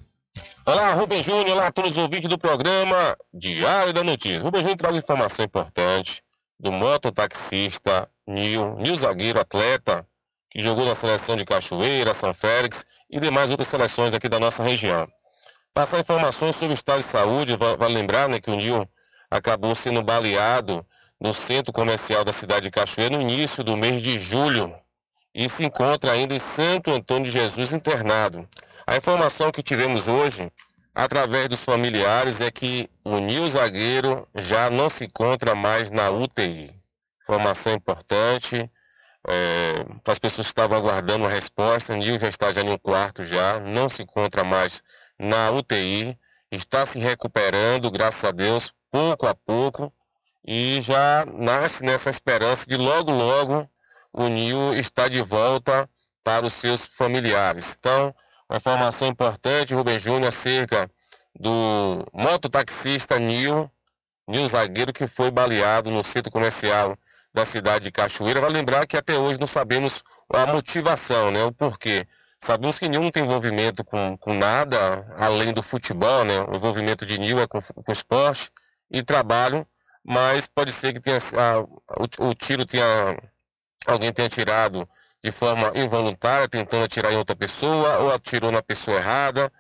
Olá, 0.66 0.93
Rubem 0.93 1.23
Júnior, 1.23 1.57
olá 1.57 1.69
a 1.69 1.73
todos 1.73 1.93
os 1.93 1.98
ouvintes 1.98 2.28
do 2.28 2.36
programa 2.36 3.16
Diário 3.32 3.94
da 3.94 4.05
Notícia. 4.05 4.39
Rubem 4.39 4.61
Júnior 4.61 4.77
traz 4.77 4.97
informação 4.97 5.47
importante 5.47 6.23
do 6.59 6.70
mototaxista 6.70 8.07
Nil, 8.27 8.77
Nil 8.77 8.94
Zagueiro, 8.94 9.40
atleta, 9.40 10.07
que 10.51 10.61
jogou 10.61 10.85
na 10.85 10.94
seleção 10.94 11.36
de 11.36 11.47
Cachoeira, 11.47 12.12
São 12.12 12.35
Félix 12.35 12.85
e 13.09 13.19
demais 13.19 13.48
outras 13.48 13.69
seleções 13.69 14.12
aqui 14.12 14.28
da 14.28 14.39
nossa 14.39 14.62
região. 14.62 15.09
Passar 15.73 16.01
informações 16.01 16.57
sobre 16.57 16.73
o 16.73 16.75
estado 16.75 16.99
de 16.99 17.05
saúde, 17.05 17.57
vale 17.57 17.95
lembrar 17.95 18.29
né, 18.29 18.41
que 18.41 18.51
o 18.51 18.57
Nil 18.57 18.89
acabou 19.31 19.75
sendo 19.75 20.03
baleado 20.03 20.85
no 21.21 21.33
centro 21.33 21.73
comercial 21.73 22.25
da 22.25 22.33
cidade 22.33 22.63
de 22.63 22.71
Cachoeira 22.71 23.17
no 23.17 23.23
início 23.23 23.63
do 23.63 23.77
mês 23.77 24.03
de 24.03 24.19
julho 24.19 24.75
e 25.33 25.49
se 25.49 25.65
encontra 25.65 26.11
ainda 26.11 26.35
em 26.35 26.41
Santo 26.41 26.91
Antônio 26.91 27.27
de 27.27 27.31
Jesus 27.31 27.73
internado. 27.73 28.49
A 28.85 28.97
informação 28.97 29.53
que 29.53 29.63
tivemos 29.63 30.09
hoje, 30.09 30.51
através 30.93 31.49
dos 31.49 31.65
familiares, 31.65 32.41
é 32.41 32.51
que 32.51 32.91
o 33.05 33.19
Nil 33.19 33.47
Zagueiro 33.49 34.27
já 34.35 34.71
não 34.71 34.91
se 34.91 35.05
encontra 35.05 35.55
mais 35.55 35.93
na 35.93 36.11
UTI. 36.11 36.75
Informação 37.23 37.75
importante 37.75 38.69
é, 39.29 39.85
para 40.03 40.13
as 40.13 40.19
pessoas 40.19 40.49
que 40.49 40.51
estavam 40.51 40.77
aguardando 40.77 41.27
a 41.27 41.29
resposta. 41.29 41.95
Nil 41.95 42.19
já 42.19 42.29
está 42.29 42.51
já 42.51 42.61
em 42.61 42.71
um 42.71 42.79
quarto 42.79 43.23
já, 43.23 43.61
não 43.61 43.89
se 43.89 44.03
encontra 44.03 44.43
mais 44.43 44.83
na 45.21 45.51
UTI, 45.51 46.19
está 46.51 46.87
se 46.87 46.99
recuperando, 46.99 47.91
graças 47.91 48.25
a 48.25 48.31
Deus, 48.31 48.73
pouco 48.91 49.27
a 49.27 49.35
pouco, 49.35 49.93
e 50.45 50.81
já 50.81 51.27
nasce 51.27 51.85
nessa 51.85 52.09
esperança 52.09 52.67
de 52.67 52.77
logo, 52.77 53.13
logo 53.13 53.69
o 54.13 54.29
Nil 54.29 54.75
está 54.75 55.09
de 55.09 55.21
volta 55.21 55.89
para 56.25 56.47
os 56.47 56.55
seus 56.55 56.87
familiares. 56.87 57.77
Então, 57.79 58.15
uma 58.49 58.57
informação 58.57 59.09
importante, 59.09 59.75
Rubem 59.75 59.99
Júnior, 59.99 60.29
acerca 60.29 60.91
do 61.39 62.05
mototaxista 62.13 63.19
Nil, 63.19 63.71
Nil 64.27 64.49
Zagueiro, 64.49 64.93
que 64.93 65.07
foi 65.07 65.31
baleado 65.31 65.91
no 65.91 66.03
centro 66.03 66.33
comercial 66.33 66.97
da 67.33 67.45
cidade 67.45 67.85
de 67.85 67.93
Cachoeira. 67.93 68.41
Vai 68.41 68.51
lembrar 68.51 68.87
que 68.87 68.97
até 68.97 69.17
hoje 69.17 69.39
não 69.39 69.47
sabemos 69.47 70.03
a 70.33 70.47
motivação, 70.47 71.31
né, 71.31 71.45
o 71.45 71.53
porquê. 71.53 72.07
Sabemos 72.43 72.79
que 72.79 72.89
Nil 72.89 73.03
não 73.03 73.11
tem 73.11 73.23
envolvimento 73.23 73.85
com, 73.85 74.17
com 74.17 74.33
nada 74.33 75.07
além 75.19 75.53
do 75.53 75.62
futebol, 75.62 76.25
né? 76.25 76.41
O 76.49 76.57
envolvimento 76.57 77.05
de 77.05 77.19
Nil 77.19 77.39
é 77.39 77.47
com, 77.47 77.61
com 77.61 77.93
esporte 77.93 78.51
e 78.91 79.03
trabalho, 79.03 79.67
mas 80.03 80.47
pode 80.49 80.73
ser 80.73 80.95
que 80.95 81.01
tenha, 81.01 81.19
a, 81.19 81.61
o, 81.61 82.29
o, 82.31 82.35
tiro 82.35 82.65
tenha. 82.65 82.85
alguém 83.87 84.11
tenha 84.11 84.29
tirado 84.29 84.89
de 85.23 85.31
forma 85.31 85.71
involuntária, 85.75 86.49
tentando 86.49 86.85
atirar 86.85 87.12
em 87.12 87.17
outra 87.17 87.37
pessoa, 87.37 87.99
ou 87.99 88.11
atirou 88.11 88.51
na 88.51 88.62
pessoa 88.62 88.97
errada, 88.97 89.53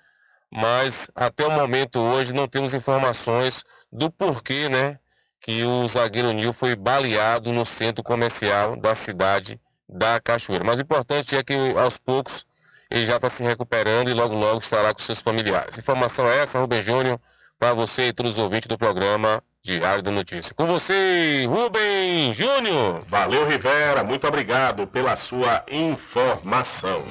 mas 0.50 1.10
até 1.14 1.46
o 1.46 1.50
momento 1.50 2.00
hoje 2.00 2.32
não 2.32 2.48
temos 2.48 2.72
informações 2.72 3.62
do 3.92 4.10
porquê, 4.10 4.70
né? 4.70 4.98
Que 5.38 5.64
o 5.64 5.86
zagueiro 5.86 6.32
Nil 6.32 6.52
foi 6.54 6.74
baleado 6.74 7.52
no 7.52 7.66
centro 7.66 8.02
comercial 8.02 8.74
da 8.74 8.94
cidade 8.94 9.60
da 9.86 10.18
Cachoeira. 10.18 10.64
Mas 10.64 10.78
o 10.78 10.82
importante 10.82 11.36
é 11.36 11.42
que 11.42 11.54
aos 11.76 11.98
poucos 11.98 12.46
ele 12.90 13.04
já 13.04 13.16
está 13.16 13.28
se 13.28 13.42
recuperando 13.42 14.10
e 14.10 14.14
logo 14.14 14.34
logo 14.34 14.58
estará 14.58 14.92
com 14.92 15.00
seus 15.00 15.20
familiares. 15.20 15.78
Informação 15.78 16.28
é 16.28 16.38
essa, 16.38 16.58
Rubem 16.58 16.82
Júnior, 16.82 17.18
para 17.58 17.72
você 17.72 18.08
e 18.08 18.12
todos 18.12 18.32
os 18.32 18.38
ouvintes 18.38 18.66
do 18.66 18.76
programa 18.76 19.42
Diário 19.62 20.02
da 20.02 20.10
Notícia. 20.10 20.54
Com 20.54 20.66
você, 20.66 21.44
Rubem 21.46 22.32
Júnior. 22.32 23.02
Valeu, 23.06 23.46
Rivera. 23.46 24.02
Muito 24.02 24.26
obrigado 24.26 24.86
pela 24.86 25.14
sua 25.14 25.64
informação. 25.70 27.04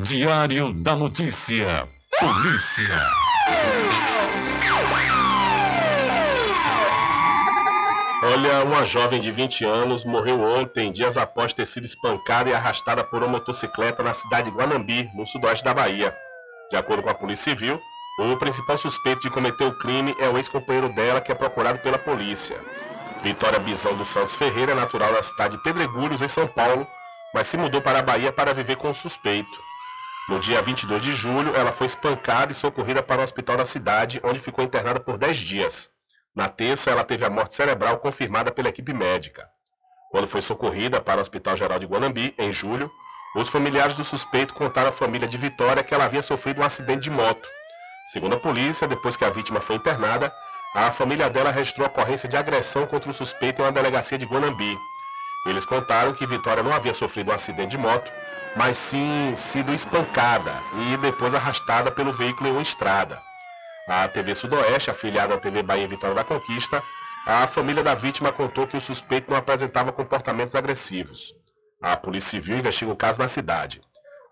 Diário 0.00 0.72
da 0.72 0.96
Notícia. 0.96 1.86
Polícia. 2.18 4.15
Olha, 8.22 8.64
uma 8.64 8.82
jovem 8.86 9.20
de 9.20 9.30
20 9.30 9.64
anos 9.66 10.02
morreu 10.02 10.40
ontem, 10.40 10.90
dias 10.90 11.18
após 11.18 11.52
ter 11.52 11.66
sido 11.66 11.84
espancada 11.84 12.48
e 12.48 12.54
arrastada 12.54 13.04
por 13.04 13.22
uma 13.22 13.28
motocicleta 13.28 14.02
na 14.02 14.14
cidade 14.14 14.50
de 14.50 14.56
Guanambi, 14.56 15.10
no 15.14 15.26
sudoeste 15.26 15.62
da 15.62 15.74
Bahia. 15.74 16.16
De 16.70 16.76
acordo 16.76 17.02
com 17.02 17.10
a 17.10 17.14
Polícia 17.14 17.52
Civil, 17.52 17.78
o 18.18 18.36
principal 18.38 18.78
suspeito 18.78 19.20
de 19.20 19.30
cometer 19.30 19.64
o 19.64 19.78
crime 19.78 20.16
é 20.18 20.28
o 20.30 20.38
ex-companheiro 20.38 20.88
dela, 20.94 21.20
que 21.20 21.30
é 21.30 21.34
procurado 21.34 21.78
pela 21.80 21.98
polícia. 21.98 22.56
Vitória 23.22 23.58
Bizão 23.58 23.94
dos 23.94 24.08
Santos 24.08 24.34
Ferreira 24.34 24.72
é 24.72 24.74
natural 24.74 25.12
da 25.12 25.22
cidade 25.22 25.58
de 25.58 25.62
Pedregulhos, 25.62 26.22
em 26.22 26.28
São 26.28 26.46
Paulo, 26.46 26.86
mas 27.34 27.46
se 27.46 27.58
mudou 27.58 27.82
para 27.82 27.98
a 27.98 28.02
Bahia 28.02 28.32
para 28.32 28.54
viver 28.54 28.76
com 28.76 28.88
o 28.88 28.94
suspeito. 28.94 29.60
No 30.26 30.40
dia 30.40 30.62
22 30.62 31.02
de 31.02 31.12
julho, 31.12 31.54
ela 31.54 31.70
foi 31.70 31.86
espancada 31.86 32.50
e 32.50 32.54
socorrida 32.54 33.02
para 33.02 33.20
o 33.20 33.24
hospital 33.24 33.58
da 33.58 33.66
cidade, 33.66 34.20
onde 34.24 34.40
ficou 34.40 34.64
internada 34.64 34.98
por 34.98 35.18
10 35.18 35.36
dias. 35.36 35.95
Na 36.36 36.50
terça, 36.50 36.90
ela 36.90 37.02
teve 37.02 37.24
a 37.24 37.30
morte 37.30 37.54
cerebral 37.54 37.98
confirmada 37.98 38.52
pela 38.52 38.68
equipe 38.68 38.92
médica. 38.92 39.48
Quando 40.10 40.26
foi 40.26 40.42
socorrida 40.42 41.00
para 41.00 41.16
o 41.16 41.22
Hospital 41.22 41.56
Geral 41.56 41.78
de 41.78 41.86
Guanambi, 41.86 42.34
em 42.36 42.52
julho, 42.52 42.92
os 43.34 43.48
familiares 43.48 43.96
do 43.96 44.04
suspeito 44.04 44.52
contaram 44.52 44.90
à 44.90 44.92
família 44.92 45.26
de 45.26 45.38
Vitória 45.38 45.82
que 45.82 45.94
ela 45.94 46.04
havia 46.04 46.20
sofrido 46.20 46.60
um 46.60 46.64
acidente 46.64 47.04
de 47.04 47.10
moto. 47.10 47.48
Segundo 48.12 48.34
a 48.34 48.38
polícia, 48.38 48.86
depois 48.86 49.16
que 49.16 49.24
a 49.24 49.30
vítima 49.30 49.62
foi 49.62 49.76
internada, 49.76 50.30
a 50.74 50.92
família 50.92 51.30
dela 51.30 51.50
registrou 51.50 51.86
ocorrência 51.86 52.28
de 52.28 52.36
agressão 52.36 52.86
contra 52.86 53.10
o 53.10 53.14
suspeito 53.14 53.62
em 53.62 53.64
uma 53.64 53.72
delegacia 53.72 54.18
de 54.18 54.26
Guanambi. 54.26 54.78
Eles 55.46 55.64
contaram 55.64 56.12
que 56.12 56.26
Vitória 56.26 56.62
não 56.62 56.72
havia 56.72 56.92
sofrido 56.92 57.30
um 57.30 57.34
acidente 57.34 57.70
de 57.70 57.78
moto, 57.78 58.10
mas 58.54 58.76
sim 58.76 59.34
sido 59.36 59.72
espancada 59.72 60.52
e 60.74 60.98
depois 60.98 61.34
arrastada 61.34 61.90
pelo 61.90 62.12
veículo 62.12 62.50
em 62.50 62.52
uma 62.52 62.62
estrada. 62.62 63.25
A 63.88 64.08
TV 64.08 64.34
Sudoeste, 64.34 64.90
afiliada 64.90 65.34
à 65.34 65.38
TV 65.38 65.62
Bahia 65.62 65.86
Vitória 65.86 66.16
da 66.16 66.24
Conquista, 66.24 66.82
a 67.24 67.46
família 67.46 67.84
da 67.84 67.94
vítima 67.94 68.32
contou 68.32 68.66
que 68.66 68.76
o 68.76 68.80
suspeito 68.80 69.30
não 69.30 69.38
apresentava 69.38 69.92
comportamentos 69.92 70.56
agressivos. 70.56 71.34
A 71.80 71.96
Polícia 71.96 72.30
Civil 72.30 72.58
investiga 72.58 72.90
o 72.90 72.96
caso 72.96 73.20
na 73.20 73.28
cidade. 73.28 73.80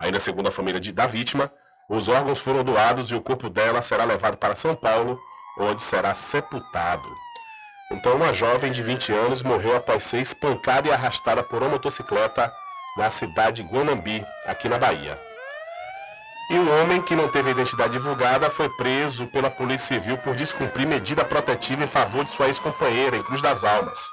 Ainda 0.01 0.18
segundo 0.18 0.48
a 0.48 0.52
família 0.52 0.81
de, 0.81 0.93
da 0.93 1.06
vítima, 1.06 1.52
os 1.89 2.09
órgãos 2.09 2.40
foram 2.40 2.64
doados 2.64 3.10
e 3.10 3.14
o 3.14 3.20
corpo 3.20 3.48
dela 3.48 3.81
será 3.81 4.05
levado 4.05 4.36
para 4.36 4.56
São 4.56 4.74
Paulo, 4.74 5.20
onde 5.59 5.82
será 5.82 6.14
sepultado. 6.14 7.09
Então, 7.93 8.16
uma 8.16 8.32
jovem 8.32 8.72
de 8.72 8.82
20 8.82 9.12
anos 9.12 9.43
morreu 9.43 9.76
após 9.76 10.02
ser 10.02 10.18
espancada 10.18 10.89
e 10.89 10.93
arrastada 10.93 11.44
por 11.44 11.62
uma 11.62 11.70
motocicleta 11.72 12.52
na 12.97 13.09
cidade 13.09 13.62
de 13.62 13.68
Guanambi, 13.68 14.26
aqui 14.47 14.68
na 14.68 14.78
Bahia. 14.78 15.16
E 16.50 16.54
um 16.58 16.82
homem 16.82 17.00
que 17.00 17.16
não 17.16 17.28
teve 17.28 17.50
identidade 17.50 17.94
divulgada 17.94 18.50
foi 18.50 18.68
preso 18.68 19.26
pela 19.28 19.50
Polícia 19.50 19.98
Civil 19.98 20.18
por 20.18 20.36
descumprir 20.36 20.86
medida 20.86 21.24
protetiva 21.24 21.84
em 21.84 21.88
favor 21.88 22.24
de 22.24 22.32
sua 22.32 22.48
ex-companheira 22.48 23.16
em 23.16 23.22
Cruz 23.22 23.40
das 23.40 23.64
Almas. 23.64 24.10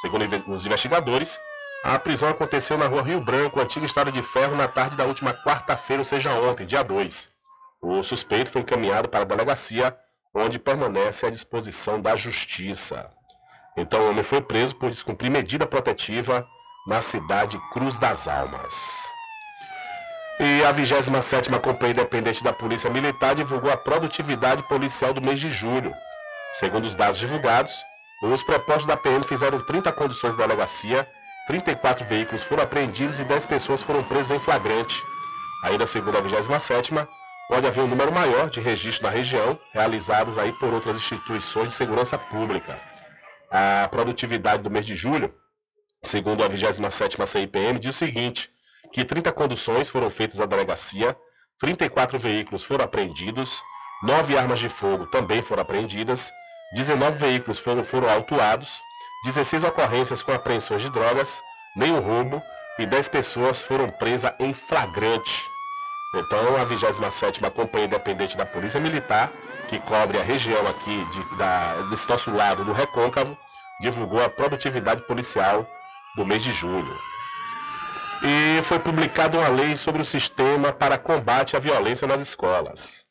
Segundo 0.00 0.24
os 0.46 0.64
investigadores, 0.64 1.40
a 1.82 1.98
prisão 1.98 2.28
aconteceu 2.28 2.78
na 2.78 2.86
rua 2.86 3.02
Rio 3.02 3.20
Branco, 3.20 3.60
antiga 3.60 3.84
Estrada 3.84 4.12
de 4.12 4.22
Ferro, 4.22 4.54
na 4.54 4.68
tarde 4.68 4.96
da 4.96 5.04
última 5.04 5.34
quarta-feira, 5.34 6.00
ou 6.00 6.04
seja, 6.04 6.32
ontem, 6.34 6.64
dia 6.64 6.84
2. 6.84 7.28
O 7.80 8.00
suspeito 8.04 8.52
foi 8.52 8.62
encaminhado 8.62 9.08
para 9.08 9.22
a 9.22 9.26
delegacia, 9.26 9.96
onde 10.32 10.60
permanece 10.60 11.26
à 11.26 11.30
disposição 11.30 12.00
da 12.00 12.14
Justiça. 12.14 13.12
Então, 13.76 14.02
o 14.02 14.10
homem 14.10 14.22
foi 14.22 14.40
preso 14.40 14.76
por 14.76 14.88
descumprir 14.88 15.32
medida 15.32 15.66
protetiva 15.66 16.46
na 16.86 17.02
cidade 17.02 17.60
Cruz 17.72 17.98
das 17.98 18.28
Almas. 18.28 19.11
E 20.40 20.64
a 20.64 20.72
27ª 20.72 21.60
Companhia 21.60 21.92
Independente 21.92 22.42
da 22.42 22.52
Polícia 22.52 22.88
Militar 22.88 23.34
divulgou 23.34 23.70
a 23.70 23.76
produtividade 23.76 24.62
policial 24.64 25.12
do 25.12 25.20
mês 25.20 25.38
de 25.38 25.52
julho. 25.52 25.94
Segundo 26.54 26.86
os 26.86 26.94
dados 26.94 27.18
divulgados, 27.18 27.72
os 28.22 28.42
propostos 28.42 28.86
da 28.86 28.96
PM 28.96 29.24
fizeram 29.24 29.60
30 29.60 29.92
conduções 29.92 30.32
de 30.32 30.38
delegacia, 30.38 31.06
34 31.46 32.04
veículos 32.06 32.44
foram 32.44 32.62
apreendidos 32.62 33.20
e 33.20 33.24
10 33.24 33.46
pessoas 33.46 33.82
foram 33.82 34.02
presas 34.04 34.30
em 34.30 34.40
flagrante. 34.40 35.02
Ainda 35.64 35.86
segundo 35.86 36.16
a 36.16 36.22
27ª, 36.22 37.06
pode 37.48 37.66
haver 37.66 37.82
um 37.82 37.88
número 37.88 38.12
maior 38.12 38.48
de 38.48 38.60
registros 38.60 39.02
na 39.02 39.10
região, 39.10 39.58
realizados 39.72 40.38
aí 40.38 40.52
por 40.54 40.72
outras 40.72 40.96
instituições 40.96 41.68
de 41.68 41.74
segurança 41.74 42.16
pública. 42.16 42.78
A 43.50 43.86
produtividade 43.90 44.62
do 44.62 44.70
mês 44.70 44.86
de 44.86 44.96
julho, 44.96 45.32
segundo 46.04 46.42
a 46.42 46.48
27ª 46.48 47.26
CIPM, 47.26 47.78
diz 47.78 47.94
o 47.94 47.98
seguinte 47.98 48.50
que 48.92 49.04
30 49.04 49.32
conduções 49.32 49.88
foram 49.88 50.10
feitas 50.10 50.40
à 50.40 50.46
delegacia, 50.46 51.16
34 51.58 52.18
veículos 52.18 52.62
foram 52.62 52.84
apreendidos, 52.84 53.62
9 54.02 54.36
armas 54.36 54.58
de 54.58 54.68
fogo 54.68 55.06
também 55.06 55.42
foram 55.42 55.62
apreendidas, 55.62 56.30
19 56.74 57.18
veículos 57.18 57.58
foram, 57.58 57.82
foram 57.82 58.10
autuados, 58.10 58.80
16 59.24 59.64
ocorrências 59.64 60.22
com 60.22 60.32
apreensões 60.32 60.82
de 60.82 60.90
drogas, 60.90 61.40
nenhum 61.76 62.00
roubo 62.00 62.42
e 62.78 62.86
10 62.86 63.08
pessoas 63.08 63.62
foram 63.62 63.90
presas 63.90 64.32
em 64.40 64.52
flagrante. 64.52 65.48
Então, 66.14 66.56
a 66.56 66.66
27ª 66.66 67.50
Companhia 67.50 67.86
Independente 67.86 68.36
da 68.36 68.44
Polícia 68.44 68.80
Militar, 68.80 69.32
que 69.68 69.78
cobre 69.78 70.18
a 70.18 70.22
região 70.22 70.66
aqui 70.66 71.04
de, 71.06 71.38
da, 71.38 71.82
desse 71.88 72.08
nosso 72.08 72.30
lado 72.30 72.64
do 72.64 72.72
Recôncavo, 72.72 73.36
divulgou 73.80 74.22
a 74.22 74.28
produtividade 74.28 75.02
policial 75.02 75.66
do 76.16 76.26
mês 76.26 76.42
de 76.42 76.52
julho. 76.52 77.11
E 78.24 78.62
foi 78.62 78.78
publicada 78.78 79.36
uma 79.36 79.48
lei 79.48 79.76
sobre 79.76 80.00
o 80.00 80.04
sistema 80.04 80.72
para 80.72 80.96
combate 80.96 81.56
à 81.56 81.58
violência 81.58 82.06
nas 82.06 82.20
escolas. 82.20 83.04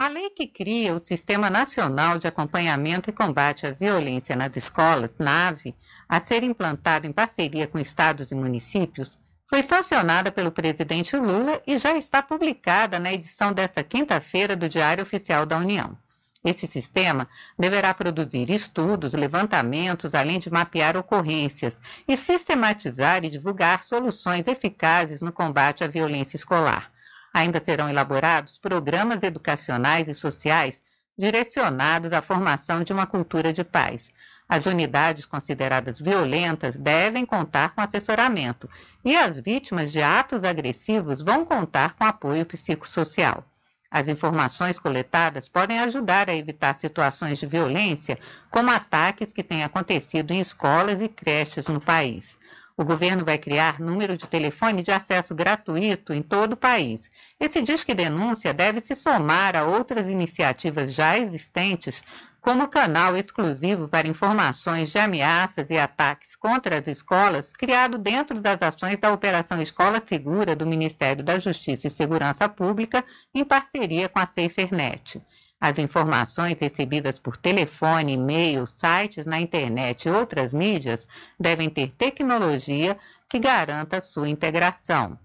A 0.00 0.08
lei 0.08 0.30
que 0.30 0.48
cria 0.48 0.94
o 0.94 1.00
Sistema 1.00 1.48
Nacional 1.48 2.18
de 2.18 2.26
Acompanhamento 2.26 3.08
e 3.08 3.12
Combate 3.12 3.68
à 3.68 3.70
Violência 3.70 4.34
nas 4.34 4.56
Escolas, 4.56 5.14
NAVE, 5.16 5.76
a 6.08 6.20
ser 6.20 6.42
implantado 6.42 7.06
em 7.06 7.12
parceria 7.12 7.68
com 7.68 7.78
estados 7.78 8.32
e 8.32 8.34
municípios, 8.34 9.16
foi 9.48 9.62
sancionada 9.62 10.32
pelo 10.32 10.50
presidente 10.50 11.16
Lula 11.16 11.62
e 11.64 11.78
já 11.78 11.96
está 11.96 12.20
publicada 12.20 12.98
na 12.98 13.12
edição 13.12 13.52
desta 13.52 13.84
quinta-feira 13.84 14.56
do 14.56 14.68
Diário 14.68 15.04
Oficial 15.04 15.46
da 15.46 15.56
União. 15.56 15.96
Esse 16.44 16.66
sistema 16.66 17.28
deverá 17.56 17.94
produzir 17.94 18.50
estudos, 18.50 19.12
levantamentos, 19.12 20.12
além 20.12 20.40
de 20.40 20.50
mapear 20.50 20.96
ocorrências 20.96 21.80
e 22.08 22.16
sistematizar 22.16 23.24
e 23.24 23.30
divulgar 23.30 23.84
soluções 23.84 24.48
eficazes 24.48 25.20
no 25.20 25.32
combate 25.32 25.84
à 25.84 25.86
violência 25.86 26.36
escolar. 26.36 26.90
Ainda 27.32 27.60
serão 27.60 27.88
elaborados 27.88 28.58
programas 28.58 29.22
educacionais 29.22 30.08
e 30.08 30.14
sociais 30.14 30.82
direcionados 31.16 32.12
à 32.12 32.20
formação 32.20 32.82
de 32.82 32.92
uma 32.92 33.06
cultura 33.06 33.52
de 33.52 33.62
paz. 33.62 34.10
As 34.48 34.66
unidades 34.66 35.24
consideradas 35.24 36.00
violentas 36.00 36.76
devem 36.76 37.24
contar 37.24 37.72
com 37.74 37.80
assessoramento 37.80 38.68
e 39.04 39.16
as 39.16 39.38
vítimas 39.38 39.92
de 39.92 40.02
atos 40.02 40.42
agressivos 40.42 41.22
vão 41.22 41.44
contar 41.44 41.94
com 41.94 42.04
apoio 42.04 42.44
psicossocial. 42.44 43.44
As 43.92 44.08
informações 44.08 44.78
coletadas 44.78 45.50
podem 45.50 45.78
ajudar 45.78 46.30
a 46.30 46.34
evitar 46.34 46.80
situações 46.80 47.38
de 47.38 47.46
violência, 47.46 48.18
como 48.50 48.70
ataques 48.70 49.30
que 49.30 49.42
têm 49.42 49.62
acontecido 49.62 50.30
em 50.30 50.40
escolas 50.40 50.98
e 51.02 51.08
creches 51.08 51.66
no 51.66 51.78
país. 51.78 52.38
O 52.74 52.86
governo 52.86 53.22
vai 53.22 53.36
criar 53.36 53.78
número 53.78 54.16
de 54.16 54.26
telefone 54.26 54.82
de 54.82 54.90
acesso 54.90 55.34
gratuito 55.34 56.14
em 56.14 56.22
todo 56.22 56.54
o 56.54 56.56
país. 56.56 57.10
Esse 57.38 57.60
Disque 57.60 57.92
Denúncia 57.92 58.54
deve 58.54 58.80
se 58.80 58.96
somar 58.96 59.54
a 59.54 59.64
outras 59.64 60.08
iniciativas 60.08 60.94
já 60.94 61.18
existentes, 61.18 62.02
como 62.42 62.66
canal 62.66 63.16
exclusivo 63.16 63.88
para 63.88 64.08
informações 64.08 64.90
de 64.90 64.98
ameaças 64.98 65.70
e 65.70 65.78
ataques 65.78 66.34
contra 66.34 66.80
as 66.80 66.88
escolas, 66.88 67.52
criado 67.52 67.96
dentro 67.96 68.40
das 68.40 68.60
ações 68.60 68.98
da 68.98 69.12
Operação 69.12 69.62
Escola 69.62 70.02
Segura 70.04 70.56
do 70.56 70.66
Ministério 70.66 71.22
da 71.22 71.38
Justiça 71.38 71.86
e 71.86 71.90
Segurança 71.90 72.48
Pública, 72.48 73.04
em 73.32 73.44
parceria 73.44 74.08
com 74.08 74.18
a 74.18 74.26
SaferNet. 74.26 75.22
As 75.60 75.78
informações 75.78 76.58
recebidas 76.58 77.20
por 77.20 77.36
telefone, 77.36 78.14
e-mail, 78.14 78.66
sites 78.66 79.24
na 79.24 79.40
internet 79.40 80.06
e 80.06 80.10
outras 80.10 80.52
mídias 80.52 81.06
devem 81.38 81.70
ter 81.70 81.92
tecnologia 81.92 82.98
que 83.30 83.38
garanta 83.38 84.02
sua 84.02 84.28
integração. 84.28 85.16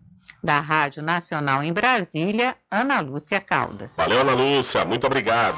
Da 0.44 0.60
Rádio 0.60 1.02
Nacional 1.02 1.64
em 1.64 1.74
Brasília, 1.74 2.56
Ana 2.70 3.00
Lúcia 3.00 3.42
Caldas. 3.42 3.96
Valeu, 3.98 4.22
Ana 4.22 4.36
Lúcia, 4.36 4.86
muito 4.86 5.08
obrigado. 5.08 5.58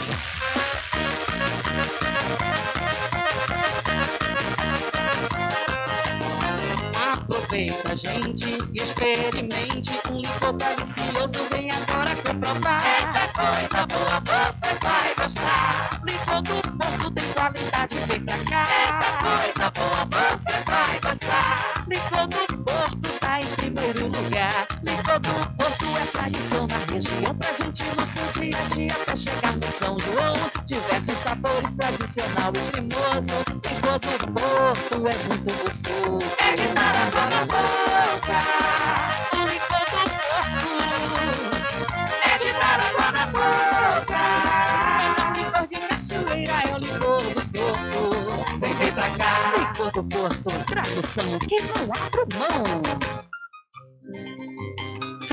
Aproveita, 7.51 7.97
gente, 7.97 8.47
e 8.73 8.81
experimente 8.81 9.91
um 10.09 10.21
licor 10.21 10.53
delicioso. 10.53 11.49
Vem 11.51 11.69
agora 11.69 12.15
comprovar. 12.15 12.81
Essa 13.13 13.33
coisa 13.33 13.87
boa 13.87 14.23
você 14.55 14.79
vai 14.81 15.15
gostar. 15.15 16.01
Licor 16.07 16.41
do 16.43 16.61
Porto 16.77 17.11
tem 17.11 17.33
qualidade, 17.33 17.95
vem 18.07 18.23
pra 18.23 18.37
cá. 18.45 18.67
Essa 19.01 19.19
coisa 19.19 19.71
boa 19.71 20.37
você 20.39 20.63
vai 20.63 20.99
gostar. 21.01 21.85
Licor 21.89 22.27
do 22.29 22.63
Porto 22.63 23.19
tá 23.19 23.39
em 23.41 23.45
primeiro 23.57 24.07
lugar. 24.07 24.67
Licor 24.83 25.19
do 25.19 25.57
Porto 25.57 25.85
é 25.97 26.05
tradição 26.05 26.67
na 26.67 26.77
região, 26.93 27.35
presente 27.35 27.83
no 27.83 28.05
seu 28.13 28.41
dia 28.41 28.57
a 28.57 28.61
dia 28.73 28.93
até 28.93 29.15
chegar 29.17 29.57
no 29.57 29.71
São 29.73 29.97
João. 29.99 30.33
Diversos 30.65 31.17
sabores, 31.17 31.71
tradicional 32.11 32.51
e 32.53 32.59
cremoso. 32.71 33.37
Licor 33.63 33.99
do 33.99 34.09
Porto 34.33 34.95
é 34.95 35.15
muito 35.27 35.51
gostoso. 35.63 36.35
É 36.39 36.53
de 36.53 36.67
dar 36.73 36.93
na 36.93 37.45
boca. 37.45 38.37
O 39.33 39.37
licor 39.47 39.85
do 39.91 40.01
Porto 40.27 40.75
é 42.23 42.37
de 42.37 42.51
dar 42.53 42.79
água 42.81 43.09
na 43.11 43.25
boca. 43.27 44.21
O 45.27 45.31
licor 45.37 45.65
de 45.67 45.77
cachoeira 45.87 46.57
é 46.63 46.73
o 46.73 46.77
licor 46.79 47.21
do 47.21 47.41
Porto. 47.51 48.01
Vem, 48.59 48.73
vem 48.73 48.91
pra 48.91 49.09
cá. 49.11 49.31
Licor 49.57 49.91
do 49.91 50.03
Porto, 50.03 50.49
tradução 50.65 51.39
que 51.39 51.61
não 51.61 51.83
abro 51.93 52.27
mão. 52.37 53.20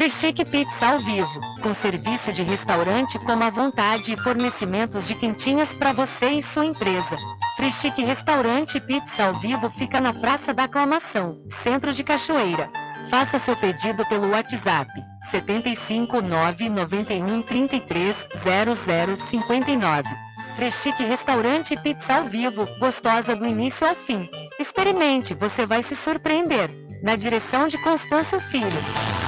Frischique 0.09 0.43
Pizza 0.43 0.87
ao 0.87 0.99
vivo, 0.99 1.39
com 1.61 1.75
serviço 1.75 2.33
de 2.33 2.43
restaurante 2.43 3.19
como 3.19 3.45
à 3.45 3.51
vontade 3.51 4.15
e 4.15 4.17
fornecimentos 4.17 5.07
de 5.07 5.15
quentinhas 5.15 5.75
para 5.75 5.93
você 5.93 6.31
e 6.31 6.43
sua 6.43 6.65
empresa. 6.65 7.15
Frischique 7.57 8.03
Restaurante 8.03 8.81
Pizza 8.81 9.27
ao 9.27 9.35
vivo 9.35 9.69
fica 9.69 10.01
na 10.01 10.15
Praça 10.15 10.55
da 10.55 10.65
Aclamação, 10.65 11.43
Centro 11.63 11.93
de 11.93 12.03
Cachoeira. 12.03 12.71
Faça 13.11 13.39
seu 13.39 13.55
pedido 13.55 14.03
pelo 14.07 14.31
WhatsApp 14.31 14.91
75 15.31 16.23
991 16.23 17.43
33 17.43 18.17
0059. 19.29 20.09
Freschique 20.57 21.05
Restaurante 21.05 21.77
Pizza 21.77 22.15
ao 22.15 22.25
vivo, 22.25 22.67
gostosa 22.79 23.37
do 23.37 23.45
início 23.45 23.87
ao 23.87 23.95
fim. 23.95 24.27
Experimente, 24.59 25.35
você 25.35 25.67
vai 25.67 25.83
se 25.83 25.95
surpreender. 25.95 26.71
Na 27.03 27.15
direção 27.15 27.69
de 27.69 27.77
Constâncio 27.83 28.41
Filho. 28.41 29.28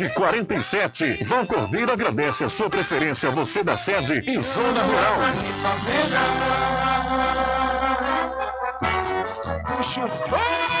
1147. 0.09 1.23
Vão 1.25 1.45
Cordeiro 1.45 1.91
agradece 1.91 2.43
a 2.43 2.49
sua 2.49 2.69
preferência, 2.69 3.29
você 3.29 3.63
da 3.63 3.77
sede 3.77 4.23
e 4.25 4.41
zona 4.41 4.83
rural. 4.83 5.17
Puxa 9.65 10.05
o 10.05 10.80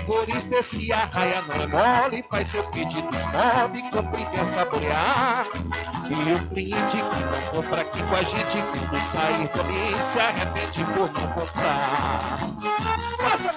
licores 0.00 0.44
desse 0.44 0.92
arraia 0.92 1.42
não 1.42 1.62
é 1.62 1.66
mole, 1.66 2.22
faz 2.22 2.48
seu 2.48 2.62
pedido, 2.64 3.08
esmove, 3.14 3.82
compre 3.90 4.26
e 4.32 4.46
saborear. 4.46 5.46
E 6.08 6.32
o 6.32 6.48
cliente 6.48 6.96
que 6.96 7.02
não 7.02 7.62
compra 7.62 7.82
aqui 7.82 8.02
com 8.02 8.16
a 8.16 8.22
gente, 8.22 8.58
quando 8.70 9.00
sair 9.00 9.48
dali, 9.48 10.04
se 10.04 10.18
arrepende 10.18 10.84
por 10.94 11.12
não 11.12 11.32
comprar. 11.32 12.89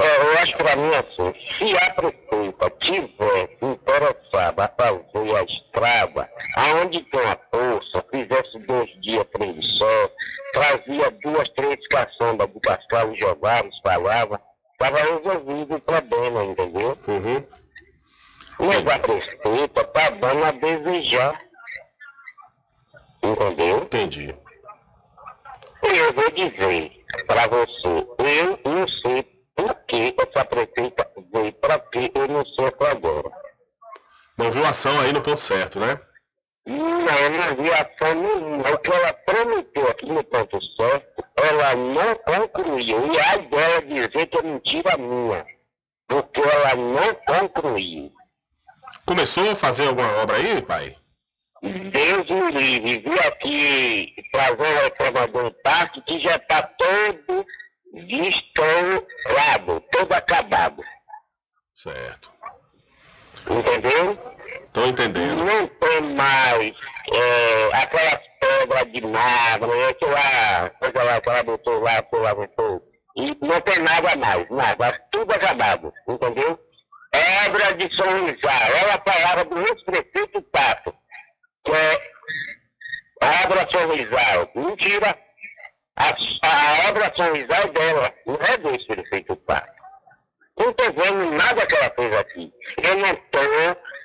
É, 0.00 0.22
eu 0.22 0.38
acho 0.38 0.56
para 0.56 0.76
mim 0.76 0.90
assim, 0.94 1.34
se 1.40 1.76
a 1.76 1.90
prefeita 1.90 2.70
tiver 2.78 3.58
interessada 3.60 4.64
a 4.64 4.68
fazer 4.68 5.36
a 5.36 5.42
estrada, 5.42 6.30
aonde 6.56 7.02
tem 7.02 7.20
a 7.20 7.38
força, 7.50 8.04
fizesse 8.10 8.58
dois 8.60 8.90
dias, 9.00 9.26
de 9.54 9.66
sol, 9.66 10.12
trazia 10.52 11.10
duas, 11.22 11.48
três 11.50 11.86
caçambas 11.88 12.48
do 12.48 12.60
Pascal 12.60 13.14
jogava, 13.14 13.66
espalhava, 13.68 14.40
estava 14.72 14.98
resolvido 14.98 15.76
o 15.76 15.80
problema, 15.80 16.44
entendeu? 16.44 16.98
Uhum. 17.08 17.44
Mas 18.60 18.86
a 18.86 18.98
prefeita 18.98 19.84
tá 19.84 20.10
dando 20.10 20.44
a 20.44 20.50
desejar. 20.52 21.40
Entendeu? 23.22 23.78
Entendi. 23.78 24.34
Eu 25.82 26.12
vou 26.12 26.30
dizer 26.30 27.04
para 27.26 27.46
você, 27.46 28.06
eu 28.18 28.60
não 28.64 28.86
sei 28.86 29.37
que 29.88 30.14
essa 30.18 30.44
prefeita 30.44 31.10
veio, 31.32 31.52
para 31.54 31.78
que 31.80 32.12
eu 32.14 32.28
não 32.28 32.40
até 32.40 32.90
agora. 32.90 33.30
Não 34.36 34.50
viu 34.50 34.64
ação 34.64 35.00
aí 35.00 35.12
no 35.12 35.22
ponto 35.22 35.40
certo, 35.40 35.80
né? 35.80 35.98
Não, 36.64 36.76
não 36.76 37.56
vi 37.56 37.72
ação 37.72 38.14
nenhuma. 38.14 38.70
O 38.70 38.78
que 38.78 38.92
ela 38.92 39.12
prometeu 39.14 39.88
aqui 39.88 40.06
no 40.06 40.22
ponto 40.22 40.60
certo, 40.60 41.24
ela 41.36 41.74
não 41.74 42.14
concluiu. 42.18 43.12
E 43.12 43.18
aí 43.18 43.46
dela 43.48 43.82
dizer 43.82 44.26
que 44.26 44.38
é 44.38 44.42
mentira 44.42 44.96
minha. 44.98 45.46
Porque 46.06 46.40
ela 46.40 46.74
não 46.76 47.14
concluiu. 47.26 48.12
Começou 49.06 49.50
a 49.50 49.56
fazer 49.56 49.88
alguma 49.88 50.22
obra 50.22 50.36
aí, 50.36 50.60
pai? 50.62 50.96
Deus 51.62 52.30
me 52.30 52.50
livre, 52.52 52.98
vi 52.98 53.18
aqui 53.26 54.14
trazer 54.30 54.62
o 54.62 54.82
reclamador 54.84 55.44
do 55.44 55.56
parque 55.62 56.00
que 56.02 56.18
já 56.18 56.36
está 56.36 56.62
todo 56.62 57.44
destourado, 57.92 59.80
todo 59.92 60.12
acabado. 60.12 60.82
Certo. 61.74 62.30
Entendeu? 63.50 64.18
Tô 64.72 64.84
entendendo. 64.84 65.44
Não 65.44 65.66
tem 65.66 66.00
mais 66.14 66.72
é, 67.12 67.76
aquelas 67.76 68.20
pedras 68.40 68.92
de 68.92 69.06
mármore, 69.06 69.84
aquela 69.84 70.70
coisa 70.70 71.02
lá 71.02 71.20
que 71.20 71.28
ela 71.28 71.42
botou 71.42 71.80
lá, 71.80 72.02
que 72.02 72.16
ela 72.16 72.34
botou. 72.34 72.82
E 73.16 73.36
não 73.44 73.60
tem 73.60 73.78
nada 73.80 74.16
mais, 74.16 74.48
nada, 74.50 75.06
tudo 75.10 75.32
acabado, 75.32 75.92
entendeu? 76.08 76.58
Obra 77.46 77.74
de 77.74 77.94
São 77.94 78.06
Luizar, 78.20 78.70
ela 78.70 79.02
falava 79.04 79.44
do 79.44 79.58
ex-prefeito 79.58 80.42
Tato, 80.52 80.94
que 81.64 81.72
é 81.72 82.10
a 83.22 83.44
obra 83.44 83.68
São 83.68 83.86
Luizar. 83.86 84.48
Mentira, 84.54 85.18
a, 85.98 86.14
a 86.46 86.88
obra 86.88 87.06
é 87.06 87.66
dela, 87.68 88.14
não 88.24 88.36
é 88.36 88.56
do 88.56 88.70
ex-prefeito 88.70 89.34
Tato. 89.36 89.78
Não 90.56 90.70
estou 90.70 90.92
vendo 90.92 91.30
nada 91.32 91.66
que 91.66 91.74
ela 91.74 91.90
fez 91.90 92.16
aqui. 92.16 92.52
Eu 92.82 92.96
não 92.96 93.10
estou 93.10 93.40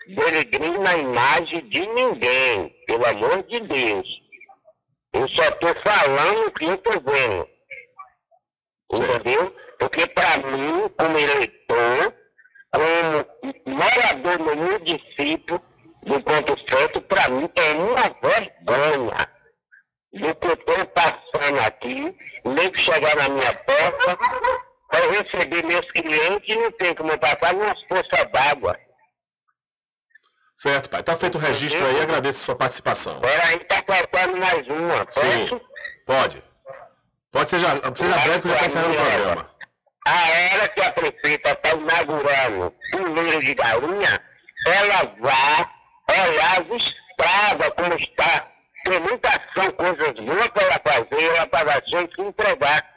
denegrindo 0.07 0.87
a 0.87 0.97
imagem 0.97 1.69
de 1.69 1.87
ninguém, 1.87 2.69
pelo 2.87 3.05
amor 3.05 3.43
de 3.43 3.59
Deus. 3.59 4.21
Eu 5.13 5.27
só 5.27 5.43
estou 5.43 5.75
falando 5.75 6.47
o 6.47 6.51
que 6.51 6.65
eu 6.65 6.73
estou 6.73 6.99
vendo. 7.01 7.47
Entendeu? 8.91 9.55
Porque 9.77 10.07
para 10.07 10.37
mim, 10.37 10.89
como 10.97 11.17
eleitor, 11.17 12.15
como 12.71 13.75
morador 13.77 14.39
no 14.39 14.55
município 14.55 15.61
do 16.03 16.21
Ponto 16.21 16.69
Certo, 16.69 17.01
para 17.01 17.29
mim 17.29 17.49
é 17.55 17.73
uma 17.73 18.15
vergonha 18.21 19.42
do 20.13 20.35
que 20.35 20.47
eu 20.47 20.53
estou 20.53 20.85
passando 20.87 21.59
aqui, 21.59 22.15
nem 22.45 22.71
que 22.71 22.79
chegar 22.79 23.15
na 23.15 23.29
minha 23.29 23.53
porta, 23.53 24.17
para 24.89 25.11
receber 25.11 25.63
meus 25.65 25.91
clientes, 25.91 26.55
não 26.55 26.71
tem 26.73 26.93
como 26.93 27.11
eu 27.11 27.17
passar 27.17 27.55
umas 27.55 27.81
poças 27.83 28.31
d'água. 28.31 28.77
Certo, 30.55 30.89
pai. 30.89 31.03
Tá 31.03 31.17
feito 31.17 31.37
o 31.37 31.41
registro 31.41 31.85
aí, 31.85 32.01
agradeço 32.01 32.43
a 32.43 32.45
sua 32.45 32.55
participação. 32.55 33.19
Peraí, 33.19 33.59
tá 33.65 33.83
faltando 33.85 34.37
mais 34.37 34.67
uma, 34.67 35.05
Sim, 35.09 35.47
posso? 35.47 35.61
pode. 36.05 36.43
Pode 37.31 37.49
ser 37.49 37.59
já, 37.59 37.69
seja 37.95 38.17
breve 38.19 38.41
que 38.41 38.49
já 38.49 38.55
está 38.55 38.65
encerrando 38.67 38.93
o 38.93 39.05
programa. 39.05 39.49
A 40.05 40.55
hora 40.55 40.69
que 40.69 40.81
a 40.81 40.91
prefeita 40.91 41.51
está 41.51 41.71
inaugurando 41.71 42.73
o 42.93 42.97
número 42.99 43.39
de 43.39 43.55
galinha, 43.55 44.21
ela 44.67 45.15
vai 45.19 46.27
olhar 46.29 46.61
as 46.61 46.83
estrada 46.83 47.71
como 47.71 47.95
está. 47.95 48.52
Tem 48.83 48.99
muita 48.99 49.29
ação, 49.29 49.71
coisas 49.71 50.13
boas 50.19 50.47
para 50.47 50.81
fazer, 50.91 51.49
para 51.49 51.73
a 51.73 51.81
gente 51.85 52.21
entregar. 52.21 52.93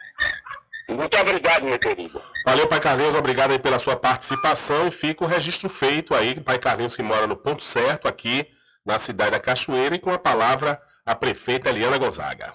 Muito 0.89 1.17
obrigado, 1.17 1.65
meu 1.65 1.79
querido. 1.79 2.23
Valeu, 2.45 2.69
Pai 2.69 2.81
Carlinhos, 2.81 3.15
obrigado 3.15 3.51
aí 3.51 3.59
pela 3.59 3.79
sua 3.79 3.97
participação 3.97 4.87
e 4.87 4.91
fica 4.91 5.25
o 5.25 5.27
registro 5.27 5.69
feito 5.69 6.15
aí, 6.15 6.41
Pai 6.41 6.59
Carlinhos 6.59 6.95
que 6.95 7.03
mora 7.03 7.27
no 7.27 7.37
ponto 7.37 7.63
certo 7.63 8.07
aqui 8.07 8.47
na 8.85 8.99
cidade 8.99 9.33
da 9.33 9.41
Cachoeira 9.41 9.97
e 9.97 9.99
com 9.99 10.13
a 10.13 10.19
palavra 10.19 10.81
a 11.05 11.15
prefeita 11.15 11.71
Eliana 11.71 11.99
Gonzaga. 11.99 12.55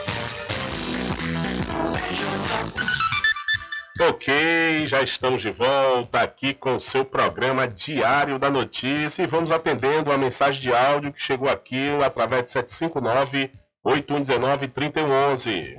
Ok, 4.09 4.87
já 4.87 5.03
estamos 5.03 5.41
de 5.41 5.51
volta 5.51 6.21
aqui 6.21 6.55
com 6.55 6.75
o 6.75 6.79
seu 6.79 7.05
programa 7.05 7.67
Diário 7.67 8.39
da 8.39 8.49
Notícia 8.49 9.21
e 9.21 9.27
vamos 9.27 9.51
atendendo 9.51 10.11
a 10.11 10.17
mensagem 10.17 10.59
de 10.59 10.73
áudio 10.73 11.13
que 11.13 11.21
chegou 11.21 11.47
aqui 11.47 11.89
através 12.03 12.45
de 12.45 12.51
759 12.51 13.51
8119 13.83 14.67
3111. 14.69 15.77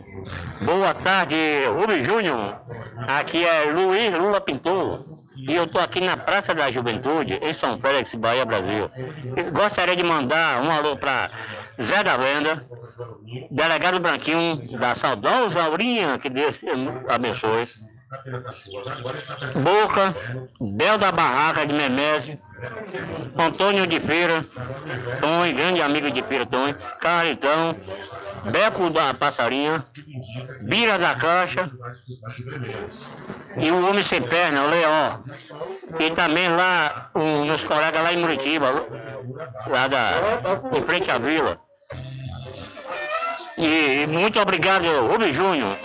Boa 0.64 0.94
tarde, 0.94 1.34
Rubem 1.66 2.04
Júnior. 2.04 2.60
Aqui 3.08 3.44
é 3.44 3.72
Luiz 3.72 4.16
Lula 4.16 4.40
Pintor. 4.40 5.04
E 5.36 5.52
eu 5.52 5.64
estou 5.64 5.80
aqui 5.80 6.00
na 6.00 6.16
Praça 6.16 6.54
da 6.54 6.70
Juventude, 6.70 7.40
em 7.42 7.52
São 7.52 7.76
Félix, 7.76 8.14
Bahia, 8.14 8.44
Brasil. 8.44 8.88
Eu 9.36 9.52
gostaria 9.52 9.96
de 9.96 10.04
mandar 10.04 10.62
um 10.62 10.70
alô 10.70 10.96
para 10.96 11.28
Zé 11.82 12.04
da 12.04 12.16
Venda, 12.16 12.64
delegado 13.50 13.98
Branquinho, 13.98 14.78
da 14.78 14.94
saudosa 14.94 15.64
Aurinha, 15.64 16.18
que 16.18 16.30
Deus 16.30 16.60
abençoe. 17.08 17.66
Boca, 19.62 20.14
Bel 20.60 20.98
da 20.98 21.10
Barraca 21.10 21.66
de 21.66 21.74
Memésio, 21.74 22.38
Antônio 23.38 23.86
de 23.86 23.98
Feira, 24.00 24.44
Tony, 25.20 25.52
grande 25.52 25.80
amigo 25.80 26.10
de 26.10 26.22
Feira, 26.22 26.44
Tony, 26.44 26.74
Carlitão, 27.00 27.74
Beco 28.50 28.90
da 28.90 29.14
Passarinha, 29.14 29.84
Bira 30.60 30.98
da 30.98 31.14
Caixa 31.14 31.70
e 33.56 33.70
o 33.70 33.88
Homem 33.88 34.02
Sem 34.02 34.20
Perna, 34.20 34.64
o 34.64 34.70
Leão. 34.70 35.22
E 35.98 36.10
também 36.10 36.48
lá, 36.48 37.10
os 37.14 37.46
meus 37.46 37.64
colegas 37.64 38.02
lá 38.02 38.12
em 38.12 38.18
Muritiba, 38.18 38.86
lá 39.66 39.88
da, 39.88 40.12
em 40.76 40.82
frente 40.82 41.10
à 41.10 41.18
vila. 41.18 41.58
E 43.56 44.06
muito 44.06 44.40
obrigado, 44.40 44.84
Rubem 45.08 45.32
Júnior. 45.32 45.76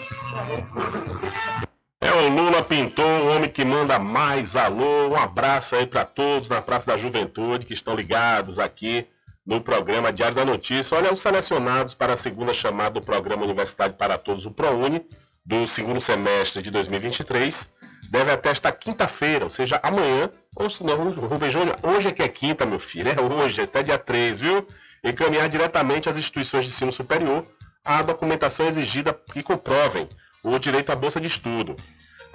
É 2.08 2.14
o 2.14 2.30
Lula 2.30 2.64
Pintor, 2.64 3.06
o 3.06 3.36
homem 3.36 3.50
que 3.50 3.66
manda 3.66 4.00
mais 4.00 4.56
alô. 4.56 5.10
Um 5.10 5.18
abraço 5.18 5.76
aí 5.76 5.86
para 5.86 6.06
todos 6.06 6.48
na 6.48 6.62
Praça 6.62 6.88
da 6.88 6.96
Juventude 6.96 7.66
que 7.66 7.74
estão 7.74 7.94
ligados 7.94 8.60
aqui 8.60 9.06
no 9.46 9.60
programa 9.60 10.14
Diário 10.14 10.34
da 10.34 10.46
Notícia. 10.46 10.98
Olha, 10.98 11.12
os 11.12 11.20
selecionados 11.20 11.94
para 11.94 12.14
a 12.14 12.16
segunda 12.16 12.54
chamada 12.54 12.92
do 12.92 13.06
programa 13.06 13.44
Universidade 13.44 13.96
para 13.96 14.18
Todos, 14.18 14.46
o 14.46 14.52
ProUni, 14.52 15.06
do 15.46 15.68
segundo 15.68 16.00
semestre 16.00 16.62
de 16.62 16.72
2023, 16.72 17.68
deve 18.10 18.32
até 18.32 18.52
esta 18.52 18.72
quinta-feira, 18.72 19.44
ou 19.44 19.52
seja, 19.52 19.78
amanhã, 19.84 20.30
ou 20.56 20.70
se 20.70 20.86
não, 20.86 21.12
Rubem 21.12 21.52
Júnior, 21.52 21.76
hoje 21.84 22.08
é 22.08 22.12
que 22.14 22.24
é 22.24 22.30
quinta, 22.30 22.66
meu 22.66 22.80
filho, 22.80 23.10
é 23.10 23.20
hoje, 23.20 23.60
até 23.60 23.84
dia 23.84 23.98
3, 23.98 24.40
viu? 24.40 24.66
Encaminhar 25.04 25.50
diretamente 25.50 26.08
às 26.08 26.18
instituições 26.18 26.64
de 26.64 26.72
ensino 26.72 26.92
superior 26.92 27.46
a 27.84 28.02
documentação 28.02 28.66
exigida 28.66 29.14
que 29.34 29.44
comprovem 29.44 30.08
o 30.44 30.58
direito 30.58 30.92
à 30.92 30.96
bolsa 30.96 31.20
de 31.20 31.28
estudo. 31.28 31.76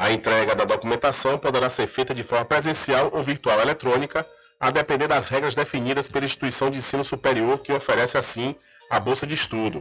A 0.02 0.10
entrega 0.10 0.56
da 0.56 0.64
documentação 0.64 1.38
poderá 1.38 1.70
ser 1.70 1.86
feita 1.86 2.12
de 2.12 2.24
forma 2.24 2.44
presencial 2.44 3.08
ou 3.12 3.22
virtual 3.22 3.60
eletrônica, 3.60 4.26
a 4.58 4.68
depender 4.68 5.06
das 5.06 5.28
regras 5.28 5.54
definidas 5.54 6.08
pela 6.08 6.24
instituição 6.24 6.72
de 6.72 6.78
ensino 6.78 7.04
superior 7.04 7.60
que 7.60 7.72
oferece 7.72 8.18
assim 8.18 8.56
a 8.90 8.98
bolsa 8.98 9.28
de 9.28 9.34
estudo. 9.34 9.80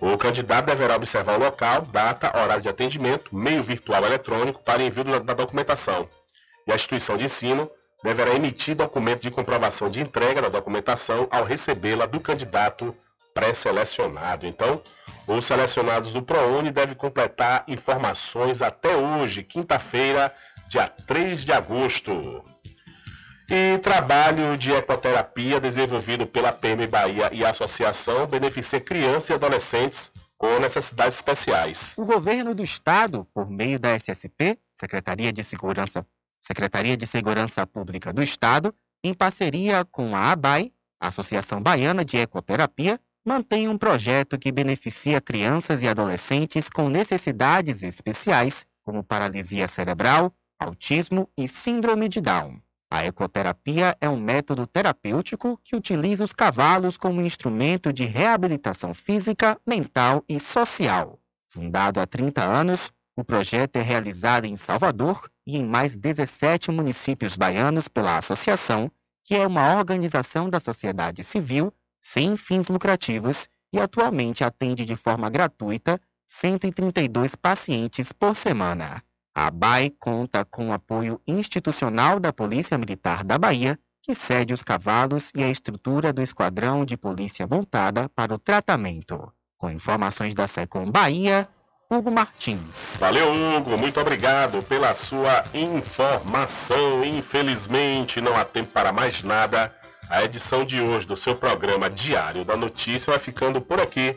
O 0.00 0.18
candidato 0.18 0.66
deverá 0.66 0.96
observar 0.96 1.38
o 1.38 1.44
local, 1.44 1.82
data, 1.82 2.36
horário 2.36 2.60
de 2.60 2.68
atendimento, 2.68 3.32
meio 3.32 3.62
virtual 3.62 4.04
eletrônico 4.04 4.60
para 4.64 4.82
envio 4.82 5.04
da 5.04 5.32
documentação. 5.32 6.08
E 6.66 6.72
a 6.72 6.74
instituição 6.74 7.16
de 7.16 7.26
ensino 7.26 7.70
deverá 8.02 8.34
emitir 8.34 8.74
documento 8.74 9.22
de 9.22 9.30
comprovação 9.30 9.88
de 9.88 10.00
entrega 10.00 10.42
da 10.42 10.48
documentação 10.48 11.28
ao 11.30 11.44
recebê-la 11.44 12.06
do 12.06 12.18
candidato 12.18 12.92
pré-selecionado. 13.32 14.44
Então, 14.44 14.82
os 15.26 15.44
selecionados 15.44 16.12
do 16.12 16.22
ProUni 16.22 16.70
devem 16.70 16.94
completar 16.94 17.64
informações 17.68 18.60
até 18.60 18.96
hoje, 18.96 19.42
quinta-feira, 19.42 20.34
dia 20.68 20.88
3 20.88 21.44
de 21.44 21.52
agosto. 21.52 22.42
E 23.50 23.78
trabalho 23.78 24.56
de 24.56 24.72
ecoterapia 24.72 25.60
desenvolvido 25.60 26.26
pela 26.26 26.52
PM 26.52 26.86
Bahia 26.86 27.28
e 27.32 27.44
associação 27.44 28.26
beneficia 28.26 28.80
crianças 28.80 29.30
e 29.30 29.32
adolescentes 29.34 30.10
com 30.38 30.58
necessidades 30.58 31.16
especiais. 31.16 31.94
O 31.96 32.04
governo 32.04 32.54
do 32.54 32.64
estado, 32.64 33.26
por 33.32 33.48
meio 33.48 33.78
da 33.78 33.94
SSP, 33.94 34.58
Secretaria 34.72 35.32
de 35.32 35.44
Segurança, 35.44 36.04
Secretaria 36.40 36.96
de 36.96 37.06
Segurança 37.06 37.66
Pública 37.66 38.12
do 38.12 38.22
Estado, 38.22 38.74
em 39.04 39.14
parceria 39.14 39.84
com 39.84 40.16
a 40.16 40.32
ABAI, 40.32 40.72
Associação 40.98 41.62
Baiana 41.62 42.04
de 42.04 42.16
Ecoterapia, 42.16 42.98
mantém 43.24 43.68
um 43.68 43.78
projeto 43.78 44.38
que 44.38 44.50
beneficia 44.50 45.20
crianças 45.20 45.82
e 45.82 45.88
adolescentes 45.88 46.68
com 46.68 46.88
necessidades 46.88 47.82
especiais, 47.82 48.66
como 48.82 49.04
paralisia 49.04 49.68
cerebral, 49.68 50.34
autismo 50.58 51.28
e 51.36 51.46
síndrome 51.46 52.08
de 52.08 52.20
Down. 52.20 52.60
A 52.90 53.06
ecoterapia 53.06 53.96
é 54.00 54.08
um 54.08 54.20
método 54.20 54.66
terapêutico 54.66 55.58
que 55.64 55.74
utiliza 55.74 56.24
os 56.24 56.32
cavalos 56.32 56.98
como 56.98 57.22
instrumento 57.22 57.92
de 57.92 58.04
reabilitação 58.04 58.92
física, 58.92 59.58
mental 59.66 60.22
e 60.28 60.38
social. 60.38 61.18
Fundado 61.48 62.00
há 62.00 62.06
30 62.06 62.44
anos, 62.44 62.92
o 63.16 63.24
projeto 63.24 63.76
é 63.76 63.82
realizado 63.82 64.44
em 64.44 64.56
Salvador 64.56 65.30
e 65.46 65.56
em 65.56 65.64
mais 65.64 65.94
17 65.94 66.70
municípios 66.70 67.36
baianos 67.36 67.88
pela 67.88 68.18
associação, 68.18 68.90
que 69.24 69.34
é 69.34 69.46
uma 69.46 69.74
organização 69.78 70.50
da 70.50 70.60
sociedade 70.60 71.24
civil 71.24 71.72
sem 72.02 72.36
fins 72.36 72.66
lucrativos 72.66 73.48
e 73.72 73.80
atualmente 73.80 74.42
atende 74.42 74.84
de 74.84 74.96
forma 74.96 75.30
gratuita 75.30 76.00
132 76.26 77.36
pacientes 77.36 78.10
por 78.10 78.34
semana. 78.34 79.02
A 79.34 79.50
BAI 79.50 79.90
conta 79.98 80.44
com 80.44 80.68
o 80.68 80.72
apoio 80.72 81.20
institucional 81.26 82.18
da 82.18 82.32
Polícia 82.32 82.76
Militar 82.76 83.24
da 83.24 83.38
Bahia, 83.38 83.78
que 84.02 84.14
cede 84.14 84.52
os 84.52 84.62
cavalos 84.62 85.30
e 85.34 85.42
a 85.42 85.48
estrutura 85.48 86.12
do 86.12 86.20
Esquadrão 86.20 86.84
de 86.84 86.96
Polícia 86.96 87.46
Montada 87.46 88.08
para 88.08 88.34
o 88.34 88.38
tratamento. 88.38 89.32
Com 89.56 89.70
informações 89.70 90.34
da 90.34 90.48
Secom 90.48 90.90
Bahia, 90.90 91.48
Hugo 91.88 92.10
Martins. 92.10 92.96
Valeu, 92.98 93.32
Hugo. 93.32 93.78
Muito 93.78 94.00
obrigado 94.00 94.62
pela 94.64 94.92
sua 94.92 95.44
informação. 95.54 97.04
Infelizmente, 97.04 98.20
não 98.20 98.36
há 98.36 98.44
tempo 98.44 98.72
para 98.72 98.92
mais 98.92 99.22
nada. 99.22 99.72
A 100.08 100.24
edição 100.24 100.64
de 100.64 100.80
hoje 100.80 101.06
do 101.06 101.16
seu 101.16 101.34
programa 101.34 101.88
Diário 101.88 102.44
da 102.44 102.56
Notícia 102.56 103.10
vai 103.10 103.18
ficando 103.18 103.60
por 103.60 103.80
aqui. 103.80 104.16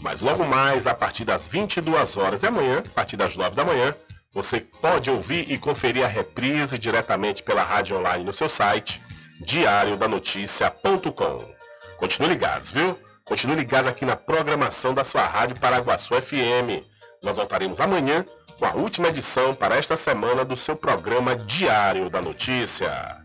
Mas 0.00 0.20
logo 0.20 0.44
mais, 0.44 0.86
a 0.86 0.94
partir 0.94 1.24
das 1.24 1.48
22 1.48 2.16
horas 2.16 2.42
e 2.42 2.46
amanhã, 2.46 2.78
a 2.78 2.90
partir 2.90 3.16
das 3.16 3.36
9 3.36 3.54
da 3.54 3.64
manhã, 3.64 3.94
você 4.32 4.60
pode 4.60 5.10
ouvir 5.10 5.50
e 5.50 5.56
conferir 5.56 6.04
a 6.04 6.08
reprise 6.08 6.76
diretamente 6.76 7.42
pela 7.42 7.62
rádio 7.62 7.96
online 7.96 8.24
no 8.24 8.32
seu 8.32 8.48
site, 8.48 9.00
diariodanoticia.com. 9.40 11.54
Continue 11.96 12.28
ligados, 12.28 12.72
viu? 12.72 12.98
Continue 13.24 13.56
ligados 13.56 13.86
aqui 13.86 14.04
na 14.04 14.16
programação 14.16 14.92
da 14.92 15.04
sua 15.04 15.24
rádio 15.24 15.58
Paraguaçu 15.58 16.14
FM. 16.20 16.84
Nós 17.22 17.36
voltaremos 17.36 17.80
amanhã 17.80 18.24
com 18.58 18.66
a 18.66 18.72
última 18.72 19.08
edição 19.08 19.54
para 19.54 19.76
esta 19.76 19.96
semana 19.96 20.44
do 20.44 20.56
seu 20.56 20.76
programa 20.76 21.34
Diário 21.34 22.10
da 22.10 22.20
Notícia. 22.20 23.24